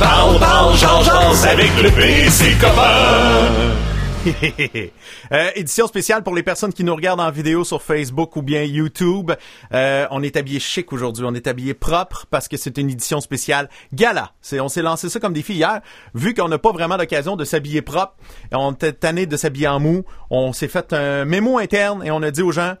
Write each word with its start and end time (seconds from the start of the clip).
Parle, 0.00 0.38
parle, 0.40 0.76
change, 0.76 1.44
avec 1.44 1.70
le 1.82 1.90
PC 1.90 2.56
copain. 2.60 3.74
Euh, 5.32 5.50
édition 5.54 5.86
spéciale 5.86 6.22
pour 6.22 6.34
les 6.34 6.42
personnes 6.42 6.72
qui 6.72 6.84
nous 6.84 6.94
regardent 6.94 7.20
en 7.20 7.30
vidéo 7.30 7.64
sur 7.64 7.82
Facebook 7.82 8.36
ou 8.36 8.42
bien 8.42 8.62
YouTube. 8.62 9.32
Euh, 9.72 10.06
on 10.10 10.22
est 10.22 10.36
habillé 10.36 10.60
chic 10.60 10.92
aujourd'hui, 10.92 11.24
on 11.26 11.34
est 11.34 11.46
habillé 11.46 11.72
propre 11.74 12.26
parce 12.30 12.46
que 12.46 12.56
c'est 12.56 12.76
une 12.76 12.90
édition 12.90 13.20
spéciale 13.20 13.68
gala. 13.92 14.32
C'est, 14.42 14.60
on 14.60 14.68
s'est 14.68 14.82
lancé 14.82 15.08
ça 15.08 15.18
comme 15.18 15.32
défi 15.32 15.54
hier, 15.54 15.80
vu 16.14 16.34
qu'on 16.34 16.48
n'a 16.48 16.58
pas 16.58 16.72
vraiment 16.72 16.96
l'occasion 16.96 17.36
de 17.36 17.44
s'habiller 17.44 17.82
propre. 17.82 18.14
On 18.52 18.72
était 18.72 18.92
tanné 18.92 19.26
de 19.26 19.36
s'habiller 19.36 19.68
en 19.68 19.80
mou. 19.80 20.04
On 20.30 20.52
s'est 20.52 20.68
fait 20.68 20.92
un 20.92 21.24
mémo 21.24 21.58
interne 21.58 22.04
et 22.04 22.10
on 22.10 22.22
a 22.22 22.30
dit 22.30 22.42
aux 22.42 22.52
gens 22.52 22.74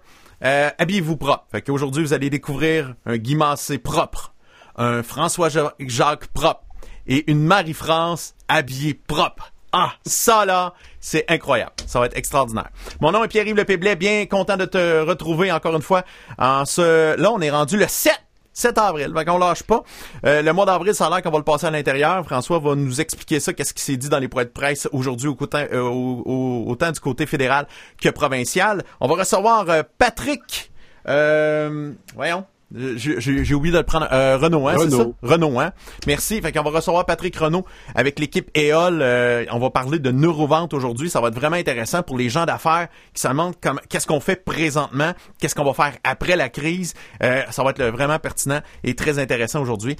euh, 0.44 0.70
habillez-vous 0.78 1.16
propre. 1.16 1.46
Fait 1.50 1.62
qu'aujourd'hui 1.62 2.04
vous 2.04 2.12
allez 2.12 2.30
découvrir 2.30 2.94
un 3.06 3.16
Guy 3.16 3.36
Massé 3.36 3.78
propre, 3.78 4.34
un 4.76 5.02
François 5.02 5.48
Jacques 5.48 6.26
propre 6.28 6.64
et 7.06 7.30
une 7.30 7.42
Marie-France 7.42 8.34
habillée 8.48 8.94
propre. 8.94 9.52
Ah, 9.72 9.92
ça 10.06 10.44
là, 10.44 10.72
c'est 11.00 11.24
incroyable. 11.28 11.72
Ça 11.86 11.98
va 11.98 12.06
être 12.06 12.16
extraordinaire. 12.16 12.70
Mon 13.00 13.10
nom 13.10 13.24
est 13.24 13.28
Pierre-Yves 13.28 13.56
Lepéblet, 13.56 13.96
bien 13.96 14.24
content 14.26 14.56
de 14.56 14.66
te 14.66 15.00
retrouver 15.00 15.50
encore 15.50 15.74
une 15.74 15.82
fois. 15.82 16.04
En 16.38 16.64
ce, 16.64 17.16
là, 17.16 17.32
on 17.32 17.40
est 17.40 17.50
rendu 17.50 17.76
le 17.76 17.88
7 17.88 18.12
7 18.54 18.78
avril. 18.78 19.12
Fait 19.14 19.24
qu'on 19.24 19.36
lâche 19.36 19.64
pas. 19.64 19.82
Euh, 20.24 20.40
le 20.40 20.52
mois 20.52 20.64
d'avril, 20.64 20.94
ça 20.94 21.08
a 21.08 21.20
qu'on 21.20 21.30
va 21.30 21.38
le 21.38 21.44
passer 21.44 21.66
à 21.66 21.70
l'intérieur. 21.70 22.24
François 22.24 22.60
va 22.60 22.74
nous 22.76 23.00
expliquer 23.00 23.40
ça, 23.40 23.52
qu'est-ce 23.52 23.74
qui 23.74 23.82
s'est 23.82 23.96
dit 23.96 24.08
dans 24.08 24.20
les 24.20 24.28
points 24.28 24.44
de 24.44 24.48
presse 24.48 24.88
aujourd'hui 24.92 25.28
euh, 25.28 25.80
autant, 25.82 26.92
du 26.92 27.00
côté 27.00 27.26
fédéral 27.26 27.66
que 28.00 28.08
provincial. 28.08 28.84
On 29.00 29.08
va 29.08 29.16
recevoir 29.16 29.68
euh, 29.68 29.82
Patrick. 29.98 30.70
voyons. 31.04 32.46
J'ai 32.74 33.54
oublié 33.54 33.72
de 33.72 33.78
le 33.78 33.84
prendre. 33.84 34.08
Euh, 34.10 34.36
Renault, 34.36 34.68
hein, 34.68 34.74
c'est 34.78 34.90
ça? 34.90 35.06
Renault, 35.22 35.60
hein? 35.60 35.72
Merci. 36.06 36.40
Fait 36.40 36.50
qu'on 36.52 36.62
va 36.62 36.70
recevoir 36.70 37.06
Patrick 37.06 37.36
Renault 37.36 37.64
avec 37.94 38.18
l'équipe 38.18 38.50
EOL. 38.56 39.00
Euh, 39.00 39.44
on 39.52 39.58
va 39.58 39.70
parler 39.70 39.98
de 39.98 40.10
neurovente 40.10 40.74
aujourd'hui. 40.74 41.08
Ça 41.08 41.20
va 41.20 41.28
être 41.28 41.34
vraiment 41.34 41.56
intéressant 41.56 42.02
pour 42.02 42.18
les 42.18 42.28
gens 42.28 42.46
d'affaires 42.46 42.88
qui 43.12 43.20
se 43.20 43.28
demandent 43.28 43.54
qu'est-ce 43.88 44.06
qu'on 44.06 44.20
fait 44.20 44.44
présentement, 44.44 45.12
qu'est-ce 45.38 45.54
qu'on 45.54 45.64
va 45.64 45.74
faire 45.74 45.92
après 46.02 46.36
la 46.36 46.48
crise? 46.48 46.94
Euh, 47.22 47.42
ça 47.50 47.62
va 47.62 47.70
être 47.70 47.84
vraiment 47.84 48.18
pertinent 48.18 48.60
et 48.82 48.94
très 48.94 49.18
intéressant 49.18 49.60
aujourd'hui. 49.60 49.96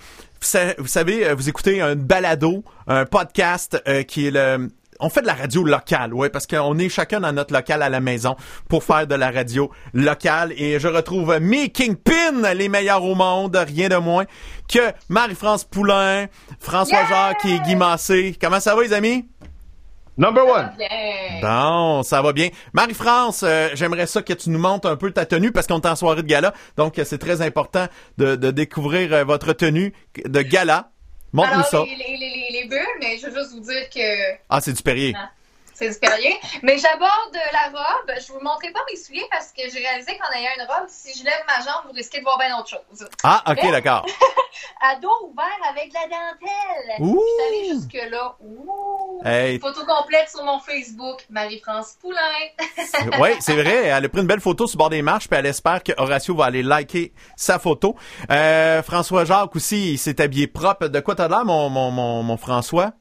Vous 0.78 0.86
savez, 0.86 1.32
vous 1.32 1.48
écoutez 1.48 1.80
un 1.80 1.94
balado, 1.94 2.64
un 2.86 3.06
podcast 3.06 3.82
qui 4.08 4.26
est 4.26 4.30
le 4.30 4.68
on 5.00 5.08
fait 5.08 5.22
de 5.22 5.26
la 5.26 5.34
radio 5.34 5.64
locale, 5.64 6.14
ouais, 6.14 6.28
parce 6.28 6.46
qu'on 6.46 6.78
est 6.78 6.88
chacun 6.88 7.20
dans 7.20 7.32
notre 7.32 7.52
local 7.52 7.82
à 7.82 7.88
la 7.88 8.00
maison 8.00 8.36
pour 8.68 8.84
faire 8.84 9.06
de 9.06 9.14
la 9.14 9.30
radio 9.30 9.70
locale. 9.92 10.52
Et 10.56 10.78
je 10.78 10.88
retrouve 10.88 11.38
mes 11.40 11.70
Kingpin, 11.70 12.54
les 12.54 12.68
meilleurs 12.68 13.04
au 13.04 13.14
monde, 13.14 13.56
rien 13.56 13.88
de 13.88 13.96
moins 13.96 14.24
que 14.72 14.92
Marie-France 15.08 15.64
Poulain, 15.64 16.26
François 16.60 17.04
Jacques 17.06 17.44
et 17.44 17.60
Guy 17.60 17.76
Massé. 17.76 18.36
Comment 18.40 18.60
ça 18.60 18.74
va, 18.74 18.82
les 18.82 18.92
amis? 18.92 19.26
Number 20.16 20.46
one. 20.46 20.70
Bon, 21.42 22.02
ça 22.04 22.22
va 22.22 22.32
bien. 22.32 22.48
Marie-France, 22.72 23.42
euh, 23.42 23.70
j'aimerais 23.74 24.06
ça 24.06 24.22
que 24.22 24.32
tu 24.32 24.50
nous 24.50 24.60
montres 24.60 24.88
un 24.88 24.96
peu 24.96 25.10
ta 25.10 25.26
tenue 25.26 25.50
parce 25.50 25.66
qu'on 25.66 25.80
est 25.80 25.86
en 25.86 25.96
soirée 25.96 26.22
de 26.22 26.28
gala. 26.28 26.54
Donc, 26.76 27.00
c'est 27.04 27.18
très 27.18 27.42
important 27.42 27.86
de, 28.16 28.36
découvrir 28.36 29.12
euh, 29.12 29.24
votre 29.24 29.52
tenue 29.52 29.92
de 30.24 30.42
gala. 30.42 30.90
Montre-nous 31.34 31.64
ça. 31.64 31.84
Les, 31.84 32.16
les, 32.16 32.48
les, 32.52 32.68
bulles, 32.68 32.78
mais 33.00 33.18
je 33.18 33.26
veux 33.26 33.40
juste 33.40 33.52
vous 33.54 33.60
dire 33.60 33.90
que. 33.92 34.36
Ah, 34.48 34.60
c'est 34.60 34.72
du 34.72 34.82
Perrier. 34.82 35.14
C'est 35.74 35.90
du 35.90 35.98
Perrier. 35.98 36.38
Mais 36.62 36.78
j'aborde 36.78 37.36
la 37.52 37.78
robe. 37.78 38.12
Je 38.16 38.32
vous 38.32 38.40
montrerai 38.40 38.72
pas 38.72 38.80
mes 38.90 38.96
souliers 38.96 39.26
parce 39.30 39.52
que 39.52 39.62
j'ai 39.70 39.80
réalisé 39.80 40.16
qu'en 40.18 40.32
ayant 40.36 40.50
une 40.56 40.62
robe, 40.62 40.88
si 40.88 41.18
je 41.18 41.24
lève 41.24 41.42
ma 41.46 41.62
jambe, 41.64 41.84
vous 41.86 41.92
risquez 41.92 42.18
de 42.18 42.24
voir 42.24 42.38
bien 42.38 42.56
autre 42.58 42.68
chose. 42.68 43.08
Ah, 43.22 43.42
ok, 43.48 43.70
d'accord. 43.70 44.06
à 44.80 44.96
dos 44.96 45.08
ouvert 45.30 45.44
avec 45.68 45.88
de 45.88 45.94
la 45.94 46.04
dentelle. 46.04 47.00
Ouh. 47.00 47.20
Je 47.20 47.44
suis 47.44 47.48
allée 47.48 47.80
jusque-là. 47.80 48.36
Ouh. 48.40 49.20
Hey. 49.24 49.58
Photo 49.58 49.84
complète 49.84 50.28
sur 50.30 50.44
mon 50.44 50.58
Facebook, 50.60 51.24
Marie-France 51.30 51.96
Poulain. 52.00 52.20
oui, 53.20 53.30
c'est 53.40 53.54
vrai. 53.54 53.86
Elle 53.86 54.04
a 54.04 54.08
pris 54.08 54.20
une 54.20 54.26
belle 54.26 54.40
photo 54.40 54.66
sur 54.66 54.76
le 54.76 54.78
bord 54.78 54.90
des 54.90 55.02
marches, 55.02 55.28
puis 55.28 55.38
elle 55.38 55.46
espère 55.46 55.82
que 55.82 55.92
Horatio 55.96 56.34
va 56.34 56.46
aller 56.46 56.62
liker 56.62 57.12
sa 57.36 57.58
photo. 57.58 57.96
Euh, 58.30 58.82
François 58.82 59.24
Jacques 59.24 59.54
aussi, 59.56 59.92
il 59.92 59.98
s'est 59.98 60.20
habillé 60.20 60.46
propre. 60.46 60.88
De 60.88 61.00
quoi 61.00 61.14
t'as 61.14 61.28
l'air, 61.28 61.44
mon, 61.44 61.68
mon, 61.68 61.90
mon, 61.90 62.22
mon 62.22 62.36
François? 62.36 62.92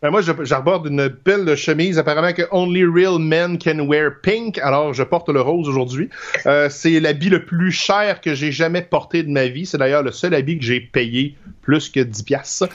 Ben 0.00 0.10
moi, 0.10 0.20
j'arborde 0.22 0.86
une 0.86 1.08
belle 1.08 1.56
chemise. 1.56 1.98
Apparemment 1.98 2.32
que 2.32 2.42
Only 2.52 2.84
Real 2.84 3.18
Men 3.18 3.58
Can 3.58 3.80
Wear 3.88 4.12
Pink. 4.22 4.58
Alors, 4.58 4.94
je 4.94 5.02
porte 5.02 5.28
le 5.28 5.40
rose 5.40 5.68
aujourd'hui. 5.68 6.08
Euh, 6.46 6.68
c'est 6.70 7.00
l'habit 7.00 7.30
le 7.30 7.44
plus 7.44 7.72
cher 7.72 8.20
que 8.20 8.32
j'ai 8.32 8.52
jamais 8.52 8.82
porté 8.82 9.24
de 9.24 9.28
ma 9.28 9.48
vie. 9.48 9.66
C'est 9.66 9.78
d'ailleurs 9.78 10.04
le 10.04 10.12
seul 10.12 10.34
habit 10.34 10.58
que 10.58 10.64
j'ai 10.64 10.80
payé 10.80 11.36
plus 11.62 11.88
que 11.88 11.98
10 11.98 12.22
piastres. 12.22 12.68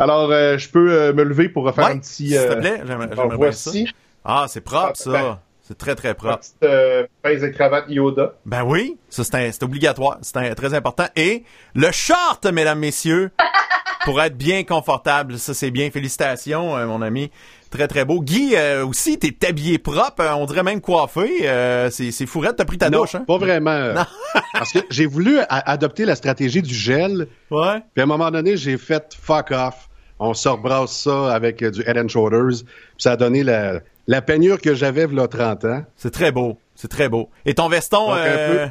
Alors, 0.00 0.32
euh, 0.32 0.58
je 0.58 0.68
peux 0.68 0.92
euh, 0.92 1.12
me 1.12 1.22
lever 1.22 1.48
pour 1.48 1.64
refaire 1.64 1.86
un 1.86 1.98
petit... 1.98 2.30
s'il 2.30 2.36
te 2.36 2.54
plaît, 2.54 2.82
j'aimerais 2.84 3.36
voici. 3.36 3.86
Ça. 3.86 3.92
Ah, 4.24 4.46
c'est 4.48 4.60
propre, 4.60 4.96
ça. 4.96 5.12
Ben, 5.12 5.38
c'est 5.66 5.78
très, 5.78 5.94
très 5.94 6.14
propre. 6.14 6.40
Petite 6.40 6.62
euh, 6.64 7.06
et 7.24 7.50
cravate 7.52 7.86
Yoda. 7.88 8.34
Ben 8.44 8.64
oui, 8.64 8.98
ça 9.08 9.24
c'est 9.24 9.62
obligatoire. 9.62 10.18
C'est 10.20 10.54
très 10.54 10.74
important. 10.74 11.06
Et 11.16 11.44
le 11.74 11.90
short, 11.90 12.44
mesdames, 12.46 12.80
messieurs, 12.80 13.30
pour 14.04 14.20
être 14.20 14.36
bien 14.36 14.64
confortable. 14.64 15.38
Ça, 15.38 15.54
c'est 15.54 15.70
bien. 15.70 15.90
Félicitations, 15.90 16.76
euh, 16.76 16.86
mon 16.86 17.02
ami. 17.02 17.30
Très, 17.70 17.88
très 17.88 18.04
beau. 18.04 18.20
Guy, 18.20 18.54
euh, 18.54 18.86
aussi, 18.86 19.18
t'es 19.18 19.34
habillé 19.46 19.78
propre. 19.78 20.20
Euh, 20.20 20.34
on 20.34 20.46
dirait 20.46 20.62
même 20.62 20.80
coiffé. 20.80 21.48
c'est 21.90 22.26
fourrette. 22.26 22.56
T'as 22.56 22.64
pris 22.64 22.78
ta 22.78 22.90
douche, 22.90 23.14
hein? 23.14 23.24
pas 23.26 23.38
vraiment. 23.38 23.94
Parce 24.52 24.72
que 24.72 24.80
j'ai 24.90 25.06
voulu 25.06 25.38
adopter 25.48 26.04
la 26.04 26.14
stratégie 26.14 26.62
du 26.62 26.74
gel. 26.74 27.28
Ouais. 27.50 27.80
Puis 27.94 28.00
à 28.00 28.04
un 28.04 28.06
moment 28.06 28.30
donné, 28.30 28.56
j'ai 28.56 28.78
fait 28.78 29.16
fuck 29.20 29.50
off. 29.50 29.88
On 30.20 30.32
se 30.32 30.48
rebrasse 30.48 30.92
ça 30.92 31.34
avec 31.34 31.64
du 31.64 31.82
Head 31.82 31.98
and 31.98 32.08
Shoulders. 32.08 32.62
Puis 32.62 32.98
ça 32.98 33.12
a 33.12 33.16
donné 33.16 33.42
la, 33.42 33.80
la 34.06 34.22
peignure 34.22 34.60
que 34.60 34.74
j'avais 34.74 35.02
a 35.02 35.28
30 35.28 35.64
ans. 35.64 35.82
C'est 35.96 36.12
très 36.12 36.30
beau. 36.30 36.58
C'est 36.76 36.88
très 36.88 37.08
beau. 37.08 37.30
Et 37.44 37.54
ton 37.54 37.68
veston... 37.68 38.08
Donc, 38.08 38.18
euh... 38.18 38.68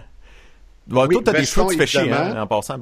Bon, 0.88 1.08
toi, 1.08 1.22
t'as 1.24 1.34
des 1.34 1.46
cheveux, 1.46 1.68
tu 1.72 1.78
fais 1.78 1.88
chier, 1.88 2.12
hein, 2.12 2.42
en 2.42 2.48
passant. 2.48 2.78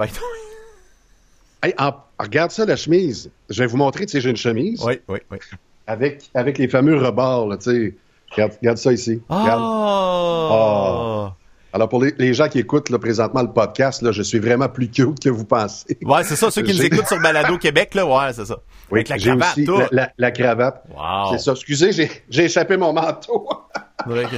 Hey, 1.63 1.75
regarde 2.19 2.51
ça, 2.51 2.65
la 2.65 2.75
chemise. 2.75 3.29
Je 3.49 3.61
vais 3.61 3.67
vous 3.67 3.77
montrer, 3.77 4.05
tu 4.05 4.13
sais, 4.13 4.21
j'ai 4.21 4.29
une 4.29 4.37
chemise. 4.37 4.83
Oui, 4.83 4.99
oui, 5.07 5.19
oui. 5.29 5.37
Avec, 5.85 6.29
avec 6.33 6.57
les 6.57 6.67
fameux 6.67 6.97
rebords, 6.97 7.47
là, 7.47 7.57
tu 7.57 7.63
sais. 7.63 7.95
Regarde, 8.31 8.53
regarde, 8.61 8.77
ça 8.77 8.93
ici. 8.93 9.21
Regarde. 9.29 9.61
Oh. 9.61 11.29
Alors, 11.73 11.87
pour 11.87 12.03
les, 12.03 12.33
gens 12.33 12.49
qui 12.49 12.59
écoutent 12.59 12.89
là, 12.89 12.99
présentement 12.99 13.41
le 13.41 13.51
podcast, 13.51 14.01
là, 14.01 14.11
je 14.11 14.21
suis 14.23 14.39
vraiment 14.39 14.67
plus 14.67 14.89
cute 14.89 15.19
que 15.19 15.29
vous 15.29 15.45
pensez. 15.45 15.97
Ouais, 16.03 16.23
c'est 16.23 16.35
ça. 16.35 16.51
Ceux 16.51 16.63
qui 16.63 16.73
nous 16.73 16.83
écoutent 16.83 17.07
sur 17.07 17.19
Balado 17.21 17.57
Québec, 17.57 17.93
là, 17.93 18.05
ouais, 18.05 18.33
c'est 18.33 18.45
ça. 18.45 18.57
Oui, 18.89 18.99
avec 18.99 19.09
la 19.09 19.17
cravate, 19.17 19.57
aussi 19.57 19.67
La, 19.91 20.11
la, 20.17 20.31
cravate. 20.31 20.83
Wow. 20.89 21.31
C'est 21.31 21.39
ça. 21.39 21.51
Excusez, 21.51 22.09
j'ai 22.29 22.43
échappé 22.43 22.75
mon 22.75 22.91
manteau. 22.91 23.47
que 24.05 24.37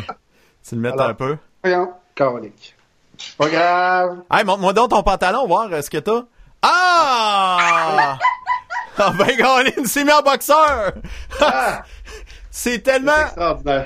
tu 0.68 0.76
le 0.76 0.82
mettes 0.82 1.00
un 1.00 1.14
peu. 1.14 1.38
Voyons, 1.64 1.90
colique. 2.16 2.76
Pas 3.38 3.50
grave. 3.50 4.18
Hey, 4.32 4.44
montre-moi 4.44 4.74
donc 4.74 4.90
ton 4.90 5.02
pantalon, 5.02 5.48
voir 5.48 5.70
ce 5.84 5.90
que 5.90 5.98
t'as? 5.98 6.24
Ah! 6.64 8.18
Ah 8.98 9.12
ben, 9.18 9.38
Colin, 9.38 9.86
c'est 9.86 10.04
mis 10.04 10.12
en 10.12 10.22
boxeur! 10.22 10.94
Ah! 11.42 11.84
c'est 12.52 12.80
tellement... 12.80 13.12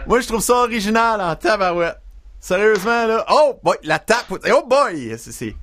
Moi, 0.06 0.20
je 0.20 0.28
trouve 0.28 0.42
ça 0.42 0.54
original 0.56 1.20
en 1.20 1.36
tabarouette. 1.36 1.98
Sérieusement, 2.40 3.08
là. 3.08 3.26
Oh, 3.30 3.60
boy, 3.64 3.78
la 3.84 4.00
tape. 4.00 4.26
Oh, 4.30 4.64
boy! 4.66 5.18
C'est... 5.18 5.56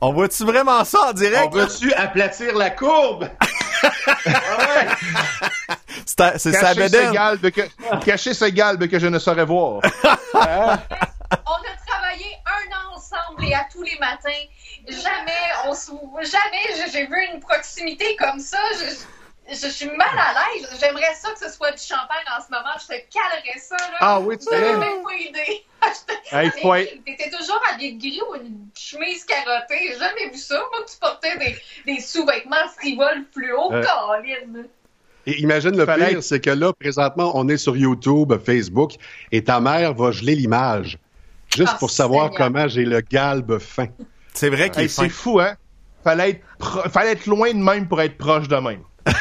On 0.00 0.12
voit-tu 0.12 0.44
vraiment 0.44 0.84
ça 0.84 1.08
en 1.08 1.12
direct? 1.12 1.46
On 1.46 1.50
voit-tu 1.50 1.92
aplatir 1.94 2.54
la 2.56 2.70
courbe? 2.70 3.28
c'est 6.06 6.38
c'est 6.38 6.52
sa 6.52 6.74
galbe 6.74 7.50
que, 7.50 7.62
cacher 8.04 8.34
ce 8.34 8.46
galbe 8.46 8.88
que 8.88 8.98
je 8.98 9.06
ne 9.06 9.18
saurais 9.18 9.44
voir. 9.44 9.80
Hein? 10.34 10.78
On 11.30 11.34
a 11.34 11.74
travaillé 11.86 12.26
un 12.46 12.70
an 12.76 12.96
ensemble 12.96 13.44
et 13.44 13.54
à 13.54 13.66
tous 13.72 13.82
les 13.82 13.98
matins, 13.98 14.44
jamais 14.90 15.48
on 15.66 15.72
jamais 16.22 16.90
j'ai 16.92 17.06
vu 17.06 17.16
une 17.32 17.40
proximité 17.40 18.16
comme 18.16 18.38
ça. 18.38 18.58
Je, 18.78 19.54
je, 19.54 19.68
suis 19.68 19.86
mal 19.86 20.08
à 20.18 20.34
l'aise. 20.34 20.68
J'aimerais 20.80 21.14
ça 21.14 21.30
que 21.32 21.38
ce 21.38 21.50
soit 21.50 21.72
du 21.72 21.82
champagne 21.82 22.24
en 22.36 22.42
ce 22.42 22.50
moment. 22.50 22.74
Je 22.80 22.86
te 22.86 23.00
calerais 23.12 23.58
ça. 23.58 23.76
Là. 23.76 23.96
Ah 24.00 24.20
oui, 24.20 24.36
tu 24.38 24.44
sais. 24.44 24.60
même 24.60 25.02
pas 25.02 25.14
idée. 25.14 25.64
hey, 26.32 26.50
T'étais 27.04 27.30
toujours 27.30 27.60
habillé 27.72 27.92
de 27.92 27.98
gris 27.98 28.20
ou 28.30 28.34
une 28.36 28.66
chemise 28.76 29.24
carottée. 29.24 29.92
J'ai 29.92 29.98
jamais 29.98 30.30
vu 30.30 30.38
ça. 30.38 30.56
Moi, 30.72 30.84
tu 30.90 30.98
portais 30.98 31.36
des, 31.38 31.56
des 31.86 32.00
sous-vêtements 32.00 32.68
frivoles 32.76 33.24
fluo. 33.32 33.72
Euh. 33.72 33.84
Et 35.26 35.40
imagine 35.40 35.76
le 35.76 35.86
pire, 35.86 36.22
c'est 36.22 36.40
que 36.40 36.50
là, 36.50 36.72
présentement, 36.72 37.32
on 37.34 37.48
est 37.48 37.58
sur 37.58 37.76
YouTube, 37.76 38.32
Facebook, 38.44 38.92
et 39.30 39.44
ta 39.44 39.60
mère 39.60 39.94
va 39.94 40.10
geler 40.10 40.34
l'image. 40.34 40.98
Juste 41.54 41.72
ah, 41.74 41.78
pour 41.78 41.90
savoir 41.90 42.30
comment 42.30 42.68
j'ai 42.68 42.84
le 42.84 43.00
galbe 43.00 43.58
fin. 43.58 43.88
C'est 44.38 44.50
vrai 44.50 44.70
qu'il 44.70 44.84
est 44.84 44.88
C'est 44.88 45.08
fou, 45.08 45.40
hein? 45.40 45.56
Fallait 46.04 46.30
être, 46.30 46.90
Fallait 46.92 47.10
être 47.10 47.26
loin 47.26 47.52
de 47.52 47.58
même 47.58 47.88
pour 47.88 48.00
être 48.00 48.16
proche 48.16 48.46
de 48.46 48.54
même. 48.54 48.82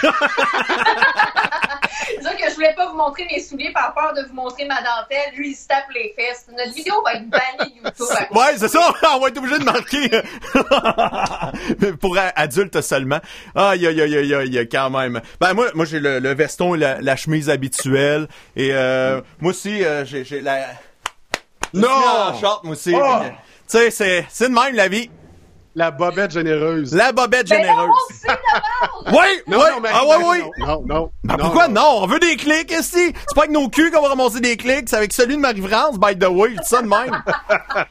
dire 2.21 2.37
que 2.37 2.49
je 2.51 2.53
voulais 2.53 2.75
pas 2.75 2.87
vous 2.91 2.97
montrer 2.97 3.25
mes 3.31 3.41
souliers 3.41 3.71
par 3.73 3.95
peur 3.95 4.13
de 4.13 4.27
vous 4.27 4.35
montrer 4.35 4.65
ma 4.65 4.75
dentelle. 4.75 5.33
Lui, 5.35 5.51
il 5.51 5.55
se 5.55 5.65
tape 5.65 5.89
les 5.95 6.13
fesses. 6.15 6.45
Notre 6.55 6.71
vidéo 6.71 7.01
va 7.03 7.13
être 7.13 7.27
bannie 7.29 7.73
YouTube. 7.83 8.05
Ouais, 8.29 8.57
c'est 8.57 8.67
ça. 8.67 8.93
On 9.15 9.19
va 9.19 9.29
être 9.29 9.37
obligé 9.39 9.57
de 9.57 9.63
marquer 9.63 10.07
pour 11.99 12.15
adultes 12.35 12.81
seulement. 12.81 13.19
Aïe, 13.55 13.87
aïe, 13.87 13.99
aïe, 13.99 14.17
aïe, 14.17 14.35
aïe, 14.35 14.69
quand 14.69 14.91
même. 14.91 15.19
Ben 15.41 15.55
moi, 15.55 15.67
moi 15.73 15.85
j'ai 15.85 15.99
le, 15.99 16.33
veston 16.35 16.75
et 16.75 16.77
la, 16.77 17.15
chemise 17.15 17.49
habituelle. 17.49 18.27
Et 18.55 18.69
euh, 18.71 19.19
moi 19.39 19.49
aussi, 19.49 19.83
euh, 19.83 20.05
j'ai 20.05 20.41
la. 20.41 20.67
Non. 21.73 22.37
short, 22.39 22.63
moi 22.63 22.73
aussi. 22.73 22.93
Oh! 22.95 23.23
Tu 23.69 23.77
sais, 23.77 23.91
c'est 23.91 24.25
c'est 24.29 24.49
de 24.49 24.53
même 24.53 24.75
la 24.75 24.87
vie. 24.87 25.09
La 25.75 25.91
bobette 25.91 26.31
généreuse. 26.31 26.95
La 26.95 27.11
bobette 27.11 27.49
mais 27.51 27.57
généreuse. 27.57 27.91
Non, 29.07 29.19
oui, 29.19 29.27
oui. 29.47 29.55
ah 29.93 30.01
oui, 30.05 30.25
oui. 30.27 30.65
Non, 30.65 30.83
non. 30.85 31.11
Ben 31.23 31.37
pourquoi 31.37 31.67
non, 31.67 31.99
On 32.01 32.07
veut 32.07 32.19
des 32.19 32.35
clics, 32.35 32.71
ici. 32.71 33.13
C'est 33.13 33.35
pas 33.35 33.41
avec 33.43 33.51
nos 33.51 33.69
culs 33.69 33.91
qu'on 33.91 34.01
va 34.01 34.09
ramasser 34.09 34.41
des 34.41 34.57
clics, 34.57 34.89
c'est 34.89 34.97
avec 34.97 35.13
celui 35.13 35.35
de 35.35 35.41
Marie-France, 35.41 35.97
by 35.97 36.17
the 36.17 36.27
way. 36.27 36.55
C'est 36.63 36.75
ça 36.75 36.81
de 36.81 36.87
même. 36.87 37.11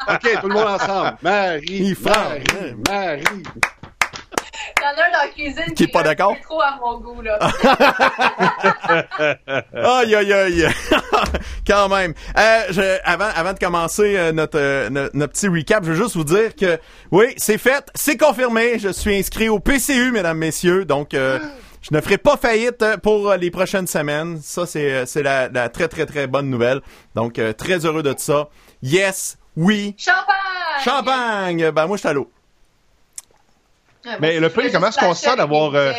OK, 0.08 0.40
tout 0.40 0.48
le 0.48 0.54
monde 0.54 0.66
ensemble. 0.66 1.16
Marie, 1.22 1.96
Marie, 2.04 2.74
Marie. 2.88 3.42
Il 4.78 4.82
y 4.82 4.84
en 4.84 4.88
a 4.88 4.92
un 4.92 5.10
dans 5.10 5.18
la 5.18 5.28
cuisine 5.28 5.74
qui, 5.74 5.84
est 5.84 5.88
pas 5.88 6.02
d'accord? 6.02 6.36
trop 6.42 6.60
à 6.60 6.78
mon 6.80 7.00
goût, 7.00 7.22
là. 7.22 7.38
aïe, 9.74 10.14
aïe, 10.14 10.32
aïe. 10.32 10.68
Quand 11.66 11.88
même. 11.88 12.14
Euh, 12.38 12.98
avant, 13.04 13.28
avant 13.34 13.52
de 13.52 13.58
commencer 13.58 14.16
euh, 14.16 14.32
notre, 14.32 14.58
euh, 14.58 14.90
notre, 14.90 15.32
petit 15.32 15.48
recap, 15.48 15.84
je 15.84 15.92
veux 15.92 16.02
juste 16.02 16.16
vous 16.16 16.24
dire 16.24 16.54
que, 16.54 16.78
oui, 17.10 17.34
c'est 17.36 17.58
fait, 17.58 17.86
c'est 17.94 18.16
confirmé. 18.16 18.78
Je 18.78 18.88
suis 18.88 19.16
inscrit 19.16 19.48
au 19.48 19.58
PCU, 19.58 20.12
mesdames, 20.12 20.38
messieurs. 20.38 20.84
Donc, 20.84 21.10
je 21.12 21.94
ne 21.94 22.00
ferai 22.00 22.18
pas 22.18 22.36
faillite 22.36 22.84
pour 23.02 23.34
les 23.34 23.50
prochaines 23.50 23.86
semaines. 23.86 24.40
Ça, 24.42 24.66
c'est, 24.66 25.06
c'est 25.06 25.22
la, 25.22 25.48
la, 25.48 25.68
très, 25.68 25.88
très, 25.88 26.06
très 26.06 26.26
bonne 26.26 26.50
nouvelle. 26.50 26.80
Donc, 27.14 27.40
très 27.56 27.84
heureux 27.84 28.02
de 28.02 28.14
ça. 28.16 28.48
Yes, 28.82 29.38
oui. 29.56 29.94
Champagne! 29.98 30.84
Champagne! 30.84 31.70
Ben, 31.70 31.86
moi, 31.86 31.96
je 31.96 32.00
suis 32.00 32.08
à 32.08 32.12
l'eau. 32.12 32.30
Mais 34.20 34.38
le 34.40 34.50
P, 34.50 34.70
comment 34.70 34.88
est-ce 34.88 34.98
qu'on 34.98 35.14
se 35.14 35.24
sent 35.24 35.36
d'avoir. 35.36 35.74
Euh, 35.74 35.92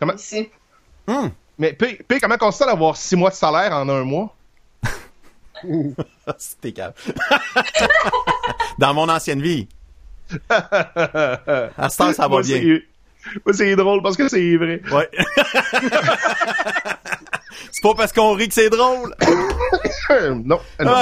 comment... 0.00 0.14
Hmm. 1.06 1.28
Mais 1.58 1.72
P, 1.72 1.98
comment 2.20 2.36
on 2.40 2.50
se 2.50 2.58
sent 2.58 2.66
d'avoir 2.66 2.96
six 2.96 3.16
mois 3.16 3.30
de 3.30 3.34
salaire 3.34 3.72
en 3.72 3.88
un 3.88 4.04
mois? 4.04 4.34
C'était 6.38 6.72
calme. 6.72 6.92
Dans 8.78 8.94
mon 8.94 9.08
ancienne 9.08 9.42
vie. 9.42 9.66
à 10.48 11.88
ce 11.88 11.96
temps, 11.96 12.12
ça 12.12 12.28
va 12.28 12.40
bien. 12.42 12.78
C'est 13.52 13.76
drôle 13.76 14.02
parce 14.02 14.16
que 14.16 14.28
c'est 14.28 14.56
vrai. 14.56 14.80
Ouais. 14.92 15.08
c'est 17.72 17.82
pas 17.82 17.94
parce 17.94 18.12
qu'on 18.12 18.34
rit 18.34 18.48
que 18.48 18.54
c'est 18.54 18.70
drôle. 18.70 19.14
non, 20.44 20.60
non, 20.80 20.94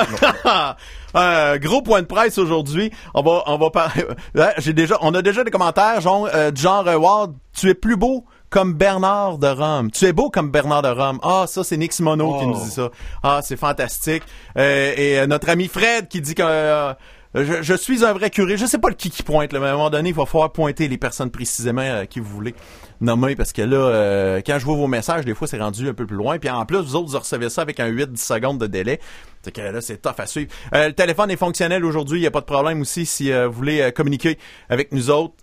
non. 0.44 0.74
Euh, 1.14 1.58
gros 1.58 1.82
point 1.82 2.02
de 2.02 2.06
presse 2.06 2.38
aujourd'hui. 2.38 2.90
On 3.14 3.22
va, 3.22 3.42
on 3.46 3.58
va 3.58 3.70
parler. 3.70 4.04
J'ai 4.58 4.72
déjà, 4.72 4.98
on 5.00 5.14
a 5.14 5.22
déjà 5.22 5.44
des 5.44 5.50
commentaires 5.50 6.00
genre, 6.00 6.28
euh, 6.34 6.50
genre 6.54 6.86
Ward, 6.86 7.34
tu 7.52 7.68
es 7.68 7.74
plus 7.74 7.96
beau 7.96 8.24
comme 8.50 8.74
Bernard 8.74 9.38
de 9.38 9.48
Rome. 9.48 9.90
Tu 9.90 10.06
es 10.06 10.12
beau 10.12 10.30
comme 10.30 10.50
Bernard 10.50 10.82
de 10.82 10.88
Rome. 10.88 11.18
Ah, 11.22 11.44
ça, 11.46 11.64
c'est 11.64 11.76
Nick 11.76 11.92
Simoneau 11.92 12.38
qui 12.38 12.46
nous 12.46 12.54
dit 12.54 12.70
ça. 12.70 12.90
Ah, 13.22 13.40
c'est 13.42 13.56
fantastique. 13.56 14.22
Euh, 14.56 14.94
et 14.96 15.26
notre 15.26 15.48
ami 15.48 15.68
Fred 15.68 16.08
qui 16.08 16.20
dit 16.20 16.34
que 16.34 16.94
je, 17.34 17.74
suis 17.74 18.04
un 18.04 18.14
vrai 18.14 18.30
curé. 18.30 18.56
Je 18.56 18.64
sais 18.64 18.78
pas 18.78 18.88
le 18.88 18.94
qui 18.94 19.10
qui 19.10 19.22
pointe, 19.22 19.52
mais 19.52 19.58
à 19.58 19.70
un 19.70 19.72
moment 19.72 19.90
donné, 19.90 20.08
il 20.08 20.14
va 20.14 20.24
falloir 20.24 20.52
pointer 20.52 20.88
les 20.88 20.96
personnes 20.96 21.30
précisément 21.30 21.82
euh, 21.82 22.04
qui 22.06 22.18
vous 22.18 22.30
voulez 22.30 22.54
nommer, 23.02 23.36
parce 23.36 23.52
que 23.52 23.60
là, 23.60 23.76
euh, 23.76 24.40
quand 24.46 24.58
je 24.58 24.64
vois 24.64 24.76
vos 24.76 24.86
messages, 24.86 25.24
des 25.26 25.34
fois, 25.34 25.46
c'est 25.46 25.58
rendu 25.58 25.86
un 25.88 25.92
peu 25.92 26.06
plus 26.06 26.16
loin. 26.16 26.38
Puis 26.38 26.48
en 26.48 26.64
plus, 26.64 26.78
vous 26.78 26.96
autres, 26.96 27.10
vous 27.10 27.18
recevez 27.18 27.50
ça 27.50 27.60
avec 27.60 27.78
un 27.78 27.90
8-10 27.90 28.16
secondes 28.16 28.58
de 28.58 28.66
délai. 28.66 29.00
C'est 29.46 29.52
que 29.52 29.60
là, 29.60 29.80
c'est 29.80 30.02
tough 30.02 30.18
à 30.18 30.26
suivre. 30.26 30.50
Euh, 30.74 30.88
le 30.88 30.92
téléphone 30.92 31.30
est 31.30 31.36
fonctionnel 31.36 31.84
aujourd'hui. 31.84 32.18
Il 32.18 32.22
n'y 32.22 32.26
a 32.26 32.32
pas 32.32 32.40
de 32.40 32.46
problème 32.46 32.80
aussi 32.80 33.06
si 33.06 33.30
vous 33.30 33.52
voulez 33.52 33.92
communiquer 33.92 34.38
avec 34.68 34.90
nous 34.90 35.08
autres. 35.08 35.34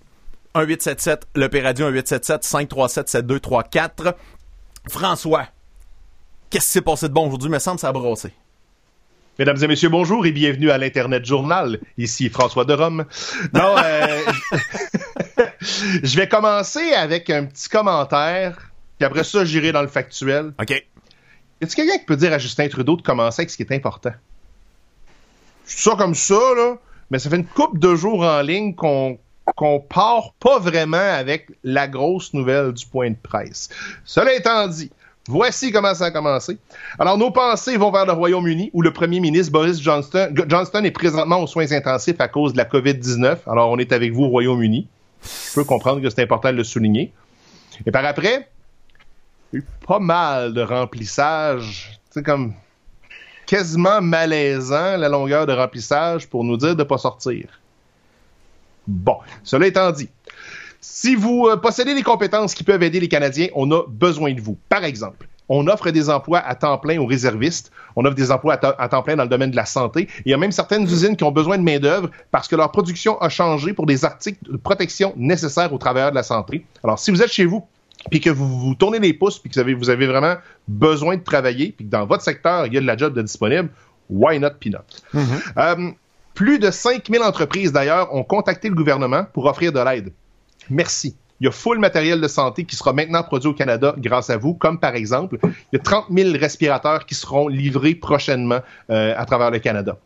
1877, 0.56 1.28
le 1.36 1.48
Péradio 1.48 1.86
1877 1.86 2.44
537 2.44 3.08
7234. 3.08 4.18
François, 4.90 5.48
qu'est-ce 6.50 6.66
qui 6.66 6.72
s'est 6.74 6.82
passé 6.82 7.08
de 7.08 7.14
bon 7.14 7.28
aujourd'hui? 7.28 7.50
Me 7.50 7.60
semble 7.60 7.80
ça 7.80 7.88
a 7.88 7.92
brossé. 7.94 8.34
Mesdames 9.40 9.64
et 9.64 9.68
messieurs, 9.68 9.88
bonjour 9.88 10.26
et 10.26 10.34
bienvenue 10.34 10.70
à 10.70 10.78
l'Internet 10.78 11.24
Journal. 11.24 11.80
Ici 11.98 12.30
François 12.30 12.66
de 12.66 12.74
Rome. 12.74 13.06
Non, 13.54 13.74
euh, 13.78 14.20
je 15.62 16.18
vais 16.18 16.28
commencer 16.28 16.92
avec 16.92 17.30
un 17.30 17.46
petit 17.46 17.70
commentaire, 17.70 18.74
puis 19.00 19.06
après 19.06 19.24
ça, 19.24 19.46
j'irai 19.46 19.72
dans 19.72 19.82
le 19.82 19.88
factuel. 19.88 20.52
OK. 20.60 20.86
Y 21.64 21.66
a-t-il 21.66 21.76
quelqu'un 21.76 21.98
qui 21.98 22.06
peut 22.06 22.18
dire 22.18 22.34
à 22.34 22.40
Justin 22.40 22.68
Trudeau 22.68 22.98
de 22.98 23.02
commencer 23.02 23.44
avec 23.44 23.50
ce 23.50 23.56
qui 23.56 23.64
est 23.64 23.72
important? 23.72 24.12
Ça 25.64 25.96
comme 25.98 26.14
ça, 26.14 26.38
là, 26.58 26.76
mais 27.10 27.20
ça 27.20 27.30
fait 27.30 27.38
une 27.38 27.46
couple 27.46 27.80
de 27.80 27.96
jours 27.96 28.22
en 28.22 28.42
ligne 28.42 28.76
qu'on 28.76 29.18
qu'on 29.56 29.80
part 29.80 30.34
pas 30.42 30.60
vraiment 30.60 30.98
avec 30.98 31.48
la 31.64 31.88
grosse 31.88 32.34
nouvelle 32.34 32.74
du 32.74 32.86
point 32.86 33.12
de 33.12 33.16
presse. 33.16 33.70
Cela 34.04 34.34
étant 34.34 34.68
dit, 34.68 34.92
Voici 35.30 35.72
comment 35.72 35.96
ça 35.96 36.06
a 36.06 36.12
commencé. 36.12 36.58
Alors, 37.00 37.18
nos 37.18 37.32
pensées 37.32 37.78
vont 37.78 37.92
vers 37.92 38.06
le 38.06 38.12
Royaume-Uni, 38.12 38.70
où 38.74 38.82
le 38.82 38.92
premier 38.92 39.22
ministre 39.22 39.54
Boris 39.54 39.82
Johnston 39.82 40.84
est 40.84 40.92
présentement 40.92 41.40
aux 41.40 41.48
soins 41.48 41.72
intensifs 41.72 42.20
à 42.20 42.28
cause 42.28 42.52
de 42.52 42.58
la 42.58 42.66
COVID-19. 42.66 43.38
Alors, 43.48 43.72
on 43.72 43.78
est 43.78 43.94
avec 43.94 44.12
vous 44.12 44.24
au 44.24 44.28
Royaume-Uni. 44.28 44.86
Je 45.24 45.54
peux 45.56 45.64
comprendre 45.64 46.02
que 46.02 46.10
c'est 46.10 46.22
important 46.22 46.52
de 46.52 46.58
le 46.58 46.66
souligner. 46.66 47.14
Et 47.86 47.92
par 47.92 48.04
après, 48.04 48.36
a 48.36 48.53
eu 49.54 49.64
pas 49.86 50.00
mal 50.00 50.54
de 50.54 50.62
remplissage. 50.62 52.00
C'est 52.10 52.24
comme 52.24 52.54
quasiment 53.46 54.02
malaisant 54.02 54.98
la 54.98 55.10
longueur 55.10 55.46
de 55.46 55.54
remplissage 55.54 56.28
pour 56.28 56.44
nous 56.44 56.58
dire 56.58 56.76
de 56.76 56.84
ne 56.84 56.88
pas 56.88 56.98
sortir. 56.98 57.60
Bon, 58.88 59.18
cela 59.44 59.68
étant 59.68 59.92
dit, 59.92 60.10
si 60.82 61.16
vous 61.16 61.48
euh, 61.48 61.56
possédez 61.56 61.94
des 61.94 62.04
compétences 62.04 62.54
qui 62.54 62.64
peuvent 62.64 62.84
aider 62.84 63.00
les 63.00 63.08
Canadiens, 63.08 63.48
on 63.56 63.72
a 63.72 63.84
besoin 63.88 64.34
de 64.34 64.42
vous. 64.42 64.58
Par 64.68 64.84
exemple, 64.84 65.28
on 65.50 65.68
offre 65.68 65.92
des 65.92 66.10
emplois 66.10 66.40
à 66.40 66.56
temps 66.56 66.78
plein 66.78 67.00
aux 67.00 67.06
réservistes. 67.06 67.72
On 67.96 68.06
offre 68.06 68.16
des 68.16 68.32
emplois 68.32 68.54
à, 68.54 68.90
temps 68.90 69.04
plein 69.04 69.16
dans 69.16 69.24
le 69.24 69.30
domaine 69.30 69.52
de 69.52 69.56
la 69.56 69.66
santé. 69.66 70.08
Il 70.26 70.32
y 70.32 70.34
a 70.34 70.38
même 70.38 70.52
certaines 70.52 70.84
usines 70.84 71.16
qui 71.16 71.24
ont 71.24 71.32
besoin 71.32 71.58
de 71.58 71.64
main-d'œuvre 71.64 72.10
parce 72.32 72.48
que 72.48 72.56
leur 72.56 72.72
production 72.72 73.20
a 73.22 73.30
changé 73.30 73.74
pour 73.74 73.86
des 73.86 74.06
articles 74.06 74.40
de 74.52 74.58
protection 74.58 75.14
nécessaires 75.16 75.72
aux 75.74 75.78
travailleurs 75.78 76.12
de 76.12 76.16
la 76.16 76.24
santé. 76.24 76.66
Alors, 76.84 77.00
si 77.00 77.12
vous 77.12 77.22
êtes 77.22 77.32
chez 77.32 77.46
vous 77.46 77.66
puis 78.10 78.20
que 78.20 78.30
vous 78.30 78.60
vous 78.60 78.76
tournez 78.76 79.00
les 79.00 79.14
pouces 79.14 79.40
puis 79.40 79.50
que 79.50 79.56
vous 79.56 79.60
avez, 79.60 79.74
vous 79.74 79.90
avez 79.90 80.08
vraiment 80.08 80.36
besoin 80.68 81.18
de 81.18 81.24
travailler 81.24 81.72
puis 81.72 81.86
que 81.86 81.92
dans 81.92 82.06
votre 82.06 82.24
secteur, 82.24 82.66
il 82.68 82.74
y 82.74 82.78
a 82.78 82.82
de 82.82 82.86
la 82.86 82.98
job 82.98 83.14
de 83.14 83.22
disponible, 83.22 83.70
why 84.10 84.40
not 84.40 84.52
peanut? 84.60 85.04
Euh, 85.58 85.92
plus 86.34 86.60
de 86.60 86.72
5000 86.72 87.22
entreprises, 87.22 87.72
d'ailleurs, 87.72 88.14
ont 88.14 88.24
contacté 88.24 88.70
le 88.70 88.76
gouvernement 88.76 89.26
pour 89.34 89.46
offrir 89.46 89.72
de 89.72 89.80
l'aide. 89.80 90.12
Merci. 90.70 91.16
Il 91.40 91.46
y 91.46 91.48
a 91.48 91.52
full 91.52 91.78
matériel 91.78 92.22
de 92.22 92.28
santé 92.28 92.64
qui 92.64 92.76
sera 92.76 92.94
maintenant 92.94 93.22
produit 93.24 93.50
au 93.50 93.54
Canada 93.54 93.96
grâce 93.98 94.30
à 94.30 94.38
vous, 94.38 94.54
comme 94.54 94.80
par 94.80 94.96
exemple, 94.96 95.38
il 95.44 95.50
y 95.74 95.76
a 95.76 95.80
30 95.80 96.06
000 96.10 96.32
respirateurs 96.40 97.06
qui 97.06 97.16
seront 97.16 97.48
livrés 97.48 97.96
prochainement 97.96 98.60
euh, 98.90 99.14
à 99.18 99.26
travers 99.26 99.52
le 99.52 99.60
Canada. 99.60 99.98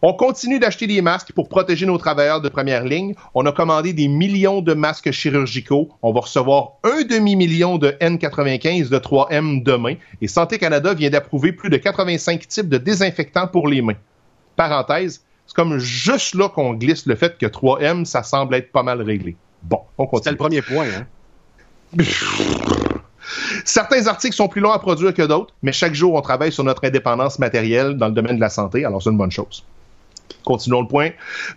On 0.00 0.12
continue 0.12 0.60
d'acheter 0.60 0.86
des 0.86 1.02
masques 1.02 1.32
pour 1.32 1.48
protéger 1.48 1.84
nos 1.84 1.98
travailleurs 1.98 2.40
de 2.40 2.48
première 2.48 2.84
ligne. 2.84 3.14
On 3.34 3.44
a 3.46 3.52
commandé 3.52 3.92
des 3.92 4.06
millions 4.06 4.60
de 4.60 4.72
masques 4.72 5.10
chirurgicaux. 5.10 5.88
On 6.02 6.12
va 6.12 6.20
recevoir 6.20 6.74
un 6.84 7.02
demi-million 7.02 7.78
de 7.78 7.90
N95 8.00 8.90
de 8.90 8.98
3M 8.98 9.64
demain. 9.64 9.94
Et 10.20 10.28
Santé 10.28 10.58
Canada 10.58 10.94
vient 10.94 11.10
d'approuver 11.10 11.52
plus 11.52 11.68
de 11.68 11.76
85 11.76 12.46
types 12.46 12.68
de 12.68 12.78
désinfectants 12.78 13.48
pour 13.48 13.66
les 13.66 13.82
mains. 13.82 13.96
Parenthèse, 14.54 15.24
c'est 15.46 15.56
comme 15.56 15.78
juste 15.78 16.34
là 16.34 16.48
qu'on 16.48 16.74
glisse 16.74 17.06
le 17.06 17.16
fait 17.16 17.36
que 17.36 17.46
3M, 17.46 18.04
ça 18.04 18.22
semble 18.22 18.54
être 18.54 18.70
pas 18.70 18.84
mal 18.84 19.02
réglé. 19.02 19.36
Bon, 19.64 19.80
on 19.96 20.06
continue. 20.06 20.24
C'est 20.24 20.30
le 20.30 20.36
premier 20.36 20.62
point. 20.62 20.86
Hein? 20.86 21.06
Certains 23.64 24.06
articles 24.06 24.36
sont 24.36 24.48
plus 24.48 24.60
longs 24.60 24.72
à 24.72 24.78
produire 24.78 25.12
que 25.12 25.22
d'autres, 25.22 25.52
mais 25.62 25.72
chaque 25.72 25.94
jour, 25.94 26.14
on 26.14 26.20
travaille 26.20 26.52
sur 26.52 26.64
notre 26.64 26.86
indépendance 26.86 27.38
matérielle 27.38 27.96
dans 27.96 28.06
le 28.06 28.14
domaine 28.14 28.36
de 28.36 28.40
la 28.40 28.48
santé, 28.48 28.84
alors 28.84 29.02
c'est 29.02 29.10
une 29.10 29.18
bonne 29.18 29.30
chose. 29.30 29.64
Continuons 30.44 30.82
le 30.82 30.88
point. 30.88 31.10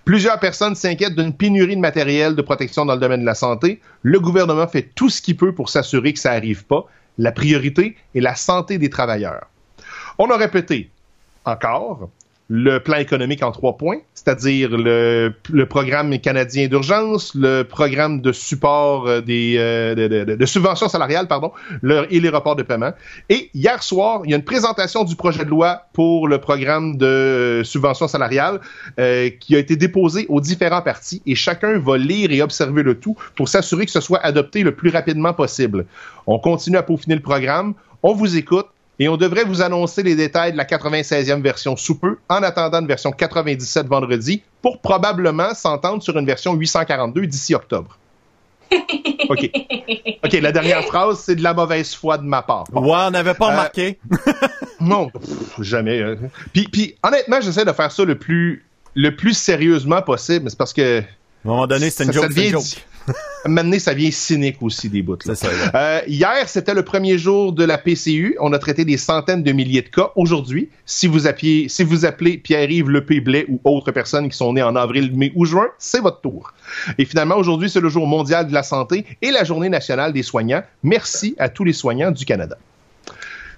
Plusieurs 0.05 0.39
personnes 0.39 0.75
s'inquiètent 0.75 1.15
d'une 1.15 1.33
pénurie 1.33 1.75
de 1.75 1.81
matériel 1.81 2.35
de 2.35 2.41
protection 2.41 2.85
dans 2.85 2.95
le 2.95 2.99
domaine 2.99 3.21
de 3.21 3.25
la 3.25 3.35
santé. 3.35 3.81
Le 4.01 4.19
gouvernement 4.19 4.67
fait 4.67 4.89
tout 4.95 5.09
ce 5.09 5.21
qu'il 5.21 5.37
peut 5.37 5.53
pour 5.53 5.69
s'assurer 5.69 6.13
que 6.13 6.19
ça 6.19 6.33
n'arrive 6.33 6.65
pas. 6.65 6.85
La 7.17 7.31
priorité 7.31 7.95
est 8.15 8.19
la 8.19 8.35
santé 8.35 8.77
des 8.77 8.89
travailleurs. 8.89 9.47
On 10.17 10.29
a 10.29 10.37
répété 10.37 10.89
encore 11.45 12.09
le 12.53 12.79
plan 12.79 12.97
économique 12.97 13.43
en 13.43 13.53
trois 13.53 13.77
points, 13.77 13.99
c'est-à-dire 14.13 14.71
le, 14.71 15.33
programme 15.69 16.19
canadien 16.19 16.67
d'urgence, 16.67 17.33
le 17.33 17.63
programme 17.63 18.19
de 18.19 18.33
support 18.33 19.07
euh, 19.07 19.21
des 19.21 19.55
euh, 19.57 20.35
de, 20.35 20.45
subventions 20.45 20.89
salariales, 20.89 21.29
pardon, 21.29 21.53
et 22.09 22.19
les 22.19 22.27
reports 22.27 22.57
de 22.57 22.63
paiement. 22.63 22.91
Et 23.29 23.49
hier 23.53 23.81
soir, 23.81 24.23
il 24.25 24.31
y 24.31 24.33
a 24.33 24.35
une 24.35 24.43
présentation 24.43 25.05
du 25.05 25.15
projet 25.15 25.45
de 25.45 25.49
loi 25.49 25.83
pour 25.93 26.27
le 26.27 26.39
programme 26.39 26.97
de 26.97 27.61
subventions 27.63 28.09
salariales 28.09 28.59
euh, 28.99 29.29
qui 29.39 29.55
a 29.55 29.59
été 29.59 29.77
déposé 29.77 30.25
aux 30.27 30.41
différents 30.41 30.81
partis 30.81 31.21
et 31.25 31.35
chacun 31.35 31.79
va 31.79 31.97
lire 31.97 32.33
et 32.33 32.41
observer 32.41 32.83
le 32.83 32.99
tout 32.99 33.15
pour 33.37 33.47
s'assurer 33.47 33.85
que 33.85 33.93
ce 33.93 34.01
soit 34.01 34.19
adopté 34.25 34.63
le 34.63 34.75
plus 34.75 34.89
rapidement 34.89 35.33
possible. 35.33 35.85
On 36.27 36.37
continue 36.37 36.75
à 36.75 36.83
peaufiner 36.83 37.15
le 37.15 37.21
programme, 37.21 37.75
on 38.03 38.13
vous 38.13 38.35
écoute 38.35 38.67
et 38.99 39.09
on 39.09 39.17
devrait 39.17 39.43
vous 39.45 39.61
annoncer 39.61 40.03
les 40.03 40.15
détails 40.15 40.51
de 40.51 40.57
la 40.57 40.65
96e 40.65 41.41
version 41.41 41.75
sous 41.75 41.97
peu, 41.97 42.17
en 42.29 42.43
attendant 42.43 42.79
une 42.81 42.87
version 42.87 43.11
97 43.11 43.87
vendredi, 43.87 44.43
pour 44.61 44.79
probablement 44.79 45.53
s'entendre 45.55 46.03
sur 46.03 46.17
une 46.17 46.25
version 46.25 46.53
842 46.53 47.25
d'ici 47.25 47.55
octobre. 47.55 47.97
OK. 49.29 49.49
OK, 50.23 50.33
la 50.33 50.51
dernière 50.51 50.83
phrase, 50.83 51.19
c'est 51.19 51.35
de 51.35 51.43
la 51.43 51.53
mauvaise 51.53 51.93
foi 51.93 52.17
de 52.17 52.23
ma 52.23 52.41
part. 52.41 52.65
Ouais, 52.73 52.79
on 52.93 53.11
n'avait 53.11 53.33
pas 53.33 53.47
Euh, 53.47 53.51
remarqué. 53.51 53.99
Non, 54.79 55.09
pff, 55.09 55.61
jamais. 55.61 56.01
hein. 56.01 56.15
Puis, 56.53 56.63
puis 56.71 56.95
honnêtement, 57.03 57.39
j'essaie 57.39 57.65
de 57.65 57.71
faire 57.71 57.91
ça 57.91 58.03
le 58.03 58.17
plus, 58.17 58.65
le 58.95 59.15
plus 59.15 59.33
sérieusement 59.35 60.01
possible, 60.01 60.45
mais 60.45 60.49
c'est 60.49 60.57
parce 60.57 60.73
que 60.73 61.01
À 61.01 61.03
un 61.03 61.47
moment 61.49 61.67
donné, 61.67 61.89
c'est 61.91 62.03
une 62.03 62.09
une 62.09 62.13
joke. 62.15 62.31
Maintenant, 63.45 63.79
ça 63.79 63.93
vient 63.93 64.11
cynique 64.11 64.57
aussi 64.61 64.87
des 64.89 65.01
bouts. 65.01 65.17
là. 65.25 65.33
Ça. 65.33 65.47
Euh, 65.73 66.01
hier, 66.07 66.47
c'était 66.47 66.75
le 66.75 66.83
premier 66.83 67.17
jour 67.17 67.53
de 67.53 67.63
la 67.63 67.77
PCU. 67.79 68.37
On 68.39 68.53
a 68.53 68.59
traité 68.59 68.85
des 68.85 68.97
centaines 68.97 69.41
de 69.41 69.51
milliers 69.51 69.81
de 69.81 69.89
cas. 69.89 70.11
Aujourd'hui, 70.15 70.69
si 70.85 71.07
vous 71.07 71.25
appelez, 71.25 71.67
si 71.67 71.83
vous 71.83 72.05
appelez 72.05 72.37
Pierre-Yves 72.37 72.89
Lepé 72.89 73.19
Blais 73.19 73.45
ou 73.49 73.59
autres 73.63 73.91
personnes 73.91 74.29
qui 74.29 74.37
sont 74.37 74.53
nées 74.53 74.61
en 74.61 74.75
avril, 74.75 75.11
mai 75.15 75.31
ou 75.35 75.45
juin, 75.45 75.67
c'est 75.79 76.01
votre 76.01 76.21
tour. 76.21 76.53
Et 76.99 77.05
finalement, 77.05 77.35
aujourd'hui, 77.35 77.69
c'est 77.69 77.79
le 77.79 77.89
jour 77.89 78.05
mondial 78.05 78.47
de 78.47 78.53
la 78.53 78.63
santé 78.63 79.05
et 79.21 79.31
la 79.31 79.43
journée 79.43 79.69
nationale 79.69 80.13
des 80.13 80.23
soignants. 80.23 80.61
Merci 80.83 81.35
à 81.39 81.49
tous 81.49 81.63
les 81.63 81.73
soignants 81.73 82.11
du 82.11 82.25
Canada. 82.25 82.57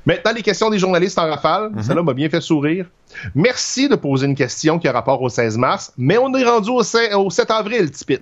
Maintenant, 0.05 0.33
les 0.33 0.41
questions 0.41 0.69
des 0.69 0.79
journalistes 0.79 1.17
en 1.17 1.29
rafale. 1.29 1.71
Ça 1.81 1.93
là 1.93 2.03
m'a 2.03 2.13
bien 2.13 2.29
fait 2.29 2.41
sourire. 2.41 2.85
Merci 3.35 3.87
de 3.87 3.95
poser 3.95 4.27
une 4.27 4.35
question 4.35 4.79
qui 4.79 4.87
a 4.87 4.91
rapport 4.91 5.21
au 5.21 5.29
16 5.29 5.57
mars, 5.57 5.93
mais 5.97 6.17
on 6.17 6.33
est 6.35 6.43
rendu 6.43 6.69
au 6.69 6.83
7, 6.83 7.13
au 7.15 7.29
7 7.29 7.51
avril, 7.51 7.91
Tipit. 7.91 8.19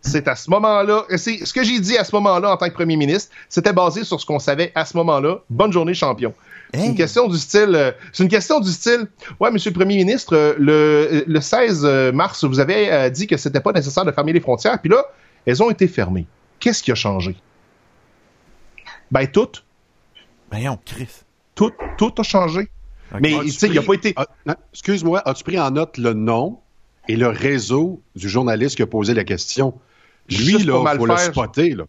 C'est 0.00 0.28
à 0.28 0.36
ce 0.36 0.48
moment-là, 0.50 1.04
c'est 1.16 1.44
ce 1.44 1.52
que 1.52 1.62
j'ai 1.64 1.80
dit 1.80 1.96
à 1.98 2.04
ce 2.04 2.14
moment-là 2.14 2.52
en 2.52 2.56
tant 2.56 2.68
que 2.68 2.74
premier 2.74 2.96
ministre, 2.96 3.34
c'était 3.48 3.72
basé 3.72 4.04
sur 4.04 4.20
ce 4.20 4.26
qu'on 4.26 4.38
savait 4.38 4.70
à 4.74 4.84
ce 4.84 4.96
moment-là. 4.96 5.40
Bonne 5.50 5.72
journée, 5.72 5.92
champion. 5.94 6.32
C'est 6.72 6.86
une 6.86 6.94
question 6.94 7.28
du 7.28 7.38
style, 7.38 7.74
euh, 7.74 7.92
c'est 8.12 8.22
une 8.22 8.28
question 8.28 8.60
du 8.60 8.70
style. 8.70 9.06
Ouais, 9.40 9.50
Monsieur 9.50 9.70
le 9.70 9.74
Premier 9.74 9.96
ministre, 9.96 10.36
euh, 10.36 10.54
le, 10.58 11.24
le 11.26 11.40
16 11.40 12.12
mars, 12.12 12.44
vous 12.44 12.60
avez 12.60 12.92
euh, 12.92 13.08
dit 13.08 13.26
que 13.26 13.38
c'était 13.38 13.60
pas 13.60 13.72
nécessaire 13.72 14.04
de 14.04 14.12
fermer 14.12 14.34
les 14.34 14.40
frontières, 14.40 14.78
puis 14.78 14.90
là, 14.90 15.02
elles 15.46 15.62
ont 15.62 15.70
été 15.70 15.88
fermées. 15.88 16.26
Qu'est-ce 16.60 16.82
qui 16.82 16.92
a 16.92 16.94
changé? 16.94 17.36
Ben 19.10 19.26
tout, 19.26 19.48
Voyons, 20.50 20.78
Chris. 20.84 21.08
tout, 21.54 21.72
tout 21.96 22.12
a 22.18 22.22
changé. 22.22 22.68
Mais 23.20 23.32
tu 23.42 23.50
sais, 23.50 23.68
il 23.68 23.78
a 23.78 23.82
pas 23.82 23.94
été. 23.94 24.12
Ah, 24.16 24.26
non, 24.44 24.54
Excuse-moi, 24.74 25.22
as-tu 25.24 25.44
pris 25.44 25.58
en 25.58 25.70
note 25.70 25.96
le 25.96 26.12
nom 26.12 26.60
et 27.08 27.16
le 27.16 27.28
réseau 27.28 28.02
du 28.14 28.28
journaliste 28.28 28.76
qui 28.76 28.82
a 28.82 28.86
posé 28.86 29.14
la 29.14 29.24
question? 29.24 29.74
Lui, 30.30 30.58
là, 30.64 30.82
mal 30.82 30.98
faut 30.98 31.06
le 31.06 31.16
faire, 31.16 31.32
spotter, 31.32 31.70
là. 31.70 31.84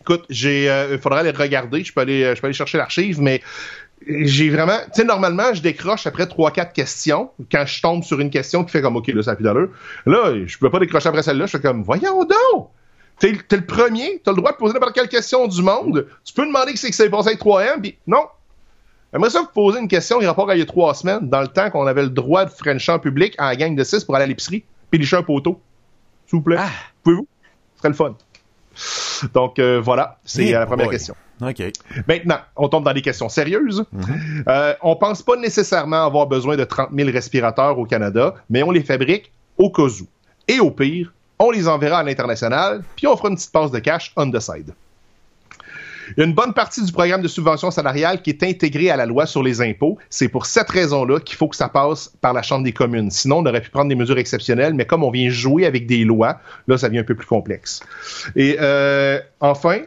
Écoute, 0.00 0.24
j'ai, 0.30 0.68
euh, 0.68 0.94
il 0.94 0.98
faudra 0.98 1.20
aller 1.20 1.30
regarder. 1.30 1.84
Je 1.84 1.92
peux 1.92 2.00
aller, 2.00 2.24
euh, 2.24 2.34
je 2.34 2.40
peux 2.40 2.48
aller 2.48 2.54
chercher 2.54 2.76
l'archive, 2.76 3.20
mais 3.20 3.40
j'ai 4.06 4.50
vraiment, 4.50 4.78
tu 4.86 5.00
sais, 5.00 5.04
normalement, 5.04 5.54
je 5.54 5.62
décroche 5.62 6.06
après 6.06 6.26
trois, 6.26 6.50
quatre 6.50 6.72
questions 6.72 7.30
quand 7.50 7.64
je 7.66 7.80
tombe 7.80 8.02
sur 8.02 8.18
une 8.18 8.30
question 8.30 8.64
qui 8.64 8.72
fait 8.72 8.82
comme, 8.82 8.96
ok, 8.96 9.08
là, 9.08 9.22
ça 9.22 9.32
a 9.32 9.36
plus 9.36 9.44
d'allure. 9.44 9.68
Là, 10.06 10.34
je 10.44 10.58
peux 10.58 10.70
pas 10.70 10.80
décrocher 10.80 11.08
après 11.08 11.22
celle-là. 11.22 11.46
Je 11.46 11.52
fais 11.52 11.60
comme, 11.60 11.82
voyons 11.82 12.24
donc! 12.24 12.68
T'es, 13.18 13.32
t'es 13.46 13.56
le 13.56 13.64
premier, 13.64 14.20
t'as 14.24 14.32
le 14.32 14.38
droit 14.38 14.50
de 14.50 14.56
poser 14.56 14.74
n'importe 14.74 14.94
quelle 14.94 15.08
question 15.08 15.46
du 15.46 15.62
monde. 15.62 16.08
Tu 16.24 16.32
peux 16.32 16.44
demander 16.44 16.72
que 16.72 16.78
c'est 16.78 16.90
que 16.90 16.96
c'est 16.96 17.08
passé 17.10 17.28
avec 17.28 17.40
3M, 17.40 17.80
puis 17.80 17.96
non. 18.06 18.24
J'aimerais 19.12 19.30
ça 19.30 19.40
vous 19.40 19.48
poser 19.54 19.78
une 19.78 19.88
question 19.88 20.18
qui 20.18 20.26
rapport 20.26 20.48
à 20.50 20.56
il 20.56 20.58
y 20.58 20.62
a 20.62 20.66
trois 20.66 20.94
semaines, 20.94 21.28
dans 21.28 21.42
le 21.42 21.48
temps 21.48 21.70
qu'on 21.70 21.86
avait 21.86 22.02
le 22.02 22.08
droit 22.08 22.44
de 22.44 22.50
French 22.50 22.88
en 22.88 22.98
public 22.98 23.36
en 23.38 23.54
gang 23.54 23.76
de 23.76 23.84
6 23.84 24.04
pour 24.04 24.16
aller 24.16 24.24
à 24.24 24.26
l'épicerie, 24.26 24.64
puis 24.90 24.98
licher 24.98 25.16
un 25.16 25.22
poteau. 25.22 25.60
S'il 26.26 26.38
vous 26.38 26.42
plaît. 26.42 26.56
Pouvez-vous? 27.04 27.28
Serait 27.82 27.88
le 27.88 27.94
fun. 27.94 28.14
Donc, 29.34 29.58
euh, 29.58 29.80
voilà, 29.80 30.18
c'est 30.24 30.54
euh, 30.54 30.60
la 30.60 30.66
première 30.66 30.86
boy. 30.86 30.94
question. 30.94 31.14
OK. 31.40 31.62
Maintenant, 32.06 32.38
on 32.54 32.68
tombe 32.68 32.84
dans 32.84 32.92
des 32.92 33.02
questions 33.02 33.28
sérieuses. 33.28 33.84
Euh, 34.48 34.74
on 34.82 34.94
pense 34.94 35.22
pas 35.22 35.36
nécessairement 35.36 36.06
avoir 36.06 36.28
besoin 36.28 36.56
de 36.56 36.62
30 36.62 36.90
000 36.96 37.10
respirateurs 37.10 37.78
au 37.78 37.84
Canada, 37.84 38.34
mais 38.48 38.62
on 38.62 38.70
les 38.70 38.82
fabrique 38.82 39.32
au 39.58 39.70
cas 39.70 39.82
où. 39.82 40.06
Et 40.46 40.60
au 40.60 40.70
pire, 40.70 41.12
on 41.40 41.50
les 41.50 41.66
enverra 41.66 41.98
à 41.98 42.02
l'international, 42.04 42.82
puis 42.94 43.08
on 43.08 43.16
fera 43.16 43.30
une 43.30 43.34
petite 43.34 43.50
passe 43.50 43.72
de 43.72 43.80
cash 43.80 44.12
on 44.16 44.30
the 44.30 44.38
side. 44.38 44.72
Une 46.16 46.32
bonne 46.32 46.52
partie 46.52 46.84
du 46.84 46.92
programme 46.92 47.22
de 47.22 47.28
subvention 47.28 47.70
salariale 47.70 48.22
qui 48.22 48.30
est 48.30 48.42
intégré 48.42 48.90
à 48.90 48.96
la 48.96 49.06
loi 49.06 49.26
sur 49.26 49.42
les 49.42 49.60
impôts. 49.60 49.98
C'est 50.10 50.28
pour 50.28 50.46
cette 50.46 50.70
raison-là 50.70 51.20
qu'il 51.20 51.36
faut 51.36 51.48
que 51.48 51.56
ça 51.56 51.68
passe 51.68 52.12
par 52.20 52.32
la 52.32 52.42
Chambre 52.42 52.64
des 52.64 52.72
communes. 52.72 53.10
Sinon, 53.10 53.38
on 53.38 53.46
aurait 53.46 53.60
pu 53.60 53.70
prendre 53.70 53.88
des 53.88 53.94
mesures 53.94 54.18
exceptionnelles, 54.18 54.74
mais 54.74 54.84
comme 54.84 55.04
on 55.04 55.10
vient 55.10 55.30
jouer 55.30 55.66
avec 55.66 55.86
des 55.86 56.04
lois, 56.04 56.40
là, 56.68 56.78
ça 56.78 56.88
devient 56.88 57.00
un 57.00 57.04
peu 57.04 57.14
plus 57.14 57.26
complexe. 57.26 57.80
Et 58.36 58.56
euh, 58.60 59.20
enfin, 59.40 59.80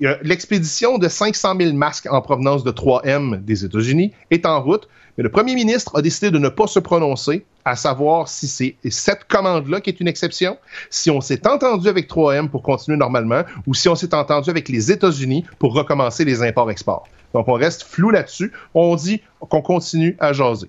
l'expédition 0.00 0.98
de 0.98 1.08
500 1.08 1.56
000 1.60 1.72
masques 1.74 2.08
en 2.10 2.20
provenance 2.22 2.64
de 2.64 2.70
3M 2.70 3.44
des 3.44 3.64
États-Unis 3.64 4.12
est 4.30 4.46
en 4.46 4.62
route, 4.62 4.88
mais 5.16 5.24
le 5.24 5.30
premier 5.30 5.54
ministre 5.54 5.96
a 5.96 6.02
décidé 6.02 6.30
de 6.30 6.38
ne 6.38 6.48
pas 6.48 6.66
se 6.66 6.78
prononcer, 6.78 7.44
à 7.64 7.76
savoir 7.76 8.28
si 8.28 8.48
c'est 8.48 8.76
cette 8.88 9.24
commande-là 9.24 9.80
qui 9.80 9.90
est 9.90 10.00
une 10.00 10.08
exception, 10.08 10.56
si 10.88 11.10
on 11.10 11.20
s'est 11.20 11.46
entendu 11.46 11.88
avec 11.88 12.08
3M 12.08 12.48
pour 12.48 12.62
continuer 12.62 12.96
normalement, 12.96 13.42
ou 13.66 13.74
si 13.74 13.88
on 13.88 13.94
s'est 13.94 14.14
entendu 14.14 14.48
avec 14.48 14.68
les 14.68 14.90
États-Unis 14.90 15.44
pour 15.58 15.74
recommencer 15.74 16.24
les 16.24 16.42
imports-exports. 16.42 17.06
Donc 17.34 17.48
on 17.48 17.54
reste 17.54 17.82
flou 17.82 18.10
là-dessus. 18.10 18.52
On 18.74 18.96
dit 18.96 19.20
qu'on 19.38 19.62
continue 19.62 20.16
à 20.18 20.32
jaser. 20.32 20.68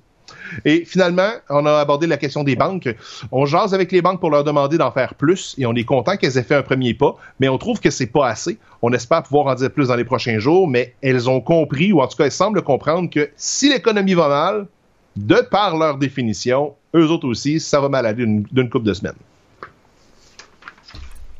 Et 0.65 0.85
finalement, 0.85 1.31
on 1.49 1.65
a 1.65 1.79
abordé 1.79 2.07
la 2.07 2.17
question 2.17 2.43
des 2.43 2.55
banques. 2.55 2.89
On 3.31 3.45
jase 3.45 3.73
avec 3.73 3.91
les 3.91 4.01
banques 4.01 4.19
pour 4.19 4.29
leur 4.29 4.43
demander 4.43 4.77
d'en 4.77 4.91
faire 4.91 5.15
plus 5.15 5.55
et 5.57 5.65
on 5.65 5.73
est 5.73 5.83
content 5.83 6.17
qu'elles 6.17 6.37
aient 6.37 6.43
fait 6.43 6.55
un 6.55 6.63
premier 6.63 6.93
pas, 6.93 7.15
mais 7.39 7.49
on 7.49 7.57
trouve 7.57 7.79
que 7.79 7.89
c'est 7.89 8.07
pas 8.07 8.27
assez. 8.27 8.57
On 8.81 8.91
espère 8.93 9.23
pouvoir 9.23 9.47
en 9.47 9.55
dire 9.55 9.71
plus 9.71 9.87
dans 9.87 9.95
les 9.95 10.05
prochains 10.05 10.39
jours, 10.39 10.67
mais 10.67 10.95
elles 11.01 11.29
ont 11.29 11.41
compris, 11.41 11.93
ou 11.93 12.01
en 12.01 12.07
tout 12.07 12.17
cas 12.17 12.25
elles 12.25 12.31
semblent 12.31 12.61
comprendre 12.61 13.09
que 13.09 13.29
si 13.35 13.69
l'économie 13.69 14.13
va 14.13 14.27
mal, 14.27 14.67
de 15.15 15.35
par 15.35 15.77
leur 15.77 15.97
définition, 15.97 16.75
eux 16.95 17.09
autres 17.09 17.27
aussi, 17.27 17.59
ça 17.59 17.79
va 17.79 17.89
mal 17.89 18.05
aller 18.05 18.25
d'une 18.25 18.43
d'une 18.43 18.69
couple 18.69 18.85
de 18.85 18.93
semaines. 18.93 19.15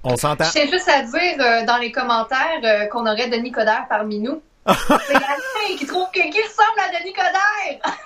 On 0.03 0.17
s'entend. 0.17 0.45
Je 0.45 0.51
tiens 0.51 0.67
juste 0.67 0.89
à 0.89 1.03
dire 1.03 1.36
euh, 1.39 1.65
dans 1.65 1.77
les 1.77 1.91
commentaires 1.91 2.62
euh, 2.63 2.86
qu'on 2.88 3.05
aurait 3.05 3.29
Denis 3.29 3.51
Coderre 3.51 3.86
parmi 3.88 4.19
nous. 4.19 4.41
C'est 4.67 5.15
Alain 5.15 5.77
qui 5.77 5.86
trouve 5.86 6.07
que 6.12 6.21
qui 6.21 6.41
ressemble 6.41 6.79
à 6.79 7.00
Denis 7.00 7.13
Coderre. 7.13 7.98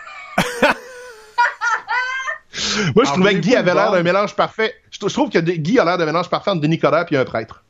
Moi, 2.96 3.04
je 3.04 3.10
Ah, 3.10 3.14
trouvais 3.14 3.34
que 3.34 3.40
Guy 3.40 3.56
avait 3.56 3.74
l'air 3.74 3.92
d'un 3.92 4.04
mélange 4.04 4.36
parfait. 4.36 4.74
Je, 4.92 5.00
je 5.02 5.14
trouve 5.14 5.30
que 5.30 5.40
de- 5.40 5.52
Guy 5.54 5.78
a 5.80 5.86
l'air 5.86 5.98
d'un 5.98 6.06
mélange 6.06 6.30
parfait 6.30 6.52
entre 6.52 6.62
Denis 6.62 6.80
Coderre 6.80 7.06
et 7.12 7.18
un 7.18 7.26
prêtre. 7.26 7.64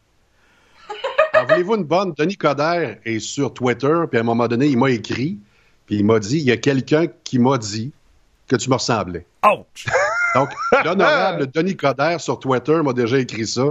Alors, 1.33 1.47
voulez-vous 1.49 1.75
une 1.75 1.83
bonne? 1.83 2.13
Denis 2.17 2.37
Coderre 2.37 2.97
est 3.03 3.19
sur 3.19 3.53
Twitter, 3.53 3.93
puis 4.09 4.17
à 4.17 4.21
un 4.21 4.25
moment 4.25 4.47
donné, 4.47 4.67
il 4.67 4.77
m'a 4.77 4.91
écrit, 4.91 5.37
puis 5.85 5.97
il 5.97 6.05
m'a 6.05 6.19
dit, 6.19 6.37
il 6.37 6.43
y 6.43 6.51
a 6.51 6.57
quelqu'un 6.57 7.07
qui 7.23 7.39
m'a 7.39 7.57
dit 7.57 7.91
que 8.47 8.55
tu 8.55 8.69
me 8.69 8.75
ressemblais. 8.75 9.25
Ouch! 9.45 9.85
Donc, 10.35 10.49
l'honorable 10.83 11.47
Denis 11.53 11.75
Coderre 11.75 12.21
sur 12.21 12.39
Twitter 12.39 12.79
m'a 12.83 12.93
déjà 12.93 13.17
écrit 13.17 13.47
ça. 13.47 13.63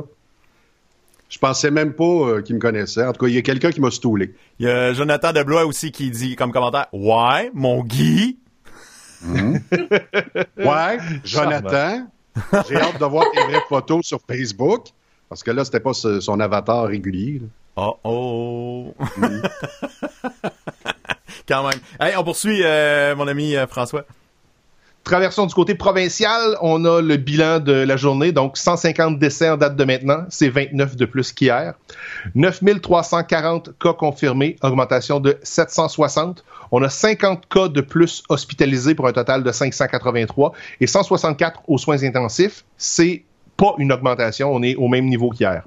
Je 1.28 1.38
pensais 1.38 1.70
même 1.70 1.94
pas 1.94 2.04
euh, 2.04 2.42
qu'il 2.42 2.54
me 2.56 2.60
connaissait. 2.60 3.04
En 3.04 3.12
tout 3.12 3.24
cas, 3.24 3.28
il 3.28 3.34
y 3.34 3.38
a 3.38 3.42
quelqu'un 3.42 3.70
qui 3.70 3.80
m'a 3.80 3.90
stoulé. 3.90 4.34
Il 4.58 4.66
y 4.66 4.70
a 4.70 4.92
Jonathan 4.92 5.32
Deblois 5.32 5.64
aussi 5.64 5.90
qui 5.92 6.10
dit 6.10 6.36
comme 6.36 6.52
commentaire 6.52 6.86
Ouais, 6.92 7.50
mon 7.54 7.82
Guy. 7.82 8.38
Ouais, 10.56 10.98
Jonathan, 11.24 12.06
j'ai 12.68 12.76
hâte 12.76 12.98
de 13.00 13.04
voir 13.04 13.24
tes 13.32 13.42
vraies 13.44 13.62
photos 13.68 14.04
sur 14.06 14.20
Facebook. 14.28 14.86
Parce 15.28 15.42
que 15.42 15.50
là, 15.50 15.64
c'était 15.64 15.80
pas 15.80 15.94
ce- 15.94 16.20
son 16.20 16.38
avatar 16.40 16.86
régulier. 16.86 17.40
là. 17.40 17.46
Oh 17.76 17.96
oh. 18.04 18.94
Quand 21.48 21.68
même. 21.68 21.78
Hey, 22.00 22.16
on 22.16 22.24
poursuit, 22.24 22.60
euh, 22.64 23.14
mon 23.16 23.26
ami 23.28 23.56
euh, 23.56 23.66
François. 23.66 24.04
Traversons 25.04 25.44
du 25.44 25.54
côté 25.54 25.74
provincial, 25.74 26.56
on 26.62 26.82
a 26.86 27.02
le 27.02 27.18
bilan 27.18 27.60
de 27.60 27.72
la 27.72 27.96
journée, 27.98 28.32
donc 28.32 28.56
150 28.56 29.18
décès 29.18 29.50
en 29.50 29.58
date 29.58 29.76
de 29.76 29.84
maintenant, 29.84 30.24
c'est 30.30 30.48
29 30.48 30.96
de 30.96 31.04
plus 31.04 31.30
qu'hier. 31.30 31.74
9340 32.34 33.78
cas 33.78 33.92
confirmés, 33.92 34.56
augmentation 34.62 35.20
de 35.20 35.38
760. 35.42 36.42
On 36.72 36.82
a 36.82 36.88
50 36.88 37.46
cas 37.50 37.68
de 37.68 37.82
plus 37.82 38.22
hospitalisés 38.30 38.94
pour 38.94 39.06
un 39.06 39.12
total 39.12 39.42
de 39.42 39.52
583 39.52 40.52
et 40.80 40.86
164 40.86 41.60
aux 41.68 41.76
soins 41.76 42.02
intensifs. 42.02 42.64
C'est 42.78 43.24
pas 43.56 43.74
une 43.78 43.92
augmentation, 43.92 44.52
on 44.52 44.62
est 44.62 44.74
au 44.74 44.88
même 44.88 45.06
niveau 45.06 45.30
qu'hier. 45.30 45.62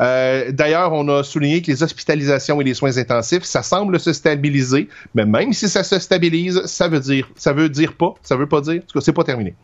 Euh, 0.00 0.50
D'ailleurs, 0.52 0.92
on 0.92 1.06
a 1.08 1.22
souligné 1.22 1.60
que 1.62 1.70
les 1.70 1.82
hospitalisations 1.82 2.60
et 2.60 2.64
les 2.64 2.74
soins 2.74 2.96
intensifs, 2.96 3.44
ça 3.44 3.62
semble 3.62 4.00
se 4.00 4.12
stabiliser, 4.12 4.88
mais 5.14 5.26
même 5.26 5.52
si 5.52 5.68
ça 5.68 5.82
se 5.84 5.98
stabilise, 5.98 6.62
ça 6.64 6.88
veut 6.88 7.00
dire, 7.00 7.28
ça 7.36 7.52
veut 7.52 7.68
dire 7.68 7.92
pas, 7.94 8.14
ça 8.22 8.36
veut 8.36 8.48
pas 8.48 8.60
dire, 8.62 8.76
en 8.82 8.86
tout 8.86 8.98
cas, 8.98 9.00
c'est 9.04 9.12
pas 9.12 9.24
terminé. 9.24 9.54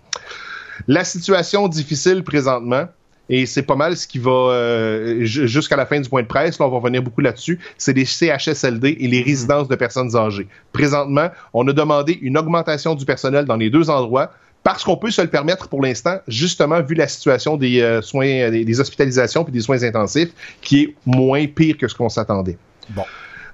La 0.88 1.04
situation 1.04 1.68
difficile 1.68 2.22
présentement, 2.24 2.84
et 3.30 3.46
c'est 3.46 3.62
pas 3.62 3.76
mal 3.76 3.96
ce 3.96 4.06
qui 4.06 4.18
va 4.18 4.30
euh, 4.30 5.24
ju- 5.24 5.48
jusqu'à 5.48 5.76
la 5.76 5.86
fin 5.86 5.98
du 5.98 6.08
point 6.10 6.20
de 6.20 6.26
presse, 6.26 6.58
là 6.58 6.66
on 6.66 6.70
va 6.70 6.76
revenir 6.76 7.02
beaucoup 7.02 7.22
là-dessus, 7.22 7.58
c'est 7.78 7.94
les 7.94 8.04
CHSLD 8.04 8.98
et 9.00 9.08
les 9.08 9.22
résidences 9.22 9.68
de 9.68 9.76
personnes 9.76 10.14
âgées. 10.14 10.46
Présentement, 10.74 11.28
on 11.54 11.66
a 11.66 11.72
demandé 11.72 12.18
une 12.20 12.36
augmentation 12.36 12.94
du 12.94 13.06
personnel 13.06 13.46
dans 13.46 13.56
les 13.56 13.70
deux 13.70 13.88
endroits 13.88 14.30
parce 14.64 14.82
qu'on 14.82 14.96
peut 14.96 15.10
se 15.10 15.20
le 15.22 15.28
permettre 15.28 15.68
pour 15.68 15.82
l'instant, 15.82 16.18
justement 16.26 16.80
vu 16.82 16.94
la 16.94 17.06
situation 17.06 17.56
des 17.56 17.80
euh, 17.80 18.02
soins, 18.02 18.26
euh, 18.26 18.50
des, 18.50 18.64
des 18.64 18.80
hospitalisations 18.80 19.44
puis 19.44 19.52
des 19.52 19.60
soins 19.60 19.82
intensifs, 19.84 20.30
qui 20.62 20.82
est 20.82 20.94
moins 21.06 21.46
pire 21.46 21.76
que 21.76 21.86
ce 21.86 21.94
qu'on 21.94 22.08
s'attendait. 22.08 22.56
Bon. 22.88 23.04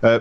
Euh, 0.05 0.21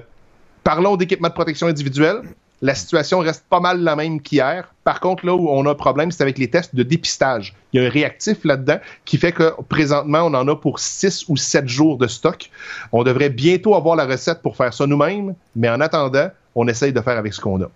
Parlons 0.64 0.98
d'équipement 0.98 1.30
de 1.30 1.34
protection 1.34 1.68
individuelle. 1.68 2.22
La 2.62 2.76
situation 2.76 3.20
reste 3.20 3.46
pas 3.50 3.62
mal 3.62 3.82
la 3.82 3.96
même 3.96 4.20
qu'hier. 4.20 4.74
Par 4.84 5.00
contre, 5.00 5.26
là 5.26 5.34
où 5.34 5.48
on 5.50 5.66
a 5.66 5.72
un 5.72 5.76
problème, 5.76 6.12
c'est 6.12 6.22
avec 6.22 6.38
les 6.38 6.50
tests 6.50 6.76
de 6.76 6.84
dépistage. 6.84 7.56
Il 7.72 7.82
y 7.82 7.84
a 7.84 7.88
un 7.88 7.90
réactif 7.90 8.44
là-dedans 8.44 8.78
qui 9.06 9.18
fait 9.18 9.32
que 9.32 9.54
présentement, 9.70 10.24
on 10.24 10.34
en 10.34 10.48
a 10.48 10.56
pour 10.56 10.80
6 10.80 11.26
ou 11.30 11.38
7 11.38 11.68
jours 11.68 11.98
de 11.98 12.08
stock. 12.08 12.50
On 12.92 13.04
devrait 13.04 13.30
bientôt 13.30 13.76
avoir 13.76 13.96
la 13.96 14.06
recette 14.06 14.42
pour 14.42 14.58
faire 14.58 14.74
ça 14.74 14.86
nous-mêmes, 14.86 15.34
mais 15.56 15.70
en 15.70 15.80
attendant, 15.80 16.30
on 16.56 16.68
essaye 16.68 16.92
de 16.92 17.00
faire 17.00 17.18
avec 17.18 17.34
ce 17.34 17.40
qu'on 17.40 17.62
a. 17.62 17.70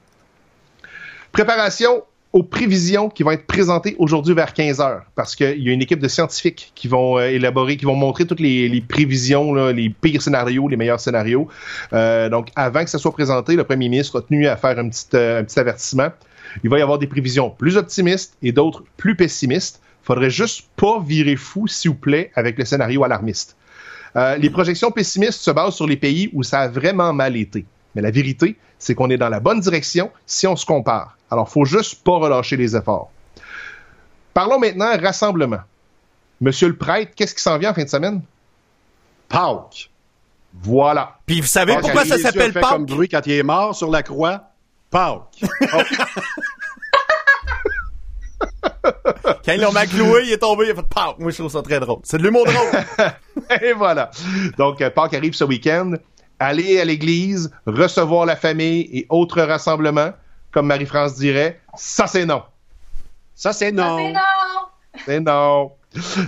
Préparation 1.31 2.03
aux 2.33 2.41
prévisions 2.41 3.09
qui 3.09 3.21
vont 3.21 3.29
être 3.29 3.45
présentées 3.45 3.95
aujourd'hui 3.99 4.33
vers 4.33 4.53
15 4.53 4.81
heures, 4.81 5.03
parce 5.15 5.35
qu'il 5.35 5.61
y 5.61 5.69
a 5.69 5.71
une 5.71 5.83
équipe 5.83 5.99
de 5.99 6.07
scientifiques 6.07 6.71
qui 6.73 6.87
vont 6.87 7.19
euh, 7.19 7.27
élaborer, 7.27 7.77
qui 7.77 7.85
vont 7.85 7.95
montrer 7.95 8.25
toutes 8.25 8.39
les, 8.39 8.81
prévisions, 8.81 9.53
les 9.67 9.89
pires 9.89 10.21
scénarios, 10.21 10.67
les 10.67 10.75
meilleurs 10.75 10.99
scénarios. 10.99 11.47
Euh, 11.93 12.29
donc, 12.29 12.49
avant 12.55 12.83
que 12.83 12.89
ça 12.89 12.97
soit 12.97 13.11
présenté, 13.11 13.55
le 13.55 13.63
premier 13.63 13.87
ministre 13.87 14.17
a 14.17 14.21
tenu 14.23 14.47
à 14.47 14.57
faire 14.57 14.79
un 14.79 14.89
petit, 14.89 15.05
euh, 15.13 15.43
avertissement. 15.55 16.09
Il 16.63 16.71
va 16.71 16.79
y 16.79 16.81
avoir 16.81 16.97
des 16.97 17.07
prévisions 17.07 17.51
plus 17.51 17.77
optimistes 17.77 18.35
et 18.41 18.51
d'autres 18.51 18.83
plus 18.97 19.15
pessimistes. 19.15 19.79
Faudrait 20.01 20.31
juste 20.31 20.67
pas 20.75 20.99
virer 20.99 21.35
fou, 21.35 21.67
s'il 21.67 21.91
vous 21.91 21.97
plaît, 21.97 22.31
avec 22.35 22.57
le 22.57 22.65
scénario 22.65 23.03
alarmiste. 23.03 23.55
les 24.15 24.49
projections 24.49 24.91
pessimistes 24.91 25.39
se 25.39 25.51
basent 25.51 25.75
sur 25.75 25.87
les 25.87 25.97
pays 25.97 26.29
où 26.33 26.43
ça 26.43 26.61
a 26.61 26.67
vraiment 26.67 27.13
mal 27.13 27.37
été. 27.37 27.65
Mais 27.95 28.01
la 28.01 28.11
vérité, 28.11 28.57
c'est 28.79 28.95
qu'on 28.95 29.09
est 29.09 29.17
dans 29.17 29.29
la 29.29 29.39
bonne 29.39 29.59
direction 29.59 30.11
si 30.25 30.45
on 30.45 30.55
se 30.55 30.65
compare. 30.65 31.17
Alors, 31.33 31.49
faut 31.49 31.65
juste 31.65 32.03
pas 32.03 32.17
relâcher 32.17 32.57
les 32.57 32.75
efforts. 32.75 33.09
Parlons 34.35 34.59
maintenant 34.59 34.95
rassemblement. 35.01 35.61
Monsieur 36.39 36.67
le 36.67 36.75
prêtre, 36.75 37.13
qu'est-ce 37.15 37.33
qui 37.33 37.41
s'en 37.41 37.57
vient 37.57 37.71
en 37.71 37.73
fin 37.73 37.83
de 37.83 37.89
semaine? 37.89 38.21
Pâques. 39.29 39.89
Voilà. 40.53 41.17
Puis 41.25 41.41
vous 41.41 41.47
savez 41.47 41.75
pourquoi 41.79 42.05
ça 42.05 42.19
s'appelle 42.19 42.53
Pâques? 42.53 42.69
comme 42.69 42.85
bruit 42.85 43.09
quand 43.09 43.25
il 43.25 43.31
est 43.31 43.41
mort 43.41 43.73
sur 43.75 43.89
la 43.89 44.03
croix. 44.03 44.43
Pâques. 44.91 45.41
Quand 49.45 49.53
ils 49.53 49.61
l'ont 49.61 49.71
macloué, 49.71 50.23
il 50.25 50.33
est 50.33 50.37
tombé, 50.37 50.65
il 50.65 50.71
a 50.71 50.75
fait 50.75 50.83
Pâques. 50.83 51.17
Moi, 51.17 51.31
je 51.31 51.37
trouve 51.37 51.51
ça 51.51 51.61
très 51.61 51.79
drôle. 51.79 51.99
C'est 52.03 52.17
de 52.17 52.23
l'humour 52.23 52.45
drôle. 52.45 53.09
Et 53.61 53.73
voilà. 53.73 54.11
Donc, 54.57 54.81
euh, 54.81 54.89
Pâques 54.89 55.13
arrive 55.13 55.33
ce 55.33 55.43
week-end 55.43 55.93
aller 56.39 56.79
à 56.79 56.85
l'église, 56.85 57.51
recevoir 57.65 58.25
la 58.25 58.35
famille 58.35 58.89
et 58.93 59.05
autres 59.09 59.41
rassemblements, 59.41 60.11
comme 60.53 60.67
Marie-France 60.67 61.15
dirait, 61.15 61.59
ça 61.75 62.07
c'est 62.07 62.25
non. 62.25 62.43
Ça 63.35 63.51
c'est 63.51 63.71
non. 63.71 63.97
c'est 63.97 64.13
non. 64.13 64.19
C'est 65.05 65.19
non. 65.19 65.71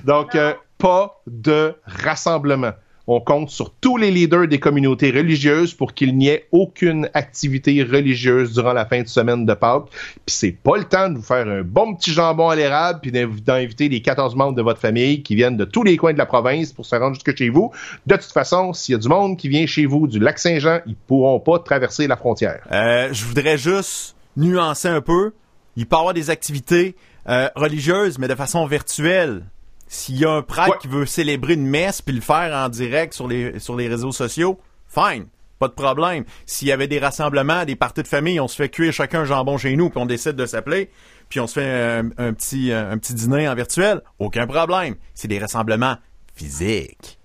Donc, 0.04 0.36
euh, 0.36 0.54
pas 0.78 1.22
de 1.28 1.76
rassemblement. 1.86 2.74
On 3.08 3.20
compte 3.20 3.52
sur 3.52 3.72
tous 3.72 3.98
les 3.98 4.10
leaders 4.10 4.48
des 4.48 4.60
communautés 4.60 5.12
religieuses 5.12 5.76
pour 5.76 5.94
qu'il 5.94 6.18
n'y 6.18 6.30
ait 6.30 6.48
aucune 6.52 7.08
activité 7.14 7.84
religieuse 7.84 8.54
durant 8.54 8.74
la 8.74 8.88
fin 8.88 9.04
de 9.04 9.08
semaine 9.08 9.46
de 9.46 9.54
Pâques. 9.54 9.90
Puis 10.26 10.36
c'est 10.36 10.52
pas 10.52 10.78
le 10.78 10.86
temps 10.86 11.10
de 11.10 11.18
vous 11.18 11.22
faire 11.22 11.48
un 11.48 11.62
bon 11.62 11.94
petit 11.94 12.12
jambon 12.12 12.50
à 12.50 12.56
l'érable 12.56 13.02
puis 13.02 13.12
d'inviter 13.12 13.90
les 13.90 14.02
14 14.02 14.36
membres 14.36 14.56
de 14.56 14.64
votre 14.64 14.80
famille 14.80 15.22
qui 15.22 15.36
viennent 15.36 15.56
de 15.56 15.66
tous 15.66 15.84
les 15.84 15.98
coins 15.98 16.14
de 16.14 16.18
la 16.18 16.26
province 16.26 16.74
pour 16.74 16.88
se 16.88 16.96
rendre 16.96 17.14
jusque 17.14 17.38
chez 17.38 17.50
vous. 17.50 17.72
De 18.08 18.16
toute 18.16 18.32
façon, 18.32 18.74
s'il 18.74 18.94
y 18.94 18.96
a 18.96 19.00
du 19.00 19.08
monde 19.08 19.38
qui 19.38 19.50
vient 19.50 19.68
chez 19.68 19.86
vous 19.86 20.08
du 20.08 20.18
lac 20.18 20.40
Saint-Jean, 20.40 20.80
ils 20.88 20.96
pourront 20.96 21.40
pas 21.40 21.60
traverser 21.60 22.08
la 22.08 22.18
frontière. 22.18 22.62
Euh, 22.72 23.10
je 23.12 23.24
voudrais 23.24 23.60
juste 23.60 24.15
nuancer 24.38 24.88
un 24.88 25.02
peu. 25.02 25.34
Il 25.76 25.88
peut 25.88 25.96
y 25.96 26.00
avoir 26.00 26.14
des 26.14 26.30
activités 26.30 26.96
euh, 27.28 27.50
religieuses, 27.56 28.18
mais 28.18 28.28
de 28.28 28.36
façon 28.36 28.66
virtuelle. 28.66 29.46
S'il 29.88 30.18
y 30.18 30.26
a 30.26 30.32
un 30.32 30.42
prêtre 30.42 30.80
qui 30.80 30.88
veut 30.88 31.06
célébrer 31.06 31.54
une 31.54 31.68
messe 31.68 32.02
puis 32.02 32.16
le 32.16 32.22
faire 32.22 32.54
en 32.56 32.70
direct 32.70 33.14
sur 33.14 33.28
les, 33.28 33.60
sur 33.60 33.76
les 33.76 33.88
réseaux 33.88 34.12
sociaux, 34.12 34.60
fine. 34.88 35.28
Pas 35.60 35.68
de 35.68 35.74
problème. 35.74 36.26
S'il 36.46 36.68
y 36.68 36.72
avait 36.72 36.88
des 36.88 37.00
rassemblements, 37.00 37.64
des 37.66 37.76
parties 37.76 38.04
de 38.04 38.08
famille, 38.08 38.40
on 38.40 38.48
se 38.48 38.56
fait 38.56 38.70
cuire 38.70 38.92
chacun 38.92 39.22
un 39.22 39.26
jambon 39.26 39.58
chez 39.58 39.76
nous, 39.76 39.90
puis 39.90 40.00
on 40.00 40.06
décide 40.06 40.34
de 40.34 40.46
s'appeler, 40.46 40.90
puis 41.30 41.40
on 41.40 41.48
se 41.48 41.54
fait 41.54 42.04
un, 42.18 42.34
petit, 42.34 42.74
un 42.74 42.98
petit 42.98 43.14
dîner 43.14 43.48
en 43.48 43.56
virtuel, 43.56 44.02
aucun 44.20 44.48
problème. 44.48 44.96
C'est 45.14 45.30
des 45.30 45.40
rassemblements 45.40 45.96
physiques. 46.36 47.20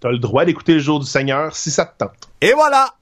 T'as 0.00 0.10
le 0.10 0.18
droit 0.18 0.44
d'écouter 0.44 0.74
le 0.74 0.78
jour 0.78 1.00
du 1.00 1.06
Seigneur 1.06 1.54
si 1.54 1.70
ça 1.70 1.84
te 1.84 1.98
tente. 1.98 2.30
Et 2.40 2.52
voilà! 2.52 2.94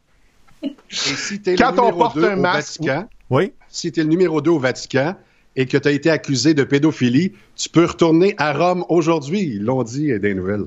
Et 0.62 0.75
si 0.90 1.40
t'es 1.40 1.56
Quand 1.56 1.78
on 1.78 1.92
porte 1.92 2.16
un 2.18 2.37
masque, 2.37 2.81
Vatican, 2.81 3.09
oui? 3.35 3.53
si 3.68 3.92
t'es 3.92 4.03
le 4.03 4.09
numéro 4.09 4.40
2 4.40 4.51
au 4.51 4.59
Vatican, 4.59 5.16
et 5.57 5.66
que 5.66 5.77
tu 5.77 5.88
as 5.88 5.92
été 5.92 6.11
accusé 6.11 6.55
de 6.55 6.64
pédophilie, 6.64 7.33
tu 7.57 7.68
peux 7.68 7.85
retourner 7.85 8.35
à 8.38 8.53
Rome 8.53 8.85
aujourd'hui. 8.88 9.42
Ils 9.42 9.64
l'ont 9.64 9.83
dit 9.83 10.12
a 10.12 10.18
des 10.18 10.35
nouvelles. 10.35 10.66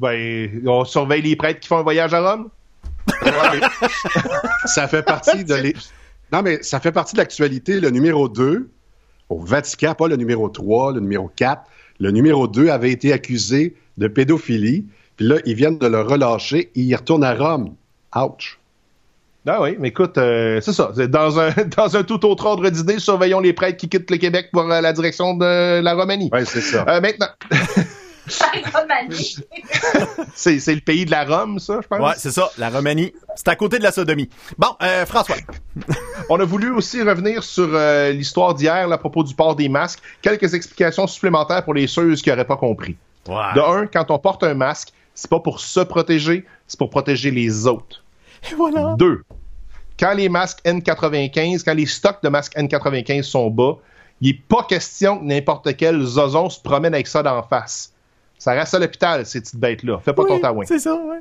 Ben, 0.00 0.62
on 0.66 0.84
surveille 0.84 1.22
les 1.22 1.36
prêtres 1.36 1.60
qui 1.60 1.68
font 1.68 1.78
un 1.78 1.82
voyage 1.82 2.14
à 2.14 2.32
Rome? 2.32 2.48
ça 4.66 4.86
fait 4.88 5.02
partie 5.02 5.44
de 5.44 5.54
les... 5.54 5.74
Non, 6.32 6.42
mais 6.42 6.62
ça 6.62 6.78
fait 6.78 6.92
partie 6.92 7.14
de 7.14 7.20
l'actualité. 7.20 7.80
Le 7.80 7.90
numéro 7.90 8.28
2, 8.28 8.68
au 9.28 9.40
Vatican, 9.40 9.94
pas 9.94 10.08
le 10.08 10.16
numéro 10.16 10.48
3, 10.48 10.92
le 10.94 11.00
numéro 11.00 11.30
4. 11.34 11.62
Le 12.00 12.10
numéro 12.10 12.46
2 12.46 12.68
avait 12.68 12.92
été 12.92 13.12
accusé 13.12 13.74
de 13.96 14.08
pédophilie. 14.08 14.86
Puis 15.16 15.26
là, 15.26 15.36
ils 15.46 15.54
viennent 15.54 15.78
de 15.78 15.86
le 15.86 16.00
relâcher 16.00 16.70
et 16.74 16.80
il 16.80 16.94
retourne 16.94 17.24
à 17.24 17.34
Rome. 17.34 17.74
Ouch. 18.14 18.58
Ah 19.48 19.62
oui, 19.62 19.76
mais 19.78 19.88
écoute, 19.88 20.18
euh, 20.18 20.60
c'est 20.60 20.74
ça. 20.74 20.92
Dans 21.08 21.40
un, 21.40 21.50
dans 21.76 21.96
un 21.96 22.02
tout 22.02 22.24
autre 22.26 22.44
ordre 22.44 22.68
d'idée, 22.68 22.98
surveillons 22.98 23.40
les 23.40 23.54
prêtres 23.54 23.78
qui 23.78 23.88
quittent 23.88 24.10
le 24.10 24.18
Québec 24.18 24.50
pour 24.52 24.70
euh, 24.70 24.80
la 24.80 24.92
direction 24.92 25.34
de 25.34 25.80
la 25.80 25.94
Roumanie. 25.94 26.28
Oui, 26.32 26.40
c'est 26.44 26.60
ça. 26.60 26.84
Euh, 26.88 27.00
maintenant. 27.00 27.28
c'est, 30.34 30.58
c'est 30.58 30.74
le 30.74 30.82
pays 30.82 31.06
de 31.06 31.10
la 31.10 31.24
Rome, 31.24 31.58
ça, 31.58 31.80
je 31.82 31.88
pense? 31.88 31.98
Ouais, 31.98 32.12
c'est 32.18 32.30
ça, 32.30 32.50
la 32.58 32.68
Roumanie. 32.68 33.14
C'est 33.36 33.48
à 33.48 33.56
côté 33.56 33.78
de 33.78 33.82
la 33.82 33.90
sodomie. 33.90 34.28
Bon, 34.58 34.66
François. 35.06 35.36
On 36.28 36.38
a 36.38 36.44
voulu 36.44 36.70
aussi 36.70 37.00
revenir 37.00 37.42
sur 37.42 37.68
l'histoire 38.10 38.54
d'hier 38.54 38.92
à 38.92 38.98
propos 38.98 39.24
du 39.24 39.34
port 39.34 39.56
des 39.56 39.70
masques. 39.70 40.00
Quelques 40.20 40.52
explications 40.52 41.06
supplémentaires 41.06 41.64
pour 41.64 41.72
les 41.72 41.86
ceux 41.86 42.16
qui 42.16 42.28
n'auraient 42.28 42.44
pas 42.44 42.58
compris. 42.58 42.98
De 43.26 43.60
un, 43.60 43.86
quand 43.86 44.10
on 44.10 44.18
porte 44.18 44.44
un 44.44 44.52
masque, 44.52 44.92
c'est 45.14 45.30
pas 45.30 45.40
pour 45.40 45.60
se 45.60 45.80
protéger, 45.80 46.44
c'est 46.66 46.78
pour 46.78 46.90
protéger 46.90 47.30
les 47.30 47.66
autres. 47.66 48.04
Et 48.50 48.54
voilà. 48.54 48.94
Deux, 48.98 49.22
quand 49.98 50.14
les 50.14 50.28
masques 50.28 50.60
N95, 50.64 51.64
quand 51.64 51.74
les 51.74 51.86
stocks 51.86 52.22
de 52.22 52.28
masques 52.28 52.56
N95 52.56 53.22
sont 53.22 53.50
bas, 53.50 53.78
il 54.20 54.28
n'est 54.28 54.42
pas 54.48 54.64
question 54.64 55.18
que 55.18 55.24
n'importe 55.24 55.76
quel 55.76 56.02
zozon 56.02 56.50
se 56.50 56.60
promène 56.60 56.94
avec 56.94 57.06
ça 57.06 57.22
d'en 57.22 57.42
face. 57.42 57.92
Ça 58.38 58.52
reste 58.52 58.74
à 58.74 58.78
l'hôpital, 58.78 59.26
ces 59.26 59.40
petites 59.40 59.56
bêtes-là. 59.56 59.98
Fais 59.98 60.12
pas 60.12 60.24
ton 60.24 60.38
taouin. 60.38 60.64
C'est 60.66 60.78
ça, 60.78 60.94
ouais. 60.94 61.20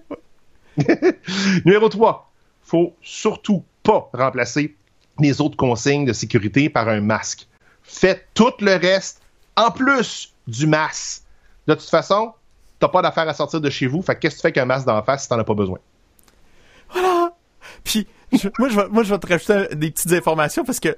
Numéro 1.65 1.89
3. 1.89 2.31
Faut 2.63 2.93
surtout 3.01 3.63
pas 3.81 4.09
remplacer 4.13 4.75
les 5.19 5.41
autres 5.41 5.57
consignes 5.57 6.05
de 6.05 6.13
sécurité 6.13 6.69
par 6.69 6.87
un 6.89 7.01
masque. 7.01 7.47
Faites 7.81 8.27
tout 8.35 8.53
le 8.59 8.75
reste 8.75 9.21
en 9.55 9.71
plus 9.71 10.33
du 10.47 10.67
masque. 10.67 11.23
De 11.65 11.73
toute 11.73 11.89
façon, 11.89 12.33
t'as 12.79 12.89
pas 12.89 13.01
d'affaire 13.01 13.27
à 13.27 13.33
sortir 13.33 13.61
de 13.61 13.69
chez 13.69 13.87
vous. 13.87 14.03
Fait 14.03 14.17
qu'est-ce 14.17 14.35
que 14.35 14.41
tu 14.41 14.47
fais 14.47 14.51
qu'un 14.51 14.65
masque 14.65 14.85
d'en 14.85 15.01
face 15.01 15.23
si 15.23 15.29
t'en 15.29 15.39
as 15.39 15.43
pas 15.43 15.55
besoin? 15.55 15.79
Voilà. 16.91 17.33
Puis 17.83 18.07
moi, 18.59 18.69
je 18.69 18.75
vais, 18.75 18.87
moi, 18.89 19.03
je 19.03 19.13
vais 19.13 19.19
te 19.19 19.27
rajouter 19.27 19.75
des 19.75 19.91
petites 19.91 20.11
informations 20.13 20.63
parce 20.63 20.79
que 20.79 20.95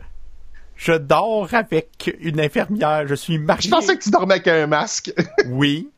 je 0.76 0.94
dors 0.94 1.54
avec 1.54 2.16
une 2.20 2.40
infirmière. 2.40 3.08
Je 3.08 3.16
suis 3.16 3.38
marié. 3.38 3.64
Je 3.64 3.70
pensais 3.70 3.98
que 3.98 4.04
tu 4.04 4.10
dormais 4.10 4.36
avec 4.36 4.48
un 4.48 4.68
masque. 4.68 5.14
oui. 5.48 5.90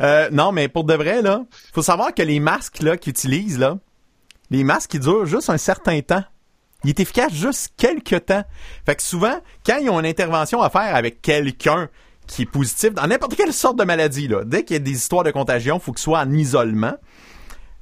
Euh, 0.00 0.28
non, 0.30 0.52
mais 0.52 0.68
pour 0.68 0.84
de 0.84 0.94
vrai, 0.94 1.22
là, 1.22 1.44
faut 1.72 1.82
savoir 1.82 2.14
que 2.14 2.22
les 2.22 2.38
masques 2.38 2.82
là 2.82 2.96
qu'ils 2.96 3.10
utilisent, 3.10 3.58
là, 3.58 3.78
les 4.50 4.64
masques, 4.64 4.94
ils 4.94 5.00
durent 5.00 5.26
juste 5.26 5.50
un 5.50 5.58
certain 5.58 6.00
temps. 6.00 6.22
Il 6.84 6.90
est 6.90 7.00
efficace 7.00 7.32
juste 7.32 7.72
quelques 7.76 8.26
temps. 8.26 8.44
Fait 8.86 8.94
que 8.94 9.02
souvent, 9.02 9.40
quand 9.66 9.78
ils 9.78 9.90
ont 9.90 9.98
une 9.98 10.06
intervention 10.06 10.62
à 10.62 10.70
faire 10.70 10.94
avec 10.94 11.20
quelqu'un 11.20 11.88
qui 12.28 12.42
est 12.42 12.46
positif 12.46 12.92
dans 12.92 13.06
n'importe 13.06 13.34
quelle 13.34 13.52
sorte 13.52 13.78
de 13.78 13.84
maladie, 13.84 14.28
là, 14.28 14.44
dès 14.44 14.62
qu'il 14.62 14.74
y 14.74 14.76
a 14.76 14.82
des 14.82 14.92
histoires 14.92 15.24
de 15.24 15.30
contagion, 15.30 15.80
faut 15.80 15.92
qu'il 15.92 16.02
soit 16.02 16.20
en 16.20 16.30
isolement 16.30 16.94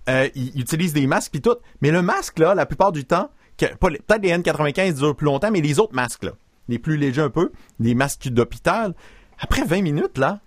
euh, 0.08 0.28
ils 0.34 0.60
utilisent 0.60 0.92
des 0.92 1.06
masques 1.06 1.32
puis 1.32 1.40
tout. 1.40 1.56
Mais 1.80 1.90
le 1.90 2.02
masque, 2.02 2.38
là, 2.38 2.54
la 2.54 2.66
plupart 2.66 2.92
du 2.92 3.04
temps, 3.04 3.30
peut-être 3.56 4.22
les 4.22 4.36
N95 4.36 4.94
durent 4.94 5.16
plus 5.16 5.26
longtemps, 5.26 5.50
mais 5.50 5.60
les 5.60 5.78
autres 5.78 5.94
masques, 5.94 6.24
là, 6.24 6.32
les 6.68 6.78
plus 6.78 6.96
légers 6.96 7.22
un 7.22 7.30
peu, 7.30 7.52
les 7.80 7.94
masques 7.94 8.28
d'hôpital, 8.28 8.94
après 9.38 9.64
20 9.64 9.82
minutes, 9.82 10.18
là, 10.18 10.40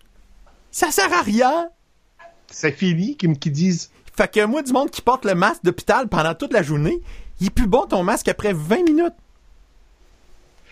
ça 0.72 0.92
sert 0.92 1.12
à 1.14 1.22
rien. 1.22 1.70
C'est 2.52 2.72
fini, 2.72 3.16
qui 3.18 3.28
me 3.28 3.36
disent. 3.36 3.92
Fait 4.16 4.32
que 4.32 4.46
moi, 4.46 4.62
du 4.64 4.74
monde 4.74 4.90
qui 4.90 5.02
porte 5.02 5.26
le 5.26 5.36
masque 5.36 5.64
d'hôpital 5.64 6.08
pendant 6.08 6.34
toute 6.34 6.52
la 6.52 6.62
journée, 6.62 7.02
il 7.40 7.48
est 7.48 7.52
plus 7.52 7.68
bon 7.68 7.86
ton 7.86 8.04
masque 8.04 8.28
après 8.28 8.54
20 8.54 8.84
minutes. 8.84 9.14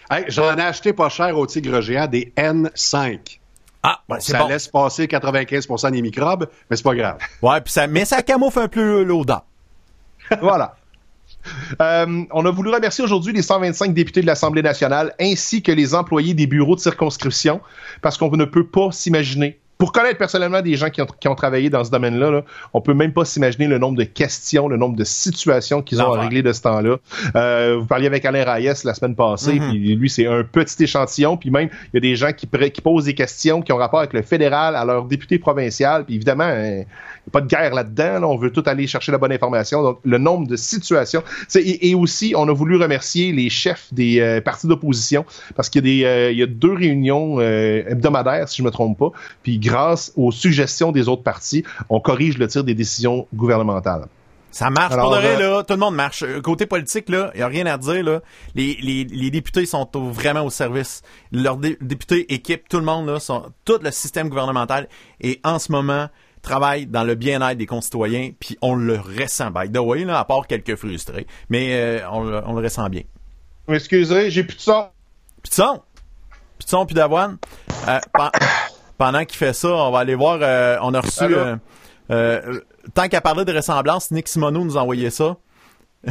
Hey, 0.10 0.26
J'en 0.28 0.58
ai 0.58 0.62
acheté 0.62 0.94
pas 0.94 1.10
cher 1.10 1.38
au 1.38 1.46
tigre 1.48 1.82
géant 1.82 2.08
des 2.08 2.34
N5. 2.38 3.40
Ah, 3.84 4.02
ça 4.20 4.48
laisse 4.48 4.68
passer 4.68 5.06
95% 5.06 5.92
des 5.92 6.02
microbes, 6.02 6.48
mais 6.70 6.76
c'est 6.76 6.84
pas 6.84 6.96
grave. 6.96 7.18
Ouais, 7.42 7.62
puis 7.62 7.72
ça, 7.72 7.88
mais 7.88 8.06
ça 8.06 8.22
camoufle 8.22 8.60
un 8.60 8.68
peu 8.68 9.04
l'odeur. 9.04 9.44
voilà. 10.42 10.76
Euh, 11.82 12.24
on 12.32 12.46
a 12.46 12.52
voulu 12.52 12.70
remercier 12.70 13.04
aujourd'hui 13.04 13.34
les 13.34 13.42
125 13.42 13.94
députés 13.94 14.22
de 14.22 14.26
l'Assemblée 14.26 14.62
nationale 14.62 15.14
ainsi 15.20 15.62
que 15.62 15.72
les 15.72 15.96
employés 15.96 16.34
des 16.34 16.48
bureaux 16.48 16.76
de 16.76 16.82
circonscription 16.82 17.62
parce 18.02 18.18
qu'on 18.18 18.30
ne 18.32 18.46
peut 18.46 18.68
pas 18.68 18.92
s'imaginer 18.92 19.60
pour 19.78 19.92
connaître 19.92 20.18
personnellement 20.18 20.62
des 20.62 20.76
gens 20.76 20.90
qui 20.90 21.02
ont, 21.02 21.08
qui 21.20 21.28
ont 21.28 21.36
travaillé 21.36 21.70
dans 21.70 21.84
ce 21.84 21.92
domaine-là, 21.92 22.32
là, 22.32 22.42
on 22.74 22.82
peut 22.82 22.94
même 22.94 23.14
pas 23.14 23.26
s'imaginer 23.26 23.68
le 23.68 23.78
nombre 23.78 23.98
de 23.98 24.04
questions, 24.04 24.68
le 24.68 24.78
nombre 24.78 24.96
de 24.96 25.04
situations 25.04 25.82
qu'ils 25.82 26.02
ont 26.02 26.14
à 26.14 26.22
régler 26.22 26.42
de 26.42 26.52
ce 26.52 26.62
temps-là. 26.62 26.98
Euh, 27.36 27.78
vous 27.80 27.86
parliez 27.86 28.08
avec 28.08 28.26
Alain 28.26 28.44
Reyes 28.44 28.82
la 28.84 28.94
semaine 28.94 29.16
passée, 29.16 29.60
Mhm. 29.60 29.70
puis 29.70 29.96
lui, 29.96 30.10
c'est 30.10 30.26
un 30.26 30.44
petit 30.44 30.84
échantillon, 30.84 31.38
puis 31.38 31.52
même, 31.52 31.70
il 31.94 31.96
y 31.96 31.98
a 31.98 32.02
des 32.02 32.16
gens 32.16 32.32
qui, 32.34 32.48
posent 32.48 33.06
des 33.06 33.14
questions 33.14 33.62
qui 33.62 33.72
ont 33.72 33.78
rapport 33.78 34.00
avec 34.00 34.14
le 34.14 34.22
fédéral, 34.22 34.76
à 34.76 34.84
leur 34.86 35.06
député 35.06 35.38
provincial, 35.40 36.06
puis 36.06 36.16
évidemment, 36.16 36.52
n'y 36.56 36.86
a 37.28 37.32
pas 37.32 37.42
de 37.42 37.48
guerre 37.48 37.74
là-dedans, 37.74 38.20
là, 38.20 38.28
on 38.28 38.38
veut 38.38 38.52
tout 38.52 38.64
aller 38.66 38.88
chercher 38.88 39.12
la 39.12 39.18
bonne 39.18 39.32
information, 39.32 39.84
donc 39.84 40.00
le 40.04 40.18
nombre 40.18 40.48
de 40.48 40.56
situations. 40.56 41.24
Et, 41.56 41.90
et 41.90 41.96
aussi, 41.96 42.34
on 42.36 42.48
a 42.48 42.54
voulu 42.54 42.78
remercier 42.78 43.32
les 43.32 43.50
chefs 43.50 43.88
des 43.92 44.20
euh, 44.20 44.42
partis 44.42 44.68
d'opposition, 44.68 45.26
parce 45.56 45.70
qu'il 45.70 45.86
y, 45.86 45.90
a 45.90 45.98
des, 45.98 46.06
euh, 46.06 46.32
il 46.32 46.38
y 46.38 46.44
a 46.44 46.48
deux 46.48 46.74
réunions 46.74 47.40
euh, 47.40 47.84
hebdomadaires, 47.88 48.48
si 48.50 48.58
je 48.58 48.64
me 48.64 48.72
trompe 48.72 48.98
pas, 48.98 49.12
puis 49.44 49.60
grâce 49.60 50.12
aux 50.16 50.32
suggestions 50.32 50.92
des 50.92 51.08
autres 51.10 51.24
partis, 51.24 51.64
on 51.90 52.00
corrige 52.00 52.38
le 52.38 52.48
tir 52.48 52.64
des 52.64 52.74
décisions 52.76 53.28
gouvernementales. 53.34 54.08
Ça 54.50 54.70
marche. 54.70 54.94
Alors, 54.94 55.08
pour 55.10 55.16
de 55.18 55.22
vrai, 55.22 55.36
euh, 55.36 55.58
là, 55.58 55.64
tout 55.64 55.74
le 55.74 55.80
monde 55.80 55.94
marche. 55.96 56.24
Côté 56.42 56.66
politique, 56.66 57.10
là, 57.10 57.30
il 57.36 57.38
n'y 57.38 57.44
a 57.44 57.48
rien 57.48 57.66
à 57.68 57.78
dire. 57.78 58.02
Là. 58.04 58.22
Les, 58.56 58.78
les, 58.82 59.04
les 59.04 59.30
députés 59.30 59.66
sont 59.68 59.88
au- 59.96 60.10
vraiment 60.10 60.42
au 60.44 60.50
service. 60.50 61.04
Leurs 61.32 61.58
dé- 61.58 61.78
députés, 61.80 62.34
équipe, 62.34 62.68
tout 62.68 62.78
le 62.78 62.86
monde, 62.86 63.08
là, 63.08 63.20
sont, 63.20 63.44
tout 63.66 63.78
le 63.84 63.92
système 63.92 64.30
gouvernemental 64.30 64.88
et 65.22 65.40
en 65.44 65.60
ce 65.60 65.72
moment 65.72 66.08
travaille 66.48 66.86
dans 66.88 67.04
le 67.04 67.16
bien-être 67.16 67.58
des 67.58 67.66
concitoyens, 67.66 68.32
puis 68.40 68.58
on 68.62 68.76
le 68.76 68.98
ressent. 68.98 69.52
By 69.52 69.72
the 69.72 69.78
way, 69.80 70.04
là, 70.06 70.20
à 70.20 70.26
part 70.26 70.48
quelques 70.48 70.76
frustrés. 70.76 71.28
Mais 71.50 71.70
euh, 71.74 72.00
on, 72.12 72.24
le- 72.24 72.42
on 72.46 72.54
le 72.54 72.64
ressent 72.64 72.88
bien. 72.90 73.02
Excusez, 73.68 74.30
j'ai 74.32 74.44
plus 74.44 74.56
de 74.58 74.62
son. 74.62 74.88
Puis 75.44 75.50
de 75.50 75.56
son? 75.56 75.82
Puis 76.58 76.66
de 76.66 76.70
son, 76.70 76.86
puis 76.86 76.96
d'avoine? 76.96 77.38
Euh, 77.88 78.00
pen- 78.14 78.32
pendant 78.98 79.26
qu'il 79.26 79.38
fait 79.38 79.54
ça, 79.54 79.68
on 79.70 79.92
va 79.92 80.00
aller 80.00 80.16
voir. 80.16 80.40
euh, 80.42 80.78
on 80.82 80.94
a 80.94 81.02
reçu. 81.02 81.36
Tant 82.94 83.08
qu'à 83.10 83.20
parler 83.22 83.44
de 83.44 83.54
ressemblance, 83.54 84.12
Nick 84.12 84.28
Simoneau 84.30 84.64
nous 84.64 84.78
a 84.78 84.82
envoyé 84.82 85.10
ça. 85.10 85.36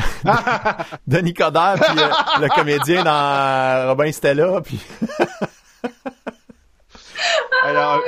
Denis 1.07 1.33
Coderre, 1.33 1.77
puis 1.81 1.97
le 2.43 2.49
comédien 2.55 3.03
dans 3.05 3.89
Robin 3.89 4.13
Stella, 4.13 4.61
puis 4.61 4.79
Alors, 7.65 8.01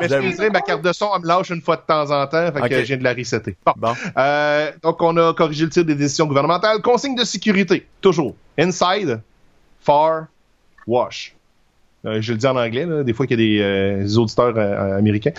J'avoue. 0.00 0.26
excusez, 0.26 0.50
ma 0.50 0.60
carte 0.62 0.82
de 0.82 0.92
son, 0.92 1.10
elle 1.14 1.22
me 1.22 1.26
lâche 1.26 1.50
une 1.50 1.60
fois 1.60 1.76
de 1.76 1.82
temps 1.82 2.10
en 2.10 2.26
temps, 2.26 2.50
fait 2.52 2.60
Ok. 2.62 2.68
que 2.68 2.80
je 2.80 2.84
viens 2.86 2.96
de 2.96 3.04
la 3.04 3.12
resetter. 3.12 3.56
Bon. 3.66 3.72
bon. 3.76 3.92
Euh, 4.16 4.70
donc, 4.82 5.02
on 5.02 5.16
a 5.18 5.34
corrigé 5.34 5.64
le 5.64 5.70
tir 5.70 5.84
des 5.84 5.94
décisions 5.94 6.26
gouvernementales. 6.26 6.80
Consigne 6.80 7.14
de 7.14 7.24
sécurité, 7.24 7.86
toujours. 8.00 8.34
Inside, 8.58 9.20
far, 9.80 10.26
wash. 10.86 11.34
Euh, 12.04 12.20
je 12.20 12.32
le 12.32 12.38
dis 12.38 12.46
en 12.46 12.56
anglais, 12.56 12.84
là, 12.84 13.04
des 13.04 13.12
fois 13.12 13.26
qu'il 13.26 13.38
y 13.38 13.42
a 13.42 13.46
des, 13.58 13.62
euh, 13.62 14.02
des 14.02 14.18
auditeurs 14.18 14.54
euh, 14.56 14.98
américains. 14.98 15.30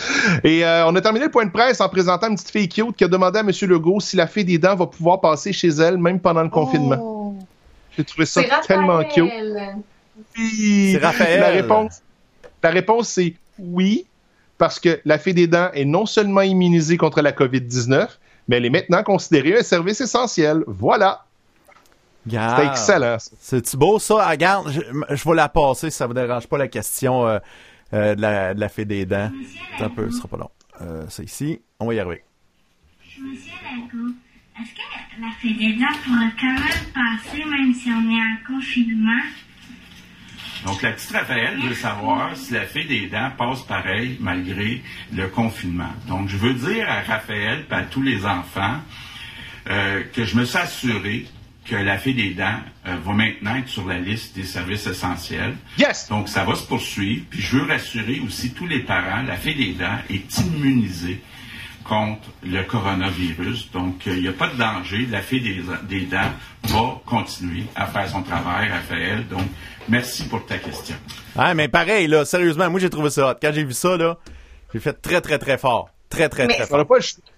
Et 0.46 0.64
euh, 0.64 0.86
on 0.88 0.96
a 0.96 1.02
terminé 1.02 1.26
le 1.26 1.32
point 1.32 1.46
de 1.46 1.52
presse 1.52 1.82
en 1.82 1.90
présentant 1.90 2.30
une 2.30 2.36
petite 2.36 2.52
fille 2.52 2.70
cute 2.70 2.96
qui 2.96 3.04
a 3.04 3.08
demandé 3.10 3.40
à 3.40 3.42
M. 3.42 3.50
Legault 3.64 4.00
si 4.00 4.16
la 4.16 4.28
fée 4.28 4.46
des 4.46 4.58
dents 4.60 4.76
va 4.76 4.86
pouvoir 4.86 5.20
passer 5.20 5.52
chez 5.52 5.68
elle, 5.70 5.98
même 5.98 6.20
pendant 6.22 6.44
le 6.44 6.50
confinement. 6.50 6.98
Oh. 7.02 7.36
J'ai 7.98 8.04
trouvé 8.06 8.26
ça 8.26 8.42
Raphaël. 8.42 8.62
tellement 8.66 9.04
cute. 9.04 9.30
Oui. 10.38 10.92
C'est 10.94 11.06
Raphaël. 11.06 11.40
La 11.42 11.50
réponse, 11.50 12.02
la 12.64 12.70
réponse 12.70 13.10
c'est 13.10 13.34
oui, 13.60 14.06
parce 14.64 14.80
que 14.80 15.02
la 15.04 15.18
fée 15.18 15.34
des 15.34 15.46
dents 15.46 15.72
est 15.74 15.84
non 15.84 16.06
seulement 16.06 16.40
immunisée 16.40 16.96
contre 16.96 17.22
la 17.22 17.34
COVID-19, 17.34 18.08
mais 18.48 18.56
elle 18.56 18.66
est 18.66 18.70
maintenant 18.70 19.04
considérée 19.04 19.60
un 19.60 19.62
service 19.62 20.00
essentiel. 20.00 20.64
Voilà. 20.68 21.26
Garde. 22.26 22.56
C'était 22.62 22.72
excellent. 22.72 23.20
ça. 23.20 23.32
C'est-tu 23.42 23.76
beau, 23.76 24.00
ça? 24.00 24.20
Ah, 24.22 24.30
Regarde, 24.30 24.72
je, 24.72 24.80
je 25.18 25.30
vais 25.30 25.36
la 25.36 25.50
passer 25.50 25.90
si 25.90 25.98
ça 25.98 26.08
vous 26.08 26.14
dérange 26.14 26.48
pas 26.48 26.58
la 26.58 26.70
question 26.70 27.28
euh, 27.28 27.40
euh, 27.94 28.16
de, 28.16 28.22
la, 28.22 28.54
de 28.54 28.60
la 28.62 28.70
fée 28.70 28.86
des 28.86 29.06
dents. 29.06 29.30
Un 29.82 29.90
peu, 29.90 30.10
ce 30.10 30.16
sera 30.20 30.30
pas 30.30 30.38
long. 30.38 30.52
Euh, 30.80 31.04
c'est 31.10 31.26
ici. 31.26 31.60
On 31.82 31.88
va 31.88 31.96
y 31.96 32.00
arriver. 32.00 32.24
Monsieur 33.20 33.52
Legault, 33.76 34.14
est-ce 34.62 34.72
que 34.76 35.22
la 35.22 35.32
fédération 35.42 36.00
pourrait 36.06 36.32
quand 36.40 36.54
même 36.54 36.94
passer 36.94 37.44
même 37.44 37.74
si 37.74 37.90
on 37.90 38.10
est 38.10 38.22
en 38.22 38.56
confinement? 38.56 39.24
Donc, 40.66 40.82
la 40.82 40.92
petite 40.92 41.12
Raphaël 41.12 41.60
veut 41.62 41.76
savoir 41.76 42.36
si 42.36 42.54
la 42.54 42.66
fée 42.66 42.86
des 42.86 43.08
dents 43.08 43.32
passe 43.38 43.62
pareil 43.62 44.18
malgré 44.20 44.82
le 45.14 45.28
confinement. 45.28 45.92
Donc, 46.08 46.30
je 46.30 46.38
veux 46.38 46.54
dire 46.54 46.90
à 46.90 47.02
Raphaël 47.02 47.66
et 47.70 47.74
à 47.74 47.82
tous 47.84 48.02
les 48.02 48.26
enfants 48.26 48.78
euh, 49.70 50.04
que 50.14 50.26
je 50.26 50.38
me 50.38 50.46
suis 50.46 50.58
assuré 50.58 51.26
que 51.66 51.76
la 51.76 51.98
fée 51.98 52.14
des 52.14 52.34
dents 52.34 52.60
euh, 52.86 52.98
va 53.04 53.14
maintenant 53.14 53.56
être 53.56 53.70
sur 53.70 53.88
la 53.88 54.00
liste 54.00 54.36
des 54.36 54.44
services 54.44 54.86
essentiels. 54.88 55.56
Yes! 55.78 56.10
Donc, 56.10 56.28
ça 56.28 56.44
va 56.44 56.56
se 56.56 56.66
poursuivre. 56.66 57.26
Puis, 57.30 57.42
je 57.42 57.58
veux 57.58 57.66
rassurer 57.66 58.20
aussi 58.20 58.52
tous 58.52 58.68
les 58.68 58.80
parents, 58.80 59.22
la 59.22 59.38
fée 59.38 59.54
des 59.54 59.74
dents 59.74 60.00
est 60.10 60.38
immunisée 60.40 61.22
contre 61.84 62.30
le 62.44 62.64
coronavirus. 62.64 63.72
Donc, 63.72 64.08
euh, 64.08 64.16
il 64.16 64.24
n'y 64.24 64.28
a 64.28 64.34
pas 64.34 64.48
de 64.48 64.58
danger. 64.58 65.06
La 65.10 65.22
fée 65.22 65.40
des, 65.40 65.62
des 65.90 66.06
dents 66.06 66.32
va 66.64 67.02
continuer 67.06 67.64
à 67.76 67.88
faire 67.88 68.08
son 68.08 68.24
travail, 68.24 68.70
Raphaël. 68.70 69.28
Donc, 69.28 69.48
merci 69.90 70.24
pour 70.26 70.46
ta 70.46 70.58
question. 70.58 70.96
Ah, 71.36 71.54
mais 71.54 71.68
pareil, 71.68 72.08
là, 72.08 72.26
sérieusement, 72.26 72.70
moi 72.70 72.80
j'ai 72.80 72.90
trouvé 72.90 73.10
ça 73.10 73.32
hot. 73.32 73.36
Quand 73.42 73.52
j'ai 73.54 73.64
vu 73.64 73.74
ça, 73.74 73.98
là, 73.98 74.18
j'ai 74.74 74.80
fait 74.80 74.94
très, 74.94 75.22
très, 75.22 75.38
très 75.40 75.58
fort. 75.58 75.90
Très, 76.10 76.30
très, 76.30 76.46
Mais- 76.48 76.56
très 76.56 76.68
fort. 76.68 76.86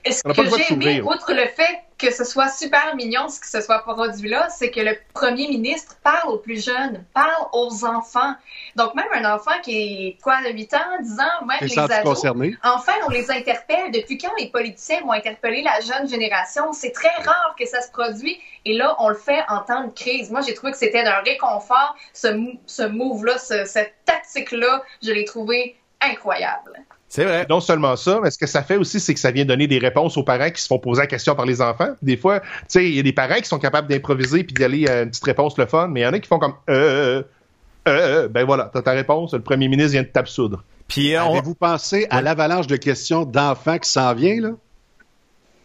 Est-ce 0.04 0.22
que 0.24 0.34
j'ai 0.34 0.74
aimé, 0.74 1.02
outre 1.02 1.32
le 1.34 1.48
fait 1.56 1.80
que 1.98 2.12
ce 2.12 2.26
soit 2.26 2.50
super 2.50 2.94
mignon, 2.96 3.30
ce 3.30 3.40
que 3.40 3.48
ce 3.48 3.62
soit 3.62 3.80
produit-là, 3.80 4.50
c'est 4.50 4.70
que 4.70 4.82
le 4.82 4.98
premier 5.14 5.48
ministre 5.48 5.96
parle 6.04 6.30
aux 6.30 6.38
plus 6.38 6.64
jeunes, 6.64 7.06
parle 7.14 7.48
aux 7.54 7.86
enfants. 7.86 8.34
Donc, 8.76 8.96
même 8.96 9.08
un 9.14 9.34
enfant 9.34 9.54
qui 9.64 9.78
est, 9.78 10.18
quoi, 10.22 10.42
de 10.44 10.50
8 10.50 10.74
ans, 10.74 10.80
10 11.02 11.20
ans, 11.22 11.46
même 11.46 11.58
les 11.62 11.76
ados, 11.94 12.20
enfin, 12.66 12.92
on 13.08 13.10
les 13.12 13.32
interpelle. 13.32 13.92
Depuis 13.92 14.18
quand 14.18 14.34
les 14.38 14.48
politiciens 14.50 15.02
vont 15.02 15.14
interpeller 15.14 15.62
la 15.62 15.80
jeune 15.80 16.08
génération? 16.10 16.74
C'est 16.74 16.92
très 16.92 17.16
rare 17.24 17.56
que 17.58 17.66
ça 17.66 17.82
se 17.82 17.90
produit. 17.92 18.42
Et 18.66 18.74
là, 18.76 18.96
on 19.00 19.08
le 19.08 19.16
fait 19.16 19.44
en 19.48 19.60
temps 19.62 19.86
de 19.86 19.92
crise. 19.94 20.32
Moi, 20.32 20.42
j'ai 20.42 20.54
trouvé 20.54 20.74
que 20.74 20.78
c'était 20.78 21.04
d'un 21.04 21.22
réconfort, 21.22 21.96
ce, 22.14 22.28
ce 22.66 22.84
move-là, 22.84 23.38
ce- 23.38 23.64
cette 23.64 23.94
tactique-là. 24.06 24.84
Je 25.02 25.12
l'ai 25.12 25.24
trouvé 25.24 25.78
incroyable. 26.02 26.84
C'est 27.08 27.24
vrai. 27.24 27.46
non 27.50 27.62
seulement 27.62 27.96
ça, 27.96 28.20
mais 28.22 28.32
ce 28.32 28.38
que 28.38 28.48
ça 28.48 28.64
fait 28.64 28.78
aussi, 28.78 29.00
c'est 29.00 29.14
que 29.14 29.20
ça 29.20 29.32
vient 29.32 29.46
donner 29.46 29.68
des 29.68 29.78
réponses 29.78 30.18
aux 30.18 30.24
parents 30.24 30.50
qui 30.50 30.62
se 30.62 30.68
font 30.68 30.80
poser 30.80 31.02
la 31.02 31.08
question 31.08 31.36
par 31.36 31.46
les 31.46 31.62
enfants. 31.62 31.96
Des 32.02 32.18
fois, 32.18 32.40
tu 32.42 32.48
sais, 32.68 32.90
il 32.90 32.96
y 32.96 33.00
a 33.00 33.04
des 33.04 33.14
parents 33.14 33.36
qui 33.36 33.46
sont 33.46 33.60
capables 33.60 33.88
d'improviser 33.88 34.44
puis 34.44 34.54
d'y 34.54 34.64
aller 34.64 34.88
à 34.88 35.04
une 35.04 35.10
petite 35.10 35.24
réponse 35.24 35.58
le 35.58 35.66
fun, 35.66 35.88
mais 35.88 36.02
il 36.02 36.04
y 36.04 36.08
en 36.08 36.14
a 36.14 36.20
qui 36.20 36.28
font 36.28 36.40
comme 36.40 36.56
euh, 36.70 37.24
euh, 37.88 37.92
euh, 37.92 38.28
ben 38.28 38.46
voilà, 38.46 38.70
t'as 38.74 38.82
ta 38.82 38.92
réponse, 38.92 39.34
le 39.34 39.42
premier 39.42 39.68
ministre 39.68 39.92
vient 39.92 40.02
de 40.02 40.08
t'absoudre. 40.08 40.64
Puis, 40.88 41.16
euh, 41.16 41.24
on... 41.24 41.34
Avez-vous 41.34 41.56
pensé 41.56 42.08
à 42.10 42.22
l'avalanche 42.22 42.68
de 42.68 42.76
questions 42.78 43.26
d'enfants 43.26 43.78
qui 43.78 43.90
s'en 43.90 44.14
vient, 44.14 44.42
là? 44.42 44.50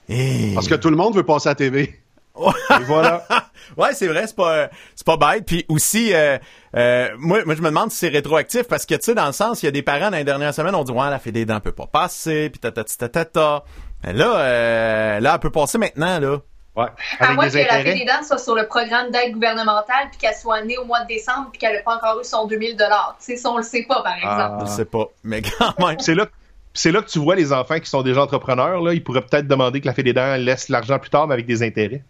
Hey. 0.09 0.55
Parce 0.55 0.69
que 0.69 0.75
tout 0.75 0.91
le 0.91 0.97
monde 0.97 1.15
veut 1.15 1.25
passer 1.25 1.49
à 1.49 1.53
la 1.53 1.57
TV. 1.57 2.01
Et 2.37 2.85
voilà. 2.87 3.27
Ouais, 3.77 3.93
c'est 3.95 4.07
vrai, 4.07 4.27
c'est 4.27 4.37
pas 4.37 4.69
c'est 4.95 5.07
pas 5.07 5.17
bête. 5.17 5.45
Puis 5.47 5.65
aussi, 5.69 6.15
euh, 6.15 6.39
euh, 6.77 7.09
moi, 7.19 7.45
moi, 7.45 7.55
je 7.55 7.63
me 7.63 7.69
demande 7.69 7.91
si 7.91 7.99
c'est 7.99 8.09
rétroactif 8.09 8.65
parce 8.65 8.87
que 8.87 8.95
tu 8.95 9.03
sais, 9.03 9.15
dans 9.15 9.27
le 9.27 9.33
sens, 9.33 9.63
il 9.63 9.67
y 9.67 9.69
a 9.69 9.73
des 9.73 9.83
parents 9.83 10.11
dans 10.11 10.17
les 10.17 10.25
dernières 10.25 10.55
semaines, 10.55 10.75
on 10.75 10.85
dit 10.85 10.93
ouais, 10.93 11.11
la 11.11 11.19
fée 11.19 11.33
des 11.33 11.45
dents 11.45 11.61
peut 11.61 11.73
pas 11.73 11.87
passer, 11.87 12.51
puis 12.51 12.61
tatati 12.61 12.99
tatata. 12.99 13.65
Mais 14.05 14.13
Là, 14.13 14.37
euh, 14.37 15.21
là, 15.21 15.33
elle 15.35 15.41
peut 15.41 15.51
passer 15.51 15.79
maintenant, 15.79 16.19
là. 16.19 16.39
Ouais. 16.77 16.87
À 17.19 17.25
Avec 17.25 17.37
moins 17.37 17.49
des 17.49 17.65
que 17.65 17.69
la 17.69 17.83
fée 17.83 17.95
des 17.95 18.05
dents 18.05 18.23
soit 18.23 18.39
sur 18.39 18.55
le 18.55 18.67
programme 18.67 19.11
d'aide 19.11 19.33
gouvernementale 19.33 20.09
puis 20.11 20.19
qu'elle 20.19 20.35
soit 20.35 20.63
née 20.63 20.79
au 20.79 20.85
mois 20.85 21.03
de 21.03 21.09
décembre 21.09 21.49
puis 21.51 21.59
qu'elle 21.59 21.75
n'a 21.75 21.83
pas 21.83 21.97
encore 21.97 22.21
eu 22.21 22.25
son 22.25 22.47
2000 22.47 22.77
dollars. 22.77 23.17
Tu 23.19 23.27
sais, 23.27 23.37
ça, 23.37 23.51
on 23.51 23.57
le 23.57 23.63
sait 23.63 23.85
pas, 23.89 24.03
par 24.03 24.17
exemple. 24.17 24.65
Je 24.67 24.71
sais 24.71 24.85
pas, 24.85 25.07
mais 25.25 25.43
quand 25.43 25.79
même. 25.85 25.99
C'est 25.99 26.15
là, 26.15 26.27
c'est 26.73 26.93
là 26.93 27.03
que 27.03 27.09
tu 27.09 27.19
vois 27.19 27.35
les 27.35 27.53
enfants 27.53 27.81
qui 27.81 27.91
sont 27.91 28.03
déjà 28.03 28.23
entrepreneurs. 28.23 28.81
Là, 28.81 28.95
ils 28.95 29.03
pourraient 29.03 29.23
peut-être 29.23 29.49
demander 29.49 29.81
que 29.81 29.87
la 29.87 29.95
fée 29.95 30.03
des 30.03 30.13
dents 30.13 30.37
laisse 30.37 30.69
l'argent 30.69 30.99
plus 30.99 31.11
tard, 31.11 31.27
mais 31.27 31.35
avec 31.35 31.47
des 31.47 31.63
intérêts. 31.63 32.03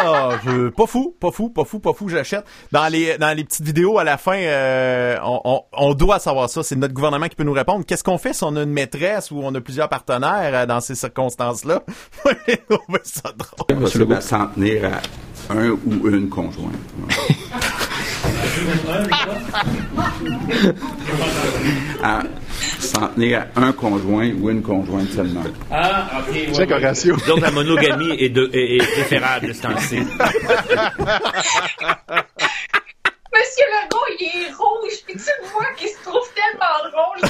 Ah, 0.00 0.30
je- 0.44 0.68
pas 0.70 0.86
fou, 0.86 1.14
pas 1.20 1.30
fou, 1.30 1.48
pas 1.50 1.64
fou, 1.64 1.80
pas 1.80 1.92
fou, 1.92 2.08
j'achète. 2.08 2.44
Dans 2.72 2.86
les 2.90 3.18
dans 3.18 3.36
les 3.36 3.44
petites 3.44 3.64
vidéos 3.64 3.98
à 3.98 4.04
la 4.04 4.16
fin, 4.16 4.36
euh, 4.36 5.16
on, 5.24 5.40
on, 5.44 5.62
on 5.72 5.94
doit 5.94 6.18
savoir 6.18 6.48
ça. 6.48 6.62
C'est 6.62 6.76
notre 6.76 6.94
gouvernement 6.94 7.26
qui 7.28 7.36
peut 7.36 7.44
nous 7.44 7.52
répondre. 7.52 7.84
Qu'est-ce 7.84 8.04
qu'on 8.04 8.18
fait 8.18 8.32
si 8.32 8.44
on 8.44 8.54
a 8.56 8.62
une 8.62 8.72
maîtresse 8.72 9.30
ou 9.30 9.40
on 9.42 9.54
a 9.54 9.60
plusieurs 9.60 9.88
partenaires 9.88 10.50
euh, 10.54 10.66
dans 10.66 10.80
ces 10.80 10.94
circonstances-là? 10.94 11.82
J'ai 12.46 12.58
trouvé 12.58 13.00
ça 13.04 13.30
drôle. 13.36 13.66
S'en 14.22 14.46
tenir 14.48 14.84
à 15.50 15.52
un 15.54 15.70
ou 15.70 16.08
une 16.08 16.28
conjointe. 16.28 16.72
à 22.02 22.22
s'en 22.78 23.08
tenir 23.08 23.46
à 23.54 23.60
un 23.60 23.72
conjoint 23.72 24.30
ou 24.40 24.50
une 24.50 24.62
conjointe 24.62 25.10
seulement. 25.10 25.42
Ah, 25.70 26.08
ok. 26.20 26.34
ouais, 26.34 26.52
Check 26.54 26.70
ouais. 26.70 26.76
Horatio. 26.76 27.16
Donc 27.26 27.40
la 27.40 27.50
monogamie 27.50 28.12
est, 28.18 28.28
de, 28.30 28.48
est, 28.52 28.76
est 28.76 28.92
préférable 28.92 29.48
de 29.48 29.52
ce 29.52 29.62
temps-ci. 29.62 29.98
Monsieur 33.34 33.66
Legault, 33.72 34.06
il 34.20 34.24
est 34.26 34.52
rouge 34.52 34.98
puis 35.06 35.14
tu 35.16 35.30
le 35.42 35.48
vois 35.50 35.66
qu'il 35.76 35.88
se 35.88 36.02
trouve 36.04 36.26
tellement 36.34 36.90
drôle. 36.90 37.20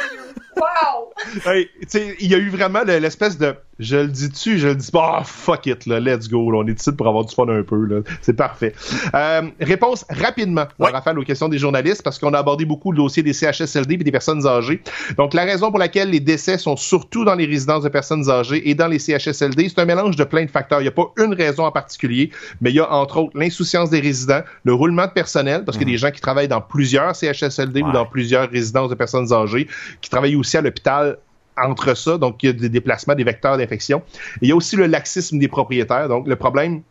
Wow! 0.56 1.12
Hey, 1.52 1.68
tu 1.80 1.86
sais, 1.88 2.16
il 2.20 2.30
y 2.30 2.34
a 2.36 2.38
eu 2.38 2.48
vraiment 2.48 2.84
le- 2.86 2.98
l'espèce 2.98 3.36
de 3.36 3.56
Je 3.78 3.96
le 3.96 4.08
dis-tu, 4.08 4.58
je 4.58 4.68
le 4.68 4.76
dis 4.76 4.90
pas. 4.90 5.18
Ah, 5.18 5.24
fuck 5.24 5.66
it, 5.66 5.86
là, 5.86 5.98
let's 5.98 6.28
go. 6.28 6.50
là. 6.50 6.58
on 6.58 6.66
est 6.66 6.78
ici 6.78 6.92
pour 6.92 7.08
avoir 7.08 7.24
du 7.24 7.34
fun 7.34 7.48
un 7.48 7.62
peu. 7.62 7.84
là. 7.86 8.00
C'est 8.22 8.34
parfait. 8.34 8.72
Euh, 9.14 9.42
réponse 9.60 10.04
rapidement. 10.08 10.66
Raphaël, 10.78 11.18
aux 11.18 11.24
questions 11.24 11.48
des 11.48 11.58
journalistes, 11.58 12.02
parce 12.02 12.18
qu'on 12.18 12.32
a 12.34 12.38
abordé 12.38 12.64
beaucoup 12.64 12.92
le 12.92 12.96
dossier 12.98 13.22
des 13.22 13.32
CHSLD 13.32 13.94
et 13.94 13.96
des 13.98 14.12
personnes 14.12 14.46
âgées. 14.46 14.82
Donc, 15.16 15.34
la 15.34 15.44
raison 15.44 15.70
pour 15.70 15.78
laquelle 15.78 16.10
les 16.10 16.20
décès 16.20 16.58
sont 16.58 16.76
surtout 16.76 17.24
dans 17.24 17.34
les 17.34 17.46
résidences 17.46 17.82
de 17.82 17.88
personnes 17.88 18.30
âgées 18.30 18.68
et 18.68 18.74
dans 18.74 18.86
les 18.86 18.98
CHSLD, 18.98 19.68
c'est 19.68 19.80
un 19.80 19.84
mélange 19.84 20.16
de 20.16 20.24
plein 20.24 20.44
de 20.44 20.50
facteurs. 20.50 20.80
Il 20.80 20.84
n'y 20.84 20.88
a 20.88 20.92
pas 20.92 21.12
une 21.18 21.34
raison 21.34 21.64
en 21.64 21.72
particulier, 21.72 22.30
mais 22.60 22.70
il 22.70 22.76
y 22.76 22.80
a 22.80 22.92
entre 22.92 23.18
autres 23.18 23.38
l'insouciance 23.38 23.90
des 23.90 24.00
résidents, 24.00 24.42
le 24.64 24.74
roulement 24.74 25.06
de 25.06 25.12
personnel, 25.12 25.64
parce 25.64 25.78
qu'il 25.78 25.88
y 25.88 25.90
a 25.90 25.94
des 25.94 25.98
gens 25.98 26.10
qui 26.10 26.20
travaillent 26.20 26.48
dans 26.48 26.60
plusieurs 26.60 27.16
CHSLD 27.16 27.82
ou 27.82 27.92
dans 27.92 28.06
plusieurs 28.06 28.48
résidences 28.48 28.90
de 28.90 28.94
personnes 28.94 29.32
âgées, 29.32 29.68
qui 30.00 30.10
travaillent 30.10 30.36
aussi 30.36 30.56
à 30.56 30.60
l'hôpital 30.60 31.18
entre 31.56 31.94
ça, 31.94 32.18
donc 32.18 32.42
il 32.42 32.46
y 32.46 32.48
a 32.50 32.52
des 32.52 32.68
déplacements, 32.68 33.14
des 33.14 33.24
vecteurs 33.24 33.56
d'infection. 33.56 34.02
Il 34.42 34.48
y 34.48 34.52
a 34.52 34.56
aussi 34.56 34.76
le 34.76 34.86
laxisme 34.86 35.38
des 35.38 35.48
propriétaires. 35.48 36.08
Donc 36.08 36.26
le 36.26 36.36
problème, 36.36 36.82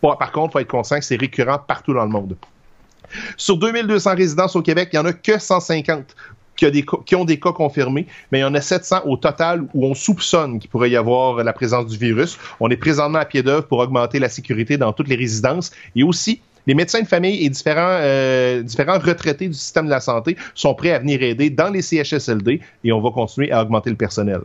par 0.00 0.32
contre, 0.32 0.50
il 0.50 0.52
faut 0.52 0.58
être 0.60 0.68
conscient 0.68 0.98
que 0.98 1.04
c'est 1.04 1.16
récurrent 1.16 1.58
partout 1.58 1.94
dans 1.94 2.04
le 2.04 2.10
monde. 2.10 2.36
Sur 3.36 3.56
2200 3.56 4.14
résidences 4.14 4.56
au 4.56 4.62
Québec, 4.62 4.90
il 4.92 4.96
n'y 4.96 5.04
en 5.04 5.08
a 5.08 5.12
que 5.12 5.38
150 5.38 6.14
qui, 6.56 6.86
qui 7.06 7.16
ont 7.16 7.24
des 7.24 7.40
cas 7.40 7.52
confirmés, 7.52 8.06
mais 8.30 8.38
il 8.38 8.42
y 8.42 8.44
en 8.44 8.54
a 8.54 8.60
700 8.60 9.02
au 9.06 9.16
total 9.16 9.66
où 9.74 9.86
on 9.86 9.94
soupçonne 9.94 10.58
qu'il 10.58 10.70
pourrait 10.70 10.90
y 10.90 10.96
avoir 10.96 11.42
la 11.42 11.52
présence 11.52 11.86
du 11.86 11.96
virus. 11.96 12.38
On 12.60 12.68
est 12.68 12.76
présentement 12.76 13.18
à 13.18 13.24
pied 13.24 13.42
d'œuvre 13.42 13.66
pour 13.66 13.78
augmenter 13.78 14.18
la 14.18 14.28
sécurité 14.28 14.76
dans 14.76 14.92
toutes 14.92 15.08
les 15.08 15.16
résidences 15.16 15.72
et 15.96 16.02
aussi 16.02 16.40
les 16.66 16.74
médecins 16.74 17.00
de 17.00 17.06
famille 17.06 17.44
et 17.44 17.48
différents, 17.48 17.98
euh, 18.00 18.62
différents 18.62 18.98
retraités 18.98 19.48
du 19.48 19.54
système 19.54 19.86
de 19.86 19.90
la 19.90 20.00
santé 20.00 20.36
sont 20.54 20.74
prêts 20.74 20.92
à 20.92 20.98
venir 20.98 21.22
aider 21.22 21.50
dans 21.50 21.70
les 21.70 21.82
CHSLD 21.82 22.60
et 22.84 22.92
on 22.92 23.00
va 23.00 23.10
continuer 23.10 23.50
à 23.50 23.62
augmenter 23.62 23.90
le 23.90 23.96
personnel. 23.96 24.40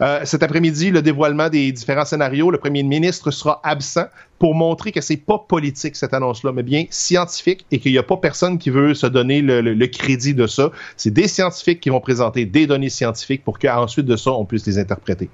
Euh, 0.00 0.20
cet 0.24 0.42
après-midi, 0.42 0.90
le 0.90 1.02
dévoilement 1.02 1.48
des 1.48 1.72
différents 1.72 2.04
scénarios, 2.04 2.50
le 2.50 2.58
premier 2.58 2.82
ministre 2.82 3.30
sera 3.30 3.60
absent 3.64 4.06
pour 4.38 4.54
montrer 4.54 4.92
que 4.92 5.00
c'est 5.00 5.16
pas 5.16 5.38
politique 5.38 5.96
cette 5.96 6.14
annonce-là, 6.14 6.52
mais 6.52 6.62
bien 6.62 6.84
scientifique 6.90 7.66
et 7.72 7.80
qu'il 7.80 7.90
n'y 7.90 7.98
a 7.98 8.04
pas 8.04 8.16
personne 8.16 8.58
qui 8.58 8.70
veut 8.70 8.94
se 8.94 9.06
donner 9.06 9.42
le 9.42 9.86
crédit 9.86 10.32
de 10.32 10.46
ça. 10.46 10.70
C'est 10.96 11.10
des 11.10 11.26
scientifiques 11.26 11.80
qui 11.80 11.90
vont 11.90 12.00
présenter 12.00 12.46
des 12.46 12.66
données 12.66 12.88
scientifiques 12.88 13.42
pour 13.42 13.58
qu'ensuite 13.58 14.06
de 14.06 14.16
ça, 14.16 14.30
on 14.30 14.44
puisse 14.44 14.64
les 14.66 14.78
interpréter. 14.78 15.28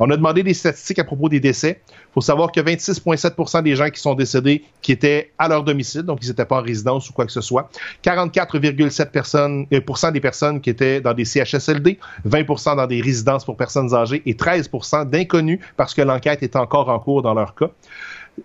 On 0.00 0.10
a 0.10 0.16
demandé 0.16 0.42
des 0.42 0.54
statistiques 0.54 0.98
à 0.98 1.04
propos 1.04 1.28
des 1.28 1.40
décès. 1.40 1.80
Il 1.88 2.14
faut 2.14 2.20
savoir 2.20 2.52
que 2.52 2.60
26,7 2.60 3.62
des 3.62 3.76
gens 3.76 3.90
qui 3.90 4.00
sont 4.00 4.14
décédés 4.14 4.64
qui 4.82 4.92
étaient 4.92 5.32
à 5.44 5.48
leur 5.48 5.64
domicile, 5.64 6.02
donc 6.02 6.20
ils 6.22 6.28
n'étaient 6.28 6.44
pas 6.44 6.58
en 6.58 6.62
résidence 6.62 7.08
ou 7.08 7.12
quoi 7.12 7.26
que 7.26 7.32
ce 7.32 7.40
soit. 7.40 7.70
44,7 8.02 9.10
personnes, 9.10 9.66
euh, 9.72 10.10
des 10.10 10.20
personnes 10.20 10.60
qui 10.60 10.70
étaient 10.70 11.00
dans 11.00 11.14
des 11.14 11.24
CHSLD, 11.24 11.98
20% 12.28 12.76
dans 12.76 12.86
des 12.86 13.00
résidences 13.00 13.44
pour 13.44 13.56
personnes 13.56 13.94
âgées 13.94 14.22
et 14.26 14.34
13% 14.34 15.08
d'inconnus 15.08 15.60
parce 15.76 15.94
que 15.94 16.02
l'enquête 16.02 16.42
est 16.42 16.56
encore 16.56 16.88
en 16.88 16.98
cours 16.98 17.22
dans 17.22 17.34
leur 17.34 17.54
cas. 17.54 17.70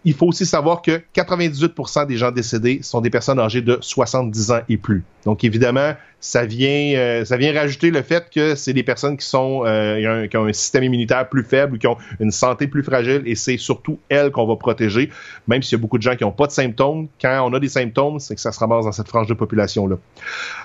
Il 0.06 0.14
faut 0.14 0.28
aussi 0.28 0.46
savoir 0.46 0.82
que 0.82 1.02
98% 1.16 2.06
des 2.06 2.18
gens 2.18 2.32
décédés 2.32 2.82
sont 2.84 3.02
des 3.02 3.10
personnes 3.10 3.40
âgées 3.40 3.62
de 3.62 3.78
70 3.82 4.52
ans 4.52 4.60
et 4.70 4.78
plus. 4.78 5.04
Donc 5.26 5.44
évidemment, 5.44 5.94
ça 6.20 6.46
vient, 6.46 6.94
euh, 6.96 7.26
ça 7.26 7.38
vient 7.38 7.54
rajouter 7.54 7.90
le 7.90 8.02
fait 8.02 8.30
que 8.30 8.56
c'est 8.56 8.74
des 8.74 8.84
personnes 8.84 9.18
qui 9.18 9.26
sont 9.26 9.64
euh, 9.66 10.28
qui 10.28 10.38
ont 10.38 10.46
un 10.46 10.54
système 10.54 10.84
immunitaire 10.84 11.28
plus 11.28 11.44
faible 11.44 11.76
ou 11.76 11.78
qui 11.80 11.88
ont 11.88 11.98
une 12.20 12.32
santé 12.32 12.68
plus 12.68 12.84
fragile 12.84 13.24
et 13.26 13.36
c'est 13.36 13.58
surtout 13.58 14.00
elles 14.10 14.32
qu'on 14.32 14.46
va 14.46 14.56
protéger. 14.56 15.10
Même 15.48 15.64
s'il 15.64 15.78
y 15.78 15.80
a 15.80 15.82
beaucoup 15.82 15.98
de 15.98 16.04
gens 16.04 16.16
qui 16.16 16.24
n'ont 16.24 16.32
pas 16.32 16.48
de 16.48 16.52
symptômes, 16.52 17.08
quand 17.20 17.50
on 17.50 17.54
a 17.54 17.60
des 17.60 17.70
symptômes, 17.70 18.20
c'est 18.20 18.36
que 18.36 18.42
ça 18.42 18.52
se 18.52 18.60
ramasse 18.60 18.86
dans 18.86 18.92
cette 18.92 19.08
frange 19.08 19.28
de 19.28 19.34
population 19.34 19.88
là. 19.88 19.98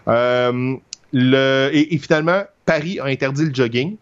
Euh, 0.08 0.76
et 1.72 1.98
finalement, 1.98 2.42
Paris 2.66 2.98
a 2.98 3.04
interdit 3.04 3.44
le 3.44 3.54
jogging. 3.54 3.96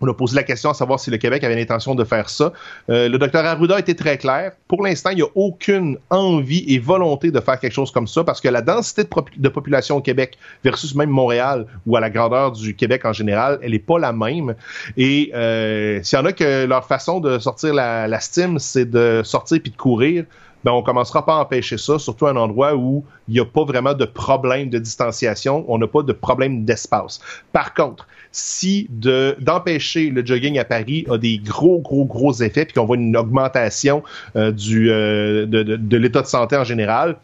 On 0.00 0.08
a 0.08 0.14
posé 0.14 0.36
la 0.36 0.42
question 0.42 0.70
à 0.70 0.74
savoir 0.74 1.00
si 1.00 1.10
le 1.10 1.16
Québec 1.16 1.42
avait 1.42 1.56
l'intention 1.56 1.94
de 1.94 2.04
faire 2.04 2.28
ça. 2.28 2.52
Euh, 2.90 3.08
le 3.08 3.18
docteur 3.18 3.44
Arruda 3.44 3.76
a 3.76 3.78
été 3.78 3.94
très 3.94 4.18
clair. 4.18 4.52
Pour 4.68 4.82
l'instant, 4.84 5.10
il 5.10 5.16
n'y 5.16 5.22
a 5.22 5.28
aucune 5.34 5.96
envie 6.10 6.64
et 6.68 6.78
volonté 6.78 7.30
de 7.30 7.40
faire 7.40 7.58
quelque 7.58 7.72
chose 7.72 7.90
comme 7.90 8.06
ça 8.06 8.22
parce 8.22 8.40
que 8.40 8.48
la 8.48 8.60
densité 8.60 9.04
de, 9.04 9.48
population 9.48 9.96
au 9.96 10.00
Québec 10.02 10.36
versus 10.62 10.94
même 10.94 11.10
Montréal 11.10 11.66
ou 11.86 11.96
à 11.96 12.00
la 12.00 12.10
grandeur 12.10 12.52
du 12.52 12.74
Québec 12.74 13.04
en 13.06 13.12
général, 13.12 13.58
elle 13.62 13.72
n'est 13.72 13.78
pas 13.78 13.98
la 13.98 14.12
même. 14.12 14.54
Et 14.98 15.30
euh, 15.34 16.00
s'il 16.02 16.18
y 16.18 16.22
en 16.22 16.26
a 16.26 16.32
que 16.32 16.66
leur 16.66 16.86
façon 16.86 17.20
de 17.20 17.38
sortir 17.38 17.72
la, 17.72 18.06
la 18.06 18.20
stime, 18.20 18.58
c'est 18.58 18.90
de 18.90 19.22
sortir 19.24 19.60
puis 19.62 19.70
de 19.70 19.76
courir, 19.76 20.24
ben 20.66 20.72
on 20.72 20.82
commencera 20.82 21.24
pas 21.24 21.36
à 21.36 21.38
empêcher 21.38 21.78
ça, 21.78 21.96
surtout 21.98 22.26
à 22.26 22.30
un 22.30 22.36
endroit 22.36 22.74
où 22.74 23.04
il 23.28 23.34
n'y 23.34 23.40
a 23.40 23.44
pas 23.44 23.64
vraiment 23.64 23.94
de 23.94 24.04
problème 24.04 24.68
de 24.68 24.78
distanciation, 24.78 25.64
on 25.68 25.78
n'a 25.78 25.86
pas 25.86 26.02
de 26.02 26.12
problème 26.12 26.64
d'espace. 26.64 27.20
Par 27.52 27.72
contre, 27.72 28.06
si 28.36 28.86
de 28.90 29.34
d'empêcher 29.40 30.10
le 30.10 30.24
jogging 30.24 30.58
à 30.58 30.64
Paris 30.64 31.06
a 31.10 31.16
des 31.16 31.38
gros, 31.38 31.78
gros, 31.80 32.04
gros 32.04 32.34
effets, 32.34 32.66
puis 32.66 32.74
qu'on 32.74 32.84
voit 32.84 32.96
une 32.96 33.16
augmentation 33.16 34.02
euh, 34.36 34.52
du 34.52 34.90
euh, 34.90 35.46
de, 35.46 35.62
de, 35.62 35.76
de 35.76 35.96
l'état 35.96 36.20
de 36.20 36.26
santé 36.26 36.54
en 36.56 36.64
général, 36.64 37.16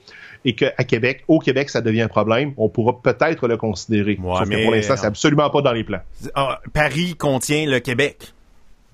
et 0.47 0.55
qu'à 0.55 0.71
Québec, 0.71 1.23
au 1.29 1.39
Québec, 1.39 1.69
ça 1.69 1.83
devient 1.83 2.01
un 2.03 2.09
problème, 2.09 2.53
on 2.57 2.71
pourra 2.71 3.01
peut-être 3.01 3.47
le 3.47 3.59
considérer. 3.59 4.19
Ouais, 4.23 4.39
Sauf 4.39 4.49
que 4.49 4.55
mais- 4.55 4.63
pour 4.65 4.73
l'instant, 4.73 4.97
c'est 4.97 5.07
absolument 5.07 5.51
pas 5.51 5.61
dans 5.61 5.73
les 5.73 5.85
plans. 5.85 6.01
Ah, 6.35 6.61
Paris 6.73 7.15
contient 7.17 7.67
le 7.67 7.79
Québec. 7.81 8.33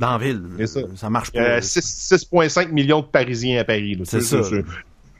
Dans 0.00 0.12
la 0.12 0.18
ville. 0.18 0.42
C'est 0.58 0.66
ça. 0.66 0.80
Ça 0.96 1.10
marche 1.10 1.30
pas. 1.32 1.40
a 1.40 1.60
6 1.60 2.14
6,5 2.32 2.70
millions 2.72 3.00
de 3.00 3.06
Parisiens 3.06 3.60
à 3.60 3.64
Paris. 3.64 3.98
C'est 4.04 4.20
ça. 4.22 4.38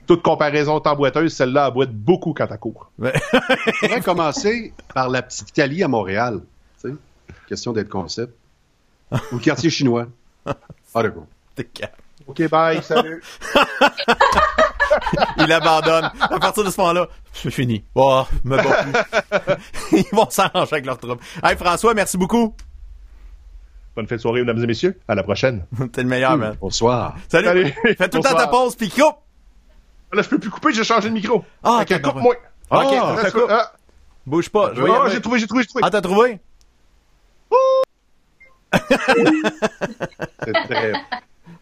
Toute 0.05 0.21
comparaison 0.21 0.79
tant 0.79 0.95
boiteuse, 0.95 1.33
celle-là 1.33 1.67
elle 1.67 1.73
boite 1.73 1.91
beaucoup 1.93 2.33
quand 2.33 2.47
elle 2.49 2.57
court. 2.57 2.91
On 3.01 3.09
pourrait 3.79 4.01
commencer 4.01 4.73
par 4.93 5.07
la 5.09 5.21
petite 5.21 5.49
Italie 5.49 5.83
à 5.83 5.87
Montréal. 5.87 6.39
Question 7.49 7.73
d'être 7.73 7.89
concept. 7.89 8.33
Ou 9.33 9.39
quartier 9.39 9.69
chinois. 9.69 10.07
Ah, 10.95 11.03
calme. 11.03 11.25
OK, 12.25 12.49
bye, 12.49 12.81
salut. 12.81 13.21
Il 15.37 15.51
abandonne. 15.51 16.09
À 16.19 16.39
partir 16.39 16.63
de 16.63 16.71
ce 16.71 16.79
moment-là, 16.81 17.07
c'est 17.33 17.51
fini. 17.51 17.83
Oh, 17.93 18.23
me 18.43 18.55
bats 18.57 18.83
plus. 18.83 18.93
Ils 19.99 20.15
vont 20.15 20.27
s'arranger 20.29 20.73
avec 20.73 20.85
leurs 20.87 20.97
troupes. 20.97 21.21
Hey, 21.43 21.55
François, 21.55 21.93
merci 21.93 22.17
beaucoup. 22.17 22.55
Bonne 23.95 24.07
fin 24.07 24.15
de 24.15 24.21
soirée, 24.21 24.39
mesdames 24.41 24.63
et 24.63 24.67
messieurs. 24.67 24.99
À 25.07 25.13
la 25.13 25.21
prochaine. 25.21 25.65
T'es 25.93 26.01
le 26.01 26.07
meilleur, 26.09 26.35
man. 26.37 26.55
Bonsoir. 26.59 27.15
Salut. 27.27 27.45
Salut. 27.47 27.73
Fais 27.97 28.09
tout 28.09 28.17
le 28.17 28.23
temps 28.23 28.35
ta 28.35 28.47
pause, 28.47 28.75
puis 28.75 28.89
coupe. 28.89 29.17
Là, 30.11 30.21
je 30.23 30.29
peux 30.29 30.39
plus 30.39 30.49
couper, 30.49 30.73
j'ai 30.73 30.83
changé 30.83 31.09
de 31.09 31.13
micro. 31.13 31.45
Ah, 31.63 31.81
Ok, 31.83 32.01
coupe-moi. 32.01 32.35
Ah, 32.71 32.85
ok, 32.85 32.93
Ah, 32.99 33.15
ça 33.21 33.31
coupe. 33.31 33.45
ah, 33.49 33.71
Bouge 34.25 34.49
pas. 34.49 34.71
Ah, 34.75 35.09
j'ai 35.11 35.21
trouvé, 35.21 35.37
j'ai 35.39 35.45
trouvé, 35.47 35.61
j'ai 35.63 35.67
trouvé. 35.67 35.83
Ah, 35.85 35.91
t'as 35.91 36.01
trouvé? 36.01 36.39
C'est 40.45 40.53
très... 40.67 40.93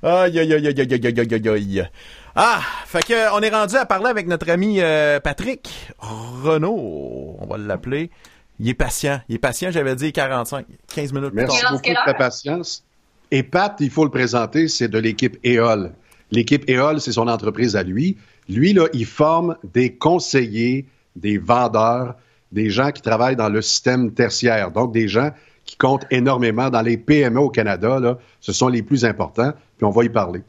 Aïe, 0.03 0.39
aïe, 0.39 0.53
aïe, 0.53 0.67
aïe, 0.67 0.79
aïe, 0.79 0.89
aïe, 0.93 1.19
aïe, 1.19 1.33
aïe, 1.33 1.49
aïe. 1.49 1.89
Ah, 2.35 2.61
fait 2.85 3.03
que 3.03 3.35
on 3.35 3.41
est 3.41 3.49
rendu 3.49 3.75
à 3.75 3.85
parler 3.85 4.07
avec 4.07 4.27
notre 4.27 4.49
ami 4.49 4.79
euh, 4.79 5.19
Patrick 5.19 5.69
Renaud. 5.97 7.35
On 7.39 7.47
va 7.47 7.57
l'appeler. 7.57 8.11
Il 8.59 8.69
est 8.69 8.75
patient. 8.75 9.21
Il 9.27 9.35
est 9.35 9.39
patient, 9.39 9.71
j'avais 9.71 9.95
dit 9.95 10.11
45. 10.11 10.65
15 10.93 11.13
minutes 11.13 11.29
plus 11.29 11.37
Merci. 11.37 11.57
Quelle 11.61 11.71
beaucoup 11.71 11.89
de 11.89 11.89
heure? 11.95 12.05
ta 12.05 12.13
patience. 12.13 12.83
Et 13.31 13.43
Pat, 13.43 13.75
il 13.79 13.89
faut 13.89 14.05
le 14.05 14.11
présenter, 14.11 14.67
c'est 14.67 14.87
de 14.87 14.99
l'équipe 14.99 15.37
EOL. 15.43 15.91
L'équipe 16.31 16.69
EOL, 16.69 17.01
c'est 17.01 17.13
son 17.13 17.27
entreprise 17.27 17.75
à 17.75 17.83
lui. 17.83 18.17
Lui, 18.49 18.73
là, 18.73 18.87
il 18.93 19.05
forme 19.05 19.57
des 19.63 19.93
conseillers, 19.95 20.85
des 21.15 21.37
vendeurs, 21.37 22.15
des 22.51 22.69
gens 22.69 22.91
qui 22.91 23.01
travaillent 23.01 23.35
dans 23.35 23.49
le 23.49 23.61
système 23.61 24.13
tertiaire. 24.13 24.71
Donc, 24.71 24.93
des 24.93 25.07
gens 25.07 25.31
qui 25.67 25.77
comptent 25.77 26.05
énormément 26.09 26.71
dans 26.71 26.81
les 26.81 26.97
PME 26.97 27.39
au 27.39 27.49
Canada. 27.49 27.99
Là, 27.99 28.17
ce 28.39 28.51
sont 28.53 28.67
les 28.69 28.81
plus 28.81 29.05
importants. 29.05 29.51
Puis 29.77 29.85
on 29.85 29.91
va 29.91 30.03
y 30.03 30.09
parler. 30.09 30.41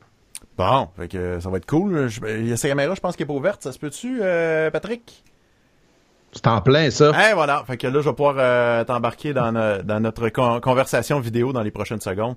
Bon, 0.56 0.88
fait 0.96 1.08
que 1.08 1.38
ça 1.40 1.50
va 1.50 1.58
être 1.58 1.66
cool. 1.66 2.08
Je- 2.08 2.20
Il 2.40 2.48
y 2.48 2.52
a 2.52 2.56
sa 2.56 2.68
caméra, 2.68 2.94
je 2.94 3.00
pense 3.00 3.14
qu'elle 3.16 3.24
est 3.26 3.28
pas 3.28 3.34
ouverte. 3.34 3.62
Ça 3.62 3.72
se 3.72 3.78
peut-tu, 3.78 4.20
euh, 4.22 4.70
Patrick? 4.70 5.22
C'est 6.32 6.46
en 6.46 6.60
plein, 6.60 6.90
ça. 6.90 7.12
Eh 7.30 7.34
voilà. 7.34 7.62
Fait 7.66 7.76
que 7.76 7.86
là, 7.86 8.00
je 8.00 8.08
vais 8.08 8.14
pouvoir 8.14 8.36
euh, 8.38 8.84
t'embarquer 8.84 9.32
dans, 9.34 9.52
no- 9.52 9.82
dans 9.82 10.00
notre 10.00 10.28
con- 10.30 10.60
conversation 10.60 11.20
vidéo 11.20 11.52
dans 11.52 11.62
les 11.62 11.70
prochaines 11.70 12.00
secondes. 12.00 12.36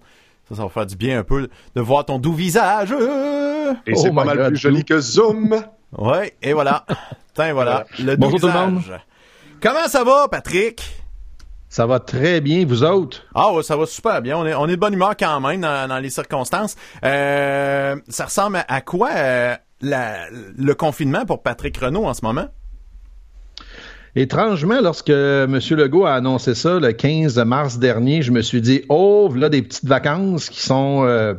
Ça, 0.50 0.56
ça 0.56 0.64
va 0.64 0.70
faire 0.70 0.86
du 0.86 0.96
bien 0.96 1.20
un 1.20 1.24
peu 1.24 1.50
de 1.76 1.82
voir 1.82 2.06
ton 2.06 2.18
doux 2.20 2.34
visage. 2.34 2.92
Et 2.92 3.94
Oh 3.94 3.96
c'est 3.96 4.14
pas 4.14 4.24
mal 4.26 4.38
God, 4.38 4.48
plus 4.50 4.58
joli 4.58 4.84
que 4.86 5.00
Zoom. 5.00 5.56
Ouais, 5.98 6.34
et 6.42 6.54
voilà. 6.54 6.86
Tiens, 7.36 7.54
voilà. 7.54 7.86
Le 8.00 8.16
doux 8.16 8.22
Bonjour 8.22 8.40
tout 8.40 8.48
le 8.48 8.54
monde. 8.54 8.78
visage. 8.80 9.02
Comment 9.62 9.88
ça 9.88 10.04
va, 10.04 10.28
Patrick? 10.30 11.01
Ça 11.72 11.86
va 11.86 12.00
très 12.02 12.42
bien, 12.42 12.66
vous 12.66 12.84
autres? 12.84 13.24
Ah 13.34 13.54
ouais, 13.54 13.64
ça 13.64 13.78
va 13.78 13.86
super 13.86 14.22
bien. 14.22 14.38
On 14.38 14.46
est, 14.46 14.54
on 14.54 14.68
est 14.68 14.72
de 14.76 14.76
bonne 14.76 14.94
humeur 14.94 15.16
quand 15.18 15.40
même 15.40 15.62
dans, 15.62 15.88
dans 15.88 16.00
les 16.00 16.10
circonstances. 16.10 16.76
Euh, 17.06 17.96
ça 18.10 18.26
ressemble 18.26 18.58
à, 18.58 18.66
à 18.76 18.82
quoi 18.82 19.10
euh, 19.16 19.56
la- 19.80 20.26
le 20.30 20.74
confinement 20.76 21.26
pour 21.26 21.42
Patrick 21.44 21.78
Renault 21.78 22.04
en 22.08 22.14
ce 22.14 22.26
moment? 22.26 22.48
Étrangement, 24.18 24.82
lorsque 24.82 25.12
M. 25.12 25.58
Legault 25.72 26.06
a 26.06 26.16
annoncé 26.16 26.56
ça 26.56 26.78
le 26.78 26.92
15 26.92 27.38
mars 27.46 27.80
dernier, 27.80 28.22
je 28.22 28.34
me 28.34 28.42
suis 28.42 28.60
dit, 28.60 28.82
oh, 28.90 29.32
là 29.34 29.48
des 29.48 29.62
petites 29.62 29.86
vacances 29.86 30.50
qui 30.50 30.60
sont 30.60 31.06
euh, 31.06 31.36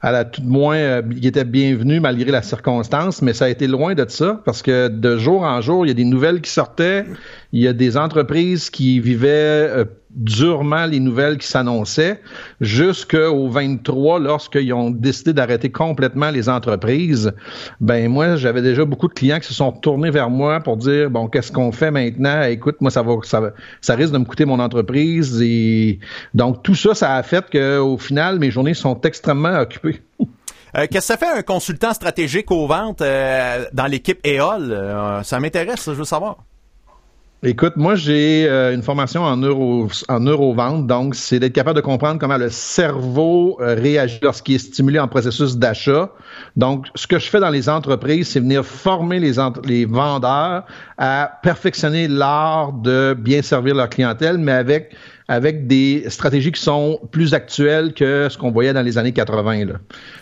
à 0.00 0.10
la 0.12 0.24
toute 0.24 0.44
moins, 0.46 0.76
euh, 0.78 1.02
qui 1.02 1.28
étaient 1.28 1.44
bienvenues 1.44 2.00
malgré 2.00 2.30
la 2.30 2.40
circonstance, 2.40 3.20
mais 3.20 3.34
ça 3.34 3.44
a 3.44 3.48
été 3.50 3.66
loin 3.66 3.94
de 3.94 4.06
ça 4.08 4.40
parce 4.46 4.62
que 4.62 4.88
de 4.88 5.18
jour 5.18 5.42
en 5.42 5.60
jour, 5.60 5.84
il 5.84 5.88
y 5.88 5.92
a 5.92 5.94
des 5.94 6.06
nouvelles 6.06 6.40
qui 6.40 6.50
sortaient, 6.50 7.04
Il 7.52 7.60
y 7.60 7.68
a 7.68 7.74
des 7.74 7.98
entreprises 7.98 8.70
qui 8.70 8.98
vivaient 8.98 9.28
euh, 9.28 9.84
durement 10.14 10.86
les 10.86 11.00
nouvelles 11.00 11.36
qui 11.36 11.46
s'annonçaient 11.46 12.20
jusqu'au 12.60 13.48
23 13.48 14.20
lorsqu'ils 14.20 14.72
ont 14.72 14.90
décidé 14.90 15.34
d'arrêter 15.34 15.70
complètement 15.70 16.30
les 16.30 16.48
entreprises. 16.48 17.32
Ben 17.80 18.08
moi, 18.08 18.36
j'avais 18.36 18.62
déjà 18.62 18.86
beaucoup 18.86 19.08
de 19.08 19.12
clients 19.12 19.38
qui 19.38 19.48
se 19.48 19.54
sont 19.54 19.72
tournés 19.72 20.10
vers 20.10 20.30
moi 20.30 20.60
pour 20.60 20.78
dire 20.78 21.10
bon, 21.10 21.28
qu'est-ce 21.28 21.52
qu'on 21.52 21.72
fait 21.72 21.90
maintenant? 21.90 22.42
Écoute, 22.42 22.76
moi 22.80 22.90
ça 22.90 23.02
va 23.02 23.16
ça, 23.22 23.52
ça 23.80 23.94
risque 23.94 24.12
de 24.12 24.18
me 24.18 24.24
coûter 24.24 24.46
mon 24.46 24.58
entreprise 24.58 25.40
et 25.42 25.98
donc 26.34 26.62
tout 26.62 26.74
ça 26.74 26.94
ça 26.94 27.16
a 27.16 27.22
fait 27.22 27.48
que 27.50 27.78
au 27.78 27.98
final 27.98 28.38
mes 28.38 28.50
journées 28.50 28.74
sont 28.74 29.00
extrêmement 29.02 29.58
occupées. 29.58 30.00
Euh, 30.74 30.86
Qu'est-ce 30.90 30.90
que 30.90 31.00
ça 31.00 31.16
fait 31.18 31.38
un 31.38 31.42
consultant 31.42 31.92
stratégique 31.92 32.50
aux 32.50 32.66
ventes 32.66 33.02
euh, 33.02 33.66
dans 33.74 33.86
l'équipe 33.86 34.18
EOL? 34.26 35.22
Ça 35.22 35.38
m'intéresse, 35.38 35.84
je 35.84 35.90
veux 35.90 36.04
savoir. 36.04 36.38
Écoute, 37.44 37.72
moi 37.74 37.96
j'ai 37.96 38.46
euh, 38.48 38.72
une 38.72 38.84
formation 38.84 39.24
en 39.24 39.36
neuro 39.36 39.88
en 40.08 40.20
neurovente, 40.20 40.86
donc 40.86 41.16
c'est 41.16 41.40
d'être 41.40 41.52
capable 41.52 41.74
de 41.74 41.80
comprendre 41.80 42.20
comment 42.20 42.36
le 42.36 42.50
cerveau 42.50 43.58
euh, 43.60 43.74
réagit 43.74 44.20
lorsqu'il 44.22 44.54
est 44.54 44.58
stimulé 44.58 45.00
en 45.00 45.08
processus 45.08 45.56
d'achat. 45.56 46.12
Donc, 46.54 46.86
ce 46.94 47.08
que 47.08 47.18
je 47.18 47.28
fais 47.28 47.40
dans 47.40 47.50
les 47.50 47.68
entreprises, 47.68 48.28
c'est 48.28 48.38
venir 48.38 48.64
former 48.64 49.18
les, 49.18 49.32
les 49.64 49.86
vendeurs 49.86 50.66
à 50.98 51.32
perfectionner 51.42 52.06
l'art 52.06 52.74
de 52.74 53.16
bien 53.18 53.42
servir 53.42 53.74
leur 53.74 53.88
clientèle, 53.88 54.38
mais 54.38 54.52
avec 54.52 54.94
avec 55.28 55.66
des 55.66 56.04
stratégies 56.08 56.52
qui 56.52 56.60
sont 56.60 57.00
plus 57.10 57.34
actuelles 57.34 57.92
que 57.94 58.28
ce 58.30 58.36
qu'on 58.36 58.50
voyait 58.50 58.72
dans 58.72 58.82
les 58.82 58.98
années 58.98 59.12
80. 59.12 59.64
Là. 59.64 59.74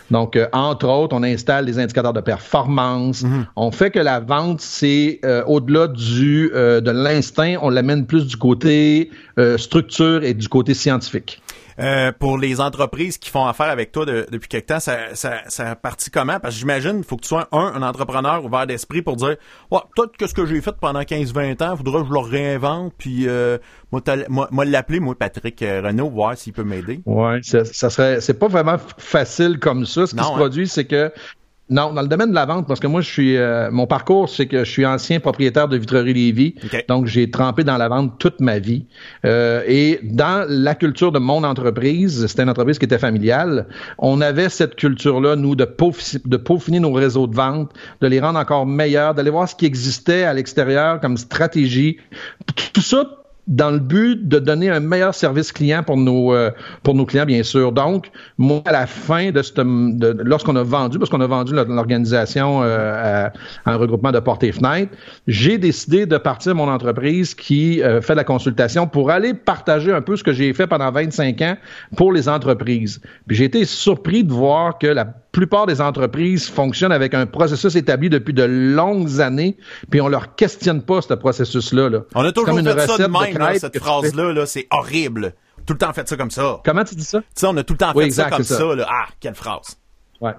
Donc, 0.09 0.35
euh, 0.35 0.47
entre 0.53 0.87
autres, 0.87 1.15
on 1.15 1.23
installe 1.23 1.65
des 1.65 1.79
indicateurs 1.79 2.13
de 2.13 2.21
performance. 2.21 3.23
On 3.55 3.71
fait 3.71 3.91
que 3.91 3.99
la 3.99 4.19
vente, 4.19 4.61
c'est 4.61 5.19
euh, 5.25 5.43
au-delà 5.45 5.87
du 5.87 6.51
euh, 6.53 6.81
de 6.81 6.91
l'instinct, 6.91 7.55
on 7.61 7.69
l'amène 7.69 8.05
plus 8.05 8.27
du 8.27 8.37
côté 8.37 9.09
euh, 9.39 9.57
structure 9.57 10.23
et 10.23 10.33
du 10.33 10.47
côté 10.47 10.73
scientifique. 10.73 11.41
Euh, 11.79 12.11
pour 12.11 12.37
les 12.37 12.59
entreprises 12.59 13.17
qui 13.17 13.29
font 13.29 13.45
affaire 13.45 13.69
avec 13.69 13.91
toi 13.91 14.05
de- 14.05 14.25
depuis 14.31 14.49
quelque 14.49 14.67
temps, 14.67 14.79
ça, 14.79 15.13
ça, 15.15 15.41
ça 15.47 15.71
a 15.71 15.75
parti 15.75 16.09
comment? 16.11 16.39
Parce 16.39 16.53
que 16.55 16.59
j'imagine 16.59 16.97
il 16.97 17.03
faut 17.03 17.15
que 17.17 17.21
tu 17.21 17.29
sois, 17.29 17.47
un, 17.51 17.73
un 17.75 17.81
entrepreneur 17.81 18.43
ouvert 18.43 18.67
d'esprit 18.67 19.01
pour 19.01 19.15
dire 19.15 19.35
Ouais, 19.71 19.79
que 20.17 20.27
ce 20.27 20.33
que 20.33 20.45
j'ai 20.45 20.61
fait 20.61 20.75
pendant 20.79 21.01
15-20 21.01 21.63
ans, 21.63 21.77
faudrait 21.77 22.01
que 22.01 22.07
je 22.07 22.13
le 22.13 22.19
réinvente, 22.19 22.93
puis 22.97 23.27
euh, 23.27 23.57
moi, 23.91 24.01
moi, 24.29 24.47
moi 24.51 24.65
l'appeler, 24.65 24.99
moi, 24.99 25.15
Patrick 25.17 25.61
euh, 25.61 25.81
Renault, 25.83 26.09
voir 26.09 26.37
s'il 26.37 26.53
peut 26.53 26.63
m'aider. 26.63 27.01
Ouais, 27.05 27.39
ça, 27.43 27.63
ça 27.65 27.89
serait, 27.89 28.21
c'est 28.21 28.37
pas 28.37 28.47
vraiment 28.47 28.77
facile 28.97 29.59
comme 29.59 29.85
ça. 29.85 30.05
Ce 30.07 30.11
qui 30.11 30.17
Non, 30.17 30.23
se 30.23 30.29
hein. 30.31 30.35
produit, 30.35 30.67
c'est 30.67 30.85
que 30.85 31.11
non, 31.71 31.93
dans 31.93 32.01
le 32.01 32.09
domaine 32.09 32.31
de 32.31 32.35
la 32.35 32.45
vente, 32.45 32.67
parce 32.67 32.81
que 32.81 32.87
moi, 32.87 32.99
je 32.99 33.09
suis, 33.09 33.37
euh, 33.37 33.71
mon 33.71 33.87
parcours, 33.87 34.29
c'est 34.29 34.45
que 34.45 34.65
je 34.65 34.69
suis 34.69 34.85
ancien 34.85 35.21
propriétaire 35.21 35.69
de 35.69 35.77
Vitrerie 35.77 36.13
Lévis, 36.13 36.55
donc 36.89 37.05
j'ai 37.05 37.31
trempé 37.31 37.63
dans 37.63 37.77
la 37.77 37.87
vente 37.87 38.19
toute 38.19 38.41
ma 38.41 38.59
vie. 38.59 38.85
Euh, 39.25 39.63
et 39.65 40.01
dans 40.03 40.45
la 40.49 40.75
culture 40.75 41.13
de 41.13 41.19
mon 41.19 41.45
entreprise, 41.45 42.27
c'était 42.27 42.43
une 42.43 42.49
entreprise 42.49 42.77
qui 42.77 42.85
était 42.85 42.99
familiale. 42.99 43.67
On 43.97 44.19
avait 44.19 44.49
cette 44.49 44.75
culture-là, 44.75 45.37
nous, 45.37 45.55
de, 45.55 45.65
de 46.25 46.37
peaufiner 46.37 46.81
nos 46.81 46.91
réseaux 46.91 47.27
de 47.27 47.35
vente, 47.35 47.71
de 48.01 48.07
les 48.07 48.19
rendre 48.19 48.37
encore 48.37 48.65
meilleurs, 48.65 49.13
d'aller 49.13 49.31
voir 49.31 49.47
ce 49.47 49.55
qui 49.55 49.65
existait 49.65 50.23
à 50.23 50.33
l'extérieur 50.33 50.99
comme 50.99 51.15
stratégie. 51.15 51.97
Tout 52.73 52.81
ça 52.81 53.20
dans 53.47 53.71
le 53.71 53.79
but 53.79 54.27
de 54.27 54.39
donner 54.39 54.69
un 54.69 54.79
meilleur 54.79 55.15
service 55.15 55.51
client 55.51 55.83
pour 55.83 55.97
nos 55.97 56.33
euh, 56.33 56.51
pour 56.83 56.93
nos 56.93 57.05
clients 57.05 57.25
bien 57.25 57.43
sûr. 57.43 57.71
Donc 57.71 58.11
moi 58.37 58.61
à 58.65 58.71
la 58.71 58.87
fin 58.87 59.31
de, 59.31 59.41
cette, 59.41 59.57
de 59.57 60.17
lorsqu'on 60.23 60.55
a 60.55 60.63
vendu 60.63 60.99
parce 60.99 61.09
qu'on 61.09 61.21
a 61.21 61.27
vendu 61.27 61.53
l'organisation 61.53 62.61
euh, 62.63 63.27
à, 63.65 63.69
à 63.69 63.73
un 63.73 63.75
regroupement 63.77 64.11
de 64.11 64.19
portes 64.19 64.43
et 64.43 64.51
fenêtres, 64.51 64.91
j'ai 65.27 65.57
décidé 65.57 66.05
de 66.05 66.17
partir 66.17 66.55
mon 66.55 66.69
entreprise 66.69 67.33
qui 67.33 67.81
euh, 67.81 68.01
fait 68.01 68.13
de 68.13 68.17
la 68.17 68.23
consultation 68.23 68.87
pour 68.87 69.09
aller 69.09 69.33
partager 69.33 69.91
un 69.91 70.01
peu 70.01 70.15
ce 70.15 70.23
que 70.23 70.33
j'ai 70.33 70.53
fait 70.53 70.67
pendant 70.67 70.91
25 70.91 71.41
ans 71.41 71.57
pour 71.95 72.13
les 72.13 72.29
entreprises. 72.29 73.01
Puis 73.27 73.37
j'ai 73.37 73.45
été 73.45 73.65
surpris 73.65 74.23
de 74.23 74.31
voir 74.31 74.77
que 74.77 74.87
la 74.87 75.05
plupart 75.31 75.65
des 75.65 75.81
entreprises 75.81 76.49
fonctionnent 76.49 76.91
avec 76.91 77.13
un 77.13 77.25
processus 77.25 77.75
établi 77.75 78.09
depuis 78.09 78.33
de 78.33 78.43
longues 78.43 79.21
années, 79.21 79.57
puis 79.89 80.01
on 80.01 80.07
leur 80.07 80.35
questionne 80.35 80.81
pas 80.83 81.01
ce 81.01 81.13
processus-là. 81.13 81.89
Là. 81.89 81.99
On 82.15 82.23
a 82.25 82.31
toujours 82.31 82.49
comme 82.49 82.59
une 82.59 82.65
fait 82.65 82.71
ça 82.79 82.85
de 82.85 82.91
recette 82.91 83.09
même, 83.11 83.37
là, 83.37 83.59
cette 83.59 83.79
phrase-là, 83.79 84.33
là, 84.33 84.45
c'est 84.45 84.67
horrible. 84.71 85.33
Tout 85.65 85.73
le 85.73 85.79
temps 85.79 85.93
fait 85.93 86.07
ça 86.07 86.17
comme 86.17 86.31
ça. 86.31 86.59
Comment 86.65 86.83
tu 86.83 86.95
dis 86.95 87.03
ça? 87.03 87.19
Tu 87.19 87.25
sais, 87.35 87.45
on 87.47 87.55
a 87.57 87.63
tout 87.63 87.73
le 87.73 87.77
temps 87.77 87.91
fait 87.93 87.97
Oui, 87.99 88.11
ça 88.11 88.29
comme 88.29 88.43
ça. 88.43 88.57
ça. 88.57 88.75
là. 88.75 88.87
Ah, 88.89 89.05
quelle 89.19 89.35
phrase. 89.35 89.77
Ouais. 90.19 90.33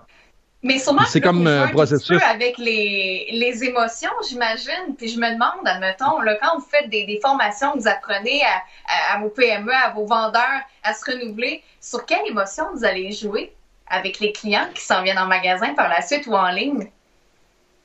Mais 0.64 0.78
sûrement 0.78 1.02
C'est 1.08 1.20
comme 1.20 1.44
un 1.46 1.64
petit 1.66 1.72
processus. 1.72 2.18
peu 2.18 2.24
avec 2.24 2.56
les, 2.58 3.28
les 3.32 3.64
émotions, 3.64 4.10
j'imagine. 4.28 4.94
Puis 4.96 5.08
je 5.08 5.18
me 5.18 5.32
demande, 5.32 5.64
admettons, 5.64 6.20
là, 6.20 6.36
quand 6.40 6.58
vous 6.58 6.64
faites 6.70 6.88
des, 6.90 7.04
des 7.04 7.18
formations, 7.20 7.72
vous 7.76 7.88
apprenez 7.88 8.42
à, 8.42 9.14
à, 9.14 9.16
à 9.16 9.20
vos 9.20 9.28
PME, 9.30 9.72
à 9.72 9.90
vos 9.92 10.06
vendeurs 10.06 10.60
à 10.84 10.94
se 10.94 11.10
renouveler, 11.10 11.62
sur 11.80 12.04
quelle 12.04 12.26
émotion 12.28 12.64
vous 12.74 12.84
allez 12.84 13.10
jouer? 13.12 13.52
Avec 13.92 14.18
les 14.18 14.32
clients 14.32 14.66
qui 14.74 14.82
s'en 14.82 15.02
viennent 15.02 15.18
en 15.18 15.26
magasin 15.26 15.74
par 15.74 15.88
la 15.88 16.02
suite 16.02 16.26
ou 16.26 16.34
en 16.34 16.50
ligne? 16.50 16.88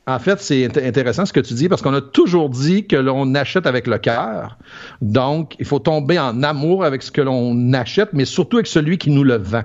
En 0.06 0.18
fait, 0.18 0.40
c'est 0.40 0.66
int- 0.66 0.88
intéressant 0.88 1.26
ce 1.26 1.34
que 1.34 1.40
tu 1.40 1.52
dis 1.52 1.68
parce 1.68 1.82
qu'on 1.82 1.92
a 1.92 2.00
toujours 2.00 2.48
dit 2.48 2.86
que 2.86 2.96
l'on 2.96 3.34
achète 3.34 3.66
avec 3.66 3.86
le 3.86 3.98
cœur. 3.98 4.56
Donc, 5.02 5.54
il 5.58 5.66
faut 5.66 5.78
tomber 5.80 6.18
en 6.18 6.42
amour 6.42 6.82
avec 6.84 7.02
ce 7.02 7.10
que 7.10 7.20
l'on 7.20 7.74
achète, 7.74 8.14
mais 8.14 8.24
surtout 8.24 8.56
avec 8.56 8.66
celui 8.66 8.96
qui 8.96 9.10
nous 9.10 9.22
le 9.22 9.36
vend. 9.36 9.64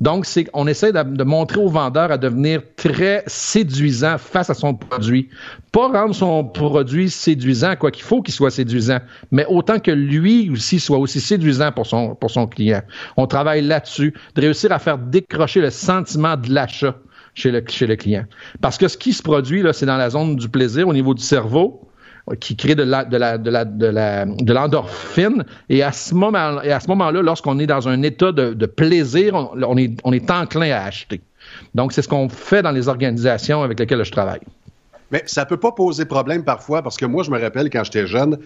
Donc, 0.00 0.24
c'est 0.24 0.48
on 0.54 0.66
essaie 0.66 0.92
de, 0.92 1.02
de 1.02 1.24
montrer 1.24 1.58
au 1.58 1.68
vendeur 1.68 2.10
à 2.10 2.18
devenir 2.18 2.62
très 2.76 3.22
séduisant 3.26 4.16
face 4.18 4.48
à 4.48 4.54
son 4.54 4.74
produit. 4.74 5.28
Pas 5.72 5.88
rendre 5.88 6.14
son 6.14 6.44
produit 6.44 7.10
séduisant, 7.10 7.76
quoi 7.76 7.90
qu'il 7.90 8.04
faut 8.04 8.22
qu'il 8.22 8.34
soit 8.34 8.50
séduisant, 8.50 8.98
mais 9.30 9.44
autant 9.46 9.78
que 9.78 9.90
lui 9.90 10.48
aussi 10.50 10.80
soit 10.80 10.98
aussi 10.98 11.20
séduisant 11.20 11.70
pour 11.72 11.86
son, 11.86 12.14
pour 12.14 12.30
son 12.30 12.46
client. 12.46 12.82
On 13.16 13.26
travaille 13.26 13.62
là-dessus, 13.62 14.14
de 14.34 14.40
réussir 14.40 14.72
à 14.72 14.78
faire 14.78 14.98
décrocher 14.98 15.60
le 15.60 15.70
sentiment 15.70 16.36
de 16.36 16.52
l'achat 16.52 16.96
chez 17.34 17.50
le, 17.50 17.62
chez 17.68 17.86
le 17.86 17.96
client. 17.96 18.24
Parce 18.60 18.78
que 18.78 18.88
ce 18.88 18.96
qui 18.96 19.12
se 19.12 19.22
produit, 19.22 19.62
là, 19.62 19.72
c'est 19.72 19.86
dans 19.86 19.96
la 19.96 20.10
zone 20.10 20.36
du 20.36 20.48
plaisir 20.48 20.88
au 20.88 20.92
niveau 20.92 21.14
du 21.14 21.22
cerveau 21.22 21.89
qui 22.38 22.56
crée 22.56 22.74
de 22.74 22.82
la 22.82 23.04
de 23.04 23.16
la 23.16 23.38
de 23.38 23.50
la 23.50 23.64
de 23.64 23.86
la 23.86 24.26
de 24.26 24.52
l'endorphine. 24.52 25.44
Et 25.68 25.82
à 25.82 25.92
ce 25.92 26.14
moment 26.14 26.62
et 26.62 26.72
à 26.72 26.80
ce 26.80 26.88
moment-là 26.88 27.22
lorsqu'on 27.22 27.58
est 27.58 27.66
dans 27.66 27.88
un 27.88 28.02
état 28.02 28.32
de, 28.32 28.54
de 28.54 28.66
plaisir 28.66 29.34
on, 29.34 29.50
on 29.54 29.76
est 29.76 29.98
on 30.04 30.12
est 30.12 30.30
enclin 30.30 30.70
à 30.70 30.84
acheter. 30.84 31.20
Donc 31.74 31.92
c'est 31.92 32.02
ce 32.02 32.08
qu'on 32.08 32.28
fait 32.28 32.62
dans 32.62 32.72
les 32.72 32.88
organisations 32.88 33.62
avec 33.62 33.78
lesquelles 33.78 34.04
je 34.04 34.12
travaille. 34.12 34.40
Mais 35.10 35.22
ça 35.26 35.44
peut 35.44 35.56
pas 35.56 35.72
poser 35.72 36.04
problème 36.04 36.44
parfois 36.44 36.82
parce 36.82 36.96
que 36.96 37.06
moi, 37.06 37.22
je 37.22 37.30
me 37.30 37.40
rappelle 37.40 37.68
quand 37.70 37.84
j'étais 37.84 38.06
jeune, 38.06 38.38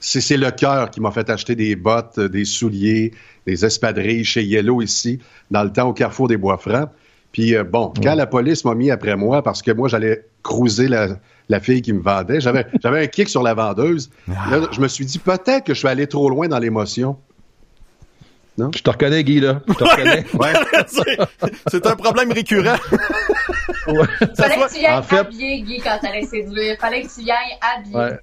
c'est 0.00 0.36
le 0.36 0.50
cœur 0.50 0.90
qui 0.90 1.00
m'a 1.00 1.10
fait 1.10 1.28
acheter 1.28 1.54
des 1.54 1.76
bottes, 1.76 2.20
des 2.20 2.44
souliers, 2.44 3.12
des 3.46 3.64
espadrilles 3.64 4.24
chez 4.24 4.42
Yellow 4.42 4.80
ici, 4.80 5.18
dans 5.50 5.64
le 5.64 5.72
temps 5.72 5.88
au 5.88 5.92
Carrefour 5.92 6.28
des 6.28 6.36
Bois-Francs. 6.36 6.88
Puis 7.32 7.54
euh, 7.54 7.64
bon, 7.64 7.92
quand 8.02 8.14
la 8.14 8.26
police 8.26 8.64
m'a 8.64 8.74
mis 8.74 8.90
après 8.90 9.16
moi 9.16 9.42
parce 9.42 9.60
que 9.60 9.70
moi, 9.70 9.88
j'allais 9.88 10.24
cruiser 10.42 10.88
la, 10.88 11.08
la 11.48 11.60
fille 11.60 11.82
qui 11.82 11.92
me 11.92 12.00
vendait, 12.02 12.40
j'avais 12.40 12.66
j'avais 12.82 13.02
un 13.04 13.06
kick 13.06 13.28
sur 13.28 13.42
la 13.42 13.54
vendeuse. 13.54 14.10
Là, 14.26 14.60
je 14.72 14.80
me 14.80 14.88
suis 14.88 15.04
dit 15.06 15.18
peut-être 15.18 15.64
que 15.64 15.74
je 15.74 15.78
suis 15.78 15.88
allé 15.88 16.06
trop 16.06 16.28
loin 16.28 16.48
dans 16.48 16.58
l'émotion. 16.58 17.16
je 18.58 18.82
te 18.82 18.90
reconnais 18.90 19.22
Guy 19.24 19.40
là 19.40 19.60
je 19.68 19.74
te 19.74 19.84
reconnais 19.84 20.24
Ouais. 20.34 20.52
C'est- 20.88 21.50
c'est 21.70 21.86
un 21.86 21.96
problème 21.96 22.32
récurrent. 22.32 22.76
Fallait 24.36 24.56
que 24.56 24.72
tu 24.74 24.80
y 24.80 24.86
ailles 24.86 24.98
en 24.98 25.02
fait- 25.02 25.18
habillé, 25.18 25.60
Guy, 25.62 25.78
quand 25.80 25.98
t'allais 26.02 26.24
séduire. 26.26 26.76
Fallait 26.80 27.02
que 27.02 27.08
tu 27.14 27.22
y 27.22 27.30
ailles 27.30 27.58
habillé. 27.60 27.96
Ouais. 27.96 28.18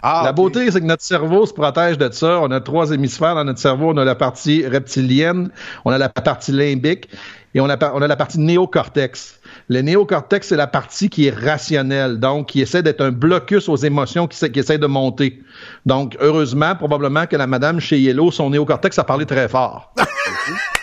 Ah, 0.00 0.22
La 0.24 0.32
beauté, 0.32 0.70
c'est 0.70 0.80
que 0.80 0.86
notre 0.86 1.02
cerveau 1.02 1.44
se 1.44 1.52
protège 1.52 1.98
de 1.98 2.08
ça. 2.12 2.38
On 2.40 2.50
a 2.52 2.60
trois 2.60 2.92
hémisphères 2.92 3.34
dans 3.34 3.42
notre 3.44 3.58
cerveau. 3.58 3.90
On 3.90 3.96
a 3.96 4.04
la 4.04 4.14
partie 4.14 4.64
reptilienne, 4.66 5.50
on 5.84 5.90
a 5.90 5.98
la 5.98 6.08
partie 6.08 6.52
limbique 6.52 7.08
et 7.54 7.60
on 7.60 7.68
a, 7.68 7.76
on 7.92 8.00
a 8.00 8.06
la 8.06 8.16
partie 8.16 8.38
néocortex. 8.38 9.37
Le 9.68 9.82
néocortex, 9.82 10.48
c'est 10.48 10.56
la 10.56 10.66
partie 10.66 11.10
qui 11.10 11.26
est 11.26 11.30
rationnelle, 11.34 12.18
donc 12.18 12.48
qui 12.48 12.60
essaie 12.62 12.82
d'être 12.82 13.02
un 13.02 13.10
blocus 13.10 13.68
aux 13.68 13.76
émotions 13.76 14.26
qui, 14.26 14.36
essa- 14.36 14.48
qui 14.48 14.58
essaie 14.60 14.78
de 14.78 14.86
monter. 14.86 15.42
Donc, 15.84 16.16
heureusement, 16.20 16.74
probablement 16.74 17.26
que 17.26 17.36
la 17.36 17.46
madame 17.46 17.78
chez 17.78 17.98
Yellow, 17.98 18.30
son 18.30 18.48
néocortex 18.50 18.98
a 18.98 19.04
parlé 19.04 19.26
très 19.26 19.48
fort. 19.48 19.92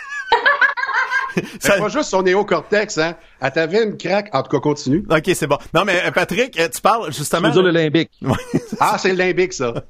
C'est 1.60 1.78
pas 1.78 1.88
juste 1.88 2.10
son 2.10 2.22
néocortex, 2.22 2.98
hein. 2.98 3.16
Elle 3.40 3.52
t'avait 3.52 3.84
une 3.84 3.96
craque. 3.96 4.28
En 4.32 4.42
tout 4.42 4.50
cas, 4.50 4.60
continue. 4.60 5.04
OK, 5.10 5.30
c'est 5.34 5.46
bon. 5.46 5.58
Non, 5.74 5.84
mais 5.84 6.02
euh, 6.06 6.10
Patrick, 6.10 6.58
euh, 6.58 6.68
tu 6.74 6.80
parles 6.80 7.06
Tu 7.10 7.18
justement... 7.18 7.48
veux 7.48 7.54
dire 7.54 7.62
le 7.62 7.70
limbique? 7.70 8.10
Ah, 8.80 8.96
c'est 8.98 9.10
le 9.10 9.16
limbique, 9.16 9.52
ça. 9.52 9.74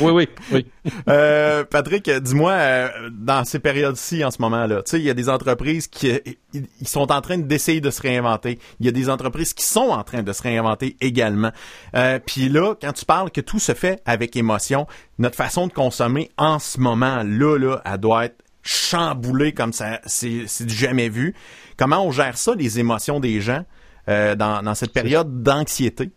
Oui, 0.00 0.12
oui, 0.12 0.28
oui. 0.52 0.66
Euh, 1.08 1.64
Patrick, 1.64 2.08
dis-moi, 2.08 2.52
euh, 2.52 2.88
dans 3.10 3.44
ces 3.44 3.58
périodes-ci, 3.58 4.24
en 4.24 4.30
ce 4.30 4.40
moment-là, 4.42 4.82
tu 4.82 4.90
sais, 4.90 4.98
il 4.98 5.04
y 5.04 5.10
a 5.10 5.14
des 5.14 5.28
entreprises 5.28 5.88
qui 5.88 6.12
ils 6.52 6.88
sont 6.88 7.10
en 7.12 7.20
train 7.20 7.38
d'essayer 7.38 7.80
de 7.80 7.90
se 7.90 8.02
réinventer. 8.02 8.58
Il 8.80 8.86
y 8.86 8.88
a 8.88 8.92
des 8.92 9.08
entreprises 9.08 9.54
qui 9.54 9.64
sont 9.64 9.90
en 9.90 10.02
train 10.02 10.22
de 10.22 10.32
se 10.32 10.42
réinventer 10.42 10.96
également. 11.00 11.50
Euh, 11.94 12.18
Puis 12.24 12.48
là, 12.48 12.74
quand 12.80 12.92
tu 12.92 13.04
parles 13.04 13.30
que 13.30 13.40
tout 13.40 13.58
se 13.58 13.72
fait 13.72 14.02
avec 14.04 14.36
émotion, 14.36 14.86
notre 15.18 15.36
façon 15.36 15.66
de 15.66 15.72
consommer 15.72 16.30
en 16.36 16.58
ce 16.58 16.80
moment-là, 16.80 17.58
là, 17.58 17.80
elle 17.84 17.98
doit 17.98 18.26
être 18.26 18.36
chamboulée 18.62 19.52
comme 19.52 19.72
ça, 19.72 20.00
c'est 20.06 20.44
c'est 20.46 20.64
du 20.66 20.74
jamais 20.74 21.08
vu. 21.08 21.34
Comment 21.76 22.04
on 22.04 22.10
gère 22.10 22.36
ça, 22.36 22.54
les 22.54 22.78
émotions 22.78 23.20
des 23.20 23.40
gens, 23.40 23.64
euh, 24.08 24.34
dans, 24.34 24.62
dans 24.62 24.74
cette 24.74 24.92
période 24.92 25.42
d'anxiété? 25.42 26.10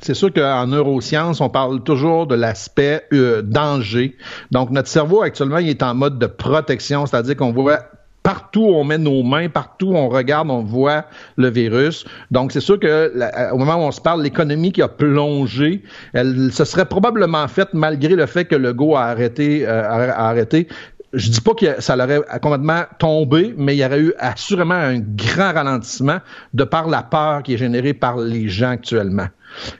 c'est 0.00 0.14
sûr 0.14 0.32
qu'en 0.32 0.68
neurosciences, 0.68 1.40
on 1.40 1.48
parle 1.50 1.82
toujours 1.82 2.28
de 2.28 2.36
l'aspect 2.36 3.02
euh, 3.12 3.42
danger. 3.42 4.16
Donc, 4.52 4.70
notre 4.70 4.86
cerveau, 4.88 5.22
actuellement, 5.22 5.58
il 5.58 5.68
est 5.68 5.82
en 5.82 5.92
mode 5.94 6.20
de 6.20 6.26
protection, 6.26 7.04
c'est-à-dire 7.04 7.34
qu'on 7.36 7.50
voit 7.52 7.80
partout 8.22 8.60
où 8.60 8.74
on 8.76 8.84
met 8.84 8.98
nos 8.98 9.24
mains, 9.24 9.48
partout 9.48 9.86
où 9.88 9.96
on 9.96 10.08
regarde, 10.08 10.50
on 10.52 10.62
voit 10.62 11.06
le 11.36 11.50
virus. 11.50 12.04
Donc, 12.30 12.52
c'est 12.52 12.60
sûr 12.60 12.78
que 12.78 13.10
la- 13.12 13.52
au 13.52 13.58
moment 13.58 13.74
où 13.74 13.88
on 13.88 13.90
se 13.90 14.00
parle, 14.00 14.22
l'économie 14.22 14.70
qui 14.70 14.82
a 14.82 14.88
plongé, 14.88 15.82
elle 16.12 16.52
se 16.52 16.64
serait 16.64 16.86
probablement 16.86 17.48
faite 17.48 17.70
malgré 17.72 18.14
le 18.14 18.26
fait 18.26 18.44
que 18.44 18.54
le 18.54 18.72
go 18.72 18.94
a 18.94 19.02
arrêté, 19.02 19.66
euh, 19.66 19.82
a, 19.82 20.12
a 20.12 20.28
arrêté. 20.28 20.68
Je 21.12 21.30
dis 21.30 21.40
pas 21.40 21.54
que 21.54 21.80
ça 21.80 21.96
l'aurait 21.96 22.20
complètement 22.42 22.82
tombé, 22.98 23.54
mais 23.56 23.74
il 23.74 23.78
y 23.78 23.84
aurait 23.84 24.00
eu 24.00 24.12
assurément 24.18 24.74
un 24.74 24.98
grand 24.98 25.54
ralentissement 25.54 26.18
de 26.52 26.64
par 26.64 26.88
la 26.88 27.02
peur 27.02 27.42
qui 27.42 27.54
est 27.54 27.58
générée 27.58 27.94
par 27.94 28.18
les 28.18 28.48
gens 28.48 28.70
actuellement. 28.70 29.28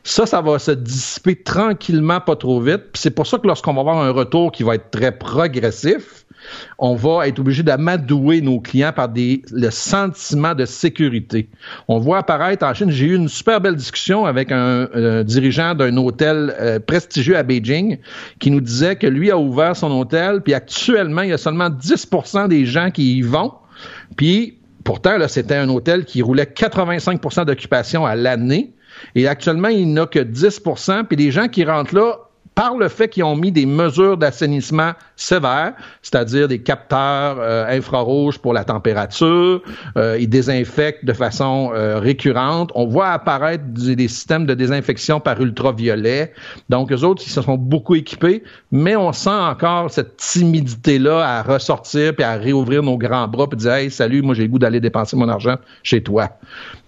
Ça, 0.03 0.25
ça 0.25 0.41
va 0.41 0.59
se 0.59 0.71
dissiper 0.71 1.37
tranquillement, 1.37 2.21
pas 2.21 2.37
trop 2.37 2.61
vite. 2.61 2.85
C'est 2.95 3.11
pour 3.11 3.27
ça 3.27 3.39
que 3.39 3.47
lorsqu'on 3.47 3.75
va 3.75 3.81
avoir 3.81 3.99
un 3.99 4.11
retour 4.11 4.53
qui 4.53 4.63
va 4.63 4.77
être 4.77 4.91
très 4.91 5.13
progressif, 5.13 6.18
on 6.79 6.95
va 6.95 7.29
être 7.29 7.39
obligé 7.39 7.63
d'amadouer 7.63 8.41
nos 8.41 8.61
clients 8.61 8.93
par 8.93 9.09
des, 9.09 9.43
le 9.53 9.71
sentiment 9.71 10.55
de 10.55 10.65
sécurité. 10.65 11.49
On 11.89 11.99
voit 11.99 12.19
apparaître 12.19 12.65
en 12.65 12.75
Chine, 12.75 12.91
j'ai 12.91 13.07
eu 13.07 13.17
une 13.17 13.29
super 13.29 13.61
belle 13.61 13.77
discussion 13.77 14.27
avec 14.27 14.53
un, 14.53 14.89
un 14.95 15.25
dirigeant 15.25 15.75
d'un 15.75 15.97
hôtel 15.97 16.55
euh, 16.61 16.79
prestigieux 16.79 17.37
à 17.37 17.43
Beijing 17.43 17.99
qui 18.39 18.51
nous 18.51 18.61
disait 18.61 18.97
que 18.97 19.07
lui 19.07 19.31
a 19.31 19.39
ouvert 19.39 19.77
son 19.77 19.91
hôtel, 19.93 20.41
puis 20.43 20.55
actuellement, 20.55 21.23
il 21.23 21.31
y 21.31 21.33
a 21.33 21.39
seulement 21.39 21.71
10% 21.71 22.49
des 22.49 22.67
gens 22.67 22.91
qui 22.91 23.19
y 23.19 23.23
vont. 23.23 23.53
Puis 24.17 24.59
pourtant, 24.85 25.19
là, 25.19 25.29
c'était 25.29 25.57
un 25.57 25.69
hôtel 25.69 26.05
qui 26.05 26.23
roulait 26.23 26.45
85% 26.45 27.45
d'occupation 27.45 28.07
à 28.07 28.17
l'année. 28.17 28.73
Et 29.15 29.29
actuellement, 29.29 29.69
il 29.69 29.93
n'a 29.93 30.07
que 30.07 30.19
10% 30.19 31.05
Puis 31.05 31.17
les 31.17 31.31
gens 31.31 31.49
qui 31.49 31.65
rentrent 31.65 31.95
là, 31.95 32.17
par 32.59 32.77
le 32.77 32.89
fait 32.89 33.09
qu'ils 33.09 33.23
ont 33.23 33.37
mis 33.37 33.53
des 33.53 33.67
mesures 33.67 34.17
d'assainissement 34.17 34.91
sévères, 35.15 35.75
c'est-à-dire 36.03 36.49
des 36.49 36.61
capteurs 36.61 37.37
euh, 37.39 37.65
infrarouges 37.69 38.37
pour 38.41 38.53
la 38.53 38.65
température, 38.65 39.63
euh, 39.97 40.19
ils 40.19 40.29
désinfectent 40.29 41.05
de 41.05 41.13
façon 41.13 41.71
euh, 41.73 42.01
récurrente. 42.01 42.73
On 42.75 42.89
voit 42.89 43.11
apparaître 43.11 43.63
des, 43.69 43.95
des 43.95 44.09
systèmes 44.09 44.45
de 44.45 44.55
désinfection 44.55 45.21
par 45.21 45.41
ultraviolet. 45.41 46.33
Donc, 46.69 46.91
eux 46.91 47.05
autres, 47.05 47.23
ils 47.25 47.31
se 47.31 47.43
sont 47.43 47.57
beaucoup 47.57 47.95
équipés, 47.95 48.43
mais 48.73 48.97
on 48.97 49.13
sent 49.13 49.31
encore 49.31 49.89
cette 49.93 50.17
timidité-là 50.17 51.39
à 51.39 51.43
ressortir 51.45 52.13
puis 52.17 52.25
à 52.25 52.35
réouvrir 52.35 52.83
nos 52.83 52.99
grands 52.99 53.29
bras 53.29 53.49
puis 53.49 53.57
dire 53.57 53.73
Hey, 53.75 53.89
salut, 53.89 54.21
moi 54.21 54.35
j'ai 54.35 54.43
le 54.43 54.49
goût 54.49 54.59
d'aller 54.59 54.81
dépenser 54.81 55.15
mon 55.15 55.29
argent 55.29 55.59
chez 55.85 56.03
toi. 56.03 56.29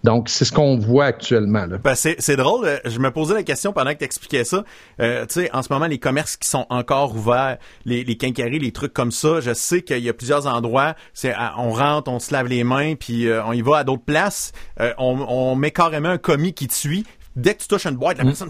Donc, 0.03 0.29
c'est 0.29 0.45
ce 0.45 0.53
qu'on 0.53 0.79
voit 0.79 1.05
actuellement. 1.05 1.66
Ben, 1.85 1.95
c'est, 1.95 2.37
drôle. 2.37 2.66
euh, 2.66 2.79
Je 2.85 2.99
me 2.99 3.11
posais 3.11 3.35
la 3.35 3.43
question 3.43 3.73
pendant 3.73 3.93
que 3.93 3.99
tu 3.99 4.05
expliquais 4.05 4.45
ça. 4.45 4.64
Euh, 5.01 5.27
en 5.61 5.62
ce 5.62 5.72
moment, 5.72 5.86
les 5.86 5.98
commerces 5.98 6.36
qui 6.36 6.48
sont 6.48 6.66
encore 6.70 7.14
ouverts, 7.14 7.58
les, 7.84 8.02
les 8.04 8.16
quincailleries, 8.16 8.58
les 8.58 8.72
trucs 8.72 8.92
comme 8.92 9.12
ça, 9.12 9.40
je 9.40 9.54
sais 9.54 9.82
qu'il 9.82 9.98
y 10.02 10.08
a 10.08 10.12
plusieurs 10.14 10.46
endroits. 10.46 10.94
C'est, 11.14 11.34
on 11.56 11.70
rentre, 11.70 12.11
on 12.11 12.18
se 12.18 12.32
lave 12.32 12.46
les 12.48 12.64
mains, 12.64 12.94
puis 12.96 13.28
euh, 13.28 13.44
on 13.44 13.52
y 13.52 13.62
va 13.62 13.78
à 13.78 13.84
d'autres 13.84 14.04
places. 14.04 14.52
Euh, 14.80 14.92
on, 14.98 15.20
on 15.28 15.54
met 15.54 15.70
carrément 15.70 16.08
un 16.08 16.18
commis 16.18 16.52
qui 16.54 16.66
te 16.66 16.74
suit. 16.74 17.04
Dès 17.36 17.54
que 17.54 17.61
tu 17.62 17.68
touches 17.68 17.86
une 17.86 17.96
boîte, 17.96 18.18
la 18.18 18.24
personne 18.24 18.48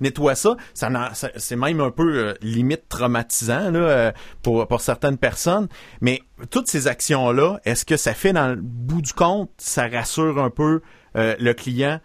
nettoie 0.00 0.34
ça. 0.34 0.56
Ça, 0.74 0.90
n'en- 0.90 1.14
ça- 1.14 1.30
c'est 1.36 1.54
même 1.54 1.80
un 1.80 1.90
peu 1.92 2.12
euh, 2.16 2.34
limite 2.42 2.88
traumatisant 2.88 3.70
là, 3.70 3.78
euh, 3.78 4.12
pour, 4.42 4.66
pour 4.66 4.80
certaines 4.80 5.16
personnes. 5.16 5.68
Mais 6.00 6.20
toutes 6.50 6.66
ces 6.66 6.88
actions-là, 6.88 7.60
est-ce 7.64 7.84
que 7.84 7.96
ça 7.96 8.12
fait 8.14 8.32
dans 8.32 8.48
le 8.48 8.56
bout 8.60 9.00
du 9.02 9.12
compte, 9.12 9.50
ça 9.58 9.86
rassure 9.88 10.42
un 10.42 10.50
peu 10.50 10.80
euh, 11.16 11.36
le 11.38 11.54
client? 11.54 12.00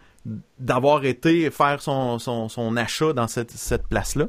D'avoir 0.58 1.04
été 1.04 1.50
faire 1.50 1.80
son, 1.80 2.18
son, 2.18 2.48
son 2.48 2.76
achat 2.76 3.12
dans 3.12 3.28
cette, 3.28 3.50
cette 3.50 3.86
place-là? 3.88 4.26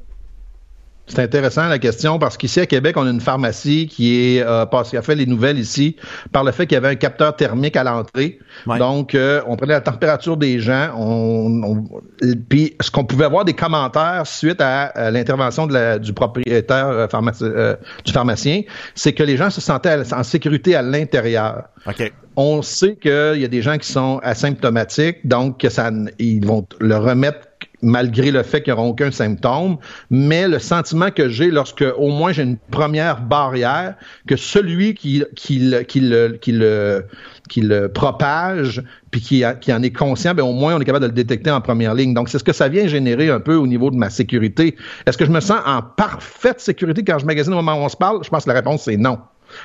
C'est 1.08 1.20
intéressant 1.20 1.68
la 1.70 1.80
question 1.80 2.20
parce 2.20 2.36
qu'ici 2.36 2.60
à 2.60 2.66
Québec, 2.66 2.98
on 2.98 3.08
a 3.08 3.10
une 3.10 3.22
pharmacie 3.22 3.88
qui 3.88 4.36
est 4.38 4.42
euh, 4.42 4.66
parce 4.66 4.94
a 4.94 5.02
fait 5.02 5.16
les 5.16 5.26
nouvelles 5.26 5.58
ici 5.58 5.96
par 6.34 6.44
le 6.44 6.52
fait 6.52 6.68
qu'il 6.68 6.76
y 6.76 6.78
avait 6.78 6.90
un 6.90 6.96
capteur 6.96 7.36
thermique 7.36 7.76
à 7.78 7.84
l'entrée. 7.86 8.40
Ouais. 8.66 8.78
Donc, 8.78 9.16
euh, 9.16 9.42
on 9.48 9.56
prenait 9.56 9.74
la 9.74 9.82
température 9.82 10.36
des 10.36 10.60
gens. 10.60 10.90
On, 10.98 11.64
on- 11.64 12.02
puis, 12.50 12.76
ce 12.82 12.92
qu'on 12.92 13.06
pouvait 13.06 13.26
avoir 13.26 13.46
des 13.46 13.54
commentaires 13.54 14.24
suite 14.28 14.60
à, 14.60 14.84
à 14.88 15.10
l'intervention 15.12 15.66
de 15.66 15.74
la- 15.74 15.98
du 16.00 16.12
propriétaire 16.14 16.88
euh, 16.88 17.08
euh, 17.42 17.76
du 18.04 18.12
pharmacien, 18.12 18.62
c'est 18.94 19.14
que 19.14 19.24
les 19.24 19.38
gens 19.38 19.50
se 19.50 19.62
sentaient 19.62 19.98
en 20.14 20.24
sécurité 20.24 20.76
à 20.76 20.82
l'intérieur. 20.82 21.64
OK. 21.88 22.12
On 22.36 22.62
sait 22.62 22.96
qu'il 22.98 23.38
y 23.42 23.46
a 23.46 23.48
des 23.48 23.62
gens 23.62 23.78
qui 23.78 23.92
sont 23.92 24.20
asymptomatiques, 24.24 25.26
donc 25.26 25.60
que 25.60 25.70
ça, 25.70 25.90
ils 26.20 26.46
vont 26.46 26.68
le 26.80 26.98
remettre 26.98 27.47
malgré 27.82 28.32
le 28.32 28.42
fait 28.44 28.62
qu'ils 28.64 28.74
n'auront 28.74 28.90
aucun 28.90 29.12
symptôme, 29.12 29.78
mais 30.10 30.48
le 30.48 30.60
sentiment 30.60 31.12
que 31.12 31.30
j'ai 31.30 31.52
lorsque 31.52 31.86
au 31.98 32.10
moins 32.10 32.32
j'ai 32.32 32.44
une 32.44 32.58
première 32.58 33.22
barrière, 33.22 33.96
que 34.28 34.36
celui 34.36 34.96
qui, 34.96 35.24
qui, 35.36 35.60
le- 35.60 35.82
qui, 35.82 36.00
le, 36.00 36.30
qui, 36.42 36.52
le, 36.54 37.06
qui 37.50 37.62
le 37.62 37.88
propage, 37.90 38.84
puis 39.12 39.22
qui, 39.22 39.44
qui 39.62 39.72
en 39.72 39.84
est 39.84 39.92
conscient, 39.92 40.34
ben 40.34 40.44
au 40.44 40.54
moins 40.54 40.76
on 40.76 40.80
est 40.82 40.86
capable 40.86 41.04
de 41.04 41.10
le 41.10 41.16
détecter 41.16 41.52
en 41.52 41.62
première 41.62 41.94
ligne. 41.94 42.14
Donc 42.14 42.30
c'est 42.30 42.40
ce 42.40 42.44
que 42.44 42.54
ça 42.54 42.68
vient 42.68 42.88
générer 42.88 43.30
un 43.30 43.40
peu 43.40 43.56
au 43.56 43.68
niveau 43.68 43.92
de 43.92 43.96
ma 43.96 44.10
sécurité. 44.10 44.76
Est-ce 45.06 45.18
que 45.18 45.26
je 45.26 45.32
me 45.32 45.40
sens 45.40 45.60
en 45.66 45.82
parfaite 45.82 46.60
sécurité 46.60 47.04
quand 47.04 47.20
je 47.20 47.26
magasine 47.26 47.54
au 47.54 47.58
moment 47.58 47.76
où 47.76 47.86
on 47.86 47.90
se 47.90 47.98
parle? 47.98 48.24
Je 48.24 48.30
pense 48.30 48.44
que 48.46 48.50
la 48.50 48.56
réponse 48.56 48.84
c'est 48.84 48.98
non. 48.98 49.20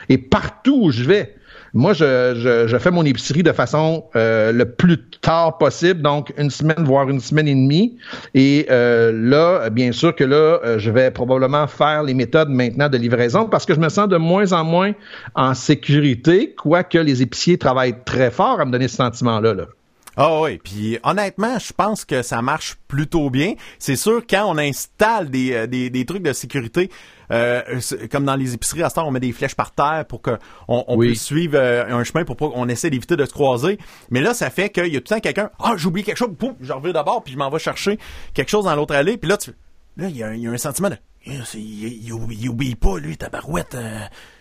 Et 0.08 0.18
partout 0.18 0.78
où 0.82 0.90
je 0.90 1.02
vais, 1.02 1.34
moi, 1.74 1.94
je, 1.94 2.66
je, 2.68 2.78
fais 2.78 2.90
mon 2.90 3.04
épicerie 3.04 3.42
de 3.42 3.52
façon 3.52 4.04
euh, 4.14 4.52
le 4.52 4.70
plus 4.70 4.98
tard 5.22 5.56
possible, 5.56 6.02
donc 6.02 6.32
une 6.36 6.50
semaine, 6.50 6.84
voire 6.84 7.08
une 7.08 7.20
semaine 7.20 7.48
et 7.48 7.54
demie. 7.54 7.96
Et 8.34 8.66
euh, 8.70 9.10
là, 9.14 9.70
bien 9.70 9.92
sûr 9.92 10.14
que 10.14 10.24
là, 10.24 10.60
euh, 10.64 10.78
je 10.78 10.90
vais 10.90 11.10
probablement 11.10 11.66
faire 11.66 12.02
les 12.02 12.12
méthodes 12.12 12.50
maintenant 12.50 12.90
de 12.90 12.98
livraison 12.98 13.46
parce 13.46 13.64
que 13.64 13.74
je 13.74 13.80
me 13.80 13.88
sens 13.88 14.08
de 14.08 14.18
moins 14.18 14.52
en 14.52 14.64
moins 14.64 14.92
en 15.34 15.54
sécurité, 15.54 16.54
quoique 16.54 16.98
les 16.98 17.22
épiciers 17.22 17.56
travaillent 17.56 18.04
très 18.04 18.30
fort 18.30 18.60
à 18.60 18.66
me 18.66 18.70
donner 18.70 18.88
ce 18.88 18.96
sentiment-là. 18.96 19.54
Là. 19.54 19.64
Ah 20.16 20.40
oui, 20.42 20.58
puis 20.62 20.98
honnêtement, 21.04 21.58
je 21.58 21.72
pense 21.72 22.04
que 22.04 22.20
ça 22.22 22.42
marche 22.42 22.76
plutôt 22.86 23.30
bien. 23.30 23.54
C'est 23.78 23.96
sûr 23.96 24.22
quand 24.28 24.44
on 24.46 24.58
installe 24.58 25.30
des, 25.30 25.52
euh, 25.54 25.66
des, 25.66 25.88
des 25.88 26.04
trucs 26.04 26.22
de 26.22 26.32
sécurité, 26.34 26.90
euh, 27.30 27.62
comme 28.10 28.26
dans 28.26 28.36
les 28.36 28.52
épiceries 28.52 28.82
à 28.82 28.90
ce 28.90 28.96
temps, 28.96 29.08
on 29.08 29.10
met 29.10 29.20
des 29.20 29.32
flèches 29.32 29.54
par 29.54 29.72
terre 29.72 30.04
pour 30.06 30.20
que 30.20 30.32
on, 30.68 30.84
on 30.86 30.96
Oui. 30.98 31.08
puisse 31.08 31.22
suivre 31.24 31.54
euh, 31.56 31.86
un 31.88 32.04
chemin 32.04 32.24
pour 32.26 32.36
pas 32.36 32.50
qu'on 32.50 32.68
essaie 32.68 32.90
d'éviter 32.90 33.16
de 33.16 33.24
se 33.24 33.32
croiser. 33.32 33.78
Mais 34.10 34.20
là, 34.20 34.34
ça 34.34 34.50
fait 34.50 34.68
qu'il 34.68 34.88
y 34.92 34.96
a 34.96 35.00
tout 35.00 35.06
le 35.10 35.16
temps 35.16 35.20
quelqu'un, 35.20 35.50
ah, 35.58 35.72
j'ai 35.78 35.86
oublié 35.86 36.04
quelque 36.04 36.18
chose, 36.18 36.34
pouf, 36.38 36.52
je 36.60 36.72
reviens 36.74 36.92
d'abord, 36.92 37.24
puis 37.24 37.32
je 37.32 37.38
m'en 37.38 37.48
vais 37.48 37.58
chercher 37.58 37.98
quelque 38.34 38.50
chose 38.50 38.66
dans 38.66 38.74
l'autre 38.76 38.94
allée, 38.94 39.16
puis 39.16 39.30
là, 39.30 39.38
tu, 39.38 39.52
là, 39.96 40.08
il 40.08 40.16
y, 40.16 40.22
a 40.22 40.26
un- 40.28 40.34
il 40.34 40.42
y 40.42 40.46
a 40.46 40.50
un 40.50 40.58
sentiment 40.58 40.90
de, 40.90 40.96
Eh, 41.24 41.38
il, 41.54 42.04
il, 42.04 42.12
oublie- 42.12 42.36
il 42.38 42.48
oublie 42.50 42.74
pas, 42.74 42.98
lui, 42.98 43.16
ta 43.16 43.30
barouette, 43.30 43.76
euh, 43.76 44.00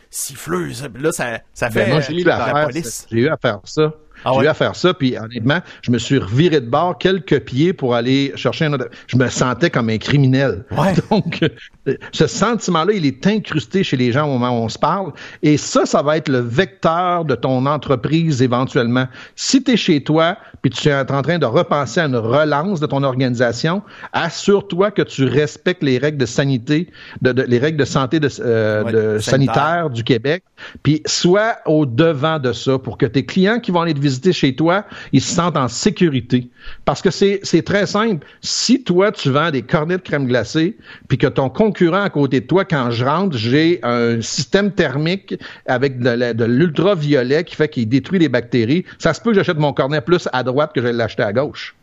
siffleuse. 0.10 0.90
Puis 0.94 1.02
Là, 1.04 1.12
ça, 1.12 1.40
ça 1.54 1.70
fait 1.70 1.86
Ben, 1.86 1.90
moi, 1.92 1.98
euh, 2.00 2.02
j'ai 2.08 2.22
eu, 2.22 2.24
la 2.24 2.44
à 2.44 2.54
faire, 2.54 2.66
police. 2.68 3.08
j'ai 3.10 3.18
eu 3.20 3.30
à 3.30 3.38
faire 3.38 3.60
ça. 3.64 3.94
Ah 4.26 4.32
j'ai 4.34 4.40
ouais? 4.40 4.46
eu 4.46 4.48
à 4.48 4.54
faire 4.54 4.76
ça, 4.76 4.94
puis 4.94 5.18
honnêtement, 5.18 5.60
je 5.82 5.92
me 5.92 5.98
suis 5.98 6.18
reviré 6.18 6.62
de 6.62 6.70
bord 6.70 6.98
quelques 6.98 7.40
pieds 7.42 7.74
pour 7.74 7.96
aller 7.96 8.32
chercher 8.36 8.66
un 8.66 8.74
autre. 8.74 8.88
Je 9.08 9.18
me 9.18 9.28
sentais 9.30 9.70
comme 9.70 9.90
un 9.90 9.98
criminel. 9.98 10.64
Ouais. 10.72 10.94
Donc, 11.12 11.44
euh, 11.88 11.94
ce 12.12 12.28
sentiment-là, 12.28 12.94
il 12.94 13.06
est 13.06 13.26
incrusté 13.28 13.84
chez 13.84 13.98
les 13.98 14.12
gens 14.12 14.26
au 14.28 14.38
moment 14.38 14.52
où 14.52 14.64
on 14.64 14.70
se 14.70 14.78
parle. 14.80 15.12
Et 15.42 15.58
ça, 15.58 15.86
ça 15.86 16.02
va 16.02 16.18
être 16.18 16.30
le 16.30 16.40
vecteur 16.40 17.26
de 17.26 17.36
ton 17.36 17.66
entreprise 17.66 18.42
éventuellement. 18.42 19.08
Si 19.36 19.64
tu 19.64 19.72
es 19.72 19.78
chez 19.78 20.04
toi, 20.04 20.38
puis 20.62 20.70
tu 20.70 20.90
es 20.90 20.94
en 20.94 21.22
train 21.22 21.40
de 21.40 21.46
repenser 21.46 22.00
à 22.02 22.06
une 22.06 22.16
relance 22.16 22.80
de 22.80 22.86
ton 22.86 23.02
organisation, 23.04 23.82
assure-toi 24.14 24.92
que 24.92 25.02
tu 25.02 25.26
respectes 25.26 25.82
les 25.84 25.98
règles 25.98 26.18
de 26.18 26.26
sanité, 26.26 26.90
de, 27.22 27.32
de- 27.32 27.42
les 27.44 27.58
règles 27.58 27.78
de 27.78 27.86
santé 27.86 28.20
de, 28.20 28.30
euh, 28.42 28.84
Ouais, 28.84 28.92
de 28.92 29.18
sanitaire. 29.20 29.56
sanitaire 29.56 29.90
du 29.90 30.04
Québec, 30.04 30.44
puis 30.84 31.02
sois 31.06 31.56
au 31.66 31.86
devant 31.86 32.38
de 32.40 32.54
ça 32.54 32.78
pour 32.78 32.98
que 32.98 33.06
tes 33.06 33.26
clients 33.26 33.60
qui 33.60 33.72
vont 33.72 33.82
aller 33.82 33.94
te 33.94 34.00
visiter 34.00 34.11
chez 34.32 34.56
toi, 34.56 34.86
ils 35.12 35.22
se 35.22 35.34
sentent 35.34 35.58
en 35.58 35.68
sécurité. 35.68 36.50
Parce 36.86 37.02
que 37.02 37.10
c'est 37.12 37.40
c'est 37.44 37.64
très 37.64 37.86
simple. 37.86 38.26
Si 38.42 38.84
toi, 38.84 39.12
tu 39.12 39.30
vends 39.30 39.52
des 39.52 39.62
cornets 39.62 39.98
de 39.98 40.02
crème 40.02 40.28
glacée, 40.28 40.78
puis 41.08 41.18
que 41.18 41.28
ton 41.28 41.50
concurrent 41.50 42.04
à 42.04 42.10
côté 42.10 42.42
de 42.42 42.46
toi, 42.46 42.66
quand 42.66 42.92
je 42.92 43.06
rentre, 43.06 43.38
j'ai 43.38 43.80
un 43.84 44.22
système 44.22 44.72
thermique 44.72 45.36
avec 45.66 46.00
de 46.00 46.46
l'ultraviolet 46.46 47.44
qui 47.44 47.56
fait 47.56 47.70
qu'il 47.70 47.88
détruit 47.90 48.20
les 48.20 48.30
bactéries, 48.30 48.86
ça 49.00 49.14
se 49.14 49.22
peut 49.22 49.32
que 49.32 49.38
j'achète 49.38 49.58
mon 49.58 49.74
cornet 49.74 50.02
plus 50.02 50.28
à 50.32 50.44
droite 50.44 50.72
que 50.74 50.82
je 50.82 50.88
vais 50.88 50.94
l'acheter 50.94 51.24
à 51.24 51.34
gauche. 51.34 51.76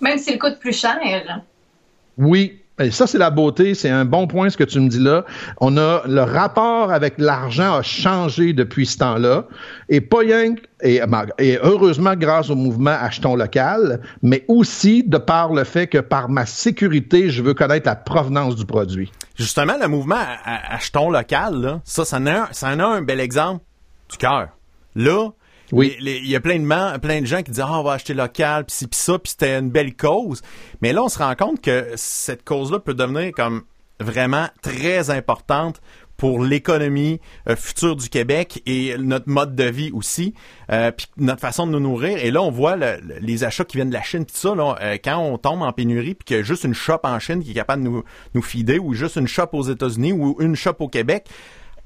Même 0.00 0.18
s'il 0.18 0.38
coûte 0.38 0.58
plus 0.60 0.78
cher. 0.78 0.98
Oui. 2.16 2.60
Et 2.78 2.90
ça, 2.90 3.06
c'est 3.06 3.18
la 3.18 3.30
beauté. 3.30 3.74
C'est 3.74 3.90
un 3.90 4.04
bon 4.04 4.26
point 4.26 4.50
ce 4.50 4.56
que 4.56 4.64
tu 4.64 4.80
me 4.80 4.88
dis 4.88 5.00
là. 5.00 5.24
On 5.60 5.76
a 5.76 6.02
le 6.06 6.22
rapport 6.22 6.92
avec 6.92 7.14
l'argent 7.18 7.74
a 7.74 7.82
changé 7.82 8.52
depuis 8.52 8.86
ce 8.86 8.98
temps-là. 8.98 9.46
Et 9.88 10.00
pas 10.00 10.18
rien 10.18 10.54
et, 10.82 11.00
et 11.38 11.58
heureusement 11.62 12.14
grâce 12.14 12.50
au 12.50 12.54
mouvement 12.54 12.96
Achetons 13.00 13.34
local, 13.34 14.00
mais 14.22 14.44
aussi 14.48 15.02
de 15.02 15.18
par 15.18 15.52
le 15.52 15.64
fait 15.64 15.86
que 15.86 15.98
par 15.98 16.28
ma 16.28 16.46
sécurité, 16.46 17.30
je 17.30 17.42
veux 17.42 17.54
connaître 17.54 17.86
la 17.86 17.96
provenance 17.96 18.54
du 18.54 18.64
produit. 18.64 19.10
Justement, 19.36 19.74
le 19.80 19.88
mouvement 19.88 20.22
Achetons 20.44 21.10
local, 21.10 21.60
là, 21.60 21.80
ça, 21.84 22.04
ça 22.04 22.18
en, 22.18 22.26
a 22.26 22.32
un, 22.32 22.48
ça 22.52 22.68
en 22.68 22.78
a 22.78 22.86
un 22.86 23.02
bel 23.02 23.20
exemple 23.20 23.64
du 24.10 24.16
cœur. 24.16 24.48
Là, 24.94 25.30
Oui. 25.72 25.96
Il 26.00 26.26
y 26.28 26.36
a 26.36 26.40
plein 26.40 26.58
de, 26.58 26.98
plein 26.98 27.20
de 27.20 27.26
gens 27.26 27.42
qui 27.42 27.50
disent 27.50 27.60
ah, 27.60 27.78
on 27.80 27.82
va 27.82 27.92
acheter 27.92 28.14
local, 28.14 28.64
puis 28.64 28.76
ci, 28.76 28.86
puis 28.86 28.98
ça, 28.98 29.18
puis 29.18 29.30
c'était 29.30 29.58
une 29.58 29.70
belle 29.70 29.94
cause. 29.94 30.42
Mais 30.82 30.92
là, 30.92 31.02
on 31.04 31.08
se 31.08 31.18
rend 31.18 31.34
compte 31.34 31.60
que 31.60 31.88
cette 31.96 32.44
cause-là 32.44 32.78
peut 32.78 32.94
devenir 32.94 33.32
comme 33.32 33.62
vraiment 34.00 34.46
très 34.62 35.10
importante 35.10 35.80
pour 36.16 36.42
l'économie 36.42 37.20
euh, 37.48 37.54
future 37.54 37.94
du 37.94 38.08
Québec 38.08 38.60
et 38.66 38.96
notre 38.98 39.28
mode 39.28 39.54
de 39.54 39.64
vie 39.64 39.92
aussi, 39.92 40.34
euh, 40.72 40.90
puis 40.90 41.06
notre 41.16 41.40
façon 41.40 41.64
de 41.66 41.72
nous 41.72 41.80
nourrir. 41.80 42.18
Et 42.18 42.32
là, 42.32 42.42
on 42.42 42.50
voit 42.50 42.74
le- 42.74 42.98
le- 43.00 43.18
les 43.20 43.44
achats 43.44 43.64
qui 43.64 43.76
viennent 43.76 43.90
de 43.90 43.94
la 43.94 44.02
Chine, 44.02 44.24
puis 44.24 44.34
ça, 44.36 44.52
là, 44.54 44.76
euh, 44.80 44.96
quand 45.02 45.18
on 45.18 45.38
tombe 45.38 45.62
en 45.62 45.72
pénurie, 45.72 46.14
puis 46.14 46.24
qu'il 46.24 46.36
y 46.38 46.40
a 46.40 46.42
juste 46.42 46.64
une 46.64 46.74
shop 46.74 46.98
en 47.04 47.20
Chine 47.20 47.42
qui 47.44 47.52
est 47.52 47.54
capable 47.54 47.84
de 47.84 47.88
nous, 47.88 48.02
nous 48.34 48.42
fider, 48.42 48.80
ou 48.80 48.94
juste 48.94 49.14
une 49.14 49.28
shop 49.28 49.50
aux 49.52 49.62
États-Unis, 49.62 50.12
ou 50.12 50.36
une 50.40 50.56
shop 50.56 50.74
au 50.80 50.88
Québec, 50.88 51.28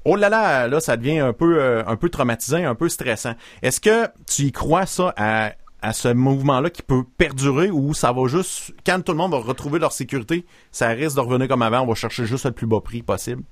Oh 0.05 0.15
là 0.15 0.29
là, 0.29 0.67
là, 0.67 0.79
ça 0.79 0.97
devient 0.97 1.19
un 1.19 1.33
peu, 1.33 1.61
euh, 1.61 1.83
un 1.85 1.95
peu 1.95 2.09
traumatisant, 2.09 2.65
un 2.65 2.75
peu 2.75 2.89
stressant. 2.89 3.33
Est-ce 3.61 3.79
que 3.79 4.07
tu 4.27 4.43
y 4.43 4.51
crois 4.51 4.85
ça 4.85 5.13
à, 5.15 5.53
à 5.81 5.93
ce 5.93 6.07
mouvement-là 6.07 6.69
qui 6.69 6.81
peut 6.81 7.03
perdurer 7.17 7.69
ou 7.69 7.93
ça 7.93 8.11
va 8.11 8.27
juste, 8.27 8.73
quand 8.85 9.01
tout 9.03 9.11
le 9.11 9.17
monde 9.17 9.31
va 9.31 9.39
retrouver 9.39 9.79
leur 9.79 9.91
sécurité, 9.91 10.45
ça 10.71 10.87
risque 10.89 11.15
de 11.15 11.21
revenir 11.21 11.47
comme 11.47 11.61
avant, 11.61 11.81
on 11.81 11.87
va 11.87 11.95
chercher 11.95 12.25
juste 12.25 12.45
le 12.45 12.51
plus 12.51 12.67
bas 12.67 12.81
prix 12.81 13.01
possible? 13.01 13.43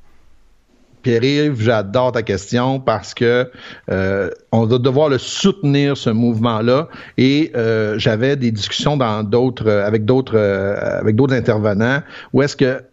Pierre-Yves, 1.02 1.62
j'adore 1.62 2.12
ta 2.12 2.22
question 2.22 2.80
parce 2.80 3.14
que 3.14 3.52
euh, 3.90 4.30
on 4.52 4.66
va 4.66 4.78
devoir 4.78 5.10
le 5.10 5.18
soutenir 5.18 5.98
ce 5.98 6.10
mouvement-là 6.10 6.88
et 7.18 7.52
euh, 7.56 7.98
j'avais 7.98 8.36
des 8.36 8.52
discussions 8.52 8.98
dans 8.98 9.24
d'autres 9.24 9.70
avec 9.70 10.06
d'autres 10.06 10.38
euh, 10.38 11.00
avec 11.00 11.16
d'autres 11.16 11.34
intervenants 11.34 12.02
où 12.34 12.42
est-ce 12.42 12.56
que 12.56 12.84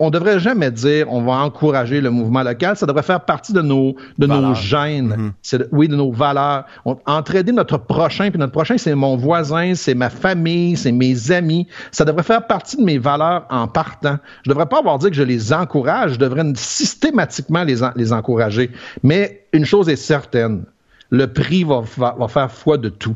on 0.00 0.10
devrait 0.10 0.38
jamais 0.38 0.70
dire 0.70 1.06
on 1.12 1.22
va 1.22 1.32
encourager 1.34 2.00
le 2.00 2.10
mouvement 2.10 2.42
local, 2.42 2.76
ça 2.76 2.86
devrait 2.86 3.02
faire 3.02 3.20
partie 3.20 3.52
de 3.52 3.60
nos 3.62 3.96
de 4.18 4.26
nos 4.26 4.54
gènes, 4.54 5.32
c'est 5.42 5.58
de- 5.58 5.68
oui 5.72 5.88
de 5.88 5.96
nos 5.96 6.12
valeurs. 6.12 6.64
On, 6.84 6.96
entraider 7.06 7.52
notre 7.52 7.76
prochain 7.78 8.30
puis 8.30 8.38
notre 8.38 8.52
prochain 8.52 8.78
c'est 8.78 8.94
mon 8.94 9.16
voisin, 9.16 9.74
c'est 9.74 9.94
ma 9.94 10.10
famille, 10.10 10.76
c'est 10.76 10.92
mes 10.92 11.32
amis, 11.32 11.66
ça 11.90 12.04
devrait 12.04 12.22
faire 12.22 12.46
partie 12.46 12.76
de 12.76 12.82
mes 12.82 12.98
valeurs 12.98 13.44
en 13.50 13.66
partant. 13.68 14.18
Je 14.44 14.50
devrais 14.50 14.66
pas 14.66 14.78
avoir 14.78 14.98
dit 14.98 15.08
que 15.10 15.16
je 15.16 15.22
les 15.22 15.52
encourage, 15.52 16.14
je 16.14 16.18
devrais 16.18 16.44
systématiquement 16.54 17.64
les 17.64 17.82
en- 17.82 17.92
les 17.96 18.12
encourager. 18.12 18.70
Mais 19.02 19.46
une 19.52 19.64
chose 19.64 19.88
est 19.88 19.96
certaine, 19.96 20.64
le 21.10 21.26
prix 21.26 21.64
va 21.64 21.82
faire 22.28 22.50
foi 22.52 22.78
de 22.78 22.88
tout. 22.88 23.14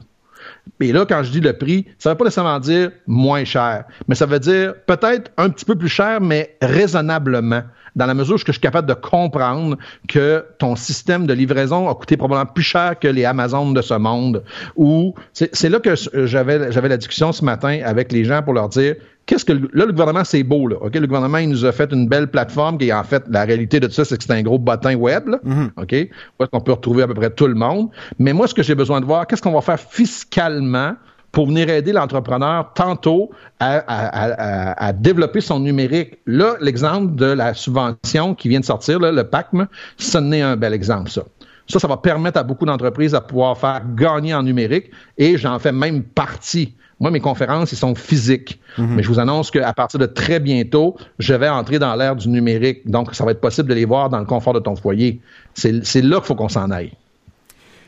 Et 0.80 0.92
là, 0.92 1.04
quand 1.06 1.22
je 1.22 1.30
dis 1.30 1.40
le 1.40 1.52
prix, 1.52 1.86
ça 1.98 2.08
ne 2.08 2.14
veut 2.14 2.18
pas 2.18 2.24
nécessairement 2.24 2.58
dire 2.58 2.90
moins 3.06 3.44
cher, 3.44 3.84
mais 4.08 4.14
ça 4.14 4.26
veut 4.26 4.38
dire 4.38 4.74
peut-être 4.86 5.30
un 5.36 5.50
petit 5.50 5.64
peu 5.64 5.74
plus 5.74 5.88
cher, 5.88 6.20
mais 6.20 6.56
raisonnablement, 6.62 7.62
dans 7.96 8.06
la 8.06 8.14
mesure 8.14 8.36
où 8.36 8.38
je 8.38 8.50
suis 8.50 8.60
capable 8.60 8.88
de 8.88 8.94
comprendre 8.94 9.76
que 10.08 10.44
ton 10.58 10.76
système 10.76 11.26
de 11.26 11.34
livraison 11.34 11.88
a 11.88 11.94
coûté 11.94 12.16
probablement 12.16 12.50
plus 12.50 12.62
cher 12.62 12.98
que 12.98 13.08
les 13.08 13.24
Amazones 13.24 13.74
de 13.74 13.82
ce 13.82 13.94
monde. 13.94 14.42
Ou 14.76 15.14
c'est 15.32 15.68
là 15.68 15.80
que 15.80 15.94
j'avais 16.26 16.88
la 16.88 16.96
discussion 16.96 17.32
ce 17.32 17.44
matin 17.44 17.80
avec 17.84 18.12
les 18.12 18.24
gens 18.24 18.42
pour 18.42 18.54
leur 18.54 18.68
dire 18.68 18.94
qu'est-ce 19.30 19.44
que 19.44 19.52
là 19.52 19.86
le 19.86 19.92
gouvernement 19.92 20.24
c'est 20.24 20.42
beau 20.42 20.66
là, 20.66 20.76
ok? 20.80 20.92
Le 20.96 21.06
gouvernement 21.06 21.38
il 21.38 21.48
nous 21.48 21.64
a 21.64 21.70
fait 21.72 21.92
une 21.92 22.08
belle 22.08 22.26
plateforme 22.26 22.78
qui 22.78 22.88
est 22.88 22.92
en 22.92 23.04
fait 23.04 23.22
la 23.30 23.44
réalité 23.44 23.78
de 23.78 23.86
tout 23.86 23.92
ça 23.92 24.04
c'est 24.04 24.18
que 24.18 24.24
c'est 24.24 24.32
un 24.32 24.42
gros 24.42 24.58
bottin 24.58 24.96
web 24.96 25.28
là, 25.28 25.38
ok? 25.76 25.92
Où 25.92 26.42
est-ce 26.42 26.50
qu'on 26.50 26.60
peut 26.60 26.72
retrouver 26.72 27.04
à 27.04 27.06
peu 27.06 27.14
près 27.14 27.30
tout 27.30 27.46
le 27.46 27.54
monde? 27.54 27.88
Mais 28.18 28.32
moi 28.32 28.48
ce 28.48 28.54
que 28.54 28.62
j'ai 28.64 28.74
besoin 28.74 29.00
de 29.00 29.06
voir 29.06 29.26
qu'est-ce 29.28 29.40
qu'on 29.42 29.52
va 29.52 29.60
faire 29.60 29.78
fiscalement 29.78 30.94
pour 31.32 31.46
venir 31.46 31.70
aider 31.70 31.92
l'entrepreneur 31.92 32.72
tantôt 32.74 33.30
à, 33.60 33.76
à- 33.76 34.06
à- 34.08 34.32
à- 34.72 34.86
à 34.88 34.92
développer 34.92 35.40
son 35.40 35.60
numérique? 35.60 36.18
Là, 36.26 36.54
l'exemple 36.60 37.14
de 37.14 37.26
la 37.26 37.54
subvention 37.54 38.34
qui 38.34 38.48
vient 38.48 38.58
de 38.58 38.64
sortir, 38.64 38.98
là, 38.98 39.12
le 39.12 39.22
PACM, 39.22 39.68
ce 39.96 40.18
n'est 40.18 40.42
un 40.42 40.56
bel 40.56 40.74
exemple, 40.74 41.08
ça. 41.08 41.22
Ça, 41.68 41.78
ça 41.78 41.86
va 41.86 41.98
permettre 41.98 42.40
à 42.40 42.42
beaucoup 42.42 42.66
d'entreprises 42.66 43.14
à 43.14 43.20
pouvoir 43.20 43.56
faire 43.56 43.80
gagner 43.94 44.34
en 44.34 44.42
numérique 44.42 44.90
et 45.18 45.38
j'en 45.38 45.56
fais 45.60 45.70
même 45.70 46.02
partie. 46.02 46.74
Moi, 47.00 47.10
mes 47.10 47.20
conférences, 47.20 47.72
ils 47.72 47.78
sont 47.78 47.94
physiques. 47.94 48.60
Mais 48.76 49.02
je 49.02 49.08
vous 49.08 49.18
annonce 49.18 49.50
qu'à 49.50 49.72
partir 49.72 49.98
de 49.98 50.06
très 50.06 50.38
bientôt, 50.38 50.96
je 51.18 51.32
vais 51.32 51.48
entrer 51.48 51.78
dans 51.78 51.94
l'ère 51.96 52.14
du 52.14 52.28
numérique. 52.28 52.88
Donc, 52.88 53.14
ça 53.14 53.24
va 53.24 53.30
être 53.30 53.40
possible 53.40 53.68
de 53.68 53.74
les 53.74 53.86
voir 53.86 54.10
dans 54.10 54.18
le 54.18 54.26
confort 54.26 54.52
de 54.52 54.60
ton 54.60 54.76
foyer. 54.76 55.20
C'est 55.54 56.02
là 56.02 56.16
qu'il 56.18 56.26
faut 56.26 56.34
qu'on 56.34 56.50
s'en 56.50 56.70
aille. 56.70 56.92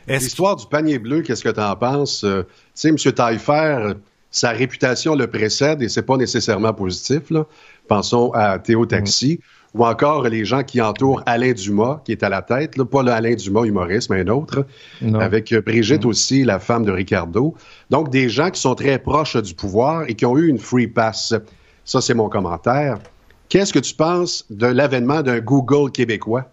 L'histoire 0.07 0.55
du 0.55 0.65
panier 0.65 0.99
bleu, 0.99 1.21
qu'est-ce 1.21 1.43
que 1.43 1.49
tu 1.49 1.61
en 1.61 1.75
penses? 1.75 2.25
Euh, 2.25 2.43
tu 2.43 2.49
sais, 2.73 2.89
M. 2.89 2.97
Taillefer, 2.97 3.93
sa 4.33 4.49
réputation 4.49 5.15
le 5.15 5.27
précède 5.27 5.81
et 5.81 5.87
c'est 5.87 6.01
pas 6.01 6.17
nécessairement 6.17 6.73
positif. 6.73 7.29
Là. 7.29 7.45
Pensons 7.87 8.31
à 8.33 8.59
Théo 8.59 8.85
Taxi 8.85 9.39
ou 9.73 9.85
encore 9.85 10.23
les 10.27 10.45
gens 10.45 10.63
qui 10.63 10.81
entourent 10.81 11.23
Alain 11.25 11.53
Dumas, 11.53 12.01
qui 12.05 12.11
est 12.11 12.23
à 12.23 12.29
la 12.29 12.41
tête, 12.41 12.77
là, 12.77 12.85
pas 12.85 13.01
le 13.03 13.11
Alain 13.11 13.33
Dumas 13.33 13.63
humoriste, 13.63 14.09
mais 14.09 14.21
un 14.21 14.27
autre, 14.27 14.65
Non. 15.01 15.19
avec 15.19 15.51
euh, 15.51 15.61
Brigitte 15.61 16.05
aussi, 16.05 16.43
la 16.43 16.59
femme 16.59 16.85
de 16.85 16.91
Ricardo. 16.91 17.55
Donc, 17.89 18.09
des 18.09 18.29
gens 18.29 18.49
qui 18.51 18.61
sont 18.61 18.75
très 18.75 18.99
proches 18.99 19.35
du 19.37 19.53
pouvoir 19.55 20.03
et 20.07 20.13
qui 20.13 20.25
ont 20.25 20.37
eu 20.37 20.47
une 20.47 20.59
free 20.59 20.87
pass. 20.87 21.33
Ça, 21.85 22.01
c'est 22.01 22.13
mon 22.13 22.29
commentaire. 22.29 22.99
Qu'est-ce 23.49 23.73
que 23.73 23.79
tu 23.79 23.93
penses 23.95 24.45
de 24.49 24.67
l'avènement 24.67 25.21
d'un 25.21 25.39
Google 25.39 25.91
québécois? 25.91 26.45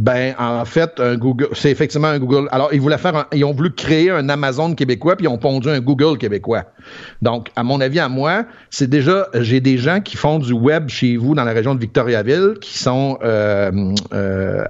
Ben, 0.00 0.34
en 0.38 0.64
fait, 0.64 0.98
un 0.98 1.16
Google, 1.18 1.48
c'est 1.52 1.70
effectivement 1.70 2.08
un 2.08 2.18
Google. 2.18 2.48
Alors, 2.52 2.72
ils 2.72 2.80
voulaient 2.80 2.96
faire, 2.96 3.14
un- 3.14 3.26
ils 3.34 3.44
ont 3.44 3.52
voulu 3.52 3.70
créer 3.70 4.10
un 4.10 4.30
Amazon 4.30 4.74
québécois, 4.74 5.14
puis 5.14 5.26
ils 5.26 5.28
ont 5.28 5.36
pondu 5.36 5.68
un 5.68 5.80
Google 5.80 6.16
québécois. 6.16 6.64
Donc, 7.20 7.48
à 7.54 7.62
mon 7.62 7.82
avis, 7.82 8.00
à 8.00 8.08
moi, 8.08 8.46
c'est 8.70 8.88
déjà, 8.88 9.28
j'ai 9.34 9.60
des 9.60 9.76
gens 9.76 10.00
qui 10.00 10.16
font 10.16 10.38
du 10.38 10.54
web 10.54 10.88
chez 10.88 11.18
vous 11.18 11.34
dans 11.34 11.44
la 11.44 11.52
région 11.52 11.74
de 11.74 11.80
Victoriaville, 11.80 12.54
qui 12.62 12.78
sont 12.78 13.18
euh, 13.22 13.70
euh. 14.14 14.64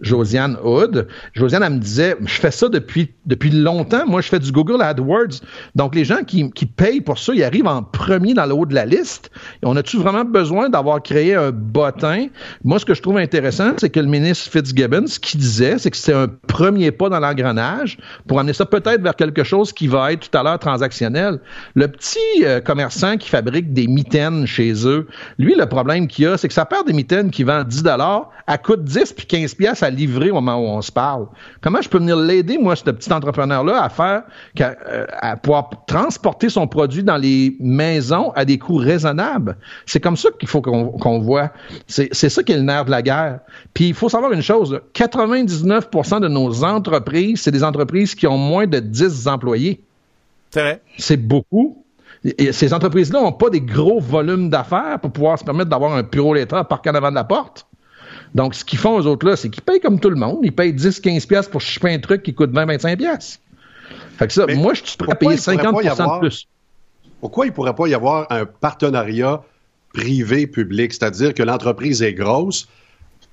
Josiane 0.00 0.56
Hood. 0.62 1.08
Josiane, 1.34 1.62
elle 1.62 1.74
me 1.74 1.78
disait, 1.78 2.16
je 2.24 2.40
fais 2.40 2.50
ça 2.50 2.68
depuis, 2.68 3.10
longtemps. 3.50 4.06
Moi, 4.06 4.20
je 4.20 4.28
fais 4.28 4.38
du 4.38 4.52
Google 4.52 4.82
AdWords. 4.82 5.40
Donc, 5.74 5.94
les 5.94 6.04
gens 6.04 6.22
qui, 6.26 6.50
qui 6.50 6.66
payent 6.66 7.00
pour 7.00 7.18
ça, 7.18 7.32
ils 7.34 7.42
arrivent 7.42 7.66
en 7.66 7.82
premier 7.82 8.34
dans 8.34 8.46
le 8.46 8.54
haut 8.54 8.66
de 8.66 8.74
la 8.74 8.86
liste. 8.86 9.30
On 9.62 9.76
a-tu 9.76 9.96
vraiment 9.96 10.24
besoin 10.24 10.68
d'avoir 10.68 11.02
créé 11.02 11.34
un 11.34 11.50
bottin? 11.50 12.26
Moi, 12.64 12.78
ce 12.78 12.84
que 12.84 12.94
je 12.94 13.02
trouve 13.02 13.18
intéressant, 13.18 13.72
c'est 13.78 13.90
que 13.90 14.00
le 14.00 14.06
ministre 14.06 14.50
Fitzgibbon, 14.50 15.06
ce 15.06 15.18
qu'il 15.18 15.40
disait, 15.40 15.78
c'est 15.78 15.90
que 15.90 15.96
c'est 15.96 16.14
un 16.14 16.28
premier 16.28 16.90
pas 16.92 17.08
dans 17.08 17.20
l'engrenage 17.20 17.98
pour 18.26 18.38
amener 18.38 18.52
ça 18.52 18.66
peut-être 18.66 19.02
vers 19.02 19.16
quelque 19.16 19.44
chose 19.44 19.72
qui 19.72 19.86
va 19.88 20.12
être 20.12 20.30
tout 20.30 20.38
à 20.38 20.42
l'heure 20.42 20.58
transactionnel. 20.58 21.40
Le 21.74 21.88
petit 21.88 22.18
euh, 22.44 22.60
commerçant 22.60 23.16
qui 23.16 23.28
fabrique 23.28 23.72
des 23.72 23.86
mitaines 23.86 24.46
chez 24.46 24.86
eux, 24.86 25.06
lui, 25.38 25.54
le 25.54 25.66
problème 25.66 26.06
qu'il 26.06 26.26
a, 26.26 26.36
c'est 26.36 26.48
que 26.48 26.54
sa 26.54 26.64
paire 26.64 26.84
de 26.84 26.92
mitaines 26.92 27.30
qui 27.30 27.42
vend 27.42 27.64
10 27.64 27.84
elle 28.46 28.58
coûte 28.62 28.84
10 28.84 29.12
puis 29.12 29.26
15 29.26 29.54
pièces 29.54 29.82
à 29.88 29.90
livrer 29.90 30.30
au 30.30 30.34
moment 30.34 30.56
où 30.56 30.66
on 30.66 30.82
se 30.82 30.92
parle. 30.92 31.26
Comment 31.60 31.82
je 31.82 31.88
peux 31.88 31.98
venir 31.98 32.16
l'aider, 32.16 32.58
moi, 32.58 32.76
ce 32.76 32.84
petit 32.84 33.12
entrepreneur-là, 33.12 33.82
à 33.82 33.88
faire, 33.88 34.22
euh, 34.60 35.06
à 35.20 35.36
pouvoir 35.36 35.70
transporter 35.86 36.48
son 36.48 36.66
produit 36.66 37.02
dans 37.02 37.16
les 37.16 37.56
maisons 37.58 38.30
à 38.36 38.44
des 38.44 38.58
coûts 38.58 38.76
raisonnables? 38.76 39.56
C'est 39.86 40.00
comme 40.00 40.16
ça 40.16 40.30
qu'il 40.38 40.48
faut 40.48 40.62
qu'on 40.62 41.18
voit. 41.18 41.50
C'est 41.86 42.12
ça 42.12 42.42
qui 42.42 42.52
est 42.52 42.56
le 42.56 42.62
nerf 42.62 42.84
de 42.84 42.90
la 42.90 43.02
guerre. 43.02 43.40
Puis 43.74 43.88
il 43.88 43.94
faut 43.94 44.08
savoir 44.08 44.32
une 44.32 44.42
chose, 44.42 44.72
là, 44.72 44.80
99% 44.94 46.20
de 46.20 46.28
nos 46.28 46.64
entreprises, 46.64 47.42
c'est 47.42 47.50
des 47.50 47.64
entreprises 47.64 48.14
qui 48.14 48.26
ont 48.26 48.38
moins 48.38 48.66
de 48.66 48.78
10 48.78 49.26
employés. 49.26 49.80
C'est 50.50 50.60
vrai. 50.60 50.82
C'est 50.96 51.16
beaucoup. 51.16 51.84
Et 52.24 52.52
ces 52.52 52.74
entreprises-là 52.74 53.20
n'ont 53.22 53.32
pas 53.32 53.50
des 53.50 53.60
gros 53.60 54.00
volumes 54.00 54.50
d'affaires 54.50 54.98
pour 55.00 55.12
pouvoir 55.12 55.38
se 55.38 55.44
permettre 55.44 55.70
d'avoir 55.70 55.92
un 55.92 56.02
bureau 56.02 56.34
lettre 56.34 56.62
parqué 56.64 56.90
en 56.90 56.94
avant 56.94 57.10
de 57.10 57.14
la 57.14 57.24
porte. 57.24 57.66
Donc, 58.34 58.54
ce 58.54 58.64
qu'ils 58.64 58.78
font, 58.78 59.00
eux 59.00 59.06
autres-là, 59.06 59.36
c'est 59.36 59.48
qu'ils 59.50 59.62
payent 59.62 59.80
comme 59.80 59.98
tout 60.00 60.10
le 60.10 60.16
monde. 60.16 60.38
Ils 60.42 60.54
payent 60.54 60.72
10-15$ 60.74 61.26
piastres 61.26 61.50
pour 61.50 61.60
choper 61.60 61.92
un 61.94 61.98
truc 61.98 62.22
qui 62.22 62.34
coûte 62.34 62.50
20-25$. 62.52 62.96
piastres. 62.96 63.40
Fait 64.18 64.26
que 64.26 64.32
ça, 64.32 64.46
Mais 64.46 64.54
moi, 64.54 64.74
je 64.74 64.82
suis 64.84 64.96
prêt 64.96 65.12
à 65.12 65.14
payer 65.14 65.34
il 65.34 65.42
pourrait 65.42 65.56
pas 65.56 65.82
y 65.82 65.86
50% 65.86 65.90
avoir- 66.02 66.20
de 66.20 66.26
plus. 66.28 66.48
Pourquoi 67.20 67.46
il 67.46 67.48
ne 67.50 67.54
pourrait 67.54 67.74
pas 67.74 67.86
y 67.88 67.94
avoir 67.94 68.26
un 68.30 68.44
partenariat 68.46 69.42
privé-public, 69.94 70.92
c'est-à-dire 70.92 71.34
que 71.34 71.42
l'entreprise 71.42 72.02
est 72.02 72.14
grosse, 72.14 72.68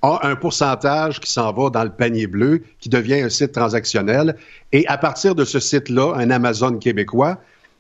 a 0.01 0.19
un 0.23 0.35
pourcentage 0.35 1.19
qui 1.19 1.31
s'en 1.31 1.51
va 1.51 1.69
dans 1.69 1.83
le 1.83 1.89
panier 1.89 2.27
bleu, 2.27 2.63
qui 2.79 2.89
devient 2.89 3.21
un 3.21 3.29
site 3.29 3.51
transactionnel, 3.51 4.35
et 4.71 4.85
à 4.87 4.97
partir 4.97 5.35
de 5.35 5.45
ce 5.45 5.59
site-là, 5.59 6.13
un 6.15 6.29
Amazon 6.31 6.77
québécois, 6.77 7.37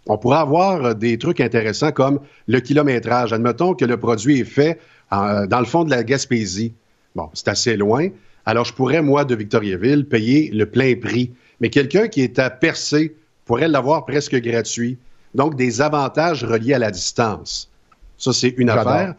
on 0.07 0.17
pourrait 0.17 0.37
avoir 0.39 0.85
euh, 0.85 0.93
des 0.93 1.17
trucs 1.17 1.39
intéressants 1.41 1.91
comme 1.91 2.19
le 2.47 2.59
kilométrage. 2.59 3.33
Admettons 3.33 3.73
que 3.73 3.85
le 3.85 3.97
produit 3.97 4.39
est 4.41 4.43
fait 4.45 4.79
en- 5.11 5.45
dans 5.47 5.59
le 5.59 5.65
fond 5.65 5.83
de 5.83 5.89
la 5.89 6.03
Gaspésie. 6.03 6.73
Bon, 7.15 7.29
c'est 7.33 7.47
assez 7.47 7.77
loin. 7.77 8.09
Alors, 8.45 8.65
je 8.65 8.73
pourrais, 8.73 9.01
moi, 9.01 9.25
de 9.25 9.35
Victoriaville, 9.35 10.05
payer 10.05 10.51
le 10.51 10.65
plein 10.65 10.95
prix. 10.95 11.31
Mais 11.59 11.69
quelqu'un 11.69 12.07
qui 12.07 12.21
est 12.21 12.37
à 12.37 12.49
Percé 12.49 13.15
pourrait 13.45 13.67
l'avoir 13.67 14.05
presque 14.05 14.35
gratuit. 14.35 14.97
Donc, 15.33 15.55
des 15.55 15.81
avantages 15.81 16.43
reliés 16.43 16.73
à 16.73 16.79
la 16.79 16.91
distance. 16.91 17.69
Ça, 18.17 18.33
c'est 18.33 18.53
une 18.57 18.69
affaire. 18.69 19.15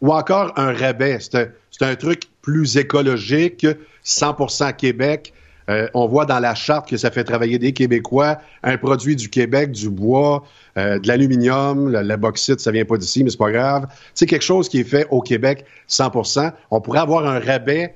Ou 0.00 0.12
encore 0.12 0.52
un 0.56 0.72
rabais. 0.72 1.18
C'est 1.20 1.34
un, 1.36 1.48
c'est 1.70 1.84
un 1.84 1.96
truc 1.96 2.24
plus 2.42 2.76
écologique, 2.76 3.66
100% 4.04 4.74
Québec. 4.76 5.32
Euh, 5.68 5.88
on 5.94 6.06
voit 6.06 6.26
dans 6.26 6.38
la 6.38 6.54
charte 6.54 6.88
que 6.88 6.96
ça 6.96 7.10
fait 7.10 7.24
travailler 7.24 7.58
des 7.58 7.72
Québécois, 7.72 8.38
un 8.62 8.76
produit 8.76 9.16
du 9.16 9.28
Québec, 9.28 9.72
du 9.72 9.90
bois, 9.90 10.44
euh, 10.78 10.98
de 10.98 11.08
l'aluminium, 11.08 11.90
la, 11.90 12.16
bauxite, 12.16 12.60
ça 12.60 12.70
vient 12.70 12.84
pas 12.84 12.96
d'ici, 12.96 13.24
mais 13.24 13.30
c'est 13.30 13.38
pas 13.38 13.50
grave. 13.50 13.86
C'est 14.14 14.26
quelque 14.26 14.44
chose 14.44 14.68
qui 14.68 14.80
est 14.80 14.84
fait 14.84 15.06
au 15.10 15.20
Québec 15.20 15.64
100% 15.88 16.52
On 16.70 16.80
pourrait 16.80 17.00
avoir 17.00 17.26
un 17.26 17.40
rabais 17.40 17.94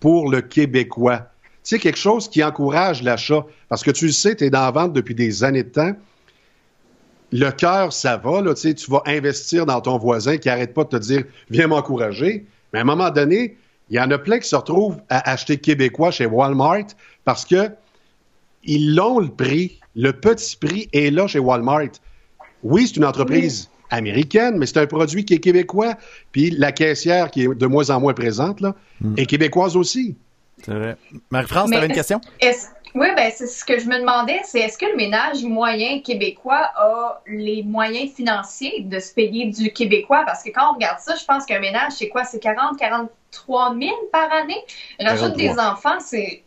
pour 0.00 0.28
le 0.30 0.40
Québécois. 0.40 1.28
sais, 1.62 1.78
quelque 1.78 1.98
chose 1.98 2.28
qui 2.28 2.42
encourage 2.42 3.02
l'achat. 3.02 3.46
Parce 3.68 3.84
que 3.84 3.92
tu 3.92 4.06
le 4.06 4.12
sais, 4.12 4.34
tu 4.34 4.44
es 4.44 4.50
dans 4.50 4.62
la 4.62 4.70
vente 4.72 4.92
depuis 4.92 5.14
des 5.14 5.44
années 5.44 5.62
de 5.62 5.70
temps. 5.70 5.92
Le 7.32 7.50
cœur, 7.50 7.92
ça 7.92 8.16
va, 8.16 8.42
là, 8.42 8.54
tu 8.54 8.74
vas 8.90 9.02
investir 9.06 9.66
dans 9.66 9.80
ton 9.80 9.98
voisin 9.98 10.36
qui 10.36 10.48
arrête 10.48 10.74
pas 10.74 10.84
de 10.84 10.90
te 10.90 10.96
dire 10.96 11.24
viens 11.50 11.68
m'encourager. 11.68 12.44
Mais 12.72 12.80
à 12.80 12.82
un 12.82 12.84
moment 12.84 13.10
donné, 13.10 13.56
il 13.90 13.96
y 13.96 14.00
en 14.00 14.10
a 14.10 14.18
plein 14.18 14.38
qui 14.38 14.48
se 14.48 14.56
retrouvent 14.56 15.00
à 15.08 15.30
acheter 15.30 15.58
québécois 15.58 16.10
chez 16.10 16.26
Walmart 16.26 16.86
parce 17.24 17.44
que 17.44 17.70
ils 18.64 18.94
l'ont 18.94 19.18
le 19.18 19.28
prix. 19.28 19.80
Le 19.94 20.12
petit 20.12 20.56
prix 20.56 20.88
est 20.92 21.10
là 21.10 21.26
chez 21.26 21.38
Walmart. 21.38 21.88
Oui, 22.62 22.86
c'est 22.88 22.96
une 22.96 23.04
entreprise 23.04 23.68
américaine, 23.90 24.56
mais 24.56 24.66
c'est 24.66 24.78
un 24.78 24.86
produit 24.86 25.24
qui 25.24 25.34
est 25.34 25.38
québécois. 25.38 25.94
Puis 26.32 26.50
la 26.50 26.72
caissière, 26.72 27.30
qui 27.30 27.42
est 27.42 27.54
de 27.54 27.66
moins 27.66 27.90
en 27.90 28.00
moins 28.00 28.14
présente, 28.14 28.60
là, 28.60 28.74
est 29.16 29.26
québécoise 29.26 29.76
aussi. 29.76 30.16
C'est 30.64 30.72
vrai. 30.72 30.96
Marie-France, 31.30 31.68
Mais 31.68 31.76
t'avais 31.76 31.88
une 31.88 31.94
question? 31.94 32.20
est-ce- 32.40 32.68
oui, 32.94 33.08
ben 33.16 33.30
c'est 33.34 33.48
ce 33.48 33.64
que 33.64 33.76
je 33.80 33.86
me 33.88 33.98
demandais, 33.98 34.38
c'est 34.44 34.60
est-ce 34.60 34.78
que 34.78 34.86
le 34.86 34.94
ménage 34.96 35.42
moyen 35.42 35.98
québécois 36.00 36.70
a 36.76 37.20
les 37.26 37.64
moyens 37.64 38.12
financiers 38.12 38.82
de 38.82 39.00
se 39.00 39.12
payer 39.12 39.46
du 39.50 39.72
québécois? 39.72 40.22
Parce 40.24 40.44
que 40.44 40.50
quand 40.50 40.70
on 40.70 40.74
regarde 40.74 41.00
ça, 41.00 41.16
je 41.16 41.24
pense 41.24 41.44
qu'un 41.44 41.58
ménage, 41.58 41.94
c'est 41.98 42.08
quoi? 42.08 42.22
C'est 42.22 42.38
40, 42.38 42.78
43 42.78 43.10
000 43.46 43.92
par 44.12 44.32
année? 44.32 44.62
Rajoute 45.00 45.36
43. 45.36 45.36
des 45.36 45.58
enfants, 45.60 46.00
c'est... 46.00 46.42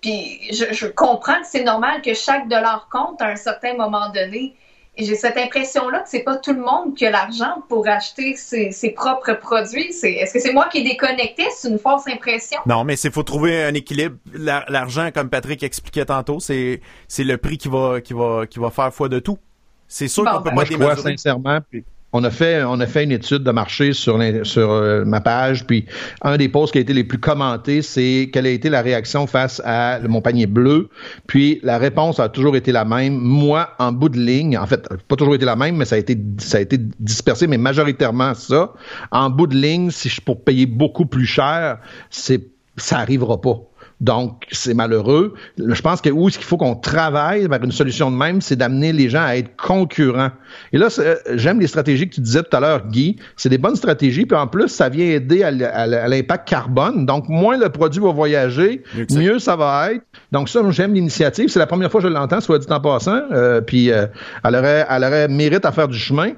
Puis 0.00 0.40
je, 0.52 0.72
je 0.72 0.86
comprends 0.86 1.40
que 1.40 1.46
c'est 1.46 1.64
normal 1.64 2.02
que 2.02 2.14
chaque 2.14 2.48
dollar 2.48 2.88
compte 2.90 3.20
à 3.20 3.26
un 3.26 3.36
certain 3.36 3.74
moment 3.74 4.10
donné. 4.10 4.54
Et 5.00 5.04
j'ai 5.04 5.14
cette 5.14 5.36
impression-là 5.36 6.00
que 6.00 6.08
c'est 6.08 6.24
pas 6.24 6.36
tout 6.36 6.52
le 6.52 6.60
monde 6.60 6.96
qui 6.96 7.06
a 7.06 7.10
l'argent 7.12 7.62
pour 7.68 7.86
acheter 7.86 8.34
ses, 8.34 8.72
ses 8.72 8.90
propres 8.90 9.32
produits. 9.34 9.92
C'est, 9.92 10.12
est-ce 10.12 10.32
que 10.32 10.40
c'est 10.40 10.52
moi 10.52 10.66
qui 10.70 10.78
est 10.78 10.82
déconnecté? 10.82 11.44
C'est 11.56 11.68
une 11.68 11.78
fausse 11.78 12.08
impression? 12.08 12.58
Non, 12.66 12.82
mais 12.82 12.96
c'est 12.96 13.12
faut 13.12 13.22
trouver 13.22 13.62
un 13.62 13.74
équilibre. 13.74 14.16
La- 14.32 14.64
L'argent, 14.68 15.10
comme 15.14 15.30
Patrick 15.30 15.62
expliquait 15.62 16.04
tantôt, 16.06 16.40
c'est 16.40 16.80
c'est 17.06 17.22
le 17.22 17.36
prix 17.38 17.58
qui 17.58 17.68
va 17.68 18.00
qui 18.00 18.12
va 18.12 18.46
qui 18.48 18.58
va 18.58 18.70
faire 18.70 18.92
foi 18.92 19.08
de 19.08 19.20
tout. 19.20 19.38
C'est 19.86 20.08
sûr 20.08 20.24
Bon, 20.24 20.32
qu'on 20.32 20.38
peut 20.42 20.48
ben, 20.50 20.54
Moi, 20.56 20.64
pas 20.64 20.70
je 20.70 20.76
crois 20.76 20.94
démesurer. 20.94 21.12
sincèrement. 21.16 21.58
puis 21.70 21.84
On 22.12 22.24
a 22.24 22.30
fait, 22.30 22.64
on 22.64 22.80
a 22.80 22.86
fait 22.86 23.04
une 23.04 23.12
étude 23.12 23.42
de 23.42 23.50
marché 23.50 23.92
sur, 23.92 24.18
sur 24.44 24.70
euh, 24.70 25.04
ma 25.04 25.20
page, 25.20 25.66
puis 25.66 25.84
un 26.22 26.38
des 26.38 26.48
posts 26.48 26.72
qui 26.72 26.78
a 26.78 26.80
été 26.80 26.94
les 26.94 27.04
plus 27.04 27.18
commentés, 27.18 27.82
c'est 27.82 28.30
quelle 28.32 28.46
a 28.46 28.50
été 28.50 28.70
la 28.70 28.80
réaction 28.80 29.26
face 29.26 29.60
à 29.64 30.00
mon 30.08 30.22
panier 30.22 30.46
bleu. 30.46 30.88
Puis 31.26 31.60
la 31.62 31.76
réponse 31.76 32.18
a 32.18 32.30
toujours 32.30 32.56
été 32.56 32.72
la 32.72 32.86
même. 32.86 33.18
Moi, 33.18 33.68
en 33.78 33.92
bout 33.92 34.08
de 34.08 34.18
ligne, 34.18 34.56
en 34.56 34.66
fait, 34.66 34.88
pas 35.06 35.16
toujours 35.16 35.34
été 35.34 35.44
la 35.44 35.56
même, 35.56 35.76
mais 35.76 35.84
ça 35.84 35.96
a 35.96 35.98
été, 35.98 36.16
ça 36.38 36.58
a 36.58 36.60
été 36.62 36.78
dispersé, 36.98 37.46
mais 37.46 37.58
majoritairement 37.58 38.32
ça. 38.32 38.72
En 39.10 39.28
bout 39.28 39.46
de 39.46 39.56
ligne, 39.56 39.90
si 39.90 40.08
je 40.08 40.22
pour 40.22 40.42
payer 40.44 40.64
beaucoup 40.64 41.04
plus 41.04 41.26
cher, 41.26 41.78
c'est, 42.08 42.46
ça 42.78 43.00
arrivera 43.00 43.38
pas. 43.38 43.67
Donc, 44.00 44.44
c'est 44.52 44.74
malheureux. 44.74 45.34
Je 45.58 45.80
pense 45.82 46.00
que 46.00 46.08
où 46.08 46.28
est-ce 46.28 46.38
qu'il 46.38 46.46
faut 46.46 46.56
qu'on 46.56 46.76
travaille 46.76 47.48
vers 47.48 47.62
une 47.62 47.72
solution 47.72 48.10
de 48.10 48.16
même, 48.16 48.40
c'est 48.40 48.54
d'amener 48.54 48.92
les 48.92 49.08
gens 49.08 49.24
à 49.24 49.36
être 49.36 49.56
concurrents. 49.56 50.30
Et 50.72 50.78
là, 50.78 50.88
euh, 51.00 51.16
j'aime 51.34 51.58
les 51.58 51.66
stratégies 51.66 52.08
que 52.08 52.14
tu 52.14 52.20
disais 52.20 52.42
tout 52.42 52.56
à 52.56 52.60
l'heure, 52.60 52.86
Guy. 52.86 53.16
C'est 53.36 53.48
des 53.48 53.58
bonnes 53.58 53.74
stratégies, 53.76 54.24
puis 54.24 54.36
en 54.38 54.46
plus, 54.46 54.68
ça 54.68 54.88
vient 54.88 55.04
aider 55.06 55.42
à 55.42 55.50
l'impact 55.50 56.48
carbone. 56.48 57.06
Donc, 57.06 57.28
moins 57.28 57.58
le 57.58 57.68
produit 57.70 58.00
va 58.00 58.12
voyager, 58.12 58.82
Mieux 58.94 59.06
ça. 59.08 59.18
mieux 59.18 59.38
ça 59.40 59.56
va 59.56 59.92
être. 59.92 60.02
Donc, 60.30 60.48
ça, 60.48 60.60
j'aime 60.70 60.94
l'initiative. 60.94 61.48
C'est 61.48 61.58
la 61.58 61.66
première 61.66 61.90
fois 61.90 62.00
que 62.00 62.06
je 62.08 62.12
l'entends, 62.12 62.40
soit 62.40 62.58
dit 62.58 62.66
en 62.70 62.80
passant. 62.80 63.20
Euh, 63.32 63.60
puis, 63.60 63.90
euh, 63.90 64.06
elle, 64.44 64.54
aurait, 64.54 64.86
elle 64.88 65.04
aurait 65.04 65.28
mérite 65.28 65.64
à 65.64 65.72
faire 65.72 65.88
du 65.88 65.98
chemin. 65.98 66.30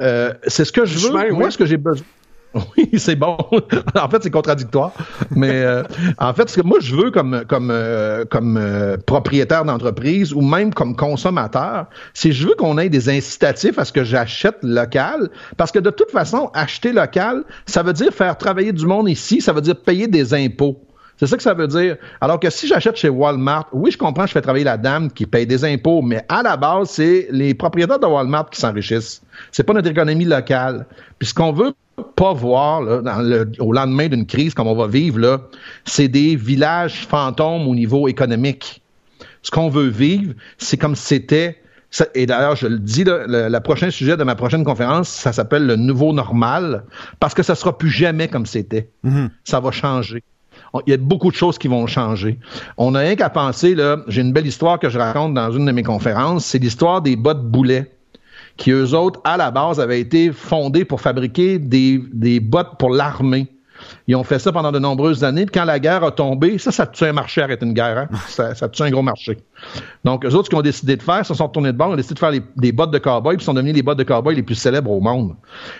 Euh, 0.00 0.32
c'est 0.46 0.64
ce 0.64 0.72
que 0.72 0.84
je 0.84 0.94
veux. 0.94 1.08
chemin, 1.08 1.30
Moi, 1.30 1.46
oui. 1.46 1.52
ce 1.52 1.58
que 1.58 1.66
j'ai 1.66 1.76
besoin. 1.76 2.04
Oui, 2.76 2.88
c'est 2.98 3.16
bon. 3.16 3.36
en 3.94 4.08
fait, 4.08 4.22
c'est 4.22 4.30
contradictoire. 4.30 4.92
Mais 5.30 5.62
euh, 5.62 5.82
en 6.18 6.32
fait, 6.34 6.48
ce 6.48 6.60
que 6.60 6.66
moi 6.66 6.78
je 6.80 6.94
veux 6.94 7.10
comme 7.10 7.44
comme 7.48 7.70
euh, 7.70 8.24
comme 8.24 8.56
euh, 8.56 8.96
propriétaire 8.96 9.64
d'entreprise 9.64 10.32
ou 10.32 10.40
même 10.40 10.72
comme 10.72 10.96
consommateur, 10.96 11.86
c'est 12.12 12.32
je 12.32 12.48
veux 12.48 12.54
qu'on 12.54 12.78
ait 12.78 12.88
des 12.88 13.08
incitatifs 13.08 13.78
à 13.78 13.84
ce 13.84 13.92
que 13.92 14.04
j'achète 14.04 14.56
local, 14.62 15.30
parce 15.56 15.72
que 15.72 15.78
de 15.78 15.90
toute 15.90 16.10
façon, 16.10 16.50
acheter 16.54 16.92
local, 16.92 17.44
ça 17.66 17.82
veut 17.82 17.92
dire 17.92 18.12
faire 18.12 18.36
travailler 18.38 18.72
du 18.72 18.86
monde 18.86 19.08
ici, 19.08 19.40
ça 19.40 19.52
veut 19.52 19.60
dire 19.60 19.76
payer 19.76 20.06
des 20.06 20.34
impôts. 20.34 20.80
C'est 21.16 21.26
ça 21.28 21.36
que 21.36 21.42
ça 21.42 21.54
veut 21.54 21.68
dire. 21.68 21.96
Alors 22.20 22.40
que 22.40 22.50
si 22.50 22.66
j'achète 22.66 22.96
chez 22.96 23.08
Walmart, 23.08 23.68
oui, 23.72 23.90
je 23.90 23.98
comprends, 23.98 24.26
je 24.26 24.32
fais 24.32 24.40
travailler 24.40 24.64
la 24.64 24.76
dame 24.76 25.10
qui 25.10 25.26
paye 25.26 25.46
des 25.46 25.64
impôts, 25.64 26.02
mais 26.02 26.24
à 26.28 26.42
la 26.42 26.56
base, 26.56 26.90
c'est 26.90 27.28
les 27.30 27.54
propriétaires 27.54 28.00
de 28.00 28.06
Walmart 28.06 28.50
qui 28.50 28.60
s'enrichissent. 28.60 29.22
C'est 29.52 29.62
pas 29.62 29.72
notre 29.74 29.88
économie 29.90 30.24
locale. 30.24 30.86
Puis 31.18 31.28
ce 31.28 31.34
qu'on 31.34 31.52
veut 31.52 31.72
pas 32.16 32.32
voir 32.32 32.82
là, 32.82 33.00
dans 33.00 33.22
le- 33.22 33.50
au 33.60 33.72
lendemain 33.72 34.08
d'une 34.08 34.26
crise 34.26 34.54
comme 34.54 34.66
on 34.66 34.74
va 34.74 34.88
vivre, 34.88 35.20
là, 35.20 35.40
c'est 35.84 36.08
des 36.08 36.34
villages 36.34 37.06
fantômes 37.06 37.68
au 37.68 37.74
niveau 37.76 38.08
économique. 38.08 38.82
Ce 39.42 39.50
qu'on 39.52 39.68
veut 39.68 39.88
vivre, 39.88 40.32
c'est 40.58 40.76
comme 40.76 40.96
si 40.96 41.04
c'était 41.06 41.58
et 42.14 42.26
d'ailleurs, 42.26 42.56
je 42.56 42.66
le 42.66 42.80
dis, 42.80 43.04
le, 43.04 43.24
le 43.48 43.60
prochain 43.60 43.88
sujet 43.88 44.16
de 44.16 44.24
ma 44.24 44.34
prochaine 44.34 44.64
conférence, 44.64 45.08
ça 45.08 45.32
s'appelle 45.32 45.64
le 45.64 45.76
nouveau 45.76 46.12
normal, 46.12 46.82
parce 47.20 47.34
que 47.34 47.44
ça 47.44 47.54
sera 47.54 47.78
plus 47.78 47.88
jamais 47.88 48.26
comme 48.26 48.46
c'était. 48.46 48.90
Ça 49.44 49.60
va 49.60 49.70
changer. 49.70 50.24
Il 50.86 50.90
y 50.90 50.94
a 50.94 50.96
beaucoup 50.96 51.30
de 51.30 51.36
choses 51.36 51.58
qui 51.58 51.68
vont 51.68 51.86
changer. 51.86 52.38
On 52.76 52.92
n'a 52.92 53.00
rien 53.00 53.14
qu'à 53.16 53.30
penser, 53.30 53.74
là, 53.74 53.98
j'ai 54.08 54.22
une 54.22 54.32
belle 54.32 54.46
histoire 54.46 54.78
que 54.78 54.88
je 54.88 54.98
raconte 54.98 55.34
dans 55.34 55.50
une 55.52 55.66
de 55.66 55.72
mes 55.72 55.82
conférences, 55.84 56.44
c'est 56.46 56.58
l'histoire 56.58 57.00
des 57.02 57.16
bottes 57.16 57.44
boulets 57.44 57.90
qui, 58.56 58.70
eux 58.70 58.94
autres, 58.94 59.20
à 59.24 59.36
la 59.36 59.50
base, 59.50 59.80
avaient 59.80 60.00
été 60.00 60.32
fondés 60.32 60.84
pour 60.84 61.00
fabriquer 61.00 61.58
des, 61.58 62.02
des 62.12 62.40
bottes 62.40 62.72
pour 62.78 62.90
l'armée. 62.90 63.48
Ils 64.06 64.14
ont 64.16 64.22
fait 64.24 64.38
ça 64.38 64.52
pendant 64.52 64.70
de 64.72 64.78
nombreuses 64.78 65.24
années. 65.24 65.44
Puis 65.46 65.58
quand 65.58 65.64
la 65.64 65.78
guerre 65.80 66.04
a 66.04 66.10
tombé, 66.12 66.58
ça, 66.58 66.70
ça 66.70 66.86
tue 66.86 67.04
un 67.04 67.12
marché, 67.12 67.42
arrêter 67.42 67.66
une 67.66 67.72
guerre. 67.74 67.98
Hein? 67.98 68.08
Ça, 68.28 68.54
ça 68.54 68.68
tue 68.68 68.82
un 68.82 68.90
gros 68.90 69.02
marché. 69.02 69.36
Donc, 70.04 70.24
eux 70.24 70.28
autres, 70.34 70.44
ce 70.44 70.50
qu'ils 70.50 70.58
ont 70.58 70.62
décidé 70.62 70.96
de 70.96 71.02
faire, 71.02 71.26
se 71.26 71.34
sont 71.34 71.48
tournés 71.48 71.72
de 71.72 71.76
bord, 71.76 71.88
ils 71.88 71.92
ont 71.94 71.96
décidé 71.96 72.14
de 72.14 72.18
faire 72.20 72.30
les- 72.30 72.42
des 72.56 72.72
bottes 72.72 72.92
de 72.92 72.98
cowboy, 72.98 73.36
puis 73.36 73.44
sont 73.44 73.52
devenus 73.54 73.74
les 73.74 73.82
bottes 73.82 73.98
de 73.98 74.04
cowboy 74.04 74.34
les 74.36 74.42
plus 74.42 74.54
célèbres 74.54 74.90
au 74.92 75.00
monde. 75.00 75.34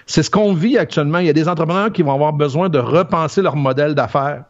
C'est 0.06 0.22
ce 0.22 0.30
qu'on 0.30 0.52
vit 0.52 0.76
actuellement. 0.76 1.18
Il 1.20 1.26
y 1.26 1.30
a 1.30 1.32
des 1.32 1.48
entrepreneurs 1.48 1.92
qui 1.92 2.02
vont 2.02 2.12
avoir 2.12 2.32
besoin 2.32 2.68
de 2.68 2.78
repenser 2.78 3.40
leur 3.42 3.56
modèle 3.56 3.94
d'affaires, 3.94 4.44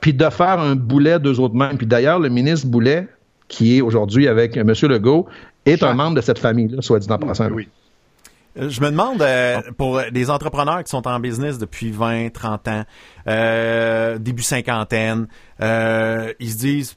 puis 0.00 0.14
de 0.14 0.28
faire 0.30 0.58
un 0.58 0.76
boulet 0.76 1.18
d'eux 1.18 1.38
autres 1.40 1.54
mêmes. 1.54 1.76
Puis 1.76 1.86
d'ailleurs, 1.86 2.18
le 2.18 2.28
ministre 2.28 2.66
Boulet, 2.66 3.08
qui 3.48 3.76
est 3.76 3.80
aujourd'hui 3.80 4.28
avec 4.28 4.56
M. 4.56 4.72
Legault, 4.82 5.26
est 5.66 5.82
un 5.82 5.94
membre 5.94 6.16
de 6.16 6.20
cette 6.20 6.38
famille-là, 6.38 6.82
soit 6.82 6.98
dit 6.98 7.10
en 7.10 7.18
passant. 7.18 7.48
Oui. 7.50 7.68
Euh, 8.58 8.68
Je 8.68 8.80
me 8.80 8.90
demande, 8.90 9.22
euh, 9.22 9.60
pour 9.78 10.00
des 10.10 10.30
entrepreneurs 10.30 10.82
qui 10.84 10.90
sont 10.90 11.06
en 11.06 11.20
business 11.20 11.58
depuis 11.58 11.90
20, 11.90 12.30
30 12.32 12.68
ans, 12.68 12.84
euh, 13.28 14.18
début 14.18 14.42
cinquantaine, 14.42 15.26
euh, 15.60 16.32
ils 16.40 16.50
se 16.50 16.58
disent, 16.58 16.96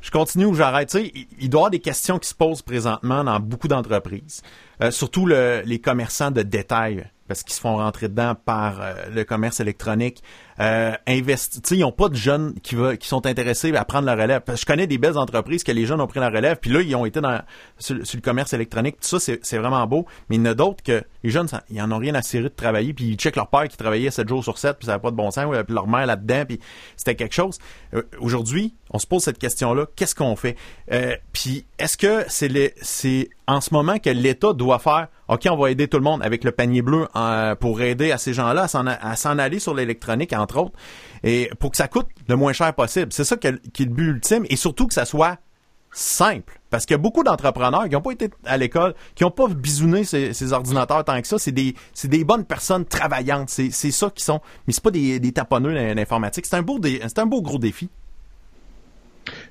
je 0.00 0.10
continue 0.10 0.46
ou 0.46 0.54
j'arrête? 0.54 0.88
Tu 0.90 0.98
sais, 0.98 1.12
il 1.14 1.26
il 1.40 1.50
doit 1.50 1.58
y 1.58 1.62
avoir 1.62 1.70
des 1.70 1.80
questions 1.80 2.18
qui 2.18 2.28
se 2.28 2.34
posent 2.34 2.62
présentement 2.62 3.24
dans 3.24 3.40
beaucoup 3.40 3.68
d'entreprises. 3.68 4.42
Euh, 4.80 4.90
surtout 4.90 5.26
le- 5.26 5.62
les 5.64 5.80
commerçants 5.80 6.30
de 6.30 6.42
détail, 6.42 7.04
parce 7.26 7.42
qu'ils 7.42 7.52
se 7.52 7.60
font 7.60 7.76
rentrer 7.76 8.08
dedans 8.08 8.34
par 8.34 8.80
euh, 8.80 8.94
le 9.14 9.22
commerce 9.24 9.60
électronique. 9.60 10.22
Euh, 10.60 10.92
investi- 11.06 11.60
ils 11.74 11.80
n'ont 11.80 11.92
pas 11.92 12.08
de 12.08 12.14
jeunes 12.14 12.54
qui, 12.62 12.74
va- 12.74 12.96
qui 12.96 13.06
sont 13.06 13.26
intéressés 13.26 13.74
à 13.76 13.84
prendre 13.84 14.06
la 14.06 14.14
relève. 14.14 14.42
Je 14.48 14.64
connais 14.64 14.86
des 14.86 14.96
belles 14.98 15.18
entreprises 15.18 15.62
que 15.62 15.72
les 15.72 15.84
jeunes 15.84 16.00
ont 16.00 16.06
pris 16.06 16.20
la 16.20 16.30
relève, 16.30 16.56
puis 16.60 16.70
là, 16.70 16.80
ils 16.80 16.94
ont 16.96 17.04
été 17.04 17.20
dans, 17.20 17.40
sur, 17.78 17.96
le 17.96 18.20
commerce 18.22 18.52
électronique. 18.54 18.96
Tout 19.00 19.18
ça, 19.18 19.34
c'est 19.42 19.58
vraiment 19.58 19.86
beau. 19.86 20.06
Mais 20.30 20.36
il 20.36 20.38
y 20.38 20.42
en 20.42 20.46
a 20.46 20.54
d'autres 20.54 20.82
que 20.82 21.02
les 21.22 21.30
jeunes, 21.30 21.48
ils 21.70 21.82
en 21.82 21.92
ont 21.92 21.98
rien 21.98 22.14
à 22.14 22.22
cirer 22.22 22.44
de 22.44 22.48
travailler, 22.48 22.94
puis 22.94 23.04
ils 23.10 23.16
checkent 23.16 23.36
leur 23.36 23.48
père 23.48 23.68
qui 23.68 23.76
travaillait 23.76 24.10
7 24.10 24.26
jours 24.28 24.42
sur 24.42 24.56
7, 24.58 24.78
puis 24.78 24.86
ça 24.86 24.92
n'a 24.92 24.98
pas 24.98 25.10
de 25.10 25.16
bon 25.16 25.30
sens, 25.30 25.44
puis 25.66 25.74
leur 25.74 25.86
mère 25.86 26.06
là-dedans, 26.06 26.44
puis 26.46 26.60
c'était 26.96 27.14
quelque 27.16 27.34
chose. 27.34 27.58
Euh, 27.94 28.02
Aujourd'hui, 28.20 28.74
on 28.90 28.98
se 28.98 29.06
pose 29.06 29.22
cette 29.22 29.38
question-là. 29.38 29.86
Qu'est-ce 29.96 30.14
qu'on 30.14 30.34
fait? 30.36 30.56
Puis 31.32 31.66
est-ce 31.78 31.96
que 31.98 32.24
c'est 32.28 32.48
le- 32.48 32.70
c'est 32.80 33.28
en 33.48 33.60
ce 33.60 33.72
moment 33.72 33.98
que 33.98 34.10
l'État 34.10 34.52
doit 34.52 34.78
faire 34.78 35.08
OK, 35.28 35.48
on 35.50 35.56
va 35.56 35.70
aider 35.70 35.88
tout 35.88 35.96
le 35.96 36.04
monde 36.04 36.22
avec 36.22 36.44
le 36.44 36.52
panier 36.52 36.82
bleu 36.82 37.08
euh, 37.16 37.54
pour 37.54 37.80
aider 37.80 38.12
à 38.12 38.18
ces 38.18 38.34
gens-là 38.34 38.66
à 39.02 39.16
s'en 39.16 39.38
aller 39.38 39.58
sur 39.58 39.74
l'électronique, 39.74 40.32
entre 40.32 40.58
autres, 40.58 40.78
et 41.24 41.50
pour 41.58 41.70
que 41.70 41.76
ça 41.76 41.88
coûte 41.88 42.06
le 42.28 42.36
moins 42.36 42.52
cher 42.52 42.72
possible. 42.74 43.12
C'est 43.12 43.24
ça 43.24 43.36
qui 43.36 43.48
est 43.48 43.80
le 43.80 43.84
but 43.86 44.08
ultime, 44.08 44.44
et 44.48 44.56
surtout 44.56 44.86
que 44.86 44.94
ça 44.94 45.04
soit 45.04 45.38
simple. 45.90 46.60
Parce 46.70 46.84
qu'il 46.84 46.94
y 46.94 47.00
a 47.00 47.02
beaucoup 47.02 47.24
d'entrepreneurs 47.24 47.84
qui 47.84 47.90
n'ont 47.94 48.02
pas 48.02 48.12
été 48.12 48.30
à 48.44 48.58
l'école, 48.58 48.94
qui 49.14 49.24
n'ont 49.24 49.30
pas 49.30 49.48
bisouné 49.48 50.04
ces, 50.04 50.52
ordinateurs 50.52 51.02
tant 51.04 51.20
que 51.20 51.26
ça. 51.26 51.38
C'est 51.38 51.52
des, 51.52 51.74
bonnes 52.24 52.44
personnes 52.44 52.84
travaillantes. 52.84 53.48
C'est, 53.48 53.70
ça 53.70 54.10
qui 54.10 54.22
sont. 54.22 54.40
Mais 54.66 54.74
c'est 54.74 54.82
pas 54.82 54.90
des, 54.90 55.18
des 55.18 55.32
taponneux 55.32 55.74
d'in- 55.74 55.94
d'informatique. 55.94 56.44
C'est 56.46 56.56
un 56.56 56.62
beau 57.26 57.42
gros 57.42 57.58
défi. 57.58 57.88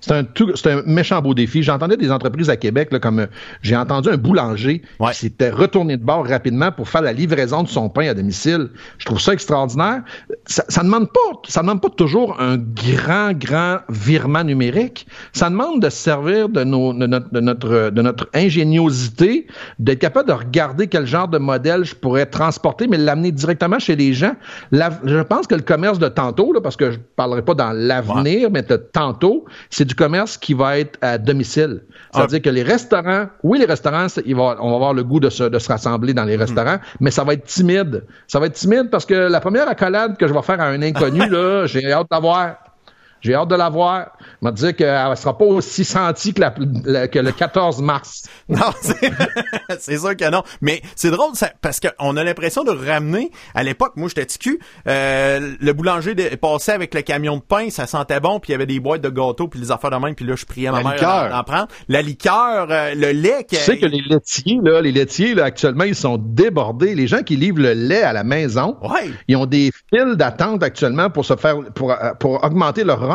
C'est 0.02 0.12
un, 0.14 0.24
tout- 0.24 0.56
c'est 0.56 0.72
un 0.72 0.82
méchant 0.86 1.22
beau 1.22 1.34
défi. 1.34 1.64
J'entendais 1.64 1.98
des 1.98 2.12
entreprises 2.12 2.50
à 2.50 2.58
Québec, 2.58 2.90
là, 2.92 3.00
comme 3.00 3.20
euh, 3.20 3.26
j'ai 3.62 3.76
entendu 3.76 4.10
un 4.10 4.18
boulanger 4.18 4.82
Ouais. 5.00 5.12
qui 5.12 5.18
s'était 5.20 5.50
retourné 5.50 5.98
de 5.98 6.04
bord 6.04 6.26
rapidement 6.28 6.72
pour 6.72 6.88
faire 6.90 7.02
la 7.02 7.14
livraison 7.14 7.64
de 7.64 7.68
son 7.68 7.90
pain 7.90 8.08
à 8.08 8.14
domicile. 8.14 8.70
Je 8.98 9.06
trouve 9.06 9.20
ça 9.20 9.34
extraordinaire. 9.34 10.02
Ça, 10.46 10.64
ça 10.68 10.84
demande 10.84 11.12
pas, 11.12 11.42
ça 11.48 11.62
demande 11.62 11.82
pas 11.82 11.90
toujours 11.90 12.40
un 12.40 12.58
grand, 12.58 13.34
grand 13.34 13.80
virement 13.90 14.44
numérique. 14.44 15.08
Ça 15.34 15.50
demande 15.50 15.82
de 15.82 15.90
se 15.90 15.98
servir 15.98 16.50
de, 16.50 16.64
nos, 16.64 16.94
de, 16.94 17.06
notre, 17.08 17.32
de, 17.34 17.40
notre, 17.40 17.90
de 17.90 18.02
notre 18.02 18.30
ingéniosité, 18.34 19.48
d'être 19.80 20.00
capable 20.00 20.28
de 20.30 20.34
regarder 20.34 20.88
quel 20.88 21.06
genre 21.06 21.28
de 21.28 21.38
modèle 21.38 21.84
je 21.84 21.96
pourrais 21.96 22.26
transporter, 22.26 22.88
mais 22.88 22.98
l'amener 22.98 23.32
directement 23.32 23.80
chez 23.80 23.96
les 23.96 24.14
gens. 24.14 24.34
La- 24.72 25.00
je 25.04 25.20
pense 25.22 25.48
que 25.48 25.56
le 25.56 25.62
commerce 25.62 26.00
de 26.00 26.08
tantôt, 26.08 26.54
là, 26.54 26.62
parce 26.62 26.76
que 26.76 26.92
je 26.92 26.98
parlerai 27.16 27.42
pas 27.44 27.54
dans 27.54 27.72
l'avenir, 27.72 28.50
mais 28.52 28.62
de 28.64 28.76
tantôt, 28.76 29.46
c'est 29.70 29.86
du 29.86 29.96
commerce 29.96 30.38
qui 30.38 30.54
va 30.54 30.80
être 30.80 30.98
à 31.02 31.18
domicile. 31.18 31.84
C'est-à-dire 32.14 32.42
que 32.42 32.50
les 32.50 32.64
restaurants, 32.64 33.28
oui, 33.44 33.60
les 33.60 33.66
restaurants, 33.66 34.08
on 34.26 34.70
va 34.70 34.76
avoir 34.76 34.94
le 34.94 35.04
goût 35.04 35.20
de 35.20 35.30
se, 35.30 35.44
de 35.44 35.60
se 35.60 35.68
rassembler 35.68 36.14
dans 36.14 36.26
les 36.26 36.36
restaurants, 36.36 36.78
mais 37.00 37.12
ça 37.12 37.24
va 37.24 37.34
être 37.34 37.46
timide. 37.46 38.04
Ça 38.28 38.40
va 38.40 38.48
être 38.48 38.54
timide 38.54 38.90
parce 38.90 39.06
que 39.06 39.14
la 39.14 39.40
première 39.40 39.68
accolade 39.68 40.18
que 40.18 40.28
je 40.28 40.34
vais 40.34 40.42
faire 40.42 40.60
à 40.62 40.68
un 40.68 40.82
inconnu, 40.82 41.20
là, 41.30 41.66
j'ai 41.66 41.92
hâte 41.92 42.08
d'avoir. 42.10 42.58
J'ai 43.22 43.34
hâte 43.36 43.48
de 43.50 43.56
la 43.56 43.70
voir. 43.70 44.12
Je 44.42 44.48
vais 44.48 44.54
te 44.54 44.58
dire 44.58 44.76
qu'elle 44.76 45.10
ne 45.10 45.16
sera 45.16 45.38
pas 45.38 45.46
aussi 45.46 45.84
sentie 45.84 46.34
que, 46.34 46.42
la- 46.42 46.54
la- 46.86 47.08
que 47.08 47.20
le 47.20 47.32
14 47.32 47.82
mars. 47.82 48.24
Non, 48.50 48.72
c'est 48.82 49.12
c'est 49.80 49.98
sûr 49.98 50.16
que 50.16 50.30
non. 50.30 50.42
Mais 50.62 50.82
c'est 50.96 51.12
drôle 51.12 51.36
ça, 51.36 51.50
parce 51.62 51.82
qu'on 51.82 52.16
a 52.16 52.24
l'impression 52.24 52.64
de 52.64 52.72
ramener, 52.72 53.30
à 53.54 53.64
l'époque, 53.64 53.94
moi 53.98 54.08
j'étais 54.08 54.26
TQ, 54.26 54.60
euh, 54.88 55.54
le 55.60 55.74
boulanger 55.74 56.16
de- 56.16 56.36
passait 56.38 56.72
avec 56.72 56.94
le 56.94 57.02
camion 57.02 57.36
de 57.38 57.42
pain, 57.42 57.70
ça 57.70 57.88
sentait 57.88 58.20
bon, 58.22 58.40
puis 58.40 58.50
il 58.50 58.52
y 58.54 58.56
avait 58.56 58.66
des 58.66 58.80
boîtes 58.80 59.02
de 59.02 59.10
gâteaux, 59.10 59.48
puis 59.50 59.60
les 59.60 59.72
affaires 59.72 59.90
de 59.92 59.98
même, 59.98 60.16
puis 60.16 60.26
là 60.26 60.36
je 60.38 60.46
priais 60.46 60.72
ma 60.72 60.78
La 60.78 60.84
mère 60.84 60.94
liqueur. 60.94 61.30
d'en 61.30 61.44
prendre. 61.44 61.68
La 61.90 62.02
liqueur, 62.02 62.68
euh, 62.70 62.94
le 62.96 63.12
lait. 63.12 63.46
Tu 63.50 63.58
sais 63.58 63.78
que 63.78 63.86
les 63.86 64.02
laitiers, 64.02 64.60
là, 64.64 64.80
les 64.82 64.92
laitiers, 64.94 65.34
là, 65.36 65.44
actuellement, 65.46 65.84
ils 65.84 65.96
sont 65.96 66.18
débordés. 66.18 66.96
Les 66.96 67.08
gens 67.08 67.24
qui 67.24 67.36
livrent 67.36 67.62
le 67.62 67.74
lait 67.74 68.04
à 68.04 68.14
la 68.14 68.24
maison, 68.24 68.78
Ouais. 68.82 69.10
ils 69.28 69.36
ont 69.36 69.46
des 69.46 69.72
files 69.94 70.16
d'attente 70.16 70.64
actuellement 70.64 71.10
pour 71.10 71.26
se 71.26 71.36
faire, 71.36 71.58
pour, 71.76 71.92
euh, 71.92 72.14
pour 72.20 72.44
augmenter 72.44 72.84
leur 72.86 73.07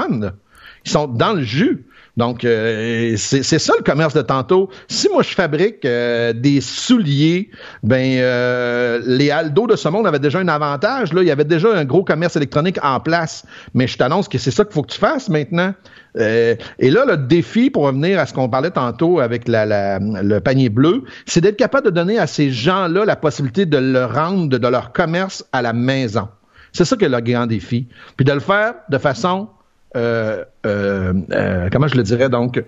Ils 0.84 0.90
sont 0.90 1.06
dans 1.06 1.32
le 1.32 1.42
jus. 1.42 1.86
Donc, 2.18 2.44
euh, 2.44 3.14
c'est 3.16 3.42
ça 3.42 3.72
le 3.78 3.82
commerce 3.82 4.12
de 4.12 4.20
tantôt. 4.20 4.68
Si 4.88 5.08
moi 5.08 5.22
je 5.22 5.30
fabrique 5.30 5.84
euh, 5.86 6.34
des 6.34 6.60
souliers, 6.60 7.50
ben 7.82 8.18
euh, 8.18 9.00
les 9.06 9.30
Aldo 9.30 9.66
de 9.66 9.76
ce 9.76 9.88
monde 9.88 10.06
avaient 10.06 10.18
déjà 10.18 10.38
un 10.38 10.48
avantage. 10.48 11.14
Là, 11.14 11.22
il 11.22 11.28
y 11.28 11.30
avait 11.30 11.46
déjà 11.46 11.74
un 11.74 11.86
gros 11.86 12.04
commerce 12.04 12.36
électronique 12.36 12.78
en 12.82 13.00
place. 13.00 13.46
Mais 13.72 13.86
je 13.86 13.96
t'annonce 13.96 14.28
que 14.28 14.36
c'est 14.36 14.50
ça 14.50 14.64
qu'il 14.64 14.74
faut 14.74 14.82
que 14.82 14.92
tu 14.92 14.98
fasses 14.98 15.30
maintenant. 15.30 15.72
Et 16.18 16.90
là, 16.90 17.06
le 17.06 17.16
défi 17.16 17.70
pour 17.70 17.84
revenir 17.84 18.18
à 18.18 18.26
ce 18.26 18.34
qu'on 18.34 18.50
parlait 18.50 18.70
tantôt 18.70 19.20
avec 19.20 19.48
le 19.48 20.38
panier 20.40 20.68
bleu, 20.68 21.04
c'est 21.24 21.40
d'être 21.40 21.56
capable 21.56 21.86
de 21.86 21.90
donner 21.90 22.18
à 22.18 22.26
ces 22.26 22.50
gens-là 22.50 23.06
la 23.06 23.16
possibilité 23.16 23.64
de 23.64 23.78
le 23.78 24.04
rendre 24.04 24.58
de, 24.58 24.68
leur 24.68 24.92
commerce 24.92 25.42
à 25.52 25.62
la 25.62 25.72
maison. 25.72 26.28
C'est 26.72 26.84
ça 26.84 26.96
qui 26.96 27.06
est 27.06 27.08
le 27.08 27.20
grand 27.20 27.46
défi. 27.46 27.88
Puis 28.18 28.26
de 28.26 28.32
le 28.32 28.40
faire 28.40 28.74
de 28.90 28.98
façon, 28.98 29.48
euh, 29.96 30.44
euh, 30.66 31.12
euh, 31.32 31.68
comment 31.70 31.88
je 31.88 31.96
le 31.96 32.02
dirais? 32.02 32.28
Donc, 32.28 32.62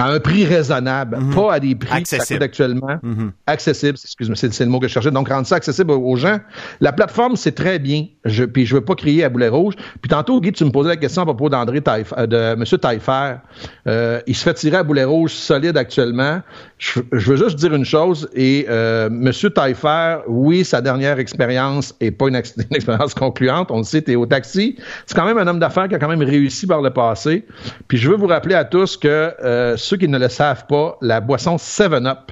à 0.00 0.06
un 0.08 0.18
prix 0.20 0.44
raisonnable, 0.46 1.18
pas 1.34 1.54
à 1.54 1.60
des 1.60 1.74
prix 1.74 2.02
que 2.02 2.08
ça 2.08 2.16
Accessible. 2.16 2.38
coûte 2.38 2.44
actuellement. 2.44 2.98
Accessible, 3.46 3.98
excuse-moi, 4.02 4.36
c'est, 4.36 4.60
le 4.60 4.66
mot 4.70 4.80
que 4.80 4.88
je 4.88 4.92
cherchais. 4.92 5.10
Donc, 5.10 5.28
rendre 5.28 5.46
ça 5.46 5.56
accessible 5.56 5.90
aux- 5.92 6.16
gens. 6.16 6.38
La 6.80 6.92
plateforme, 6.92 7.36
c'est 7.36 7.52
très 7.52 7.78
bien. 7.78 8.06
Je, 8.24 8.44
puis 8.44 8.66
je 8.66 8.74
veux 8.74 8.80
pas 8.84 8.94
crier 8.94 9.24
à 9.24 9.28
boulet 9.28 9.48
rouge. 9.48 9.74
Puis 10.02 10.08
tantôt, 10.08 10.40
Guy, 10.40 10.52
tu 10.52 10.64
me 10.64 10.70
posais 10.70 10.88
la 10.90 10.96
question 10.96 11.22
à 11.22 11.24
propos 11.24 11.48
d'André 11.48 11.80
euh, 11.86 12.26
de 12.26 12.36
M. 12.54 12.64
Taillefer. 12.64 13.34
Euh, 13.86 14.20
il 14.26 14.34
se 14.34 14.42
fait 14.42 14.54
tirer 14.54 14.78
à 14.78 14.82
boulet 14.82 15.04
rouge 15.04 15.32
solide 15.32 15.76
actuellement. 15.76 16.40
Je, 16.78 17.00
je 17.12 17.30
veux 17.32 17.36
juste 17.36 17.56
dire 17.58 17.74
une 17.74 17.84
chose. 17.84 18.28
Et 18.34 18.66
euh, 18.68 19.06
M. 19.08 19.30
Taillefer, 19.54 20.18
oui, 20.28 20.64
sa 20.64 20.80
dernière 20.80 21.18
expérience 21.18 21.94
est 22.00 22.10
pas 22.10 22.28
une, 22.28 22.36
ex- 22.36 22.54
une 22.56 22.76
expérience 22.76 23.14
concluante. 23.14 23.70
On 23.70 23.78
le 23.78 23.84
sait, 23.84 24.02
t'es 24.02 24.16
au 24.16 24.26
taxi. 24.26 24.76
C'est 25.06 25.14
quand 25.16 25.24
même 25.26 25.38
un 25.38 25.46
homme 25.46 25.58
d'affaires 25.60 25.88
qui 25.88 25.94
a 25.94 25.98
quand 25.98 26.08
même 26.08 26.22
réussi 26.22 26.66
par 26.66 26.82
le 26.82 26.90
passé. 26.90 27.46
Puis 27.88 27.98
je 27.98 28.10
veux 28.10 28.16
vous 28.16 28.26
rappeler 28.26 28.54
à 28.54 28.64
tous 28.64 28.96
que 28.96 29.32
euh, 29.44 29.76
ceux 29.90 29.96
qui 29.96 30.06
ne 30.06 30.18
le 30.18 30.28
savent 30.28 30.66
pas, 30.68 30.96
la 31.00 31.20
boisson 31.20 31.56
7-Up, 31.56 32.30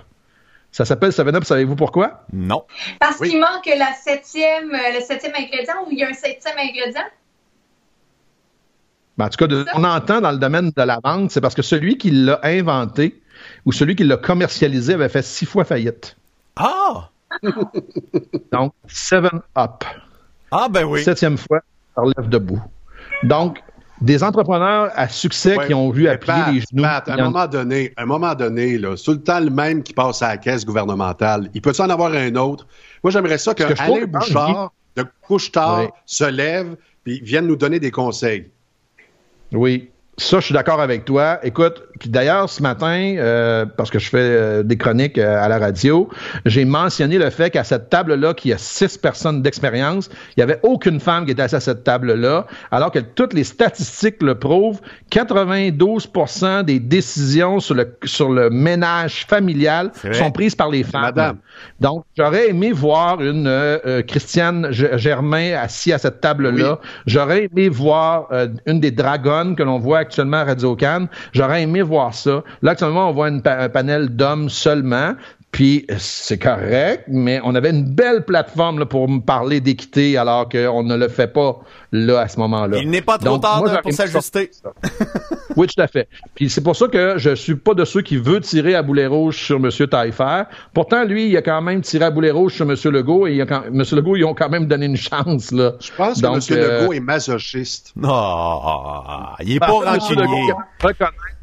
ça 0.70 0.84
s'appelle 0.84 1.10
7-Up, 1.10 1.42
savez-vous 1.42 1.74
pourquoi? 1.74 2.24
Non. 2.32 2.64
Parce 3.00 3.18
Oui. 3.18 3.30
qu'il 3.30 3.40
manque 3.40 3.66
la 3.66 3.92
septième, 3.94 4.70
euh, 4.72 4.94
le 4.94 5.00
septième 5.00 5.32
ingrédient 5.34 5.74
ou 5.84 5.88
il 5.90 5.98
y 5.98 6.04
a 6.04 6.08
un 6.08 6.12
septième 6.12 6.54
ingrédient? 6.56 7.02
Ben, 9.16 9.26
en 9.26 9.28
tout 9.28 9.38
cas, 9.38 9.48
de- 9.48 9.66
on 9.74 9.82
entend 9.82 10.20
dans 10.20 10.30
le 10.30 10.38
domaine 10.38 10.70
de 10.76 10.82
la 10.82 11.00
vente, 11.02 11.32
c'est 11.32 11.40
parce 11.40 11.56
que 11.56 11.62
celui 11.62 11.98
qui 11.98 12.12
l'a 12.12 12.38
inventé 12.44 13.20
ou 13.64 13.72
celui 13.72 13.96
qui 13.96 14.04
l'a 14.04 14.16
commercialisé 14.16 14.94
avait 14.94 15.08
fait 15.08 15.22
six 15.22 15.44
fois 15.46 15.64
faillite. 15.64 16.16
Ah! 16.54 17.08
Donc, 18.52 18.72
7-Up. 18.86 19.84
Ah, 20.52 20.68
ben 20.70 20.84
oui. 20.84 21.02
Septième 21.02 21.36
fois, 21.36 21.60
ça 21.96 22.02
relève 22.02 22.28
debout. 22.28 22.62
Donc, 23.24 23.60
des 24.00 24.22
entrepreneurs 24.22 24.90
à 24.94 25.08
succès 25.08 25.56
Ouais. 25.56 25.66
qui 25.66 25.74
ont 25.74 25.90
vu 25.90 26.08
Pat, 26.18 26.52
les 26.52 26.60
genoux. 26.60 26.82
Pat, 26.82 27.08
à 27.08 27.14
un 27.14 27.18
en- 27.18 27.24
moment 27.30 27.46
donné, 27.46 27.92
à 27.96 28.02
un 28.02 28.06
moment 28.06 28.34
donné, 28.34 28.78
là, 28.78 28.96
sur 28.96 29.12
le 29.12 29.22
temps 29.22 29.40
le 29.40 29.50
même 29.50 29.82
qui 29.82 29.92
passe 29.92 30.22
à 30.22 30.28
la 30.28 30.36
caisse 30.36 30.64
gouvernementale, 30.64 31.50
il 31.54 31.60
peut 31.60 31.72
en 31.78 31.90
avoir 31.90 32.12
un 32.12 32.34
autre? 32.36 32.66
Moi, 33.02 33.10
j'aimerais 33.10 33.38
ça 33.38 33.54
je 33.74 33.82
Alain 33.82 34.06
Bouchard 34.06 34.72
de 34.96 35.04
Couche-Tard 35.22 35.88
se 36.06 36.24
lève 36.24 36.76
puis 37.04 37.20
vienne 37.22 37.46
nous 37.46 37.56
donner 37.56 37.80
des 37.80 37.90
conseils. 37.90 38.50
Oui. 39.52 39.90
Ça, 40.18 40.40
je 40.40 40.46
suis 40.46 40.54
d'accord 40.54 40.80
avec 40.80 41.04
toi. 41.04 41.38
Écoute, 41.44 41.84
puis 42.00 42.08
d'ailleurs, 42.08 42.48
ce 42.48 42.60
matin, 42.60 43.14
euh, 43.18 43.64
parce 43.64 43.88
que 43.88 44.00
je 44.00 44.08
fais 44.08 44.18
euh, 44.18 44.62
des 44.64 44.76
chroniques 44.76 45.16
euh, 45.16 45.42
à 45.42 45.48
la 45.48 45.58
radio, 45.58 46.08
j'ai 46.44 46.64
mentionné 46.64 47.18
le 47.18 47.30
fait 47.30 47.50
qu'à 47.50 47.62
cette 47.62 47.88
table-là, 47.88 48.34
qu'il 48.34 48.50
y 48.50 48.54
a 48.54 48.58
six 48.58 48.98
personnes 48.98 49.42
d'expérience, 49.42 50.10
il 50.36 50.38
n'y 50.38 50.42
avait 50.42 50.58
aucune 50.64 50.98
femme 50.98 51.24
qui 51.24 51.32
était 51.32 51.42
assise 51.42 51.54
à 51.54 51.60
cette 51.60 51.84
table-là, 51.84 52.46
alors 52.72 52.90
que 52.90 52.98
toutes 52.98 53.32
les 53.32 53.44
statistiques 53.44 54.20
le 54.22 54.34
prouvent. 54.34 54.80
92% 55.12 56.64
des 56.64 56.80
décisions 56.80 57.60
sur 57.60 57.74
le, 57.74 57.96
sur 58.04 58.30
le 58.30 58.50
ménage 58.50 59.24
familial 59.26 59.92
sont 60.12 60.30
prises 60.32 60.54
par 60.54 60.68
les 60.68 60.82
femmes. 60.82 61.02
Madame. 61.02 61.36
Donc, 61.80 62.04
j'aurais 62.16 62.50
aimé 62.50 62.72
voir 62.72 63.20
une 63.22 63.46
euh, 63.46 64.02
Christiane 64.02 64.68
Germain 64.70 65.54
assise 65.54 65.94
à 65.94 65.98
cette 65.98 66.20
table-là. 66.20 66.80
J'aurais 67.06 67.44
aimé 67.44 67.68
voir 67.68 68.28
une 68.66 68.80
des 68.80 68.90
dragonnes 68.90 69.56
que 69.56 69.62
l'on 69.62 69.78
voit 69.78 70.04
actuellement 70.08 70.38
à 70.38 70.44
Radio 70.44 70.74
Cannes. 70.74 71.08
J'aurais 71.32 71.62
aimé 71.62 71.82
voir 71.82 72.14
ça. 72.14 72.42
Là, 72.62 72.72
actuellement, 72.72 73.10
on 73.10 73.12
voit 73.12 73.26
un 73.26 73.68
panel 73.68 74.16
d'hommes 74.16 74.48
seulement. 74.48 75.14
Puis 75.50 75.86
euh, 75.90 75.94
c'est 75.98 76.36
correct, 76.38 77.04
mais 77.08 77.40
on 77.42 77.54
avait 77.54 77.70
une 77.70 77.84
belle 77.84 78.24
plateforme 78.24 78.78
là, 78.80 78.86
pour 78.86 79.08
me 79.08 79.20
parler 79.20 79.60
d'équité 79.60 80.18
alors 80.18 80.48
qu'on 80.48 80.82
ne 80.82 80.94
le 80.94 81.08
fait 81.08 81.26
pas 81.32 81.58
là 81.90 82.20
à 82.20 82.28
ce 82.28 82.38
moment-là. 82.40 82.78
Il 82.78 82.90
n'est 82.90 83.00
pas 83.00 83.16
trop 83.16 83.30
Donc, 83.30 83.42
tard 83.42 83.58
moi, 83.58 83.66
de- 83.68 83.70
j'aurais 83.72 83.82
pour 83.82 83.92
s'ajuster. 83.92 84.50
Oui, 85.56 85.66
tout 85.66 85.80
à 85.82 85.88
fait. 85.88 86.06
Puis 86.34 86.50
c'est 86.50 86.60
pour 86.60 86.76
ça 86.76 86.86
que 86.86 87.14
je 87.16 87.34
suis 87.34 87.56
pas 87.56 87.72
de 87.74 87.84
ceux 87.86 88.02
qui 88.02 88.18
veulent 88.18 88.42
tirer 88.42 88.74
à 88.74 88.82
boulet 88.82 89.06
rouge 89.06 89.38
sur 89.38 89.56
M. 89.56 89.70
Taillefer. 89.90 90.42
Pourtant, 90.74 91.02
lui, 91.04 91.28
il 91.30 91.36
a 91.36 91.42
quand 91.42 91.62
même 91.62 91.80
tiré 91.80 92.04
à 92.04 92.10
boulet 92.10 92.30
rouge 92.30 92.52
sur 92.54 92.70
M. 92.70 92.76
Legault 92.92 93.26
et 93.26 93.34
il 93.34 93.40
a 93.40 93.46
quand... 93.46 93.62
M. 93.64 93.82
Legault, 93.92 94.16
ils 94.16 94.24
ont 94.24 94.34
quand 94.34 94.50
même 94.50 94.66
donné 94.66 94.86
une 94.86 94.96
chance, 94.98 95.50
là. 95.50 95.72
Je 95.80 95.90
pense 95.96 96.20
Donc, 96.20 96.46
que 96.46 96.54
M. 96.54 96.60
euh, 96.60 96.80
Legault 96.82 96.92
est 96.92 97.00
masochiste. 97.00 97.94
Ah, 98.04 99.34
il 99.40 99.56
est 99.56 99.60
pas 99.60 99.66
rancunier. 99.72 100.52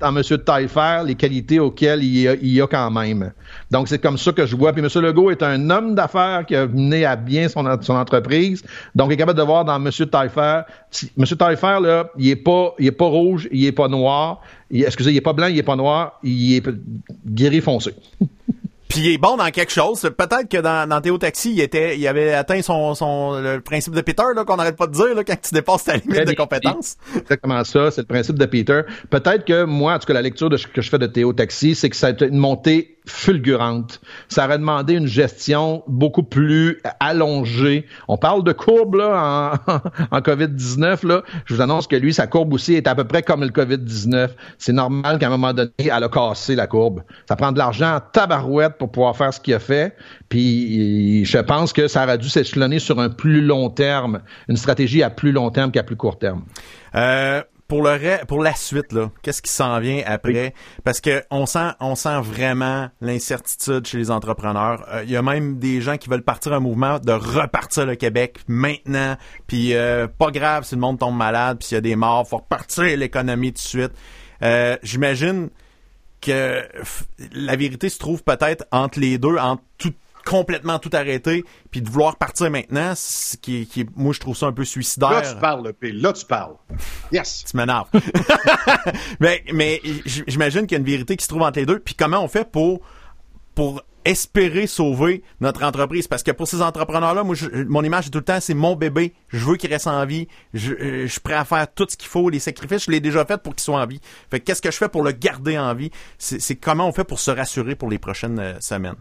En 0.02 0.16
M. 0.16 0.22
Taillefer 0.46 1.04
les 1.06 1.16
qualités 1.16 1.60
auxquelles 1.60 2.04
il 2.04 2.38
il 2.42 2.62
a 2.62 2.68
quand 2.68 2.92
même. 2.92 3.32
Donc, 3.72 3.88
c'est 3.88 4.00
comme 4.00 4.18
ça 4.18 4.32
que 4.32 4.46
je 4.46 4.56
vois. 4.56 4.74
Puis 4.74 4.84
M. 4.84 4.90
Legault 5.02 5.32
est 5.32 5.42
un 5.42 5.70
homme 5.70 5.96
d'affaires 5.96 6.46
qui 6.46 6.56
a 6.56 6.68
mené 6.68 7.06
à 7.06 7.16
bien 7.16 7.48
son, 7.48 7.66
entreprise. 7.66 8.64
Donc, 8.94 9.10
il 9.10 9.14
est 9.14 9.18
capable 9.18 9.40
de 9.40 9.44
voir 9.44 9.64
dans 9.64 9.76
M. 9.76 9.90
Taillefer. 10.12 10.62
M. 11.18 11.26
Taillefer, 11.26 11.80
là, 11.82 12.10
il 12.18 12.30
est 12.30 12.36
pas, 12.36 12.74
il 12.78 12.88
est 12.88 12.92
pas 12.92 13.06
rouge, 13.06 13.48
il 13.52 13.66
est 13.66 13.72
pas 13.72 13.88
noir. 13.88 14.42
Excusez, 14.72 15.12
il 15.12 15.18
est 15.18 15.22
pas 15.22 15.34
blanc, 15.34 15.48
il 15.48 15.58
est 15.58 15.64
pas 15.64 15.76
noir. 15.76 16.20
Il 16.24 16.56
est 16.56 16.68
gris 17.26 17.62
foncé. 17.62 17.94
Puis 18.96 19.04
il 19.04 19.14
est 19.14 19.18
bon 19.18 19.36
dans 19.36 19.50
quelque 19.50 19.74
chose. 19.74 20.00
Peut-être 20.04 20.48
que 20.48 20.62
dans, 20.62 20.88
dans 20.88 21.02
Théo 21.02 21.18
Taxi, 21.18 21.52
il 21.52 21.60
était, 21.60 21.98
il 21.98 22.08
avait 22.08 22.34
atteint 22.34 22.62
son, 22.62 22.96
son 22.96 23.42
le 23.42 23.60
principe 23.60 23.94
de 23.94 24.00
Peter 24.00 24.24
là 24.34 24.46
qu'on 24.46 24.56
n'arrête 24.56 24.78
pas 24.78 24.88
de 24.88 24.94
dire 24.94 25.14
là, 25.14 25.26
quand 25.26 25.36
tu 25.42 25.54
dépasses 25.54 25.84
ta 25.84 25.98
limite 25.98 26.18
de 26.18 26.24
bien 26.24 26.34
compétence. 26.34 26.96
dit. 27.12 27.20
Exactement 27.20 27.62
ça, 27.66 27.92
c'est 27.92 28.00
le 28.00 28.08
principe 28.08 28.40
de 28.40 28.46
Peter. 28.46 28.84
Peut-être 29.10 29.44
que 29.44 29.66
moi, 29.66 29.96
en 29.96 30.00
tout 30.00 30.06
cas, 30.06 30.14
la 30.14 30.22
lecture 30.22 30.50
de, 30.50 30.56
que 30.56 30.82
je 30.82 30.90
fais 30.90 30.98
de 30.98 31.08
Théo 31.08 31.34
Taxi, 31.34 31.76
c'est 31.76 31.90
que 31.90 31.96
ça 31.98 32.08
a 32.08 32.10
été 32.12 32.28
une 32.28 32.38
montée 32.38 32.95
fulgurante. 33.08 34.02
Ça 34.28 34.46
aurait 34.46 34.58
demandé 34.58 34.94
une 34.94 35.08
gestion 35.08 35.84
beaucoup 35.88 36.24
plus 36.24 36.82
allongée. 37.00 37.86
On 38.08 38.18
parle 38.18 38.44
de 38.44 38.52
courbe 38.52 38.96
là, 38.96 39.58
en, 39.68 39.74
en 40.12 40.20
COVID-19. 40.20 41.06
Là. 41.08 41.24
Je 41.46 41.56
vous 41.56 41.62
annonce 41.62 41.88
que 41.88 41.96
lui, 41.96 42.14
sa 42.14 42.28
courbe 42.28 42.54
aussi 42.54 42.74
est 42.74 42.88
à 42.88 42.96
peu 42.96 43.04
près 43.04 43.24
comme 43.24 43.42
le 43.42 43.50
COVID-19. 43.50 44.30
C'est 44.58 44.74
normal 44.74 45.20
qu'à 45.20 45.28
un 45.28 45.32
moment 45.32 45.54
donné, 45.54 45.72
elle 45.78 45.92
a 45.92 46.10
cassé 46.10 46.56
la 46.56 46.68
courbe. 46.68 47.04
Ça 47.28 47.36
prend 47.36 47.52
de 47.52 47.58
l'argent 47.58 47.96
en 47.96 48.00
tabarouette 48.00 48.78
pour 48.78 48.92
pouvoir 48.92 49.16
faire 49.16 49.34
ce 49.34 49.40
qu'il 49.40 49.54
a 49.54 49.60
fait. 49.60 49.96
Puis 50.30 51.26
je 51.26 51.38
pense 51.38 51.74
que 51.74 51.88
ça 51.88 52.04
aurait 52.04 52.18
dû 52.18 52.30
s'échelonner 52.30 52.80
sur 52.80 53.00
un 53.00 53.10
plus 53.10 53.42
long 53.42 53.70
terme, 53.70 54.22
une 54.48 54.58
stratégie 54.58 55.04
à 55.04 55.10
plus 55.10 55.32
long 55.32 55.50
terme 55.52 55.72
qu'à 55.72 55.84
plus 55.84 55.96
court 55.96 56.18
terme. 56.18 56.44
Euh, 56.96 57.42
pour 57.68 57.82
le 57.82 58.26
pour 58.26 58.44
la 58.44 58.54
suite 58.54 58.92
là, 58.92 59.10
qu'est-ce 59.22 59.42
qui 59.42 59.52
s'en 59.52 59.80
vient 59.80 60.04
après? 60.06 60.54
Parce 60.84 61.02
que 61.02 61.24
on 61.32 61.46
sent 61.46 61.72
on 61.80 61.96
sent 61.96 62.20
vraiment 62.22 62.90
l'incertitude 63.02 63.88
chez 63.88 63.98
les 63.98 64.12
entrepreneurs. 64.12 64.86
Euh, 64.90 65.04
Il 65.04 65.12
y 65.12 65.16
a 65.16 65.22
même 65.22 65.58
des 65.58 65.82
gens 65.82 65.98
qui 65.98 66.10
veulent 66.10 66.22
partir 66.24 66.54
un 66.54 66.60
mouvement 66.60 67.00
de 67.00 67.12
repartir 67.12 67.86
le 67.86 67.96
Québec 67.96 68.40
maintenant. 68.48 69.18
Puis 69.48 69.74
euh, 69.74 70.08
pas 70.08 70.32
grave 70.32 70.64
si 70.64 70.76
le 70.76 70.82
monde 70.82 71.00
tombe 71.00 71.16
malade, 71.18 71.58
puis 71.60 71.68
s'il 71.70 71.76
y 71.76 71.80
a 71.80 71.82
des 71.82 71.96
morts, 71.96 72.28
faut 72.28 72.38
repartir 72.38 72.98
l'économie 72.98 73.52
tout 73.52 73.62
de 73.64 73.68
suite. 73.68 73.92
Euh, 74.44 74.78
J'imagine 74.84 75.50
que 76.22 76.64
la 77.34 77.56
vérité 77.56 77.90
se 77.90 78.00
trouve 78.00 78.24
peut-être 78.24 78.66
entre 78.72 79.00
les 79.00 79.18
deux, 79.18 79.38
entre 79.38 79.64
tout 79.78 79.94
complètement 80.26 80.80
tout 80.80 80.90
arrêter, 80.94 81.46
puis 81.72 81.82
de 81.82 81.90
vouloir 81.90 82.18
partir 82.18 82.50
maintenant, 82.52 82.94
ce 82.96 83.38
qui, 83.38 83.68
qui 83.68 83.86
moi 83.96 84.12
je 84.14 84.20
trouve 84.20 84.36
ça 84.36 84.48
un 84.48 84.52
peu 84.52 84.66
suicidaire. 84.66 85.12
Là, 85.12 85.22
tu 85.34 85.40
parles, 85.40 85.74
P. 85.74 85.92
Là, 85.92 86.12
tu 86.14 86.26
parles. 86.26 86.56
Yes. 87.12 87.46
Tu 87.50 87.56
m'énerves. 87.56 87.88
mais 89.20 89.44
mais 89.54 89.82
j'imagine 90.06 90.62
qu'il 90.68 90.74
y 90.74 90.76
a 90.76 90.80
une 90.80 90.86
vérité 90.86 91.16
qui 91.16 91.24
se 91.24 91.30
trouve 91.30 91.44
entre 91.44 91.60
les 91.60 91.66
deux. 91.66 91.80
Puis 91.80 91.96
comment 91.96 92.24
on 92.24 92.28
fait 92.28 92.50
pour 92.50 92.82
pour 93.54 93.82
espérer 94.04 94.68
sauver 94.68 95.24
notre 95.40 95.64
entreprise? 95.64 96.08
Parce 96.08 96.22
que 96.24 96.32
pour 96.32 96.48
ces 96.48 96.62
entrepreneurs-là, 96.62 97.24
moi, 97.24 97.34
je- 97.36 97.64
mon 97.68 97.84
image 97.84 98.12
tout 98.12 98.20
le 98.20 98.24
temps, 98.24 98.40
c'est 98.40 98.54
mon 98.54 98.76
bébé. 98.76 99.14
Je 99.30 99.44
veux 99.46 99.56
qu'il 99.56 99.72
reste 99.72 99.88
en 99.88 100.06
vie. 100.06 100.28
Je, 100.54 100.74
euh, 100.74 101.02
je 101.08 101.12
suis 101.12 101.22
prêt 101.22 101.34
à 101.34 101.46
faire 101.46 101.72
tout 101.74 101.88
ce 101.90 101.98
qu'il 101.98 102.10
faut, 102.10 102.30
les 102.30 102.40
sacrifices, 102.40 102.86
je 102.86 102.92
l'ai 102.92 103.00
déjà 103.00 103.26
fait 103.26 103.42
pour 103.42 103.56
qu'il 103.56 103.64
soit 103.64 103.80
en 103.82 103.86
vie. 103.88 104.02
Fait 104.30 104.40
que 104.40 104.46
qu'est-ce 104.46 104.62
que 104.62 104.70
je 104.72 104.78
fais 104.78 104.90
pour 104.90 105.04
le 105.04 105.12
garder 105.12 105.58
en 105.58 105.74
vie? 105.74 105.90
C'est 106.18 106.40
c'est 106.40 106.56
comment 106.56 106.88
on 106.88 106.92
fait 106.92 107.04
pour 107.04 107.20
se 107.20 107.32
rassurer 107.32 107.76
pour 107.76 107.90
les 107.90 107.98
prochaines 108.00 108.40
euh, 108.40 108.60
semaines? 108.60 108.96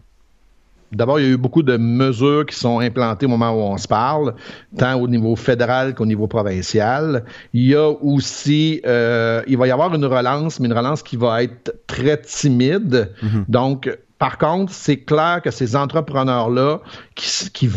D'abord, 0.95 1.19
il 1.19 1.25
y 1.25 1.29
a 1.29 1.31
eu 1.31 1.37
beaucoup 1.37 1.63
de 1.63 1.77
mesures 1.77 2.45
qui 2.45 2.55
sont 2.55 2.79
implantées 2.79 3.25
au 3.25 3.29
moment 3.29 3.51
où 3.51 3.73
on 3.73 3.77
se 3.77 3.87
parle, 3.87 4.33
tant 4.77 4.95
au 4.99 5.07
niveau 5.07 5.35
fédéral 5.35 5.93
qu'au 5.93 6.05
niveau 6.05 6.27
provincial. 6.27 7.25
Il 7.53 7.67
y 7.67 7.75
a 7.75 7.89
aussi, 7.89 8.81
euh, 8.85 9.41
il 9.47 9.57
va 9.57 9.67
y 9.67 9.71
avoir 9.71 9.93
une 9.93 10.05
relance, 10.05 10.59
mais 10.59 10.67
une 10.67 10.73
relance 10.73 11.03
qui 11.03 11.17
va 11.17 11.43
être 11.43 11.75
très 11.87 12.17
timide. 12.21 13.11
Donc, 13.47 13.89
par 14.17 14.37
contre, 14.37 14.71
c'est 14.71 14.97
clair 14.97 15.41
que 15.43 15.51
ces 15.51 15.75
entrepreneurs-là 15.75 16.79
qui, 17.15 17.49
qui, 17.51 17.69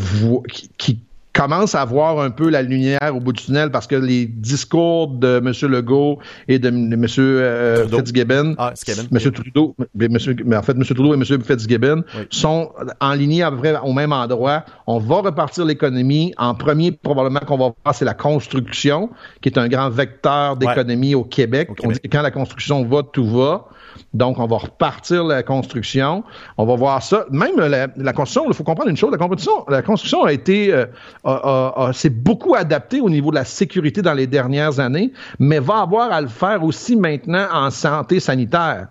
qui, 0.77 1.01
qui 1.39 1.43
commencent 1.43 1.74
à 1.74 1.84
voir 1.84 2.18
un 2.20 2.30
peu 2.30 2.49
la 2.51 2.62
lumière 2.62 3.12
au 3.14 3.20
bout 3.20 3.32
du 3.32 3.45
tunnel 3.45 3.70
parce 3.70 3.86
que 3.86 3.95
les 3.97 4.26
discours 4.26 5.09
de 5.09 5.39
M. 5.39 5.53
Legault 5.70 6.18
et 6.49 6.59
de, 6.59 6.68
M. 6.68 7.07
euh, 7.18 7.80
Trudeau. 7.82 7.99
Fitzgibbon, 7.99 8.55
Ah, 8.59 8.72
Fitzgibbon, 8.76 9.16
M. 9.16 9.30
Trudeau, 9.32 9.76
mais, 9.95 10.09
monsieur- 10.09 10.36
mais 10.45 10.57
en 10.57 10.62
fait, 10.62 10.72
M. 10.72 10.84
Trudeau 10.84 11.14
et 11.14 11.16
M. 11.16 11.24
Fitzgibbon 11.24 12.03
Oui. 12.16 12.26
sont 12.30 12.70
en 13.01 13.12
ligne 13.14 13.43
à 13.43 13.51
peu 13.51 13.59
près 13.59 13.76
au 13.82 13.93
même 13.93 14.12
endroit. 14.12 14.64
On 14.86 14.99
va 14.99 15.16
repartir 15.16 15.64
l'économie. 15.64 16.34
En 16.39 16.55
premier, 16.55 16.93
probablement 16.93 17.41
qu'on 17.41 17.57
va 17.59 17.72
voir, 17.84 17.95
c'est 17.95 18.05
la 18.05 18.14
construction, 18.14 19.11
qui 19.41 19.49
est 19.49 19.59
un 19.59 19.68
grand 19.68 19.91
vecteur 19.91 20.57
d'économie 20.57 21.14
au 21.14 21.24
Québec. 21.24 21.68
Au 21.70 21.72
On 21.72 21.74
dit 21.74 21.95
Québec. 21.95 22.03
que 22.03 22.16
quand 22.16 22.22
la 22.22 22.30
construction 22.30 22.84
va, 22.84 23.03
tout 23.03 23.26
va. 23.26 23.68
Donc, 24.14 24.38
on 24.38 24.46
va 24.46 24.57
repartir 24.59 25.24
la 25.24 25.42
construction. 25.42 26.24
On 26.57 26.64
va 26.66 26.76
voir 26.76 27.03
ça. 27.03 27.24
Même 27.30 27.57
la, 27.59 28.12
construction, 28.12 28.44
il 28.49 28.55
faut 28.55 28.64
comprendre 28.64 28.90
une 28.90 28.96
chose, 28.96 29.11
la 29.68 29.82
construction, 29.82 30.24
a 30.24 30.32
été, 30.32 30.72
euh, 30.72 31.92
s'est 31.92 32.11
beaucoup 32.11 32.55
adaptée 32.55 33.01
au 33.01 33.11
niveau 33.11 33.30
de 33.30 33.36
la 33.36 33.44
sécurité 33.44 34.03
dans 34.03 34.14
les 34.14 34.26
dernières 34.26 34.80
années, 34.80 35.12
mais 35.38 35.59
va 35.59 35.80
avoir 35.80 36.12
à 36.12 36.20
le 36.20 36.28
faire 36.28 36.62
aussi 36.64 36.96
maintenant 36.96 37.46
en 37.53 37.70
santé 37.70 38.20
sanitaire. 38.20 38.88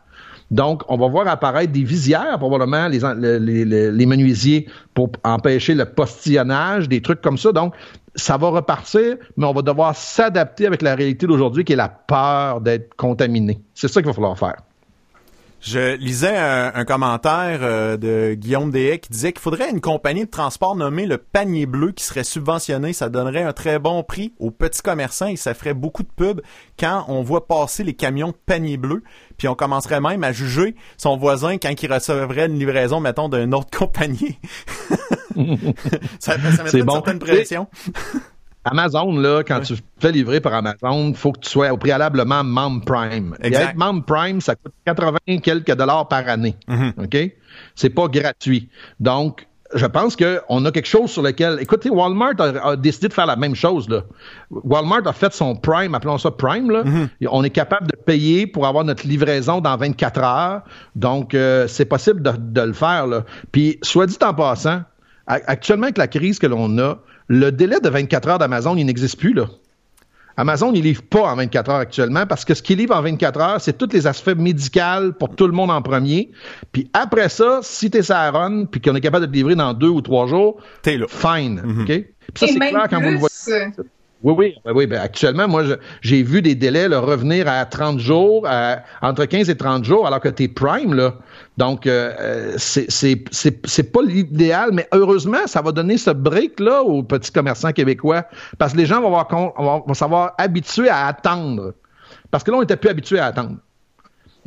Donc, 0.49 0.84
on 0.88 0.97
va 0.97 1.08
voir 1.10 1.28
apparaître 1.28 1.74
des 1.74 1.84
visières, 1.84 2.38
probablement, 2.39 2.88
les, 2.88 3.03
en- 3.03 3.14
le- 3.14 3.38
les, 3.38 3.66
les- 3.66 3.91
les 3.91 4.05
menuisiers, 4.05 4.68
pour 4.93 5.10
empêcher 5.26 5.76
le 5.76 5.84
postillonnage, 5.86 6.88
des 6.88 7.01
trucs 7.01 7.20
comme 7.22 7.38
ça. 7.38 7.51
Donc, 7.51 7.74
ça 8.16 8.38
va 8.38 8.47
repartir, 8.47 9.18
mais 9.36 9.45
on 9.45 9.51
va 9.53 9.62
devoir 9.62 9.93
s'adapter 9.95 10.66
avec 10.66 10.82
la 10.82 10.95
réalité 10.95 11.28
d'aujourd'hui, 11.28 11.66
qui 11.66 11.74
est 11.74 11.76
la 11.76 11.89
peur 11.89 12.62
d'être 12.62 12.95
contaminé. 12.95 13.60
C'est 13.74 13.89
ça 13.89 14.01
qu'il 14.01 14.08
va 14.08 14.14
falloir 14.14 14.39
faire. 14.39 14.55
Je 15.70 15.95
lisais 15.97 16.38
un, 16.38 16.72
un 16.74 16.86
commentaire 16.86 17.59
euh, 17.61 17.97
de 17.97 18.36
Guillaume 18.36 18.72
Dehaye 18.72 18.99
qui 18.99 19.09
disait 19.09 19.34
qu'il 19.34 19.41
faudrait 19.41 19.70
une 19.70 19.82
compagnie 19.82 20.24
de 20.24 20.30
transport 20.30 20.78
nommée 20.78 21.05
le 21.05 21.18
Panier 21.18 21.65
Bleu 21.65 21.91
qui 21.91 22.05
serait 22.05 22.24
subventionnée. 22.24 22.93
Ça 22.93 23.09
donnerait 23.09 23.41
un 23.43 23.51
très 23.51 23.78
bon 23.78 24.01
prix 24.01 24.34
aux 24.39 24.49
petits 24.51 24.82
commerçants 24.82 25.28
et 25.28 25.36
ça 25.36 25.53
ferait 25.53 25.74
beaucoup 25.74 26.03
de 26.03 26.09
pubs 26.15 26.41
quand 26.80 27.03
on 27.09 27.22
voit 27.22 27.47
passer 27.47 27.84
les 27.84 27.95
camions 27.95 28.34
Panier 28.45 28.78
Bleu. 28.78 29.03
Puis 29.38 29.49
on 29.49 29.55
commencerait 29.55 29.99
même 29.99 30.24
à 30.24 30.32
juger 30.32 30.76
son 30.97 31.18
voisin 31.18 31.57
quand 31.57 31.74
il 31.84 31.91
recevrait 31.93 32.45
une 32.45 32.57
livraison, 32.57 33.01
mettons, 33.01 33.28
d'une 33.28 33.53
autre 33.53 33.70
compagnie. 33.78 34.39
ça, 36.20 36.34
ça 36.34 36.38
mettrait 36.38 36.70
C'est 36.70 36.80
une 36.80 36.86
bon. 36.86 36.93
certaine 36.93 37.20
pression. 37.20 37.68
Amazon, 38.68 39.18
là, 39.18 39.43
quand 39.43 39.61
tu 39.61 39.76
fais 39.99 40.11
livrer 40.11 40.39
par 40.39 40.53
Amazon, 40.53 41.09
il 41.09 41.15
faut 41.15 41.32
que 41.32 41.39
tu 41.39 41.49
sois 41.49 41.72
au 41.72 41.78
préalablement 41.78 42.43
membre 42.43 42.86
Prime. 42.86 43.36
Et 43.43 43.53
être 43.53 43.76
membre 43.76 44.05
Prime, 44.05 44.41
ça 44.41 44.55
coûte 44.55 44.74
80 44.86 45.18
quelques 45.43 45.76
dollars 45.76 46.07
par 46.07 46.28
année. 46.28 46.55
OK? 46.97 47.18
C'est 47.76 47.89
pas 47.89 48.07
gratuit. 48.07 48.70
Donc, 48.99 49.47
je 49.74 49.86
pense 49.86 50.15
qu'on 50.15 50.65
a 50.65 50.72
quelque 50.72 50.88
chose 50.88 51.11
sur 51.11 51.22
lequel. 51.22 51.57
Écoutez, 51.59 51.89
Walmart 51.89 52.36
a, 52.39 52.70
a 52.70 52.76
décidé 52.76 53.09
de 53.09 53.13
faire 53.13 53.26
la 53.26 53.36
même 53.36 53.55
chose. 53.55 53.89
Là. 53.89 54.03
Walmart 54.49 55.05
a 55.05 55.13
fait 55.13 55.34
son 55.34 55.55
Prime, 55.55 55.93
appelons 55.93 56.18
ça 56.18 56.32
Prime. 56.32 56.72
Là. 56.72 56.84
Et 57.20 57.28
On 57.30 57.43
est 57.43 57.49
capable 57.49 57.88
de 57.88 57.95
payer 57.95 58.47
pour 58.47 58.65
avoir 58.65 58.84
notre 58.86 59.05
livraison 59.05 59.59
dans 59.59 59.76
24 59.76 60.20
heures. 60.24 60.61
Donc, 60.95 61.34
euh, 61.34 61.68
c'est 61.68 61.86
possible 61.86 62.22
de, 62.22 62.32
de 62.38 62.61
le 62.61 62.74
faire. 62.74 63.07
Là. 63.07 63.26
Puis, 63.51 63.78
soit 63.82 64.05
dit 64.05 64.18
en 64.24 64.34
passant, 64.34 64.82
actuellement, 65.28 65.86
avec 65.86 65.97
la 65.97 66.07
crise 66.07 66.39
que 66.39 66.47
l'on 66.47 66.78
a, 66.80 66.99
le 67.28 67.52
délai 67.52 67.80
de 67.80 67.90
24 67.90 68.28
heures 68.30 68.40
d'Amazon, 68.40 68.76
il 68.76 68.86
n'existe 68.86 69.20
plus. 69.20 69.34
Là. 69.34 69.48
Amazon, 70.40 70.72
il 70.74 70.84
livre 70.84 71.02
pas 71.02 71.22
en 71.32 71.36
24 71.36 71.70
heures 71.72 71.78
actuellement 71.78 72.28
parce 72.28 72.46
que 72.46 72.54
ce 72.54 72.62
qu'il 72.62 72.78
livre 72.78 72.96
en 72.96 73.02
24 73.02 73.40
heures, 73.42 73.62
c'est 73.62 73.76
tous 73.78 73.90
les 73.92 74.06
aspects 74.06 74.36
médicaux 74.38 75.12
pour 75.18 75.36
tout 75.36 75.48
le 75.48 75.54
monde 75.54 75.72
en 75.72 75.82
premier. 75.82 76.32
Puis 76.72 76.90
après 76.94 77.30
ça, 77.30 77.60
si 77.64 77.90
t'es 77.90 78.04
sa 78.04 78.30
run, 78.30 78.66
puis 78.66 78.80
qu'on 78.80 78.96
est 78.96 79.02
capable 79.02 79.26
de 79.26 79.32
te 79.32 79.36
livrer 79.36 79.56
dans 79.56 79.74
deux 79.74 79.90
ou 79.90 80.02
trois 80.02 80.28
jours, 80.28 80.58
T'es 80.84 80.98
là. 80.98 81.08
fine. 81.10 81.62
OK? 81.82 81.88
Puis 81.88 82.06
ça, 82.36 82.48
c'est 82.48 82.60
clair 82.60 82.88
quand 82.90 83.02
vous 83.02 83.10
le 83.10 83.18
voyez. 83.18 83.66
Oui, 84.24 84.34
oui, 84.38 84.56
oui, 84.66 84.72
oui. 84.76 84.88
Ben, 84.88 85.00
actuellement, 85.00 85.48
moi, 85.48 85.64
je- 85.64 85.74
j'ai 86.02 86.24
vu 86.24 86.42
des 86.42 86.56
délais 86.56 86.88
là, 86.88 87.00
revenir 87.00 87.48
à 87.48 87.64
30 87.66 88.00
jours, 88.00 88.46
à- 88.48 88.80
entre 89.02 89.26
15 89.26 89.48
et 89.50 89.56
30 89.56 89.84
jours, 89.86 90.08
alors 90.08 90.20
que 90.20 90.30
t'es 90.30 90.48
prime, 90.48 90.94
là. 90.96 91.16
Donc, 91.58 91.88
euh, 91.88 92.14
euh, 92.20 92.53
c'est 92.58 92.89
c'est- 92.91 93.26
c'est- 93.32 93.66
c'est 93.68 93.91
pas 93.91 94.01
l'idéal, 94.03 94.70
mais 94.74 94.88
heureusement, 94.93 95.47
ça 95.47 95.62
va 95.62 95.72
donner 95.72 95.97
ce 95.97 96.12
break-là 96.12 96.84
aux 96.84 97.01
petits 97.03 97.32
commerçants 97.32 97.72
québécois. 97.72 98.26
Parce 98.60 98.74
que 98.74 98.78
les 98.78 98.86
gens 98.86 99.01
vont, 99.01 99.08
avoir, 99.18 99.28
vont, 99.58 99.84
vont 99.88 99.93
savoir 99.95 100.34
habitués 100.38 100.89
à 100.89 101.08
attendre. 101.08 101.74
Parce 102.30 102.43
que 102.43 102.51
là, 102.51 102.58
on 102.58 102.62
était 102.62 102.78
plus 102.78 102.89
habitués 102.89 103.20
à 103.20 103.26
attendre. 103.28 103.58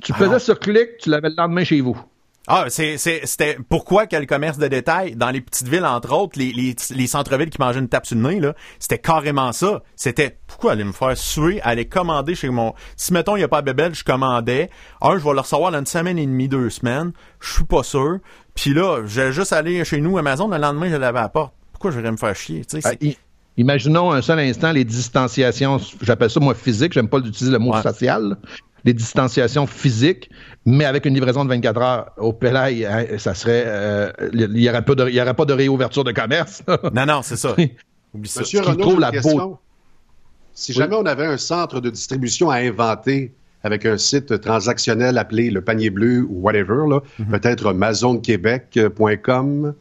Tu 0.03 0.13
faisais 0.15 0.39
ce 0.39 0.53
clic, 0.53 0.99
tu 1.01 1.11
l'avais 1.11 1.29
le 1.31 1.35
lendemain 1.37 1.65
chez 1.65 1.81
vous. 1.81 2.01
Ah, 2.47 2.65
c'est, 2.69 2.97
c'est, 2.99 3.21
c'était 3.27 3.59
pourquoi 3.69 4.07
que 4.07 4.17
le 4.17 4.27
commerce 4.27 4.59
de 4.59 4.67
détail, 4.67 5.15
dans 5.15 5.31
les 5.31 5.41
petites 5.41 5.69
villes, 5.69 5.85
entre 5.85 6.13
autres, 6.13 6.39
les, 6.39 6.53
les, 6.53 6.75
les 6.91 7.07
centres-villes 7.07 7.51
qui 7.51 7.61
mangeaient 7.61 7.79
une 7.79 7.89
tape 7.89 8.07
sur 8.07 8.17
le 8.17 8.23
nez, 8.23 8.41
là, 8.41 8.55
c'était 8.79 8.99
carrément 8.99 9.53
ça. 9.53 9.83
C'était, 9.95 10.39
pourquoi 10.47 10.73
aller 10.73 10.83
me 10.85 10.93
faire 10.93 11.17
suer, 11.17 11.61
aller 11.63 11.87
commander 11.87 12.35
chez 12.35 12.49
mon... 12.49 12.75
Si, 12.97 13.13
mettons, 13.13 13.37
il 13.37 13.41
n'y 13.41 13.45
a 13.45 13.49
pas 13.49 13.61
de 13.61 13.67
bébelle, 13.67 13.95
je 13.95 14.03
commandais. 14.03 14.71
Un, 15.01 15.19
je 15.19 15.25
vais 15.25 15.33
le 15.35 15.41
recevoir 15.41 15.71
dans 15.71 15.79
une 15.79 15.87
semaine 15.87 16.19
et 16.19 16.27
demie, 16.27 16.49
deux 16.49 16.71
semaines. 16.71 17.13
Je 17.41 17.53
suis 17.53 17.65
pas 17.65 17.83
sûr. 17.85 18.19
Puis 18.55 18.73
là, 18.75 19.03
j'ai 19.07 19.31
juste 19.33 19.53
aller 19.53 19.85
chez 19.85 20.01
nous, 20.01 20.19
Amazon, 20.19 20.49
le 20.49 20.57
lendemain, 20.59 20.89
je 20.91 20.97
l'avais 20.97 21.19
à 21.21 21.23
la 21.23 21.29
porte. 21.29 21.53
Pourquoi 21.73 21.91
je 21.93 22.01
vais 22.01 22.11
me 22.11 22.17
faire 22.17 22.35
chier, 22.35 22.65
tu 22.65 22.81
sais? 22.81 22.89
C'est- 22.99 23.03
i- 23.07 23.19
Imaginons 23.57 24.13
un 24.13 24.23
seul 24.23 24.39
instant 24.39 24.73
les 24.73 24.85
distanciations, 24.85 25.79
j'appelle 26.01 26.31
ça 26.31 26.41
moi 26.41 26.55
physique, 26.55 26.93
j'aime 26.95 27.09
pas 27.09 27.19
utiliser 27.19 27.51
le 27.51 27.59
mot 27.59 27.75
Ouais. 27.75 27.83
social, 27.83 28.39
les 28.85 28.93
distanciations 28.95 29.67
physiques, 29.67 30.31
mais 30.65 30.85
avec 30.85 31.05
une 31.07 31.15
livraison 31.15 31.45
de 31.45 31.49
24 31.51 31.81
heures. 31.83 32.07
Au 32.17 32.33
Pelaye, 32.33 32.87
hein, 32.87 33.05
ça 33.19 33.35
serait, 33.35 33.65
euh, 33.67 34.11
il 34.33 34.49
n'y 34.53 34.69
aurait, 34.69 34.85
pas 34.85 34.95
de- 34.95 35.09
il 35.09 35.15
y 35.15 35.21
aurait 35.21 35.35
pas 35.35 35.45
de 35.45 35.53
réouverture 35.53 36.05
de 36.05 36.13
commerce. 36.13 36.63
Non, 36.95 37.05
non, 37.07 37.21
c'est 37.23 37.37
ça. 37.37 37.53
Oublie. 37.53 37.73
Monsieur 38.39 38.61
Renaud, 38.63 38.99
la 38.99 39.11
question. 39.13 39.59
Si 40.53 40.73
Oui. 40.73 40.79
jamais 40.79 40.97
on 40.97 41.07
avait 41.07 41.27
un 41.27 41.37
centre 41.39 41.81
de 41.81 41.91
distribution 41.91 42.51
à 42.51 42.57
inventer 42.57 43.33
avec 43.63 43.85
un 43.87 43.99
site 43.99 44.41
transactionnel 44.41 45.17
appelé 45.19 45.51
le 45.51 45.61
panier 45.61 45.91
bleu 45.91 46.27
ou 46.29 46.41
whatever, 46.41 46.89
là, 46.89 47.01
Mhm. 47.19 47.27
peut-être 47.29 47.67
amazonquebec.com, 47.69 49.75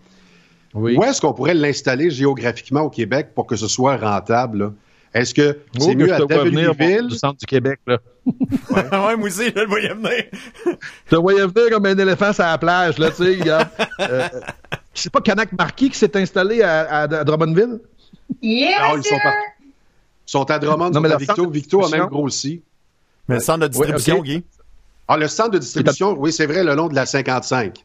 oui. 0.75 0.97
où 0.97 1.03
est-ce 1.03 1.21
qu'on 1.21 1.33
pourrait 1.33 1.53
l'installer 1.53 2.09
géographiquement 2.09 2.81
au 2.81 2.89
Québec 2.89 3.29
pour 3.35 3.45
que 3.47 3.55
ce 3.55 3.67
soit 3.67 3.97
rentable? 3.97 4.57
là? 4.59 4.71
Est-ce 5.13 5.33
que 5.33 5.57
Oh, 5.79 5.79
c'est 5.83 5.95
mieux 5.95 6.07
je 6.07 6.13
à 6.13 6.19
Daveniville? 6.25 7.07
du 7.07 7.15
centre 7.17 7.37
du 7.39 7.45
Québec. 7.45 7.79
Là. 7.87 7.97
ouais, 8.71 9.15
moi 9.17 9.27
aussi, 9.27 9.45
je 9.55 9.59
le 9.59 9.65
voyais 9.67 9.93
venir. 9.93 10.25
Je 10.65 11.09
te 11.09 11.15
voyais 11.15 11.45
venir 11.47 11.69
comme 11.71 11.85
un 11.87 11.97
éléphant 11.97 12.31
sur 12.31 12.43
la 12.43 12.57
plage, 12.59 12.97
là, 12.99 13.09
tu 13.09 13.23
sais. 13.23 13.39
regarde. 13.39 13.67
Euh, 14.01 14.27
c'est 14.93 15.11
pas 15.11 15.21
Canac 15.21 15.51
Marquis 15.53 15.89
qui 15.89 15.97
s'est 15.97 16.15
installé 16.15 16.61
à, 16.61 16.81
à- 16.81 17.01
à 17.03 17.23
Drummondville? 17.23 17.79
Yeah, 18.41 18.77
Ah, 18.81 18.93
ils 18.97 19.03
sont 19.03 19.17
partout. 19.17 19.37
Ils 20.27 20.31
sont 20.31 20.51
à 20.51 20.59
Drummond, 20.59 20.87
Non, 20.89 20.93
sont 20.93 21.01
mais 21.01 21.09
à 21.09 21.13
le 21.13 21.17
Victo. 21.17 21.49
Victo 21.49 21.77
a 21.79 21.81
même 21.89 21.89
distribution- 21.91 22.07
grossi. 22.09 22.61
Mais 23.27 23.35
le 23.35 23.41
centre 23.41 23.59
de 23.59 23.67
distribution, 23.67 24.17
ok. 24.19 24.25
Guy. 24.25 24.43
Ah, 25.07 25.17
le 25.17 25.27
centre 25.27 25.49
de 25.51 25.57
distribution, 25.57 26.15
oui, 26.19 26.31
c'est 26.31 26.45
vrai, 26.45 26.63
le 26.63 26.75
long 26.75 26.87
de 26.87 26.93
la 26.95 27.07
55. 27.07 27.83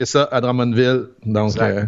C'est 0.00 0.06
ça, 0.06 0.28
à 0.32 0.40
Drummondville. 0.40 1.06
Donc, 1.24 1.56
euh, 1.58 1.84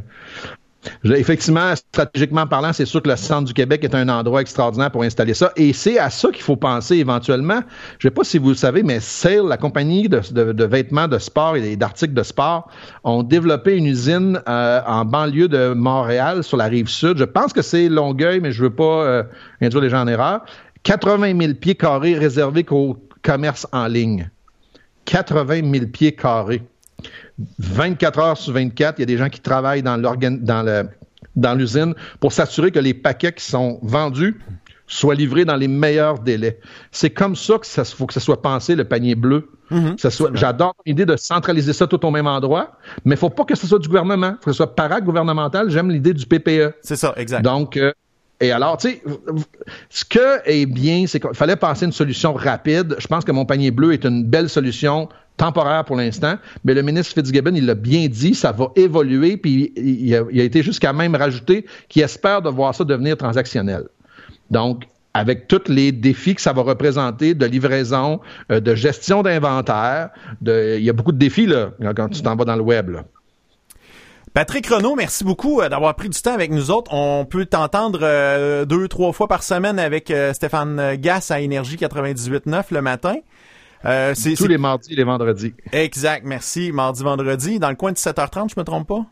effectivement, 1.05 1.74
stratégiquement 1.76 2.47
parlant, 2.47 2.72
c'est 2.72 2.87
sûr 2.87 3.03
que 3.03 3.09
le 3.09 3.16
centre 3.16 3.45
du 3.45 3.55
Québec 3.55 3.85
est 3.85 3.95
un 3.95 4.09
endroit 4.09 4.41
extraordinaire 4.41 4.91
pour 4.91 5.03
installer 5.03 5.35
ça. 5.35 5.53
Et 5.57 5.72
c'est 5.72 5.99
à 5.99 6.11
ça 6.11 6.31
qu'il 6.31 6.43
faut 6.43 6.57
penser 6.57 6.97
éventuellement. 6.97 7.61
Je 7.99 8.07
ne 8.07 8.11
sais 8.11 8.14
pas 8.14 8.24
si 8.24 8.39
vous 8.39 8.51
le 8.51 8.55
savez, 8.55 8.83
mais 8.83 9.01
Sale, 9.01 9.47
la 9.47 9.57
compagnie 9.57 10.09
de, 10.09 10.64
vêtements 10.64 11.09
de 11.09 11.18
sport 11.18 11.57
et 11.57 11.76
d'articles 11.76 12.14
de 12.14 12.22
sport, 12.22 12.70
ont 13.05 13.22
développé 13.22 13.76
une 13.76 13.87
usine 13.87 14.41
euh, 14.49 14.81
en 14.87 15.05
banlieue 15.05 15.49
de 15.49 15.74
Montréal, 15.74 16.43
sur 16.45 16.57
la 16.57 16.66
rive 16.66 16.89
sud. 16.89 17.18
Je 17.18 17.24
pense 17.24 17.53
que 17.53 17.62
c'est 17.62 17.89
Longueuil, 17.89 18.41
mais 18.41 18.53
je 18.53 18.62
veux 18.62 18.74
pas 18.74 19.05
euh, 19.05 19.22
induire 19.61 19.83
les 19.83 19.91
gens 19.91 20.03
en 20.03 20.09
erreur. 20.09 20.43
80 20.83 21.39
000 21.39 21.55
pieds 21.55 21.74
carrés 21.74 22.14
réservés 22.14 22.64
qu'au 22.64 22.97
commerce 23.22 23.66
en 23.72 23.87
ligne. 23.87 24.31
80 25.05 25.70
000 25.72 25.87
pieds 25.87 26.12
carrés. 26.12 26.62
24 27.59 28.18
heures 28.18 28.36
sur 28.36 28.53
24, 28.53 28.99
il 28.99 29.03
y 29.03 29.05
a 29.05 29.07
des 29.07 29.16
gens 29.16 29.28
qui 29.28 29.41
travaillent 29.41 29.82
dans 29.82 31.55
l'usine 31.55 31.95
pour 32.18 32.32
s'assurer 32.32 32.70
que 32.70 32.78
les 32.78 32.95
paquets 32.95 33.32
qui 33.32 33.45
sont 33.45 33.78
vendus 33.82 34.41
soient 34.86 35.14
livrés 35.14 35.45
dans 35.45 35.55
les 35.57 35.68
meilleurs 35.68 36.18
délais. 36.18 36.59
C'est 36.91 37.11
comme 37.11 37.36
ça 37.36 37.59
que 37.59 37.66
ça 37.66 37.84
faut 37.84 38.07
que 38.07 38.12
ça 38.14 38.18
soit 38.20 38.43
pensé 38.43 38.74
le 38.74 38.84
panier 38.84 39.14
bleu. 39.14 39.49
Soit- 39.99 40.30
J'adore 40.34 40.74
l'idée 40.84 41.07
de 41.07 41.14
centraliser 41.16 41.72
ça 41.72 41.86
tout 41.86 42.05
au 42.05 42.11
même 42.11 42.26
endroit, 42.26 42.72
mais 43.05 43.14
faut 43.14 43.30
pas 43.30 43.45
que 43.45 43.55
ce 43.55 43.68
soit 43.68 43.78
du 43.78 43.86
gouvernement, 43.86 44.32
faut 44.41 44.47
que 44.47 44.51
ce 44.53 44.57
soit 44.57 44.74
paragouvernemental. 44.74 45.70
J'aime 45.70 45.91
l'idée 45.91 46.12
du 46.12 46.26
PPE. 46.26 46.74
C'est 46.82 46.97
ça, 46.97 47.14
exact. 47.16 47.43
Donc, 47.43 47.76
euh, 47.76 47.93
et 48.41 48.51
alors, 48.51 48.78
tu 48.78 48.88
sais, 48.88 49.03
ce 49.91 50.05
que 50.05 50.41
est 50.45 50.66
bien, 50.66 51.05
c'est 51.07 51.20
qu'il 51.20 51.34
fallait 51.34 51.55
passer 51.55 51.84
une 51.84 51.93
solution 51.93 52.32
rapide. 52.32 52.97
Je 52.99 53.07
pense 53.07 53.24
que 53.24 53.30
mon 53.30 53.45
panier 53.45 53.70
bleu 53.70 53.93
est 53.93 54.05
une 54.05 54.24
belle 54.24 54.49
solution 54.49 55.09
temporaire 55.41 55.84
pour 55.86 55.97
l'instant, 55.97 56.36
mais 56.64 56.74
le 56.74 56.82
ministre 56.82 57.14
Fitzgibbon, 57.14 57.55
il 57.55 57.64
l'a 57.64 57.74
bien 57.74 58.07
dit, 58.09 58.34
ça 58.34 58.53
va 58.53 58.68
évoluer, 58.76 59.38
puis 59.38 59.72
il, 59.74 60.14
a, 60.14 60.45
été 60.45 60.62
jusqu'à 60.62 60.93
même 60.93 61.14
rajouter 61.14 61.64
qu'il 61.88 62.03
espère 62.03 62.43
de 62.43 62.51
voir 62.51 62.74
ça 62.74 62.84
devenir 62.84 63.16
transactionnel. 63.16 63.84
Donc, 64.51 64.84
avec 65.14 65.49
tous 65.49 65.68
les 65.68 65.93
défis 65.93 66.34
que 66.34 66.43
ça 66.43 66.53
va 66.53 66.62
représenter 66.62 67.34
de 67.34 67.47
livraison, 67.47 68.20
euh, 68.53 68.61
de 68.61 68.74
gestion 68.74 69.22
d'inventaire, 69.22 70.11
il 70.47 70.82
y 70.82 70.91
a 70.91 70.93
beaucoup 70.93 71.12
de 71.12 71.18
défis 71.18 71.49
quand 71.97 72.09
tu 72.11 72.20
t'en 72.20 72.36
vas 72.36 72.45
dans 72.45 72.57
le 72.57 72.62
web. 72.62 72.99
Patrick 74.32 74.68
Renaud, 74.68 74.95
merci 74.95 75.24
beaucoup 75.24 75.61
euh, 75.61 75.68
d'avoir 75.68 75.97
pris 75.97 76.09
du 76.09 76.20
temps 76.20 76.32
avec 76.32 76.53
nous 76.53 76.70
autres. 76.70 76.95
On 76.95 77.24
peut 77.24 77.47
t'entendre 77.47 77.99
euh, 78.03 78.64
deux, 78.64 78.86
trois 78.86 79.12
fois 79.12 79.26
par 79.26 79.43
semaine 79.43 79.80
avec 79.80 80.09
euh, 80.12 80.32
Stéphane 80.32 80.95
Gass 80.95 81.32
à 81.32 81.41
Énergie 81.41 81.74
98.9 81.74 82.66
le 82.70 82.80
matin. 82.80 83.16
Euh, 83.85 84.12
c'est, 84.14 84.35
Tous 84.35 84.47
les 84.47 84.59
mardis 84.59 84.93
et 84.93 84.97
les 84.97 85.05
vendredis. 85.05 85.55
Exact, 85.72 86.22
merci. 86.24 86.70
Mardi, 86.72 87.03
vendredi, 87.03 87.59
dans 87.59 87.70
le 87.70 87.76
coin 87.76 87.93
de 87.93 87.97
7h30, 87.97 88.51
je 88.55 88.61
me 88.61 88.64
trompe 88.64 88.89
pas? 88.89 89.07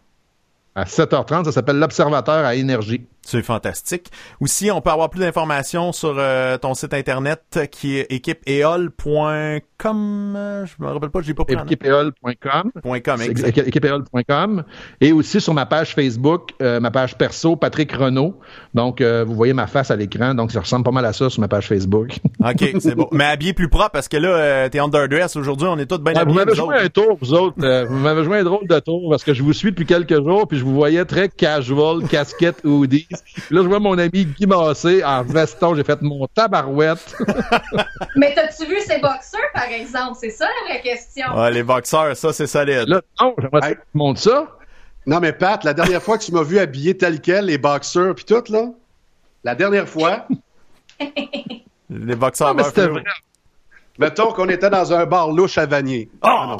À 0.74 0.84
7h30, 0.84 1.44
ça 1.44 1.52
s'appelle 1.52 1.78
l'Observateur 1.78 2.44
à 2.44 2.54
Énergie. 2.54 3.06
C'est 3.30 3.42
fantastique. 3.42 4.10
Aussi, 4.40 4.70
on 4.70 4.80
peut 4.80 4.88
avoir 4.88 5.10
plus 5.10 5.20
d'informations 5.20 5.92
sur 5.92 6.14
euh, 6.16 6.56
ton 6.56 6.72
site 6.72 6.94
internet 6.94 7.68
qui 7.70 7.98
est 7.98 8.10
équipeeol.com. 8.10 10.64
Je 10.66 10.82
me 10.82 10.88
rappelle 10.90 11.10
pas, 11.10 11.20
je 11.20 11.26
l'ai 11.28 11.34
pas 11.34 11.44
pris 11.44 11.54
en 11.56 11.60
note. 11.60 11.66
équipeol.com. 11.70 12.72
Point 12.82 13.00
.com, 13.00 13.16
C'est 13.18 13.30
exact. 13.30 13.56
équ- 13.58 13.68
équipeol.com. 13.68 14.64
Et 15.02 15.12
aussi 15.12 15.40
sur 15.40 15.52
ma 15.54 15.66
page 15.66 15.94
Facebook, 15.94 16.50
euh, 16.62 16.80
ma 16.80 16.90
page 16.90 17.16
perso, 17.18 17.56
Patrick 17.56 17.92
Renault. 17.92 18.38
Donc, 18.74 19.00
euh, 19.00 19.24
vous 19.24 19.34
voyez 19.34 19.52
ma 19.52 19.66
face 19.66 19.90
à 19.90 19.96
l'écran. 19.96 20.34
Donc, 20.34 20.50
ça 20.52 20.60
ressemble 20.60 20.84
pas 20.84 20.90
mal 20.90 21.04
à 21.04 21.12
ça 21.12 21.28
sur 21.30 21.40
ma 21.40 21.48
page 21.48 21.68
Facebook. 21.68 22.18
OK, 22.40 22.74
c'est 22.80 22.94
bon. 22.94 23.08
Mais 23.12 23.24
habillé 23.24 23.52
plus 23.52 23.68
propre 23.68 23.90
parce 23.90 24.08
que 24.08 24.16
là, 24.16 24.28
euh, 24.30 24.68
t'es 24.68 24.78
underdress 24.80 25.36
aujourd'hui, 25.36 25.68
on 25.68 25.78
est 25.78 25.86
tous 25.86 25.98
bien 25.98 26.14
Ouais, 26.14 26.24
vous 26.24 26.32
m'avez 26.32 26.54
joué 26.54 26.76
un 26.76 26.88
tour, 26.88 27.18
vous 27.20 27.34
autres. 27.34 27.56
Euh, 27.62 27.84
vous 27.84 27.98
m'avez 27.98 28.24
joué 28.24 28.38
un 28.38 28.44
drôle 28.44 28.66
de 28.66 28.78
tour 28.80 29.08
parce 29.10 29.22
que 29.22 29.34
je 29.34 29.42
vous 29.42 29.52
suis 29.52 29.70
depuis 29.70 29.86
quelques 29.86 30.16
jours, 30.24 30.48
puis 30.48 30.58
je 30.58 30.64
vous 30.64 30.74
voyais 30.74 31.04
très 31.04 31.28
casual, 31.28 32.02
casquette, 32.08 32.64
hoodies. 32.64 33.06
Puis 33.24 33.42
là, 33.50 33.62
je 33.62 33.68
vois 33.68 33.78
mon 33.80 33.96
ami 33.98 34.24
Guy 34.24 34.46
Massé 34.46 35.02
en 35.04 35.22
veston. 35.22 35.74
J'ai 35.74 35.84
fait 35.84 36.00
mon 36.02 36.26
tabarouette. 36.28 37.16
Mais 38.16 38.34
t'as-tu 38.34 38.66
vu 38.66 38.80
ces 38.80 38.98
boxeurs, 38.98 39.40
par 39.54 39.64
exemple? 39.64 40.16
C'est 40.20 40.30
ça 40.30 40.46
la 40.46 40.72
vraie 40.74 40.82
question. 40.82 41.26
Ouais, 41.36 41.50
les 41.50 41.62
boxeurs, 41.62 42.16
ça, 42.16 42.32
c'est 42.32 42.46
solide. 42.46 42.84
Là, 42.88 43.00
non, 43.20 43.34
j'aimerais 43.38 43.68
Hey. 43.70 43.74
que 43.76 43.80
tu 43.80 43.86
montres 43.94 44.20
ça. 44.20 44.48
Non, 45.06 45.20
mais 45.20 45.32
Pat, 45.32 45.64
la 45.64 45.72
dernière 45.74 46.02
fois 46.02 46.18
que 46.18 46.24
tu 46.24 46.32
m'as 46.32 46.42
vu 46.42 46.58
habillé 46.58 46.96
tel 46.96 47.20
quel, 47.20 47.46
les 47.46 47.56
boxeurs 47.58 48.14
puis 48.14 48.24
tout, 48.26 48.42
là, 48.50 48.66
la 49.44 49.54
dernière 49.54 49.88
fois, 49.88 50.26
Les 51.90 52.14
boxeurs 52.16 52.48
Non, 52.48 52.54
mais 52.54 52.64
c'était 52.64 52.86
vrai. 52.88 53.02
mettons 53.98 54.32
qu'on 54.32 54.48
était 54.50 54.68
dans 54.68 54.92
un 54.92 55.06
bar 55.06 55.30
louche 55.32 55.56
à 55.56 55.64
Vanier. 55.64 56.10
Oh! 56.22 56.56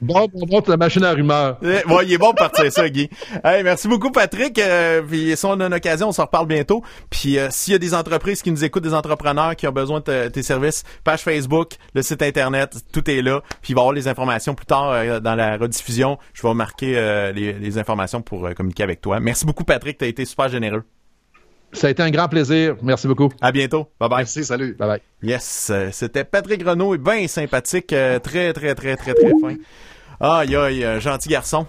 Bon, 0.00 0.26
bon, 0.32 0.46
bon, 0.46 0.62
la 0.66 0.76
machine 0.76 1.04
à 1.04 1.12
rumeurs. 1.12 1.58
Eh, 1.62 1.86
ouais, 1.92 2.04
il 2.06 2.12
est 2.12 2.18
bon 2.18 2.30
de 2.30 2.36
partir 2.36 2.70
ça, 2.72 2.88
Guy. 2.88 3.08
Merci 3.44 3.88
beaucoup, 3.88 4.10
Patrick. 4.10 4.58
Euh, 4.58 5.02
puis 5.02 5.36
si 5.36 5.46
on 5.46 5.58
a 5.60 5.66
une 5.66 5.74
occasion, 5.74 6.08
on 6.08 6.12
se 6.12 6.20
reparle 6.20 6.46
bientôt. 6.46 6.82
Puis 7.10 7.38
euh, 7.38 7.48
s'il 7.50 7.72
y 7.72 7.76
a 7.76 7.78
des 7.78 7.94
entreprises 7.94 8.42
qui 8.42 8.50
nous 8.50 8.64
écoutent, 8.64 8.82
des 8.82 8.94
entrepreneurs 8.94 9.56
qui 9.56 9.66
ont 9.66 9.72
besoin 9.72 10.00
de 10.00 10.04
te- 10.04 10.28
tes 10.28 10.42
services, 10.42 10.84
page 11.04 11.20
Facebook, 11.22 11.72
le 11.94 12.02
site 12.02 12.22
Internet, 12.22 12.76
tout 12.92 13.08
est 13.10 13.22
là. 13.22 13.40
Puis 13.62 13.72
il 13.72 13.74
va 13.74 13.80
y 13.80 13.82
avoir 13.82 13.92
les 13.94 14.08
informations 14.08 14.54
plus 14.54 14.66
tard 14.66 14.90
euh, 14.92 15.20
dans 15.20 15.34
la 15.34 15.56
rediffusion. 15.56 16.18
Je 16.34 16.42
vais 16.46 16.54
marquer 16.54 16.92
les, 17.34 17.52
les 17.54 17.78
informations 17.78 18.22
pour 18.22 18.48
communiquer 18.54 18.82
avec 18.82 19.00
toi. 19.00 19.20
Merci 19.20 19.44
beaucoup, 19.46 19.64
Patrick. 19.64 19.98
Tu 19.98 20.04
as 20.04 20.08
été 20.08 20.24
super 20.24 20.48
généreux. 20.48 20.84
Ça 21.72 21.86
a 21.86 21.90
été 21.90 22.02
un 22.02 22.10
grand 22.10 22.28
plaisir. 22.28 22.76
Merci 22.82 23.06
beaucoup. 23.08 23.30
À 23.40 23.50
bientôt. 23.50 23.88
Bye 23.98 24.08
bye. 24.10 24.18
Merci, 24.18 24.44
salut. 24.44 24.74
Bye 24.78 24.88
bye. 24.88 25.00
Yes, 25.22 25.68
euh, 25.72 25.88
c'était 25.92 26.24
Patrick 26.24 26.62
Renaud, 26.66 26.96
bien 26.98 27.26
sympathique, 27.28 27.92
euh, 27.92 28.18
très 28.18 28.52
très 28.52 28.74
très 28.74 28.94
très 28.96 29.14
très 29.14 29.30
fin. 29.40 29.56
Aïe 30.20 30.54
aïe, 30.54 30.84
euh, 30.84 31.00
gentil 31.00 31.30
garçon. 31.30 31.66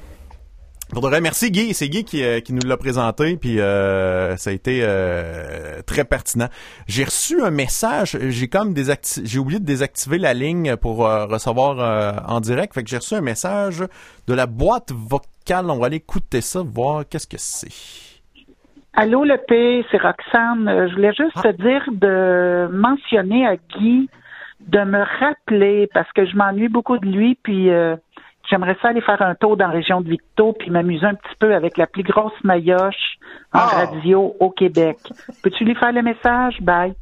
Vrai, 0.91 1.21
merci 1.21 1.49
Guy, 1.49 1.73
c'est 1.73 1.89
Guy 1.89 2.03
qui, 2.03 2.21
euh, 2.23 2.39
qui 2.39 2.53
nous 2.53 2.67
l'a 2.67 2.77
présenté, 2.77 3.35
puis 3.37 3.59
euh, 3.59 4.37
ça 4.37 4.51
a 4.51 4.53
été 4.53 4.81
euh, 4.83 5.81
très 5.87 6.03
pertinent. 6.03 6.49
J'ai 6.85 7.05
reçu 7.05 7.41
un 7.41 7.49
message, 7.49 8.15
j'ai 8.29 8.47
comme 8.47 8.73
désacti- 8.75 9.21
j'ai 9.23 9.39
oublié 9.39 9.59
de 9.59 9.65
désactiver 9.65 10.19
la 10.19 10.35
ligne 10.35 10.75
pour 10.75 10.97
recevoir 10.97 12.21
en 12.29 12.41
direct, 12.41 12.75
fait 12.75 12.83
que 12.83 12.89
j'ai 12.89 12.97
reçu 12.97 13.15
un 13.15 13.21
message 13.21 13.83
de 14.27 14.33
la 14.35 14.45
boîte 14.45 14.91
vocale. 14.91 15.71
On 15.71 15.79
va 15.79 15.87
aller 15.87 15.95
écouter 15.95 16.41
ça, 16.41 16.61
voir 16.61 17.05
qu'est-ce 17.09 17.25
que 17.27 17.37
c'est. 17.39 17.69
Allô, 18.95 19.23
le 19.23 19.37
P, 19.37 19.85
c'est 19.91 19.97
Roxane. 20.01 20.67
Euh, 20.67 20.87
Je 20.87 20.93
voulais 20.95 21.13
juste 21.13 21.41
te 21.41 21.51
dire 21.51 21.83
de 21.91 22.67
mentionner 22.71 23.47
à 23.47 23.55
Guy 23.55 24.09
de 24.61 24.79
me 24.83 25.03
rappeler 25.19 25.89
parce 25.93 26.11
que 26.13 26.25
je 26.25 26.35
m'ennuie 26.35 26.69
beaucoup 26.69 26.97
de 26.97 27.05
lui, 27.05 27.35
puis 27.43 27.69
euh, 27.69 27.95
j'aimerais 28.49 28.77
ça 28.81 28.89
aller 28.89 29.01
faire 29.01 29.21
un 29.21 29.35
tour 29.35 29.57
dans 29.57 29.67
la 29.67 29.73
région 29.73 29.99
de 30.01 30.09
Victo 30.09 30.53
puis 30.53 30.69
m'amuser 30.69 31.05
un 31.05 31.15
petit 31.15 31.35
peu 31.39 31.53
avec 31.55 31.77
la 31.77 31.87
plus 31.87 32.03
grosse 32.03 32.31
maillotche 32.43 33.17
en 33.51 33.59
Ah! 33.59 33.85
radio 33.85 34.35
au 34.39 34.51
Québec. 34.51 34.97
Peux-tu 35.41 35.65
lui 35.65 35.75
faire 35.75 35.91
le 35.91 36.01
message? 36.03 36.61
Bye. 36.61 36.93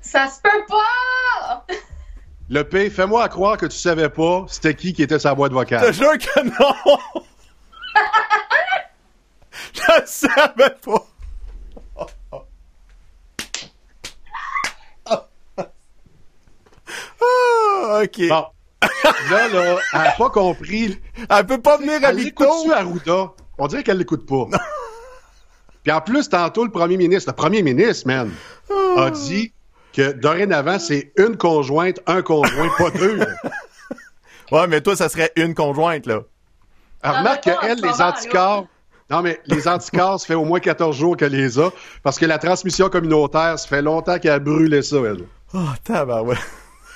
Ça 0.00 0.26
se 0.28 0.40
peut 0.40 0.64
pas! 0.68 1.66
Le 2.52 2.62
P, 2.64 2.90
fais-moi 2.90 3.28
croire 3.28 3.56
que 3.56 3.66
tu 3.66 3.76
savais 3.76 4.08
pas 4.08 4.42
c'était 4.48 4.74
qui 4.74 4.92
qui 4.92 5.02
était 5.04 5.20
sa 5.20 5.36
boîte 5.36 5.52
Je 5.52 5.56
vocale. 5.56 5.86
te 5.86 5.92
jure 5.92 6.18
que 6.18 6.44
non! 6.46 6.98
Je 9.74 10.06
savais 10.06 10.76
pas! 10.84 11.06
Ah, 17.22 18.02
ok. 18.02 18.28
Bon. 18.28 18.44
Là, 19.30 19.48
là, 19.48 19.78
elle 19.92 20.00
n'a 20.00 20.10
pas 20.12 20.30
compris. 20.30 20.98
Elle 21.28 21.46
peut 21.46 21.60
pas 21.60 21.76
venir 21.76 22.02
à 22.04 22.10
Elle 22.10 22.16
Victo. 22.16 22.72
Arruda? 22.72 23.32
On 23.58 23.66
dirait 23.66 23.82
qu'elle 23.82 23.98
l'écoute 23.98 24.26
pas. 24.26 24.46
Puis 25.82 25.92
en 25.92 26.00
plus, 26.00 26.28
tantôt, 26.28 26.64
le 26.64 26.70
premier 26.70 26.96
ministre, 26.96 27.30
le 27.30 27.36
premier 27.36 27.62
ministre, 27.62 28.06
man, 28.06 28.30
a 28.96 29.10
dit 29.10 29.52
que 29.92 30.12
dorénavant, 30.12 30.78
c'est 30.78 31.12
une 31.16 31.36
conjointe, 31.36 32.00
un 32.06 32.22
conjoint, 32.22 32.70
pas 32.78 32.90
deux. 32.90 33.20
Ouais, 34.50 34.66
mais 34.66 34.80
toi, 34.80 34.96
ça 34.96 35.08
serait 35.08 35.30
une 35.36 35.54
conjointe, 35.54 36.06
là. 36.06 36.22
Alors, 37.02 37.18
remarque 37.18 37.44
qu'elle, 37.44 37.80
les 37.80 38.02
anticorps. 38.02 38.66
Non, 39.10 39.22
mais 39.22 39.40
les 39.46 39.66
anticorps, 39.66 40.20
ça 40.20 40.26
fait 40.26 40.34
au 40.34 40.44
moins 40.44 40.60
14 40.60 40.96
jours 40.96 41.16
qu'elle 41.16 41.32
les 41.32 41.58
a. 41.58 41.70
Parce 42.02 42.18
que 42.18 42.26
la 42.26 42.38
transmission 42.38 42.88
communautaire, 42.88 43.58
ça 43.58 43.66
fait 43.66 43.82
longtemps 43.82 44.18
qu'elle 44.18 44.32
a 44.32 44.38
brûlé 44.38 44.82
ça, 44.82 44.96
elle. 44.98 45.24
Oh, 45.52 45.58
tabarouette. 45.84 46.38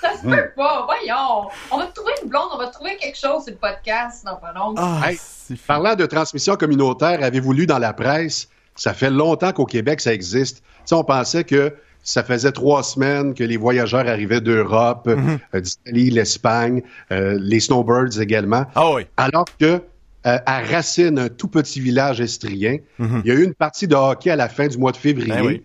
Ça 0.01 0.12
se 0.19 0.23
peut 0.23 0.51
pas, 0.55 0.85
voyons. 0.87 1.49
On 1.71 1.79
va 1.79 1.87
trouver 1.87 2.12
une 2.23 2.29
blonde, 2.29 2.49
on 2.55 2.59
va 2.59 2.67
trouver 2.69 2.97
quelque 2.99 3.17
chose 3.19 3.45
sur 3.45 3.53
le 3.53 3.59
podcast 3.59 4.25
dans 4.25 4.37
pas. 4.37 4.53
Ah, 4.77 5.11
Hey. 5.11 5.19
Parlant 5.67 5.95
de 5.95 6.07
transmission 6.07 6.57
communautaire, 6.57 7.23
avez-vous 7.23 7.53
lu 7.53 7.67
dans 7.67 7.79
la 7.79 7.93
presse, 7.93 8.49
ça 8.77 8.93
fait 8.95 9.11
longtemps 9.11 9.53
qu'au 9.53 9.65
Québec, 9.67 10.01
ça 10.01 10.12
existe. 10.12 10.59
Tu 10.59 10.65
sais, 10.87 10.95
on 10.95 11.05
pensait 11.05 11.45
que 11.45 11.75
ça 12.03 12.23
faisait 12.23 12.53
trois 12.53 12.83
semaines 12.83 13.33
que 13.35 13.43
les 13.45 13.57
voyageurs 13.57 14.07
arrivaient 14.07 14.43
d'Europe, 14.43 15.09
euh, 15.09 15.61
d'Italie, 15.61 16.11
l'Espagne, 16.11 16.83
euh, 17.11 17.39
les 17.41 17.61
snowbirds 17.61 18.21
également. 18.21 18.67
Ah 18.75 18.91
oui. 18.93 19.07
Alors 19.17 19.47
que 19.59 19.81
euh, 20.27 20.39
à 20.47 20.61
Racine, 20.62 21.18
un 21.18 21.29
tout 21.29 21.49
petit 21.49 21.81
village 21.81 22.20
estrien, 22.20 22.79
il 22.99 23.22
y 23.27 23.31
a 23.31 23.35
eu 23.35 23.45
une 23.45 23.55
partie 23.55 23.87
de 23.87 23.95
hockey 23.95 24.31
à 24.31 24.37
la 24.37 24.49
fin 24.49 24.66
du 24.68 24.79
mois 24.79 24.93
de 24.93 24.97
février. 24.97 25.33
Ben 25.35 25.45
oui. 25.47 25.62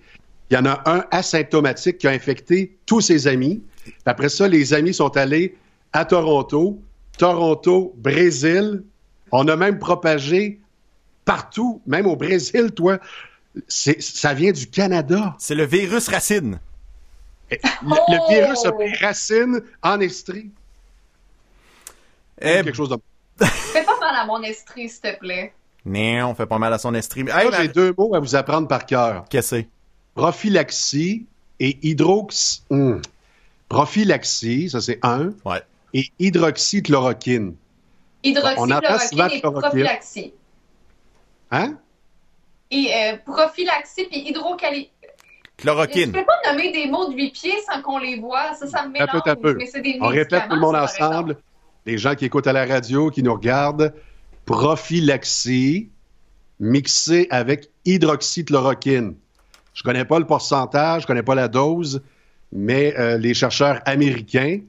Il 0.51 0.55
y 0.55 0.57
en 0.57 0.66
a 0.66 0.82
un 0.89 1.05
asymptomatique 1.12 1.99
qui 1.99 2.07
a 2.07 2.12
infecté 2.12 2.78
tous 2.86 3.01
ses 3.01 3.28
amis. 3.28 3.62
Après 4.05 4.30
ça, 4.30 4.47
les 4.47 4.74
amis 4.74 4.93
sont 4.93 5.16
allés 5.16 5.55
à 5.93 6.05
Toronto, 6.05 6.82
Toronto, 7.18 7.93
Brésil, 7.97 8.84
On 9.32 9.47
a 9.47 9.55
même 9.55 9.78
propagé 9.78 10.60
partout, 11.24 11.82
même 11.86 12.07
au 12.07 12.16
Brésil, 12.16 12.72
toi. 12.72 12.97
C'est- 13.68 14.01
Ça 14.01 14.34
vient 14.34 14.51
du 14.51 14.66
Canada. 14.68 15.36
C'est 15.38 15.53
le 15.55 15.66
virus 15.66 16.07
racine. 16.07 16.60
Le, 17.51 17.57
le 17.88 18.18
Oh! 18.20 18.30
virus 18.32 18.66
a 18.66 18.72
pris 18.72 18.91
racine 18.95 19.62
en 19.84 19.99
Estrie. 19.99 20.49
Eh, 22.41 22.62
Quelque 22.64 22.74
chose 22.74 22.89
de... 22.89 22.97
Fais 23.73 23.83
pas 23.83 23.99
mal 23.99 24.15
à 24.15 24.25
mon 24.25 24.41
esprit, 24.43 24.89
s'il 24.89 25.01
te 25.01 25.17
plaît. 25.19 25.53
non, 25.85 26.29
on 26.29 26.35
fait 26.35 26.45
pas 26.45 26.57
mal 26.57 26.73
à 26.73 26.77
son 26.77 26.93
estrie. 26.93 27.21
Hey, 27.29 27.49
j'ai 27.57 27.67
deux 27.69 27.93
mots 27.97 28.13
à 28.15 28.19
vous 28.19 28.35
apprendre 28.35 28.67
par 28.67 28.85
cœur. 28.85 29.25
Qu'est-ce 29.29 29.51
que 29.51 29.61
c'est? 29.61 29.67
Prophylaxie 30.15 31.25
et 31.59 31.77
hydrox... 31.81 32.63
hum. 32.69 33.01
Prophylaxie, 33.69 34.69
ça 34.69 34.81
c'est 34.81 34.99
un, 35.03 35.31
Ouais. 35.45 35.61
et 35.93 36.05
hydroxychloroquine. 36.19 37.55
Hydroxychloroquine 38.23 39.19
et 39.31 39.39
chloroquine. 39.41 39.61
prophylaxie. 39.61 40.33
Hein? 41.51 41.75
Et 42.71 42.91
euh, 42.93 43.17
prophylaxie 43.25 44.05
puis 44.05 44.19
hydrocali... 44.27 44.89
Tu 45.57 45.63
Chloroquine. 45.63 46.11
peux 46.13 46.25
pas 46.25 46.51
nommer 46.51 46.71
des 46.71 46.87
mots 46.87 47.09
de 47.09 47.15
huit 47.15 47.31
pieds 47.31 47.55
sans 47.69 47.81
qu'on 47.81 47.97
les 47.99 48.17
voit. 48.19 48.53
Ça, 48.55 48.65
ça 48.65 48.81
me 48.83 48.87
Un 48.87 48.91
mélange. 48.91 49.09
peu, 49.23 49.29
un 49.29 49.35
peu. 49.35 49.53
Mais 49.55 49.65
c'est 49.65 49.81
des 49.81 49.97
On 50.01 50.07
répète 50.07 50.43
tout 50.47 50.55
le 50.55 50.61
monde 50.61 50.75
ensemble. 50.77 51.37
Les 51.86 51.97
gens 51.97 52.15
qui 52.15 52.25
écoutent 52.25 52.47
à 52.47 52.53
la 52.53 52.65
radio, 52.65 53.09
qui 53.09 53.23
nous 53.23 53.34
regardent. 53.34 53.93
Prophylaxie 54.45 55.89
mixée 56.59 57.27
avec 57.30 57.69
hydroxychloroquine. 57.86 59.15
Je 59.73 59.84
connais 59.84 60.05
pas 60.05 60.19
le 60.19 60.25
pourcentage, 60.25 61.03
je 61.03 61.07
connais 61.07 61.23
pas 61.23 61.36
la 61.36 61.47
dose, 61.47 62.01
mais 62.51 62.93
euh, 62.97 63.17
les 63.17 63.34
chercheurs 63.34 63.80
américains, 63.86 64.59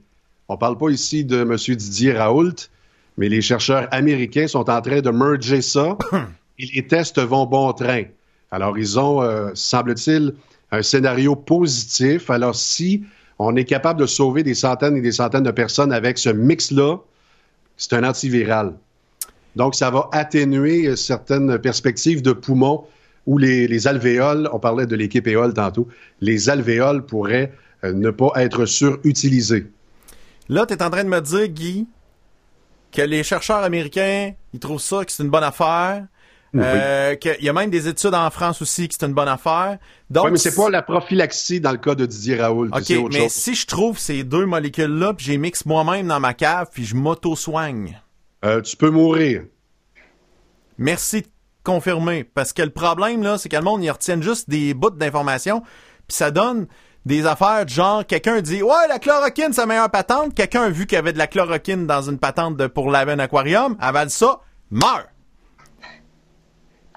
on 0.47 0.57
parle 0.57 0.77
pas 0.77 0.89
ici 0.89 1.25
de 1.25 1.41
M. 1.41 1.57
Didier 1.75 2.13
Raoult, 2.13 2.69
mais 3.17 3.27
les 3.27 3.41
chercheurs 3.41 3.87
américains 3.91 4.47
sont 4.47 4.69
en 4.69 4.81
train 4.81 5.01
de 5.01 5.09
merger 5.09 5.61
ça 5.61 5.97
et 6.59 6.65
les 6.73 6.87
tests 6.87 7.19
vont 7.19 7.45
bon 7.45 7.73
train. 7.73 8.03
Alors, 8.51 8.77
ils 8.77 8.99
ont, 8.99 9.21
euh, 9.21 9.51
semble-t-il, 9.53 10.33
un 10.71 10.81
scénario 10.81 11.35
positif. 11.35 12.29
Alors, 12.29 12.55
si 12.55 13.03
on 13.45 13.55
est 13.55 13.65
capable 13.65 13.99
de 13.99 14.05
sauver 14.05 14.43
des 14.43 14.53
centaines 14.53 14.97
et 14.97 15.01
des 15.01 15.11
centaines 15.11 15.43
de 15.43 15.51
personnes 15.51 15.91
avec 15.91 16.17
ce 16.17 16.29
mix-là, 16.29 16.97
c'est 17.77 17.93
un 17.93 18.03
antiviral. 18.03 18.73
Donc, 19.55 19.75
ça 19.75 19.89
va 19.89 20.09
atténuer 20.11 20.95
certaines 20.95 21.57
perspectives 21.59 22.21
de 22.21 22.31
poumons 22.31 22.85
où 23.25 23.37
les, 23.37 23.67
les 23.67 23.87
alvéoles, 23.87 24.49
on 24.51 24.59
parlait 24.59 24.85
de 24.85 24.95
l'équipe 24.95 25.27
éole 25.27 25.53
tantôt, 25.53 25.87
les 26.21 26.49
alvéoles 26.49 27.05
pourraient 27.05 27.51
euh, 27.83 27.93
ne 27.93 28.09
pas 28.11 28.31
être 28.35 28.65
surutilisées. 28.65 29.67
Là, 30.49 30.65
tu 30.65 30.73
es 30.73 30.83
en 30.83 30.89
train 30.89 31.03
de 31.03 31.09
me 31.09 31.21
dire, 31.21 31.47
Guy, 31.47 31.87
que 32.91 33.01
les 33.01 33.23
chercheurs 33.23 33.63
américains, 33.63 34.33
ils 34.53 34.59
trouvent 34.59 34.81
ça, 34.81 35.05
que 35.05 35.11
c'est 35.11 35.23
une 35.23 35.29
bonne 35.29 35.43
affaire. 35.43 36.05
Oui. 36.53 36.59
Euh, 36.65 37.15
qu'il 37.15 37.41
y 37.43 37.47
a 37.47 37.53
même 37.53 37.69
des 37.69 37.87
études 37.87 38.13
en 38.13 38.29
France 38.29 38.61
aussi 38.61 38.89
que 38.89 38.93
c'est 38.99 39.05
une 39.05 39.13
bonne 39.13 39.29
affaire. 39.29 39.77
Donc, 40.09 40.25
Oui, 40.25 40.31
mais 40.33 40.37
c'est 40.37 40.53
pas 40.53 40.69
la 40.69 40.81
prophylaxie 40.81 41.61
dans 41.61 41.71
le 41.71 41.77
cas 41.77 41.95
de 41.95 42.05
Didier 42.05 42.35
Raoult. 42.41 42.67
OK, 42.67 42.73
autre 42.73 43.09
mais 43.13 43.19
chose. 43.21 43.31
si 43.31 43.55
je 43.55 43.65
trouve 43.65 43.97
ces 43.97 44.23
deux 44.23 44.45
molécules-là, 44.45 45.13
puis 45.13 45.25
j'ai 45.27 45.37
mixe 45.37 45.65
moi-même 45.65 46.07
dans 46.07 46.19
ma 46.19 46.33
cave, 46.33 46.67
puis 46.73 46.83
je 46.83 46.95
m'auto-soigne. 46.95 48.01
Euh, 48.43 48.59
tu 48.61 48.75
peux 48.75 48.89
mourir. 48.89 49.43
Merci 50.77 51.21
de 51.21 51.27
confirmer. 51.63 52.23
Parce 52.23 52.53
que 52.53 52.61
le 52.63 52.69
problème, 52.71 53.23
là, 53.23 53.37
c'est 53.37 53.49
que 53.49 53.55
le 53.55 53.61
monde, 53.61 53.83
ils 53.83 53.91
retiennent 53.91 54.23
juste 54.23 54.49
des 54.49 54.73
bouts 54.73 54.89
d'informations, 54.89 55.61
puis 56.07 56.17
ça 56.17 56.31
donne 56.31 56.67
des 57.05 57.25
affaires 57.25 57.65
du 57.65 57.73
genre, 57.73 58.05
quelqu'un 58.05 58.41
dit, 58.41 58.61
ouais, 58.61 58.87
la 58.89 58.99
chloroquine, 58.99 59.53
c'est 59.53 59.61
la 59.61 59.67
meilleure 59.67 59.89
patente. 59.89 60.35
Quelqu'un 60.35 60.63
a 60.63 60.69
vu 60.69 60.85
qu'il 60.85 60.95
y 60.97 60.99
avait 60.99 61.13
de 61.13 61.17
la 61.17 61.27
chloroquine 61.27 61.87
dans 61.87 62.01
une 62.01 62.19
patente 62.19 62.57
de- 62.57 62.67
pour 62.67 62.91
laver 62.91 63.13
un 63.13 63.19
aquarium, 63.19 63.75
avale 63.79 64.09
ça, 64.09 64.39
meurt. 64.69 65.07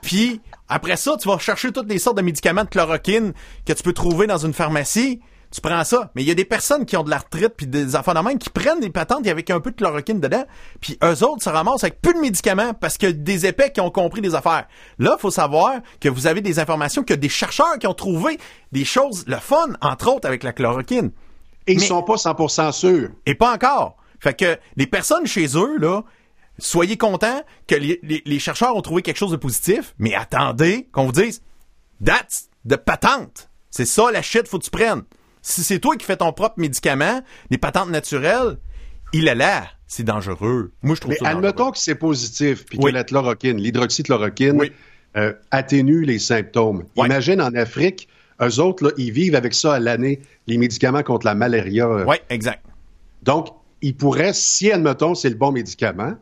Puis, 0.04 0.40
après 0.68 0.96
ça, 0.96 1.16
tu 1.18 1.28
vas 1.28 1.38
chercher 1.38 1.72
toutes 1.72 1.88
les 1.88 1.98
sortes 1.98 2.16
de 2.16 2.22
médicaments 2.22 2.64
de 2.64 2.68
chloroquine 2.68 3.32
que 3.66 3.72
tu 3.72 3.82
peux 3.82 3.92
trouver 3.92 4.26
dans 4.26 4.38
une 4.38 4.52
pharmacie. 4.52 5.20
Tu 5.50 5.60
prends 5.60 5.84
ça. 5.84 6.10
Mais 6.14 6.22
il 6.22 6.28
y 6.28 6.32
a 6.32 6.34
des 6.34 6.44
personnes 6.44 6.84
qui 6.84 6.96
ont 6.96 7.04
de 7.04 7.10
l'arthrite 7.10 7.54
puis 7.56 7.66
des 7.68 7.94
enfants 7.94 8.12
de 8.12 8.18
même 8.18 8.38
qui 8.38 8.50
prennent 8.50 8.80
des 8.80 8.90
patentes 8.90 9.24
avec 9.28 9.50
un 9.50 9.60
peu 9.60 9.70
de 9.70 9.76
chloroquine 9.76 10.18
dedans. 10.20 10.44
Puis 10.80 10.98
eux 11.02 11.22
autres 11.24 11.44
se 11.44 11.48
ramassent 11.48 11.84
avec 11.84 12.02
peu 12.02 12.12
de 12.12 12.18
médicaments 12.18 12.74
parce 12.74 12.98
que 12.98 13.06
des 13.06 13.46
épais 13.46 13.70
qui 13.70 13.80
ont 13.80 13.90
compris 13.90 14.20
des 14.20 14.34
affaires. 14.34 14.66
Là, 14.98 15.16
faut 15.18 15.30
savoir 15.30 15.74
que 16.00 16.08
vous 16.08 16.26
avez 16.26 16.40
des 16.40 16.58
informations, 16.58 17.04
que 17.04 17.14
des 17.14 17.28
chercheurs 17.28 17.78
qui 17.78 17.86
ont 17.86 17.94
trouvé 17.94 18.38
des 18.72 18.84
choses, 18.84 19.24
le 19.28 19.36
fun, 19.36 19.68
entre 19.80 20.12
autres 20.12 20.26
avec 20.26 20.42
la 20.42 20.52
chloroquine. 20.52 21.12
Et 21.68 21.74
ils 21.74 21.78
Mais- 21.78 21.86
sont 21.86 22.02
pas 22.02 22.16
100% 22.16 22.72
sûrs. 22.72 23.10
Et 23.24 23.36
pas 23.36 23.52
encore. 23.54 23.96
Fait 24.18 24.34
que 24.36 24.58
les 24.76 24.86
personnes 24.88 25.26
chez 25.26 25.46
eux, 25.56 25.78
là, 25.78 26.02
soyez 26.58 26.96
contents 26.96 27.42
que 27.66 27.74
les, 27.74 27.98
les- 28.02 28.22
les 28.24 28.38
chercheurs 28.38 28.76
ont 28.76 28.82
trouvé 28.82 29.02
quelque 29.02 29.16
chose 29.18 29.32
de 29.32 29.36
positif, 29.36 29.94
mais 29.98 30.14
attendez 30.14 30.88
qu'on 30.92 31.06
vous 31.06 31.12
dise, 31.12 31.42
that's 32.04 32.48
de 32.64 32.76
patente. 32.76 33.50
C'est 33.70 33.84
ça 33.86 34.10
la 34.12 34.22
shit, 34.22 34.46
faut 34.48 34.58
que 34.58 34.64
tu 34.64 34.70
prennes. 34.70 35.02
Si 35.42 35.62
c'est 35.62 35.78
toi 35.78 35.96
qui 35.96 36.06
fais 36.06 36.16
ton 36.16 36.32
propre 36.32 36.54
médicament, 36.58 37.20
les 37.50 37.58
patentes 37.58 37.90
naturelles, 37.90 38.58
il 39.12 39.28
est 39.28 39.34
là. 39.34 39.66
C'est 39.86 40.04
dangereux. 40.04 40.72
Moi, 40.82 40.94
je 40.96 41.00
trouve 41.00 41.10
Mais 41.12 41.16
ça 41.24 41.28
admettons 41.28 41.70
que 41.70 41.78
c'est 41.78 41.94
positif, 41.94 42.64
puis 42.64 42.78
Oui. 42.80 42.90
que 42.90 42.96
la 42.96 43.04
chloroquine, 43.04 43.58
l'hydroxychloroquine, 43.60 44.58
Oui. 44.58 44.72
euh, 45.16 45.34
atténue 45.50 46.04
les 46.04 46.18
symptômes. 46.18 46.84
Imagine 46.96 47.40
en 47.42 47.54
Afrique, 47.54 48.08
eux 48.42 48.58
autres, 48.60 48.84
là, 48.84 48.90
ils 48.96 49.12
vivent 49.12 49.34
avec 49.36 49.54
ça 49.54 49.74
à 49.74 49.78
l'année, 49.78 50.20
les 50.46 50.56
médicaments 50.58 51.02
contre 51.02 51.26
la 51.26 51.34
malaria. 51.34 51.86
euh. 51.86 52.04
Ouais, 52.06 52.22
exact. 52.30 52.64
Donc, 53.22 53.48
ils 53.82 53.96
pourraient, 53.96 54.32
si, 54.32 54.72
admettons, 54.72 55.14
c'est 55.14 55.28
le 55.28 55.36
bon 55.36 55.52
médicament, 55.52 56.14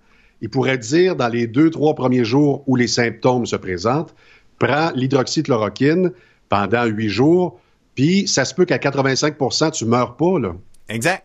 ils 0.43 0.51
pourraient 0.51 0.79
dire 0.79 1.17
dans 1.17 1.29
les 1.29 1.47
deux, 1.47 1.71
trois 1.71 1.95
premiers 1.95 2.25
jours 2.25 2.65
où 2.67 2.77
les 2.77 2.89
symptômes 2.89 3.47
se 3.47 3.57
présentent, 3.57 4.15
prends 4.59 4.91
l'hydroxychloroquine 4.95 6.13
pendant 6.49 6.85
huit 6.85 7.09
jours, 7.09 7.61
puis 7.95 8.29
ça 8.29 8.45
se 8.45 8.55
peut 8.55 8.65
qu'à 8.65 8.77
85% 8.77 9.71
tu 9.71 9.87
meurs 9.87 10.17
pas, 10.17 10.39
là. 10.39 10.55
Exact. 10.89 11.25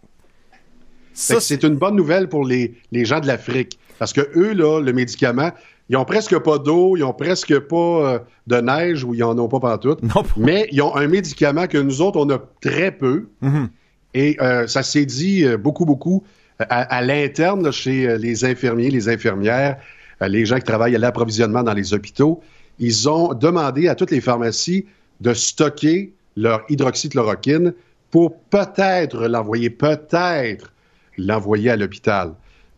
C'est 1.13 1.63
une 1.63 1.76
bonne 1.76 1.95
nouvelle 1.95 2.30
pour 2.30 2.45
les, 2.45 2.76
les 2.91 3.03
gens 3.03 3.20
de 3.20 3.28
l'Afrique. 3.28 3.80
Parce 3.97 4.13
que 4.13 4.22
eux, 4.36 4.53
là, 4.53 4.80
le 4.80 4.93
médicament, 4.93 5.51
ils 5.89 5.97
ont 5.97 6.05
presque 6.05 6.38
pas 6.38 6.59
d'eau, 6.59 6.95
ils 6.95 7.03
ont 7.03 7.13
presque 7.13 7.57
pas 7.59 7.76
euh, 7.76 8.20
de 8.45 8.57
neige 8.57 9.03
ou 9.03 9.15
ils 9.15 9.24
en 9.24 9.38
ont 9.39 9.47
pas 9.47 9.59
pantoute. 9.59 10.03
Non, 10.03 10.24
Mais 10.38 10.68
ils 10.72 10.82
ont 10.84 10.95
un 10.95 11.07
médicament 11.07 11.65
que 11.65 11.80
nous 11.80 12.01
autres, 12.01 12.20
on 12.20 12.30
a 12.30 12.39
très 12.61 12.91
peu. 12.91 13.30
Mhm. 13.41 13.70
Et 14.13 14.38
euh, 14.41 14.68
ça 14.68 14.84
s'est 14.84 15.05
dit 15.05 15.43
euh, 15.43 15.57
beaucoup, 15.57 15.86
beaucoup 15.86 16.24
à, 16.60 17.01
l'interne 17.01 17.72
chez 17.72 18.08
euh, 18.08 18.18
les 18.18 18.45
infirmiers, 18.45 18.89
les 18.89 19.10
infirmières, 19.10 19.78
euh, 20.22 20.28
les 20.28 20.45
gens 20.45 20.58
qui 20.58 20.64
travaillent 20.64 20.95
à 20.95 20.99
l'approvisionnement 20.99 21.64
dans 21.64 21.74
les 21.74 21.93
hôpitaux. 21.93 22.41
Ils 22.80 23.10
ont 23.10 23.34
demandé 23.34 23.88
à 23.88 23.95
toutes 23.95 24.12
les 24.12 24.22
pharmacies 24.22 24.86
de 25.22 25.34
stocker 25.34 26.14
leur 26.36 26.64
hydroxychloroquine 26.70 27.74
pour 28.12 28.39
peut-être 28.49 29.28
l'envoyer, 29.28 29.70
peut-être 29.70 30.72
l'envoyer 31.18 31.72
à 31.72 31.76
l'hôpital. 31.76 32.34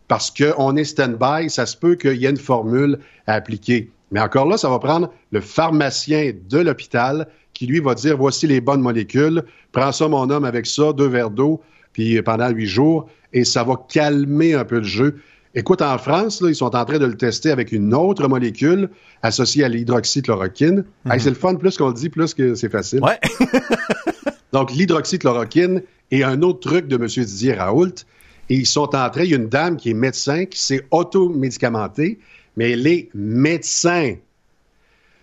Parce 0.08 0.30
qu'on 0.30 0.76
est 0.76 0.84
stand-by, 0.84 1.50
ça 1.50 1.66
se 1.66 1.76
peut 1.76 1.94
qu'il 1.94 2.16
y 2.16 2.26
ait 2.26 2.30
une 2.30 2.36
formule 2.36 2.98
à 3.26 3.34
appliquer. 3.34 3.90
Mais 4.10 4.20
encore 4.20 4.46
là, 4.46 4.56
ça 4.56 4.68
va 4.68 4.78
prendre 4.78 5.12
le 5.30 5.40
pharmacien 5.40 6.32
de 6.48 6.58
l'hôpital 6.58 7.28
qui, 7.52 7.66
lui, 7.66 7.78
va 7.78 7.94
dire, 7.94 8.16
voici 8.16 8.46
les 8.46 8.60
bonnes 8.60 8.80
molécules, 8.80 9.44
prends 9.70 9.92
ça, 9.92 10.08
mon 10.08 10.28
homme, 10.30 10.44
avec 10.44 10.66
ça, 10.66 10.92
deux 10.92 11.06
verres 11.06 11.30
d'eau, 11.30 11.60
puis 11.92 12.20
pendant 12.22 12.48
huit 12.48 12.66
jours, 12.66 13.08
et 13.32 13.44
ça 13.44 13.64
va 13.64 13.74
calmer 13.88 14.54
un 14.54 14.64
peu 14.64 14.78
le 14.78 14.84
jeu. 14.84 15.20
Écoute, 15.54 15.82
en 15.82 15.98
France, 15.98 16.40
là, 16.40 16.48
ils 16.48 16.54
sont 16.54 16.76
en 16.76 16.84
train 16.84 16.98
de 16.98 17.06
le 17.06 17.16
tester 17.16 17.50
avec 17.50 17.72
une 17.72 17.92
autre 17.92 18.28
molécule 18.28 18.88
associée 19.22 19.64
à 19.64 19.68
l'hydroxychloroquine. 19.68 20.84
Hey, 21.10 21.20
c'est 21.20 21.30
le 21.30 21.34
fun, 21.34 21.56
plus 21.56 21.76
qu'on 21.76 21.88
le 21.88 21.94
dit, 21.94 22.08
plus 22.08 22.34
que 22.34 22.54
c'est 22.54 22.68
facile. 22.68 23.00
Ouais. 23.02 23.18
Donc, 24.52 24.72
l'hydroxychloroquine 24.72 25.82
et 26.12 26.22
un 26.22 26.42
autre 26.42 26.60
truc 26.60 26.86
de 26.86 26.96
M. 26.96 27.06
Didier 27.06 27.54
Raoult. 27.54 28.04
Et 28.48 28.54
ils 28.54 28.66
sont 28.66 28.94
en 28.96 29.10
train, 29.10 29.22
il 29.22 29.30
y 29.30 29.34
a 29.34 29.36
une 29.36 29.48
dame 29.48 29.76
qui 29.76 29.90
est 29.90 29.94
médecin, 29.94 30.44
qui 30.44 30.60
s'est 30.60 30.86
automédicamentée, 30.90 32.18
mais 32.56 32.72
elle 32.72 32.86
est 32.86 33.08
médecin 33.14 34.16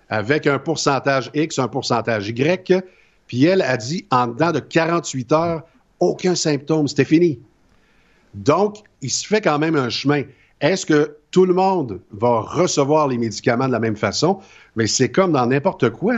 avec 0.10 0.48
un 0.48 0.60
pourcentage 0.60 1.30
X, 1.34 1.60
un 1.60 1.68
pourcentage 1.68 2.30
Y. 2.30 2.84
Puis 3.28 3.46
elle 3.46 3.62
a 3.62 3.76
dit, 3.76 4.06
en 4.12 4.28
dedans 4.28 4.52
de 4.52 4.60
48 4.60 5.32
heures, 5.34 5.64
aucun 6.00 6.36
symptôme, 6.36 6.88
c'était 6.88 7.06
fini. 7.06 7.40
Donc, 8.38 8.78
il 9.02 9.10
se 9.12 9.26
fait 9.28 9.42
quand 9.42 9.60
même 9.60 9.76
un 9.76 9.90
chemin. 9.90 10.24
Est-ce 10.62 10.86
que 10.86 11.18
tout 11.32 11.46
le 11.46 11.54
monde 11.54 12.02
va 12.12 12.40
recevoir 12.42 13.08
les 13.08 13.18
médicaments 13.18 13.68
de 13.68 13.72
la 13.72 13.80
même 13.80 13.96
façon? 13.98 14.40
Mais 14.76 14.88
c'est 14.88 15.12
comme 15.12 15.32
dans 15.34 15.46
n'importe 15.46 15.90
quoi. 15.92 16.16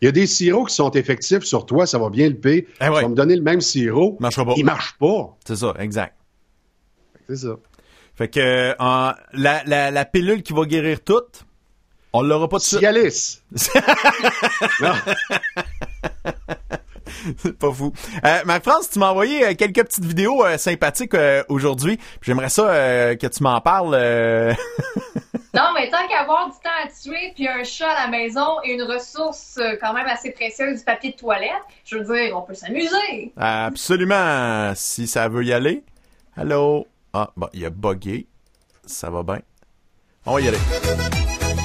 Il 0.00 0.04
y 0.06 0.08
a 0.08 0.12
des 0.12 0.26
sirops 0.26 0.68
qui 0.68 0.74
sont 0.76 0.90
effectifs 0.92 1.42
sur 1.44 1.66
toi, 1.66 1.86
ça 1.86 1.98
va 1.98 2.08
bien 2.10 2.28
le 2.28 2.36
payer. 2.36 2.68
Eh 2.80 2.88
ouais. 2.88 2.96
Tu 2.96 3.02
vas 3.02 3.08
me 3.08 3.14
donner 3.14 3.34
le 3.36 3.42
même 3.42 3.60
sirop. 3.60 4.16
Marchera 4.20 4.44
pas. 4.46 4.54
Il 4.56 4.64
marche 4.64 4.94
pas. 4.98 5.36
C'est 5.44 5.56
ça, 5.56 5.74
exact. 5.78 6.14
C'est 7.28 7.36
ça. 7.36 7.56
Fait 8.14 8.28
que 8.28 8.40
euh, 8.40 8.74
en- 8.78 9.12
la, 9.32 9.62
la, 9.64 9.90
la 9.90 10.04
pilule 10.04 10.42
qui 10.42 10.52
va 10.52 10.64
guérir 10.66 11.02
tout, 11.04 11.20
on 12.12 12.22
l'aura 12.22 12.48
pas 12.48 12.58
de 12.58 12.62
suite. 12.62 12.80
Cialis. 12.80 13.40
Non. 14.80 14.92
C'est 17.38 17.58
pas 17.58 17.72
fou. 17.72 17.92
Euh, 18.24 18.38
Marc-France, 18.44 18.90
tu 18.90 18.98
m'as 18.98 19.10
envoyé 19.10 19.44
euh, 19.44 19.54
quelques 19.54 19.84
petites 19.84 20.04
vidéos 20.04 20.44
euh, 20.44 20.58
sympathiques 20.58 21.14
euh, 21.14 21.42
aujourd'hui. 21.48 21.98
J'aimerais 22.22 22.48
ça 22.48 22.64
que 23.16 23.26
tu 23.26 23.42
m'en 23.42 23.60
parles. 23.60 23.96
Non, 25.54 25.70
mais 25.74 25.88
tant 25.90 26.06
qu'avoir 26.08 26.46
du 26.46 26.52
temps 26.52 26.70
à 26.84 26.88
tuer, 26.88 27.32
puis 27.34 27.48
un 27.48 27.64
chat 27.64 27.90
à 27.90 28.04
la 28.04 28.08
maison 28.08 28.58
et 28.62 28.74
une 28.74 28.82
ressource 28.82 29.58
quand 29.80 29.92
même 29.94 30.06
assez 30.06 30.30
précieuse, 30.30 30.78
du 30.78 30.84
papier 30.84 31.12
de 31.12 31.16
toilette, 31.16 31.50
je 31.84 31.96
veux 31.96 32.04
dire, 32.04 32.36
on 32.36 32.42
peut 32.42 32.54
s'amuser. 32.54 33.32
Absolument. 33.36 34.72
Si 34.76 35.08
ça 35.08 35.26
veut 35.26 35.44
y 35.44 35.52
aller. 35.52 35.82
Allô? 36.36 36.86
Ah, 37.12 37.30
bon, 37.36 37.48
il 37.54 37.64
a 37.64 37.70
bugué. 37.70 38.28
Ça 38.84 39.10
va 39.10 39.22
bien. 39.22 39.40
On 40.26 40.34
va 40.34 40.40
y 40.42 40.48
aller. 40.48 40.58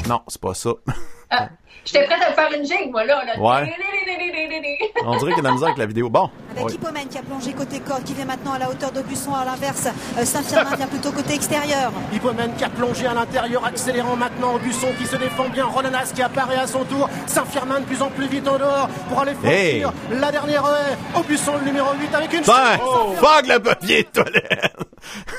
Non, 0.08 0.22
c'est 0.28 0.42
pas 0.42 0.54
ça. 0.54 0.72
Ah, 1.30 1.50
J'étais 1.86 2.06
prête 2.06 2.22
à 2.22 2.32
faire 2.34 2.50
une 2.58 2.64
gigue, 2.66 2.92
moi, 2.92 3.04
là. 3.04 3.24
là. 3.26 3.38
Ouais. 3.40 3.74
On 5.06 5.18
dirait 5.18 5.34
qu'il 5.34 5.38
y 5.38 5.40
a 5.40 5.42
de 5.42 5.48
la 5.48 5.52
misère 5.52 5.68
avec 5.68 5.78
la 5.78 5.86
vidéo. 5.86 6.10
Bon. 6.10 6.30
Avec 6.52 6.66
Oui. 6.66 6.74
Hippomène 6.76 7.08
qui 7.10 7.18
a 7.18 7.22
plongé 7.24 7.52
côté 7.54 7.80
corde, 7.82 8.04
qui 8.04 8.14
vient 8.14 8.24
maintenant 8.26 8.54
à 8.54 8.60
la 8.60 8.70
hauteur 8.70 8.92
d'Aubusson. 8.92 9.34
À 9.34 9.44
l'inverse, 9.44 9.88
euh, 10.18 10.24
Saint-Firmin 10.24 10.76
vient 10.76 10.88
plutôt 10.88 11.12
côté 11.12 11.34
extérieur. 11.34 11.92
Hippomène 12.14 12.54
qui 12.56 12.64
a 12.64 12.70
plongé 12.70 13.06
à 13.08 13.14
l'intérieur, 13.14 13.66
accélérant 13.66 14.16
maintenant 14.16 14.54
Aubusson 14.56 14.88
qui 14.98 15.06
se 15.06 15.16
défend 15.18 15.50
bien. 15.50 15.66
Ronanas 15.66 16.12
qui 16.16 16.22
apparaît 16.22 16.58
à 16.58 16.68
son 16.68 16.86
tour. 16.86 17.10
Saint-Firmin 17.28 17.82
de 17.82 17.86
plus 17.86 18.02
en 18.02 18.10
plus 18.10 18.28
vite 18.28 18.48
au 18.48 18.58
dehors 18.58 18.88
pour 19.10 19.20
aller 19.22 19.34
franchir 19.34 19.52
Hey. 19.52 19.86
la 20.12 20.32
dernière 20.32 20.64
haie. 20.66 21.20
Aubusson 21.20 21.54
le 21.58 21.66
numéro 21.66 21.88
8 22.00 22.16
avec 22.16 22.34
une 22.34 22.42
Ben, 22.44 22.78
Oh. 22.86 23.14
fuck 23.18 23.48
le 23.48 23.60
papier 23.60 24.04
de 24.04 24.10
toilette! 24.10 24.74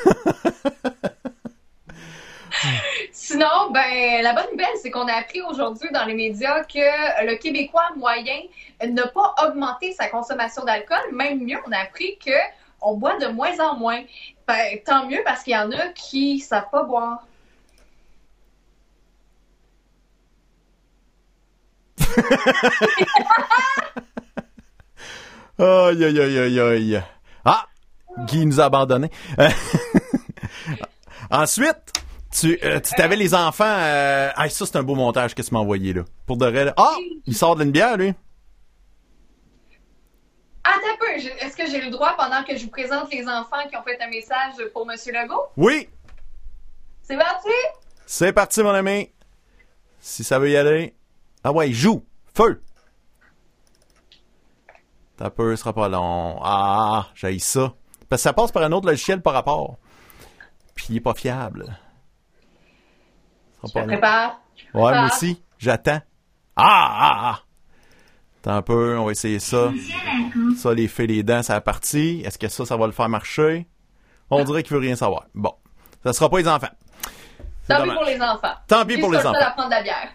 Sinon, 3.13 3.71
ben, 3.71 4.23
la 4.23 4.33
bonne 4.33 4.51
nouvelle, 4.53 4.77
c'est 4.83 4.91
qu'on 4.91 5.07
a 5.07 5.15
appris 5.15 5.43
aujourd'hui 5.43 5.89
dans 5.93 6.05
les 6.05 6.15
médias 6.15 6.65
que 6.65 7.25
le 7.27 7.37
Québécois 7.37 7.91
moyen 7.97 8.41
n'a 8.87 9.07
pas 9.09 9.35
augmenté 9.47 9.93
sa 9.93 10.09
consommation 10.09 10.65
d'alcool. 10.65 11.13
Même 11.13 11.45
mieux, 11.45 11.59
on 11.67 11.73
a 11.73 11.79
appris 11.79 12.19
que 12.19 12.33
on 12.81 12.97
boit 12.97 13.19
de 13.19 13.27
moins 13.27 13.59
en 13.61 13.77
moins. 13.77 14.03
Ben, 14.47 14.79
tant 14.85 15.07
mieux 15.07 15.23
parce 15.25 15.43
qu'il 15.43 15.55
y 15.55 15.57
en 15.57 15.73
a 15.73 15.89
qui 15.89 16.41
savent 16.41 16.71
pas 16.71 16.83
boire. 16.83 17.27
Aïe, 25.59 26.05
aïe, 26.05 26.21
aïe, 26.21 26.61
aïe. 26.61 27.03
Ah! 27.45 27.67
Guy 28.27 28.45
nous 28.45 28.61
a 28.61 28.65
abandonnés. 28.65 29.11
Ensuite, 31.31 31.93
tu, 32.35 32.59
euh, 32.65 32.81
tu 32.81 32.93
t'avais 32.95 33.17
les 33.17 33.35
enfants. 33.35 33.65
Euh... 33.65 34.31
Ah, 34.35 34.49
ça, 34.49 34.67
c'est 34.67 34.77
un 34.77 34.83
beau 34.83 34.95
montage 34.95 35.35
que 35.35 35.43
tu 35.43 35.55
m'as 35.55 35.61
envoyé, 35.61 35.93
là. 35.93 36.03
Pour 36.27 36.37
de 36.37 36.47
vrai. 36.47 36.65
là. 36.65 36.75
Ah! 36.77 36.97
Il 37.27 37.37
sort 37.37 37.57
d'une 37.57 37.71
bière, 37.71 37.97
lui. 37.97 38.13
Attends 40.65 40.95
un 40.95 40.99
peu, 40.99 41.11
est-ce 41.11 41.57
que 41.57 41.67
j'ai 41.67 41.81
le 41.81 41.91
droit 41.91 42.17
pendant 42.17 42.43
que 42.43 42.57
je 42.57 42.65
vous 42.65 42.71
présente 42.71 43.13
les 43.13 43.27
enfants 43.29 43.69
qui 43.69 43.77
ont 43.77 43.83
fait 43.83 44.01
un 44.01 44.09
message 44.09 44.55
pour 44.73 44.91
M. 44.91 44.97
Legault? 45.13 45.47
Oui! 45.57 45.89
C'est 47.03 47.19
parti? 47.19 47.51
C'est 48.07 48.33
parti, 48.33 48.63
mon 48.63 48.71
ami. 48.71 49.11
Si 50.01 50.25
ça 50.25 50.39
veut 50.39 50.51
y 50.51 50.57
aller. 50.57 50.95
Ah 51.45 51.53
ouais, 51.53 51.71
joue. 51.71 52.05
Feu. 52.35 52.63
T'as 55.17 55.31
peu, 55.31 55.55
ce 55.55 55.63
sera 55.63 55.73
pas 55.73 55.89
long. 55.89 56.41
Ah, 56.43 57.09
j'ai 57.15 57.39
ça. 57.39 57.75
Parce 58.09 58.23
que 58.23 58.25
ça 58.25 58.33
passe 58.33 58.51
par 58.51 58.63
un 58.63 58.73
autre 58.73 58.89
logiciel 58.89 59.21
par 59.21 59.35
rapport. 59.35 59.77
Puis 60.75 60.87
il 60.91 60.97
est 60.97 61.01
pas 61.01 61.15
fiable. 61.15 61.79
Je 63.67 63.73
pas 63.73 63.83
me 63.83 63.87
prépare. 63.87 64.41
je 64.57 64.79
Ouais, 64.79 64.93
moi 64.93 65.07
aussi. 65.07 65.43
J'attends. 65.59 66.01
Ah, 66.57 66.89
ah, 66.91 67.21
ah. 67.23 67.41
Attends 68.41 68.57
un 68.57 68.63
peu, 68.63 68.99
on 68.99 69.07
va 69.07 69.13
essayer 69.13 69.39
ça. 69.39 69.73
Ça, 70.59 70.75
les 70.75 70.89
feux, 70.89 71.05
les 71.05 71.23
dents, 71.23 71.43
c'est 71.43 71.53
la 71.53 71.61
partie. 71.61 72.23
Est-ce 72.25 72.39
que 72.39 72.49
ça, 72.49 72.67
ça 72.67 72.77
va 72.77 72.87
le 72.87 72.93
faire 72.93 73.09
marcher? 73.09 73.67
On 74.31 74.45
dirait 74.45 74.63
qu'il 74.63 74.75
veut 74.75 74.81
rien 74.83 74.97
savoir. 74.97 75.27
Bon. 75.35 75.55
Ça 76.05 76.13
sera 76.13 76.29
pas 76.29 76.39
les 76.39 76.49
enfants. 76.49 76.69
Tant 77.67 77.83
pis 77.83 77.91
pour 77.91 78.05
les 78.05 78.21
enfants. 78.21 78.55
Tant 78.67 78.85
pis 78.85 78.99
pour 78.99 79.11
les 79.13 79.19
seul 79.19 79.29
enfants. 79.29 79.39
à 79.41 79.51
prendre 79.53 79.69
de 79.71 79.75
la 79.75 79.83
bière. 79.83 80.09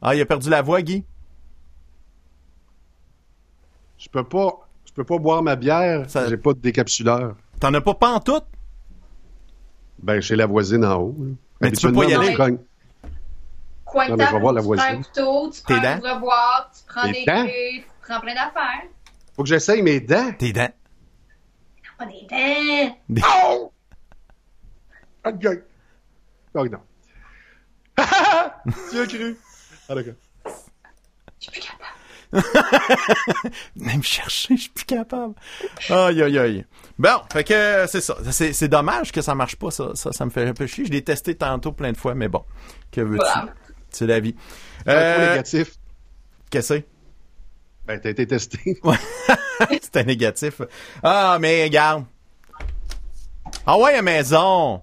Ah, 0.00 0.14
il 0.14 0.20
a 0.20 0.26
perdu 0.26 0.48
la 0.48 0.62
voix, 0.62 0.80
Guy? 0.82 1.04
Je 3.98 4.08
peux 4.08 4.24
pas, 4.24 4.68
je 4.84 4.92
peux 4.92 5.04
pas 5.04 5.18
boire 5.18 5.42
ma 5.42 5.56
bière. 5.56 6.06
J'ai 6.28 6.36
pas 6.36 6.52
de 6.52 6.58
décapsuleur. 6.58 7.36
T'en 7.60 7.72
as 7.74 7.80
pas 7.80 7.94
pantoute? 7.94 8.44
Ben, 10.02 10.20
chez 10.20 10.34
la 10.36 10.46
voisine 10.46 10.84
en 10.84 10.96
haut. 10.96 11.16
là. 11.18 11.34
Mais 11.62 11.72
tu 11.72 11.86
peux 11.86 11.92
pas 11.92 12.04
y 12.04 12.14
aller. 12.14 12.32
je. 12.32 12.36
Coin 13.84 14.06
de 14.06 14.10
Non, 14.10 14.16
mais 14.16 14.24
je 14.24 14.28
vais 14.28 14.32
table, 14.32 14.40
voir 14.40 14.52
la 14.54 14.60
tu 14.62 14.66
prends 14.66 14.72
un 14.72 14.76
voisine. 14.76 15.04
couteau, 15.04 15.50
tu 15.50 15.60
Tes 15.62 15.74
prends 15.74 15.74
un 15.76 15.80
dents? 15.96 15.98
ouvre-boîte, 15.98 16.70
tu 16.78 16.92
prends 16.92 17.02
Tes 17.04 17.12
des 17.12 17.24
clés, 17.24 17.84
tu 17.84 17.90
prends 18.08 18.20
plein 18.20 18.34
d'affaires. 18.34 18.82
Faut 19.36 19.42
que 19.42 19.48
j'essaye 19.48 19.82
mes 19.82 20.00
dents. 20.00 20.32
Tes 20.38 20.52
dents. 20.52 20.68
Pas 21.98 22.06
des 22.06 22.26
dents. 22.28 22.96
Des- 23.08 23.22
Ah, 25.24 25.32
gueule. 25.32 25.64
Oh, 26.54 26.66
non. 26.66 26.80
tu 28.90 28.98
as 29.00 29.06
cru. 29.06 29.36
Ah, 29.88 29.94
d'accord. 29.94 30.14
Même 33.76 34.02
chercher, 34.02 34.56
je 34.56 34.62
suis 34.62 34.70
plus 34.70 34.84
capable. 34.84 35.34
Aïe, 35.90 36.22
aïe, 36.22 36.38
aïe. 36.38 36.64
Bon, 36.98 37.20
fait 37.32 37.44
que 37.44 37.52
euh, 37.54 37.86
c'est 37.86 38.00
ça. 38.00 38.16
C'est, 38.30 38.52
c'est 38.52 38.68
dommage 38.68 39.12
que 39.12 39.20
ça 39.22 39.34
marche 39.34 39.56
pas, 39.56 39.70
ça. 39.70 39.90
Ça, 39.94 40.12
ça 40.12 40.24
me 40.24 40.30
fait 40.30 40.46
un 40.46 40.54
peu 40.54 40.66
chier. 40.66 40.84
Je 40.86 40.90
l'ai 40.92 41.02
testé 41.02 41.34
tantôt 41.34 41.72
plein 41.72 41.92
de 41.92 41.96
fois, 41.96 42.14
mais 42.14 42.28
bon. 42.28 42.44
Que 42.90 43.00
veux-tu? 43.00 43.16
Voilà. 43.16 43.48
C'est 43.90 44.06
la 44.06 44.20
vie. 44.20 44.34
C'est 44.84 44.92
un 44.92 44.94
Euh, 44.96 45.30
négatif. 45.30 45.72
Qu'est-ce 46.50 46.68
que 46.74 46.74
c'est? 46.80 46.86
Ben, 47.86 48.00
t'as 48.00 48.10
été 48.10 48.26
testé. 48.26 48.58
C'était 49.82 50.04
négatif. 50.04 50.62
Ah, 51.02 51.38
mais 51.40 51.64
regarde. 51.64 52.04
Ah 53.66 53.76
ouais, 53.78 53.94
à 53.94 54.02
maison. 54.02 54.82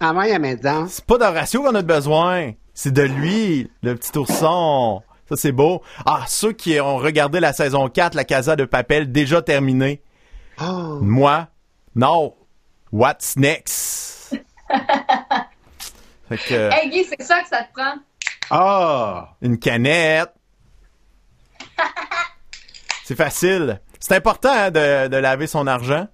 Ah 0.00 0.12
ouais, 0.12 0.32
à 0.32 0.38
maison. 0.38 0.86
C'est 0.88 1.04
pas 1.04 1.18
d'Horatio 1.18 1.62
qu'on 1.62 1.74
a 1.74 1.82
besoin. 1.82 2.52
C'est 2.74 2.92
de 2.92 3.02
lui, 3.02 3.70
le 3.82 3.94
petit 3.94 4.16
ourson. 4.18 5.02
Ça, 5.32 5.36
c'est 5.36 5.52
beau. 5.52 5.80
Ah, 6.04 6.24
ceux 6.28 6.52
qui 6.52 6.78
ont 6.78 6.98
regardé 6.98 7.40
la 7.40 7.54
saison 7.54 7.88
4, 7.88 8.14
la 8.14 8.24
Casa 8.24 8.54
de 8.54 8.66
Papel, 8.66 9.10
déjà 9.10 9.40
terminée. 9.40 10.02
Oh. 10.60 10.98
Moi, 11.00 11.48
non. 11.94 12.34
What's 12.92 13.38
next? 13.38 14.36
fait 16.28 16.36
que, 16.36 16.70
Hey 16.70 16.90
Guy, 16.90 17.04
c'est 17.04 17.22
ça 17.22 17.40
que 17.40 17.48
ça 17.48 17.62
te 17.62 17.72
prend? 17.72 17.94
Ah! 18.50 19.30
une 19.40 19.58
canette. 19.58 20.34
C'est 23.04 23.16
facile. 23.16 23.80
C'est 24.00 24.14
important 24.14 24.52
hein, 24.52 24.70
de, 24.70 25.08
de 25.08 25.16
laver 25.16 25.46
son 25.46 25.66
argent. 25.66 26.08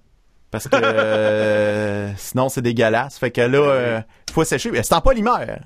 Parce 0.49 0.69
que 0.69 0.75
euh, 0.81 2.15
sinon, 2.15 2.47
c'est 2.47 2.61
dégueulasse. 2.61 3.17
Fait 3.17 3.31
que 3.31 3.41
là, 3.41 3.57
euh, 3.57 4.01
faut 4.31 4.45
sécher. 4.45 4.71
Mais 4.71 4.81
C'est 4.81 4.93
en 4.95 5.01
polymère. 5.01 5.59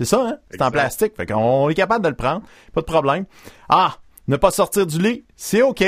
C'est 0.00 0.06
ça, 0.06 0.26
hein? 0.26 0.38
C'est 0.50 0.62
en 0.62 0.70
plastique. 0.70 1.12
Fait 1.14 1.26
qu'on 1.26 1.68
est 1.68 1.74
capable 1.74 2.02
de 2.02 2.08
le 2.08 2.16
prendre. 2.16 2.40
Pas 2.72 2.80
de 2.80 2.86
problème. 2.86 3.26
Ah! 3.68 3.96
Ne 4.28 4.36
pas 4.36 4.50
sortir 4.50 4.86
du 4.86 4.98
lit, 4.98 5.24
c'est 5.36 5.60
OK. 5.60 5.84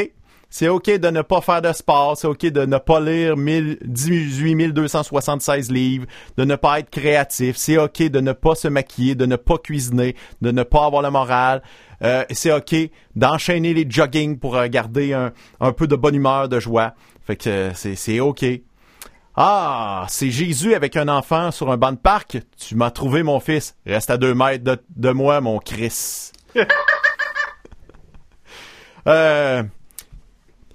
C'est 0.51 0.69
OK 0.69 0.91
de 0.91 1.09
ne 1.09 1.23
pas 1.23 1.41
faire 1.41 1.63
de 1.63 1.73
sport. 1.73 2.19
C'est 2.19 2.27
OK 2.27 2.45
de 2.45 2.67
ne 2.67 2.77
pas 2.77 3.01
lire 3.01 3.39
1000 3.39 3.79
18 3.83 4.73
276 4.75 5.71
livres. 5.71 6.05
De 6.37 6.45
ne 6.45 6.57
pas 6.57 6.81
être 6.81 6.91
créatif. 6.91 7.57
C'est 7.57 7.79
OK 7.79 8.03
de 8.03 8.21
ne 8.21 8.33
pas 8.33 8.55
se 8.55 8.69
maquiller, 8.69 9.15
de 9.15 9.25
ne 9.25 9.37
pas 9.37 9.57
cuisiner, 9.57 10.15
de 10.43 10.51
ne 10.51 10.63
pas 10.63 10.85
avoir 10.85 11.01
le 11.01 11.11
moral. 11.11 11.63
Euh, 12.03 12.27
c'est 12.33 12.53
OK 12.53 12.75
d'enchaîner 13.17 13.73
les 13.73 13.87
jogging 13.89 14.39
pour 14.39 14.57
euh, 14.57 14.67
garder 14.67 15.15
un, 15.15 15.33
un 15.59 15.73
peu 15.73 15.87
de 15.87 15.97
bonne 15.97 16.17
humeur, 16.17 16.51
de 16.51 16.61
joie. 16.61 16.93
Fait 17.23 17.37
que 17.37 17.49
euh, 17.49 17.71
c'est, 17.75 17.95
c'est 17.95 18.21
OK. 18.21 18.45
Ah, 19.37 20.05
c'est 20.09 20.31
Jésus 20.31 20.75
avec 20.75 20.97
un 20.97 21.09
enfant 21.09 21.51
sur 21.51 21.71
un 21.71 21.77
banc 21.79 21.93
de 21.93 21.97
parc. 21.97 22.39
Tu 22.59 22.75
m'as 22.75 22.91
trouvé, 22.91 23.23
mon 23.23 23.41
fils. 23.41 23.75
Reste 23.87 24.11
à 24.11 24.19
deux 24.19 24.35
mètres 24.35 24.63
de, 24.65 24.79
de 24.97 25.11
moi, 25.11 25.41
mon 25.41 25.59
Chris. 25.59 26.33
euh, 29.07 29.63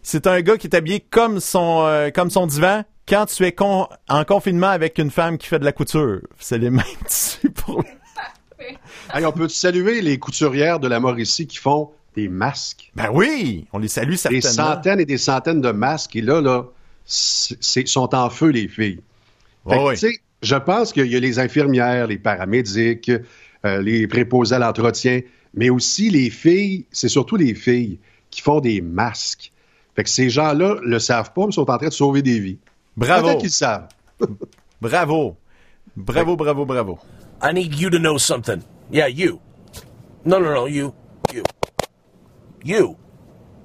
c'est 0.02 0.28
un 0.28 0.42
gars 0.42 0.58
qui 0.58 0.68
est 0.68 0.76
habillé 0.76 1.00
comme 1.00 1.40
son, 1.40 1.84
euh, 1.86 2.10
comme 2.10 2.30
son 2.30 2.48
divan 2.48 2.84
quand 3.08 3.26
tu 3.28 3.46
es 3.46 3.52
con- 3.54 3.88
en 4.10 4.24
confinement 4.26 4.68
avec 4.70 4.98
une 4.98 5.12
femme 5.12 5.38
qui 5.38 5.48
fait 5.48 5.60
de 5.60 5.66
la 5.66 5.72
couture. 5.72 6.22
C'est 6.40 6.58
les 6.58 6.70
mêmes 6.70 6.84
tissus 7.08 7.52
pour 7.52 7.82
lui. 7.82 7.90
Hey, 9.14 9.26
on 9.26 9.32
peut 9.32 9.48
saluer 9.48 10.02
les 10.02 10.20
couturières 10.20 10.80
de 10.80 10.88
la 10.88 11.00
Mauricie 11.00 11.48
qui 11.48 11.58
font 11.58 11.92
des 12.16 12.28
masques? 12.28 12.92
Ben 12.96 13.10
oui, 13.14 13.68
on 13.72 13.78
les 13.78 13.88
salue 13.88 14.12
Des 14.12 14.18
certainement. 14.42 14.74
centaines 14.76 15.00
et 15.00 15.06
des 15.06 15.18
centaines 15.20 15.62
de 15.62 15.72
masques. 15.72 16.16
Et 16.16 16.22
là, 16.22 16.42
sont 17.08 18.16
en 18.16 18.30
feu, 18.30 18.50
les 18.50 18.68
filles. 18.68 19.00
Fait 19.68 19.78
que, 19.78 19.88
oui. 19.88 19.94
tu 19.94 20.00
sais, 20.00 20.20
je 20.42 20.56
pense 20.56 20.94
qu'il 20.94 21.08
y 21.08 21.16
a 21.16 21.20
les 21.20 21.40
infirmières, 21.40 22.08
les 22.08 22.18
paramédics, 22.18 23.12
euh, 23.66 23.82
les 23.82 24.08
préposés 24.08 24.56
à 24.56 24.60
l'entretien, 24.60 25.22
mais 25.54 25.70
aussi 25.70 26.10
les 26.10 26.30
filles, 26.30 26.86
c'est 26.92 27.10
surtout 27.10 27.36
les 27.36 27.56
filles 27.56 28.00
qui 28.30 28.42
font 28.42 28.60
des 28.60 28.82
masques. 28.82 29.52
Fait 29.96 30.04
que 30.04 30.10
ces 30.10 30.30
gens-là 30.30 30.76
le 30.84 31.00
savent 31.00 31.34
pas, 31.34 31.46
mais 31.46 31.52
sont 31.52 31.70
en 31.70 31.78
train 31.78 31.88
de 31.88 31.94
sauver 31.94 32.22
des 32.22 32.40
vies. 32.40 32.60
Bravo. 32.96 33.28
Peut-être 33.28 33.38
qu'ils 33.40 33.48
le 33.48 33.52
savent. 33.52 33.88
Bravo. 34.82 35.38
Bravo, 35.96 36.36
bravo, 36.36 36.66
bravo. 36.66 37.00
I 37.42 37.52
need 37.54 37.74
you 37.74 37.90
to 37.90 37.98
know 37.98 38.20
something. 38.20 38.64
Yeah, 38.92 39.08
you. 39.08 39.40
No, 40.24 40.38
no, 40.38 40.54
no, 40.54 40.68
you. 40.68 40.94
You. 41.34 41.44
You. 42.64 42.98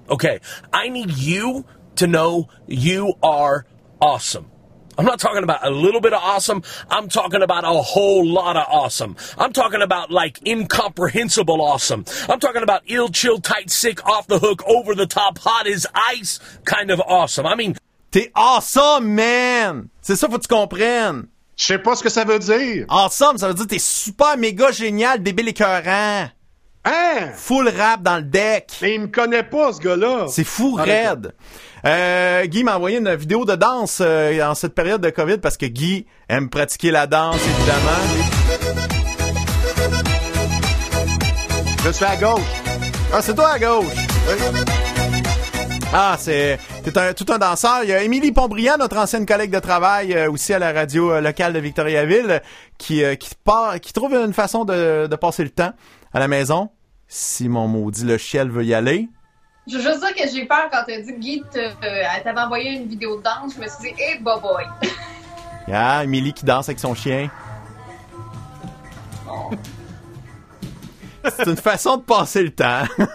Okay. 0.09 0.41
I 0.73 0.89
need 0.89 1.11
you 1.19 1.67
to 1.97 2.07
know 2.07 2.49
you 2.67 3.15
are 3.23 3.67
awesome. 4.01 4.47
I'm 4.99 5.07
not 5.07 5.21
talking 5.21 5.43
about 5.43 5.67
a 5.67 5.71
little 5.71 6.03
bit 6.03 6.13
of 6.13 6.23
awesome. 6.23 6.63
I'm 6.91 7.09
talking 7.09 7.43
about 7.43 7.65
a 7.65 7.81
whole 7.81 8.27
lot 8.27 8.57
of 8.57 8.67
awesome. 8.69 9.17
I'm 9.39 9.53
talking 9.53 9.81
about 9.81 10.11
like 10.11 10.47
incomprehensible 10.47 11.63
awesome. 11.63 12.05
I'm 12.29 12.41
talking 12.41 12.63
about 12.63 12.83
ill, 12.87 13.09
chill, 13.09 13.41
tight, 13.41 13.71
sick, 13.71 14.05
off 14.07 14.27
the 14.27 14.39
hook, 14.39 14.63
over 14.67 14.95
the 14.95 15.07
top, 15.07 15.39
hot 15.39 15.67
as 15.67 15.87
ice 15.95 16.39
kind 16.65 16.91
of 16.91 17.01
awesome. 17.01 17.47
I 17.47 17.55
mean, 17.55 17.77
T'es 18.13 18.31
awesome, 18.35 19.15
man! 19.15 19.89
C'est 20.03 20.17
ça, 20.17 20.29
faut 20.29 20.37
que 20.37 20.43
tu 20.43 20.49
comprennes. 20.49 21.29
Je 21.57 21.65
sais 21.65 21.79
pas 21.79 21.97
ce 21.97 22.03
que 22.03 22.11
ça 22.11 22.25
veut 22.25 22.39
dire. 22.39 22.85
Awesome, 22.91 23.39
ça 23.39 23.49
veut 23.49 23.55
dire 23.55 23.67
t'es 23.67 23.79
super 23.79 24.37
méga 24.37 24.71
génial, 24.71 25.23
débile 25.23 25.49
écœurant. 25.49 26.29
Hein? 26.85 27.33
Full 27.35 27.69
rap 27.69 28.03
dans 28.03 28.17
le 28.17 28.25
deck. 28.25 28.71
Mais 28.83 28.97
il 28.97 29.01
me 29.03 29.07
connaît 29.07 29.45
pas, 29.45 29.73
ce 29.73 29.81
gars-là. 29.81 30.27
C'est 30.29 30.45
fou, 30.45 30.75
raide. 30.75 31.33
Euh, 31.85 32.47
Guy 32.47 32.63
m'a 32.63 32.77
envoyé 32.77 32.99
une 32.99 33.13
vidéo 33.15 33.45
de 33.45 33.57
danse 33.57 33.99
euh, 34.01 34.41
en 34.43 34.55
cette 34.55 34.75
période 34.75 35.01
de 35.01 35.11
COVID 35.11 35.39
parce 35.39 35.57
que 35.57 35.67
Guy 35.67 36.07
aime 36.29 36.49
pratiquer 36.49 36.93
la 36.93 37.09
danse, 37.09 37.37
évidemment. 37.37 38.33
Je 41.85 41.91
suis 41.91 42.05
à 42.05 42.17
gauche. 42.17 42.41
Ah, 43.13 43.21
c'est 43.21 43.35
toi 43.35 43.51
à 43.51 43.59
gauche. 43.59 43.87
Ah, 45.93 46.17
c'est 46.19 46.59
t'es 46.85 46.97
un, 46.97 47.13
tout 47.13 47.27
un 47.31 47.39
danseur. 47.39 47.81
Il 47.83 47.91
y 47.91 47.93
a 47.93 48.03
Émilie 48.03 48.31
Pontbriand, 48.31 48.77
notre 48.79 48.97
ancienne 48.97 49.27
collègue 49.27 49.51
de 49.51 49.59
travail, 49.59 50.15
euh, 50.15 50.31
aussi 50.31 50.55
à 50.55 50.61
la 50.61 50.73
radio 50.73 51.11
euh, 51.11 51.21
locale 51.21 51.53
de 51.53 51.59
Victoriaville, 51.59 52.41
qui 52.79 53.03
qui, 53.19 53.31
part, 53.43 53.81
qui 53.81 53.93
trouve 53.93 54.15
une 54.15 54.33
façon 54.33 54.65
de, 54.65 55.09
de 55.09 55.17
passer 55.17 55.43
le 55.43 55.51
temps 55.51 55.73
à 56.15 56.21
la 56.21 56.29
maison. 56.29 56.71
Si 57.09 57.49
mon 57.49 57.67
maudit 57.67 58.05
le 58.05 58.17
chiel 58.19 58.49
veut 58.51 58.65
y 58.65 58.73
aller. 58.73 59.09
Je 59.69 59.77
veux 59.77 59.83
juste 59.83 60.01
dire 60.01 60.15
que 60.15 60.29
j'ai 60.31 60.45
peur 60.47 60.69
quand 60.73 60.83
t'as 60.87 61.01
dit 61.01 61.13
Guy 61.19 61.43
euh, 61.57 61.71
elle 61.83 62.23
t'avait 62.25 62.41
envoyé 62.41 62.71
une 62.73 62.89
vidéo 62.89 63.19
de 63.19 63.23
danse. 63.23 63.55
Je 63.55 63.61
me 63.61 63.69
suis 63.69 63.93
dit, 63.93 64.01
hey, 64.01 64.19
boy, 64.21 64.41
boy. 64.41 64.65
Ah, 65.73 66.03
Émilie 66.03 66.33
qui 66.33 66.45
danse 66.45 66.69
avec 66.69 66.81
son 66.81 66.93
chien. 66.95 67.31
C'est 71.25 71.47
une 71.47 71.57
façon 71.57 71.99
de 71.99 72.03
passer 72.03 72.43
le 72.43 72.51
temps. 72.51 72.83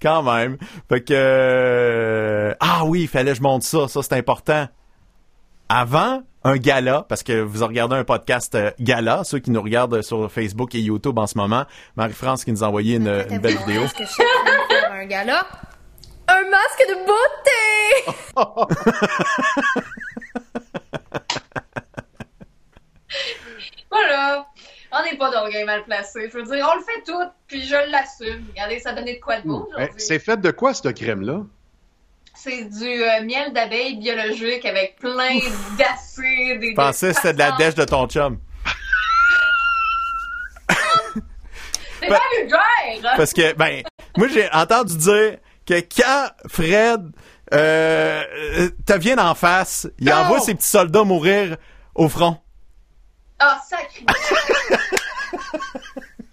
Quand 0.00 0.22
même. 0.22 0.56
Fait 0.88 1.02
que... 1.02 1.12
euh, 1.12 2.54
Ah 2.60 2.84
oui, 2.86 3.02
il 3.02 3.08
fallait 3.08 3.32
que 3.32 3.36
je 3.36 3.42
montre 3.42 3.66
ça. 3.66 3.88
Ça, 3.88 4.00
c'est 4.02 4.14
important. 4.14 4.66
Avant 5.68 6.22
un 6.48 6.56
gala, 6.56 7.04
parce 7.06 7.22
que 7.22 7.42
vous 7.42 7.66
regardez 7.66 7.96
un 7.96 8.04
podcast 8.04 8.54
euh, 8.54 8.70
gala, 8.80 9.22
ceux 9.24 9.38
qui 9.38 9.50
nous 9.50 9.60
regardent 9.60 10.00
sur 10.00 10.32
Facebook 10.32 10.74
et 10.74 10.80
YouTube 10.80 11.18
en 11.18 11.26
ce 11.26 11.36
moment, 11.36 11.66
Marie-France 11.96 12.44
qui 12.44 12.52
nous 12.52 12.64
a 12.64 12.68
envoyé 12.68 12.96
une, 12.96 13.26
une 13.30 13.38
belle 13.38 13.58
vidéo. 13.58 13.82
Que 13.82 14.04
je 14.04 14.12
faire 14.12 14.92
un 14.92 15.04
gala? 15.04 15.46
Un 16.26 16.42
masque 16.50 16.84
de 16.88 16.94
beauté! 17.06 18.34
Voilà. 23.90 24.46
On 24.92 25.02
n'est 25.02 25.16
pas 25.16 25.30
d'orgueil 25.30 25.64
mal 25.64 25.82
placé. 25.84 26.28
Je 26.30 26.38
veux 26.38 26.44
dire, 26.44 26.66
on 26.70 26.76
le 26.76 26.82
fait 26.84 27.02
tout, 27.04 27.30
puis 27.46 27.62
je 27.66 27.74
l'assume. 27.90 28.44
Regardez, 28.50 28.78
ça 28.78 28.92
donnait 28.92 29.16
de 29.16 29.20
quoi 29.20 29.40
de 29.40 29.46
beau 29.48 29.66
aujourd'hui. 29.66 29.94
c'est 29.96 30.18
fait 30.18 30.36
de 30.38 30.50
quoi, 30.50 30.74
cette 30.74 30.94
crème-là? 30.94 31.40
C'est 32.40 32.64
du 32.64 33.02
euh, 33.02 33.22
miel 33.24 33.52
d'abeille 33.52 33.96
biologique 33.96 34.64
avec 34.64 34.96
plein 35.00 35.34
d'acides. 35.76 36.62
et 36.62 36.70
Je 36.70 36.74
pensais 36.76 37.08
que 37.08 37.14
c'était 37.16 37.32
de 37.32 37.38
la 37.38 37.52
dèche. 37.52 37.74
de 37.74 37.84
ton 37.84 38.06
chum. 38.06 38.38
C'est 42.00 42.06
pas 42.08 42.20
vulgaire! 42.38 43.14
Parce 43.16 43.32
que, 43.32 43.54
ben, 43.54 43.82
moi, 44.16 44.28
j'ai 44.28 44.48
entendu 44.52 44.96
dire 44.96 45.38
que 45.66 45.80
quand 45.80 46.28
Fred 46.48 47.10
euh, 47.52 48.22
te 48.86 48.96
vient 48.96 49.18
en 49.18 49.34
face, 49.34 49.88
il 49.98 50.06
Non! 50.06 50.14
envoie 50.16 50.40
ses 50.40 50.54
petits 50.54 50.68
soldats 50.68 51.02
mourir 51.04 51.56
au 51.96 52.08
front. 52.08 52.38
Ah, 53.40 53.60
sacré! 53.68 54.04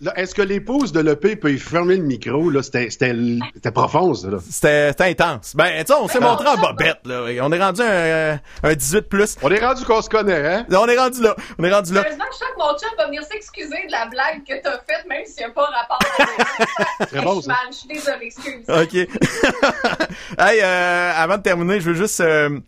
Là, 0.05 0.13
Est-ce 0.17 0.35
que 0.35 0.43
l'épouse 0.43 0.91
de 0.91 0.99
l'EP 0.99 1.35
peut 1.35 1.51
y 1.51 1.57
fermer 1.57 1.95
le 1.97 2.03
micro? 2.03 2.51
Là, 2.51 2.61
c'était, 2.61 2.91
c'était, 2.91 3.15
c'était 3.55 3.71
profond, 3.71 4.13
ça. 4.13 4.27
Là. 4.29 4.37
C'était 4.49 4.89
c'était 4.89 5.05
intense. 5.05 5.55
Ben, 5.55 5.83
tu 5.83 5.87
sais, 5.91 5.99
on 5.99 6.07
s'est 6.07 6.19
Ah. 6.21 6.25
montré 6.25 6.47
en 6.47 6.57
bobette, 6.57 6.99
là. 7.05 7.23
On 7.41 7.51
est 7.51 7.59
rendu 7.59 7.81
un, 7.81 8.39
un 8.61 8.73
18 8.75 9.09
plus. 9.09 9.35
On 9.41 9.49
est 9.49 9.59
rendu 9.65 9.83
qu'on 9.83 10.03
se 10.03 10.09
connaît, 10.09 10.47
hein? 10.47 10.65
On 10.71 10.87
est 10.87 10.97
rendu 10.97 11.23
là. 11.23 11.35
On 11.57 11.63
est 11.63 11.73
rendu 11.73 11.91
là. 11.93 12.01
Heureusement 12.05 12.25
que 12.25 12.33
je 12.33 12.37
sens 12.37 12.49
que 12.55 12.59
mon 12.59 12.77
chum 12.77 12.89
va 12.99 13.05
venir 13.07 13.23
s'excuser 13.23 13.87
de 13.87 13.91
la 13.91 14.05
blague 14.05 14.43
que 14.47 14.61
t'as 14.61 14.77
faite, 14.87 15.05
même 15.09 15.25
s'il 15.25 15.43
n'y 15.45 15.51
a 15.51 15.53
pas 15.55 15.65
rapport. 15.65 15.99
C'est 17.11 17.21
bon, 17.21 17.41
ça. 17.41 17.55
je 17.71 17.75
suis 17.75 17.87
désolée, 17.87 18.25
excuse. 18.27 18.63
OK. 18.69 18.93
hey, 20.39 20.61
euh, 20.61 21.11
avant 21.15 21.37
de 21.37 21.41
terminer, 21.41 21.79
je 21.79 21.89
veux 21.89 21.95
juste 21.95 22.19
euh, 22.21 22.59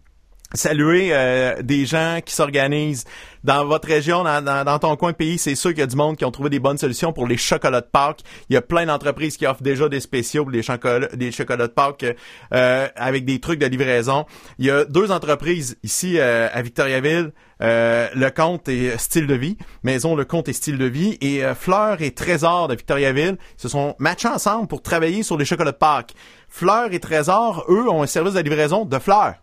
saluer 0.54 1.10
euh, 1.12 1.62
des 1.62 1.86
gens 1.86 2.20
qui 2.26 2.34
s'organisent 2.34 3.04
dans 3.44 3.66
votre 3.66 3.88
région, 3.88 4.24
dans, 4.24 4.42
dans- 4.44 4.64
dans 4.64 4.80
ton 4.80 4.96
coin 4.96 5.12
de 5.12 5.16
pays. 5.18 5.38
C'est 5.38 5.56
sûr 5.56 5.72
qu'il 5.72 5.80
y 5.80 5.84
a 5.84 5.88
du 5.88 5.96
monde 5.96 6.18
qui 6.18 6.26
ont 6.26 6.32
trouvé 6.32 6.50
des 6.50 6.60
bonnes 6.60 6.78
solutions 6.78 7.14
pour 7.14 7.28
les 7.28 7.38
chocolats 7.38 7.82
de 7.82 7.86
Pâques. 7.86 8.22
Il 8.50 8.54
y 8.54 8.58
a 8.58 8.62
plein 8.62 8.86
d'entreprises 8.86 9.38
qui 9.38 9.46
offrent 9.46 9.62
déjà 9.64 9.88
des 9.90 10.00
spéciaux 10.00 10.44
pour 10.44 10.52
les 10.52 10.64
chocolats, 10.64 11.08
des 11.14 11.32
chocolats 11.32 11.68
de 11.68 11.72
Pâques 11.74 12.06
euh, 12.54 12.88
avec 12.96 13.26
des 13.26 13.40
trucs 13.40 13.60
de 13.60 13.66
livraison. 13.66 14.26
Il 14.60 14.66
y 14.66 14.72
a 14.72 14.86
deux 14.86 15.12
entreprises 15.12 15.78
ici 15.84 16.18
euh, 16.18 16.48
à 16.52 16.62
Victoriaville. 16.62 17.32
Euh, 17.60 18.08
le 18.14 18.30
compte 18.30 18.70
et 18.70 18.96
style 19.00 19.26
de 19.26 19.34
vie, 19.34 19.58
maison 19.82 20.16
le 20.16 20.26
compte 20.26 20.48
et 20.48 20.54
style 20.54 20.78
de 20.78 20.86
vie 20.86 21.18
et 21.22 21.42
Fleur 21.60 22.04
et 22.04 22.12
Trésor 22.12 22.68
de 22.68 22.76
Victoriaville 22.76 23.38
se 23.58 23.68
sont 23.68 23.96
matchés 23.98 24.28
ensemble 24.28 24.68
pour 24.68 24.84
travailler 24.84 25.24
sur 25.24 25.38
les 25.38 25.46
chocolats 25.46 25.72
de 25.72 25.78
Pâques. 25.78 26.14
Fleur 26.50 26.94
et 26.94 27.00
Trésor, 27.00 27.66
eux, 27.70 27.90
ont 27.90 28.04
un 28.04 28.08
service 28.08 28.36
de 28.36 28.42
livraison 28.42 28.86
de 28.86 29.00
fleurs. 29.00 29.34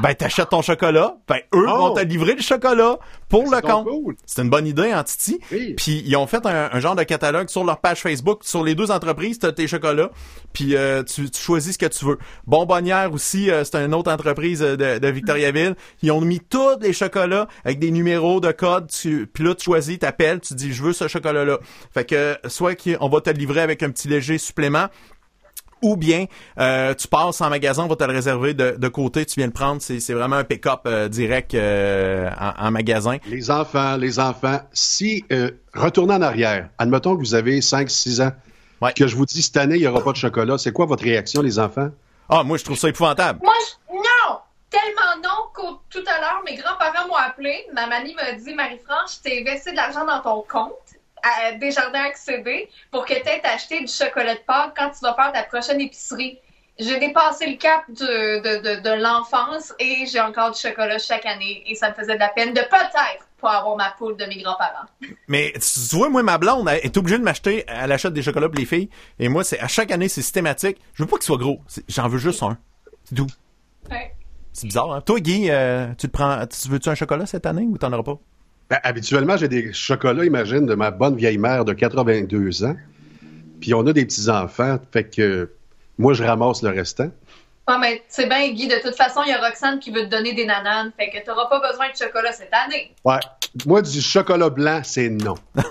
Ben, 0.00 0.14
t'achètes 0.14 0.48
ton 0.48 0.62
chocolat, 0.62 1.16
ben, 1.28 1.38
eux 1.54 1.66
Oh! 1.68 1.76
vont 1.88 1.94
te 1.94 2.00
livrer 2.00 2.34
le 2.34 2.40
chocolat 2.40 2.98
pour 3.28 3.44
le 3.50 3.60
compte. 3.60 3.86
C'est 4.24 4.42
une 4.42 4.48
bonne 4.48 4.66
idée, 4.66 4.94
en 4.94 5.02
Titi? 5.04 5.38
Puis, 5.76 6.02
ils 6.06 6.16
ont 6.16 6.26
fait 6.26 6.44
un, 6.46 6.70
un 6.72 6.80
genre 6.80 6.94
de 6.96 7.02
catalogue 7.02 7.48
sur 7.50 7.64
leur 7.64 7.80
page 7.80 8.00
Facebook. 8.00 8.40
Sur 8.42 8.64
les 8.64 8.74
deux 8.74 8.90
entreprises, 8.90 9.38
t'as 9.38 9.52
tes 9.52 9.66
chocolats, 9.66 10.10
puis 10.52 10.76
euh, 10.76 11.02
tu, 11.02 11.30
tu 11.30 11.40
choisis 11.40 11.74
ce 11.74 11.78
que 11.78 11.86
tu 11.86 12.04
veux. 12.06 12.18
Bonbonnière 12.46 13.12
aussi, 13.12 13.50
euh, 13.50 13.64
c'est 13.64 13.76
une 13.76 13.94
autre 13.94 14.10
entreprise 14.10 14.62
euh, 14.62 14.76
de, 14.76 14.98
de 14.98 15.08
Victoriaville. 15.08 15.74
Ils 16.02 16.10
ont 16.10 16.20
mis 16.20 16.40
tous 16.40 16.78
les 16.80 16.92
chocolats 16.92 17.46
avec 17.64 17.78
des 17.78 17.90
numéros 17.90 18.40
de 18.40 18.50
code. 18.52 18.88
Tu, 18.88 19.26
puis 19.26 19.44
là, 19.44 19.54
tu 19.54 19.64
choisis, 19.64 19.98
t'appelles, 19.98 20.40
tu 20.40 20.54
dis, 20.54 20.72
je 20.72 20.82
veux 20.82 20.92
ce 20.92 21.08
chocolat-là. 21.08 21.58
Fait 21.92 22.04
que, 22.04 22.36
soit 22.48 22.74
qu'on 22.74 23.08
va 23.08 23.20
te 23.20 23.30
le 23.30 23.36
livrer 23.36 23.60
avec 23.60 23.82
un 23.82 23.90
petit 23.90 24.08
léger 24.08 24.38
supplément, 24.38 24.86
ou 25.82 25.96
bien 25.96 26.26
euh, 26.58 26.94
tu 26.94 27.08
passes 27.08 27.40
en 27.40 27.50
magasin, 27.50 27.84
on 27.84 27.88
va 27.88 27.96
te 27.96 28.04
le 28.04 28.12
réserver 28.12 28.54
de, 28.54 28.76
de 28.78 28.88
côté, 28.88 29.26
tu 29.26 29.40
viens 29.40 29.46
le 29.46 29.52
prendre, 29.52 29.82
c'est 29.82 30.00
c'est 30.00 30.14
vraiment 30.14 30.36
un 30.36 30.44
pick-up 30.44 30.80
euh, 30.86 31.08
direct 31.08 31.54
euh, 31.54 32.30
en, 32.40 32.66
en 32.66 32.70
magasin. 32.70 33.18
Les 33.26 33.50
enfants, 33.50 33.96
les 33.96 34.18
enfants, 34.18 34.60
si, 34.72 35.24
euh, 35.32 35.50
retournez 35.74 36.14
en 36.14 36.22
arrière, 36.22 36.68
admettons 36.78 37.14
que 37.16 37.20
vous 37.20 37.34
avez 37.34 37.60
5-6 37.60 38.22
ans, 38.22 38.32
que 38.96 39.06
je 39.06 39.16
vous 39.16 39.26
dis 39.26 39.42
cette 39.42 39.56
année, 39.56 39.76
il 39.76 39.80
n'y 39.80 39.86
aura 39.86 40.02
pas 40.02 40.12
de 40.12 40.16
chocolat, 40.16 40.58
c'est 40.58 40.72
quoi 40.72 40.86
votre 40.86 41.04
réaction, 41.04 41.42
les 41.42 41.58
enfants? 41.58 41.90
Ah, 42.28 42.42
moi, 42.44 42.56
je 42.56 42.64
trouve 42.64 42.78
ça 42.78 42.88
épouvantable. 42.88 43.40
Moi, 43.42 43.54
je... 43.60 43.94
non! 43.94 44.38
Tellement 44.70 45.22
non 45.22 45.50
qu'au 45.54 45.80
tout 45.90 46.02
à 46.06 46.18
l'heure, 46.18 46.40
mes 46.46 46.54
grands-parents 46.56 47.06
m'ont 47.06 47.14
appelé. 47.14 47.66
Ma 47.74 47.86
mamie 47.86 48.14
m'a 48.14 48.32
dit, 48.32 48.54
Marie-France, 48.54 49.20
je 49.22 49.28
t'ai 49.28 49.44
versé 49.44 49.72
de 49.72 49.76
l'argent 49.76 50.06
dans 50.06 50.20
ton 50.20 50.42
compte 50.50 50.72
à 51.22 51.52
Desjardins 51.52 52.04
Accédé 52.04 52.68
pour 52.90 53.04
que 53.04 53.14
tu 53.14 53.28
aies 53.28 53.44
acheté 53.44 53.80
du 53.80 53.92
chocolat 53.92 54.34
de 54.34 54.40
Pâques 54.40 54.74
quand 54.76 54.90
tu 54.90 54.98
vas 55.02 55.14
faire 55.14 55.32
ta 55.32 55.42
prochaine 55.44 55.80
épicerie. 55.80 56.38
J'ai 56.78 56.98
dépassé 56.98 57.46
le 57.46 57.56
cap 57.56 57.84
de, 57.88 58.40
de, 58.40 58.62
de, 58.62 58.80
de 58.80 59.02
l'enfance 59.02 59.72
et 59.78 60.06
j'ai 60.06 60.20
encore 60.20 60.52
du 60.52 60.58
chocolat 60.58 60.98
chaque 60.98 61.26
année 61.26 61.62
et 61.66 61.74
ça 61.74 61.90
me 61.90 61.94
faisait 61.94 62.14
de 62.14 62.20
la 62.20 62.30
peine 62.30 62.54
de 62.54 62.60
peut-être 62.60 63.26
pas 63.40 63.58
avoir 63.58 63.76
ma 63.76 63.90
poule 63.90 64.16
de 64.16 64.24
mes 64.24 64.42
grands-parents. 64.42 64.86
Mais 65.28 65.52
tu 65.52 65.96
vois, 65.96 66.08
moi, 66.08 66.22
ma 66.22 66.38
blonde 66.38 66.68
elle 66.68 66.80
est 66.82 66.96
obligée 66.96 67.18
de 67.18 67.24
m'acheter, 67.24 67.64
elle 67.68 67.92
achète 67.92 68.14
des 68.14 68.22
chocolats 68.22 68.48
pour 68.48 68.58
les 68.58 68.64
filles, 68.64 68.88
et 69.18 69.28
moi, 69.28 69.44
c'est 69.44 69.58
à 69.60 69.68
chaque 69.68 69.90
année, 69.90 70.08
c'est 70.08 70.22
systématique. 70.22 70.78
Je 70.94 71.02
veux 71.02 71.08
pas 71.08 71.16
qu'il 71.16 71.26
soit 71.26 71.36
gros, 71.36 71.60
j'en 71.88 72.08
veux 72.08 72.18
juste 72.18 72.42
un. 72.42 72.56
C'est 73.04 73.16
tout. 73.16 73.26
Ouais. 73.90 74.14
C'est 74.52 74.66
bizarre, 74.66 74.92
hein? 74.92 75.00
Toi, 75.00 75.20
Guy, 75.20 75.50
euh, 75.50 75.88
tu 75.98 76.06
te 76.08 76.12
prends, 76.12 76.46
tu 76.46 76.68
veux-tu 76.68 76.88
un 76.88 76.94
chocolat 76.94 77.26
cette 77.26 77.46
année 77.46 77.66
ou 77.68 77.76
t'en 77.78 77.92
auras 77.92 78.02
pas? 78.02 78.18
Ben, 78.72 78.80
habituellement, 78.84 79.36
j'ai 79.36 79.48
des 79.48 79.74
chocolats, 79.74 80.24
imagine, 80.24 80.64
de 80.64 80.74
ma 80.74 80.90
bonne 80.90 81.14
vieille 81.14 81.36
mère 81.36 81.66
de 81.66 81.74
82 81.74 82.64
ans. 82.64 82.74
Puis 83.60 83.74
on 83.74 83.86
a 83.86 83.92
des 83.92 84.06
petits-enfants, 84.06 84.78
fait 84.90 85.14
que 85.14 85.52
moi, 85.98 86.14
je 86.14 86.24
ramasse 86.24 86.62
le 86.62 86.70
restant. 86.70 87.10
Ah, 87.66 87.76
mais 87.78 88.02
c'est 88.08 88.26
bien, 88.30 88.50
Guy. 88.50 88.68
De 88.68 88.80
toute 88.82 88.96
façon, 88.96 89.20
il 89.26 89.28
y 89.28 89.32
a 89.34 89.46
Roxane 89.46 89.78
qui 89.78 89.90
veut 89.90 90.04
te 90.04 90.08
donner 90.08 90.32
des 90.32 90.46
nananes. 90.46 90.90
Fait 90.98 91.10
que 91.10 91.22
t'auras 91.22 91.50
pas 91.50 91.60
besoin 91.60 91.90
de 91.90 91.96
chocolat 91.96 92.32
cette 92.32 92.54
année. 92.54 92.94
Ouais. 93.04 93.20
Moi, 93.66 93.82
du 93.82 94.00
chocolat 94.00 94.48
blanc, 94.48 94.80
c'est 94.82 95.10
non. 95.10 95.34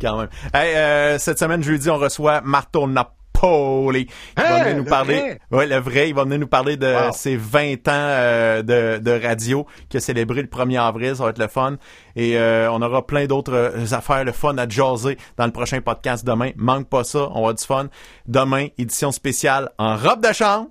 Quand 0.00 0.16
même. 0.16 0.28
Hey, 0.54 0.76
euh, 0.76 1.18
cette 1.18 1.40
semaine, 1.40 1.64
jeudi, 1.64 1.90
on 1.90 1.96
reçoit 1.96 2.40
Marto 2.42 2.86
Paulie, 2.86 3.02
qui 3.40 4.06
va 4.36 4.42
Hein, 4.44 4.62
venir 4.64 4.76
nous 4.78 4.84
le 4.84 4.88
parler. 4.90 5.18
vrai? 5.20 5.38
Ouais, 5.50 5.66
le 5.66 5.76
vrai, 5.76 6.08
il 6.08 6.14
va 6.14 6.24
venir 6.24 6.38
nous 6.38 6.46
parler 6.46 6.76
de 6.76 6.86
Wow. 6.86 7.12
ses 7.12 7.36
20 7.36 7.74
ans 7.88 7.92
euh, 7.92 8.62
de, 8.62 8.98
de 8.98 9.20
radio 9.26 9.66
qu'il 9.88 9.98
a 9.98 10.00
célébré 10.00 10.42
le 10.42 10.48
1er 10.48 10.80
avril. 10.80 11.14
Ça 11.16 11.24
va 11.24 11.30
être 11.30 11.38
le 11.38 11.48
fun. 11.48 11.76
Et 12.16 12.36
euh, 12.38 12.70
on 12.72 12.82
aura 12.82 13.06
plein 13.06 13.26
d'autres 13.26 13.52
euh, 13.54 13.92
affaires, 13.92 14.24
le 14.24 14.32
fun 14.32 14.56
à 14.58 14.68
jaser 14.68 15.16
dans 15.36 15.46
le 15.46 15.52
prochain 15.52 15.80
podcast 15.80 16.24
demain. 16.26 16.50
Manque 16.56 16.88
pas 16.88 17.04
ça, 17.04 17.28
on 17.34 17.46
va 17.46 17.52
du 17.52 17.64
fun. 17.64 17.88
Demain, 18.26 18.68
édition 18.78 19.12
spéciale 19.12 19.70
en 19.78 19.96
robe 19.96 20.26
de 20.26 20.32
chambre. 20.32 20.68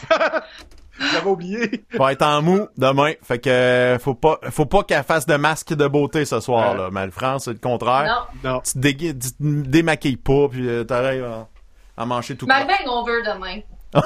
J'avais 1.12 1.28
oublié. 1.30 1.84
va 1.94 2.12
être 2.12 2.22
en 2.22 2.42
mou 2.42 2.68
demain. 2.76 3.12
Fait 3.22 3.38
que 3.38 3.96
faut 4.00 4.14
pas 4.14 4.38
faut 4.50 4.66
pas 4.66 4.82
qu'elle 4.84 5.02
fasse 5.04 5.26
de 5.26 5.36
masque 5.36 5.72
de 5.74 5.86
beauté 5.88 6.24
ce 6.24 6.40
soir 6.40 6.74
là. 6.76 6.90
Mais 6.92 7.10
France, 7.10 7.44
c'est 7.44 7.52
le 7.52 7.58
contraire. 7.58 8.28
Non. 8.44 8.60
Tu 8.60 8.72
te 8.74 8.78
dégui- 8.78 9.18
tu 9.18 9.30
te 9.32 9.36
démaquilles 9.68 10.16
pas 10.16 10.48
puis 10.50 10.68
euh, 10.68 10.84
t'arrives 10.84 11.24
à, 11.24 11.48
à 11.96 12.06
manger 12.06 12.36
tout 12.36 12.46
Ma 12.46 12.64
bang 12.64 12.86
over 12.86 13.22
demain. 13.26 13.60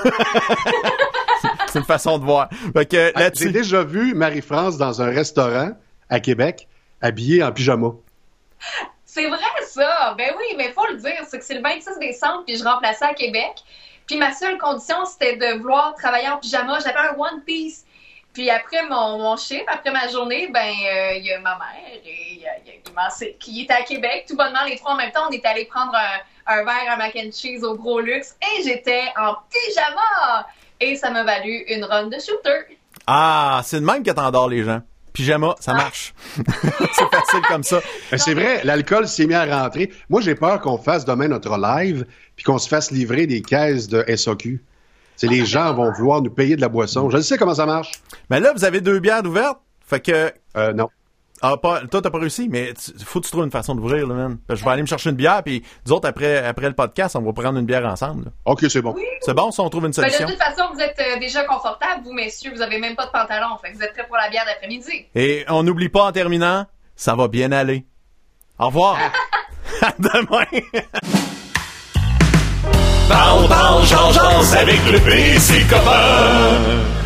C'est 1.68 1.78
une 1.80 1.84
façon 1.84 2.18
de 2.18 2.24
voir. 2.24 2.48
Fait 2.72 2.86
que 2.86 3.12
J'ai 3.34 3.50
déjà 3.50 3.82
vu 3.82 4.14
Marie-France 4.14 4.78
dans 4.78 5.02
un 5.02 5.10
restaurant 5.10 5.72
à 6.08 6.20
Québec, 6.20 6.68
habillée 7.02 7.42
en 7.42 7.52
pyjama. 7.52 7.88
C'est 9.04 9.28
vrai, 9.28 9.38
ça. 9.66 10.14
Ben 10.16 10.30
oui, 10.38 10.54
mais 10.56 10.70
faut 10.72 10.86
le 10.90 10.96
dire. 10.98 11.12
C'est 11.28 11.38
que 11.38 11.44
c'est 11.44 11.54
le 11.54 11.62
26 11.62 11.98
décembre, 12.00 12.44
puis 12.46 12.56
je 12.56 12.64
remplaçais 12.64 13.04
à 13.04 13.14
Québec. 13.14 13.52
Puis 14.06 14.16
ma 14.16 14.32
seule 14.32 14.58
condition, 14.58 15.04
c'était 15.06 15.36
de 15.36 15.58
vouloir 15.58 15.94
travailler 15.94 16.28
en 16.28 16.38
pyjama. 16.38 16.78
J'avais 16.80 16.98
un 16.98 17.16
One 17.18 17.42
Piece. 17.44 17.84
Puis 18.32 18.50
après 18.50 18.82
mon, 18.88 19.18
mon 19.18 19.36
chiffre, 19.36 19.64
après 19.68 19.92
ma 19.92 20.08
journée, 20.08 20.48
ben 20.52 20.60
euh, 20.60 21.12
il 21.14 21.24
y 21.24 21.32
a 21.32 21.38
ma 21.38 21.56
mère 21.56 22.00
et 22.04 22.32
il 22.32 22.40
y 22.40 22.46
a, 22.46 22.50
qui 23.38 23.62
était 23.62 23.74
à 23.74 23.82
Québec. 23.82 24.26
Tout 24.28 24.36
bonnement, 24.36 24.64
les 24.66 24.76
trois 24.76 24.92
en 24.92 24.96
même 24.96 25.12
temps, 25.12 25.26
on 25.28 25.30
est 25.30 25.44
allé 25.46 25.64
prendre 25.66 25.94
un, 25.94 26.52
un 26.52 26.64
verre 26.64 26.90
à 26.90 26.96
mac 26.96 27.16
and 27.16 27.30
cheese 27.32 27.62
au 27.62 27.76
gros 27.76 28.00
luxe 28.00 28.36
et 28.42 28.62
j'étais 28.62 29.04
en 29.16 29.36
pyjama. 29.50 30.46
Et 30.80 30.96
ça 30.96 31.10
m'a 31.10 31.22
valu 31.22 31.64
une 31.68 31.84
run 31.84 32.08
de 32.08 32.18
shooter. 32.18 32.76
Ah, 33.06 33.62
c'est 33.64 33.80
de 33.80 33.84
même 33.84 34.02
que 34.02 34.10
t'endors 34.10 34.48
les 34.48 34.64
gens. 34.64 34.80
Pyjama, 35.14 35.54
ça 35.60 35.72
marche. 35.74 36.12
c'est 36.36 36.44
facile 36.44 37.40
comme 37.48 37.62
ça. 37.62 37.80
Ben, 38.10 38.18
c'est 38.18 38.34
vrai, 38.34 38.62
l'alcool 38.64 39.06
s'est 39.06 39.26
mis 39.26 39.34
à 39.34 39.62
rentrer. 39.62 39.92
Moi, 40.10 40.20
j'ai 40.20 40.34
peur 40.34 40.60
qu'on 40.60 40.76
fasse 40.76 41.04
demain 41.04 41.28
notre 41.28 41.56
live 41.56 42.04
puis 42.34 42.44
qu'on 42.44 42.58
se 42.58 42.68
fasse 42.68 42.90
livrer 42.90 43.28
des 43.28 43.40
caisses 43.40 43.86
de 43.86 44.04
SAQ. 44.14 44.60
C'est 45.14 45.28
les 45.28 45.46
gens 45.46 45.72
vont 45.72 45.92
vouloir 45.92 46.20
nous 46.20 46.30
payer 46.30 46.56
de 46.56 46.60
la 46.60 46.68
boisson. 46.68 47.10
Je 47.10 47.20
sais 47.20 47.38
comment 47.38 47.54
ça 47.54 47.64
marche. 47.64 47.92
Mais 48.28 48.40
là, 48.40 48.52
vous 48.52 48.64
avez 48.64 48.80
deux 48.80 48.98
bières 48.98 49.24
ouvertes. 49.24 49.60
Fait 49.86 50.00
que. 50.00 50.32
Euh, 50.56 50.72
non. 50.72 50.88
Ah, 51.46 51.58
pas, 51.58 51.82
toi, 51.86 52.00
t'as 52.00 52.08
pas 52.08 52.18
réussi, 52.18 52.48
mais 52.50 52.72
tu- 52.72 53.04
faut 53.04 53.20
que 53.20 53.26
tu 53.26 53.30
trouves 53.30 53.44
une 53.44 53.50
façon 53.50 53.74
d'ouvrir, 53.74 54.06
là, 54.06 54.14
man. 54.14 54.38
Je 54.48 54.64
vais 54.64 54.70
aller 54.70 54.80
me 54.80 54.86
chercher 54.86 55.10
une 55.10 55.16
bière, 55.16 55.42
puis 55.42 55.62
nous 55.86 55.92
autres, 55.92 56.08
après, 56.08 56.38
après 56.38 56.68
le 56.68 56.74
podcast, 56.74 57.16
on 57.16 57.20
va 57.22 57.32
prendre 57.34 57.58
une 57.58 57.66
bière 57.66 57.84
ensemble. 57.84 58.24
là. 58.24 58.30
OK, 58.46 58.64
c'est 58.68 58.80
bon. 58.80 58.94
C'est 59.20 59.34
bon 59.34 59.50
si 59.50 59.60
on 59.60 59.68
trouve 59.68 59.84
une 59.84 59.90
Ben, 59.90 60.04
de 60.04 60.10
solution? 60.10 60.26
toute 60.26 60.38
façon, 60.42 60.72
vous 60.72 60.80
êtes 60.80 60.98
euh, 60.98 61.18
déjà 61.20 61.44
confortable, 61.44 62.02
vous 62.04 62.12
messieurs. 62.14 62.50
Vous 62.54 62.62
avez 62.62 62.78
même 62.78 62.96
pas 62.96 63.04
de 63.04 63.10
pantalon. 63.10 63.48
Fait 63.62 63.72
que 63.72 63.76
vous 63.76 63.82
êtes 63.82 63.92
prêts 63.92 64.06
pour 64.06 64.16
la 64.16 64.30
bière 64.30 64.44
d'après-midi. 64.46 65.04
Et 65.14 65.44
on 65.50 65.62
n'oublie 65.62 65.90
pas 65.90 66.04
en 66.06 66.12
terminant, 66.12 66.64
ça 66.96 67.14
va 67.14 67.28
bien 67.28 67.52
aller. 67.52 67.84
Au 68.58 68.66
revoir. 68.66 68.96
à 69.82 69.92
demain. 69.98 70.44
Parle, 73.08 73.48
parle, 73.48 74.56
avec 74.56 74.80
le 74.90 74.98
PC 75.00 75.62
copain. 75.68 77.03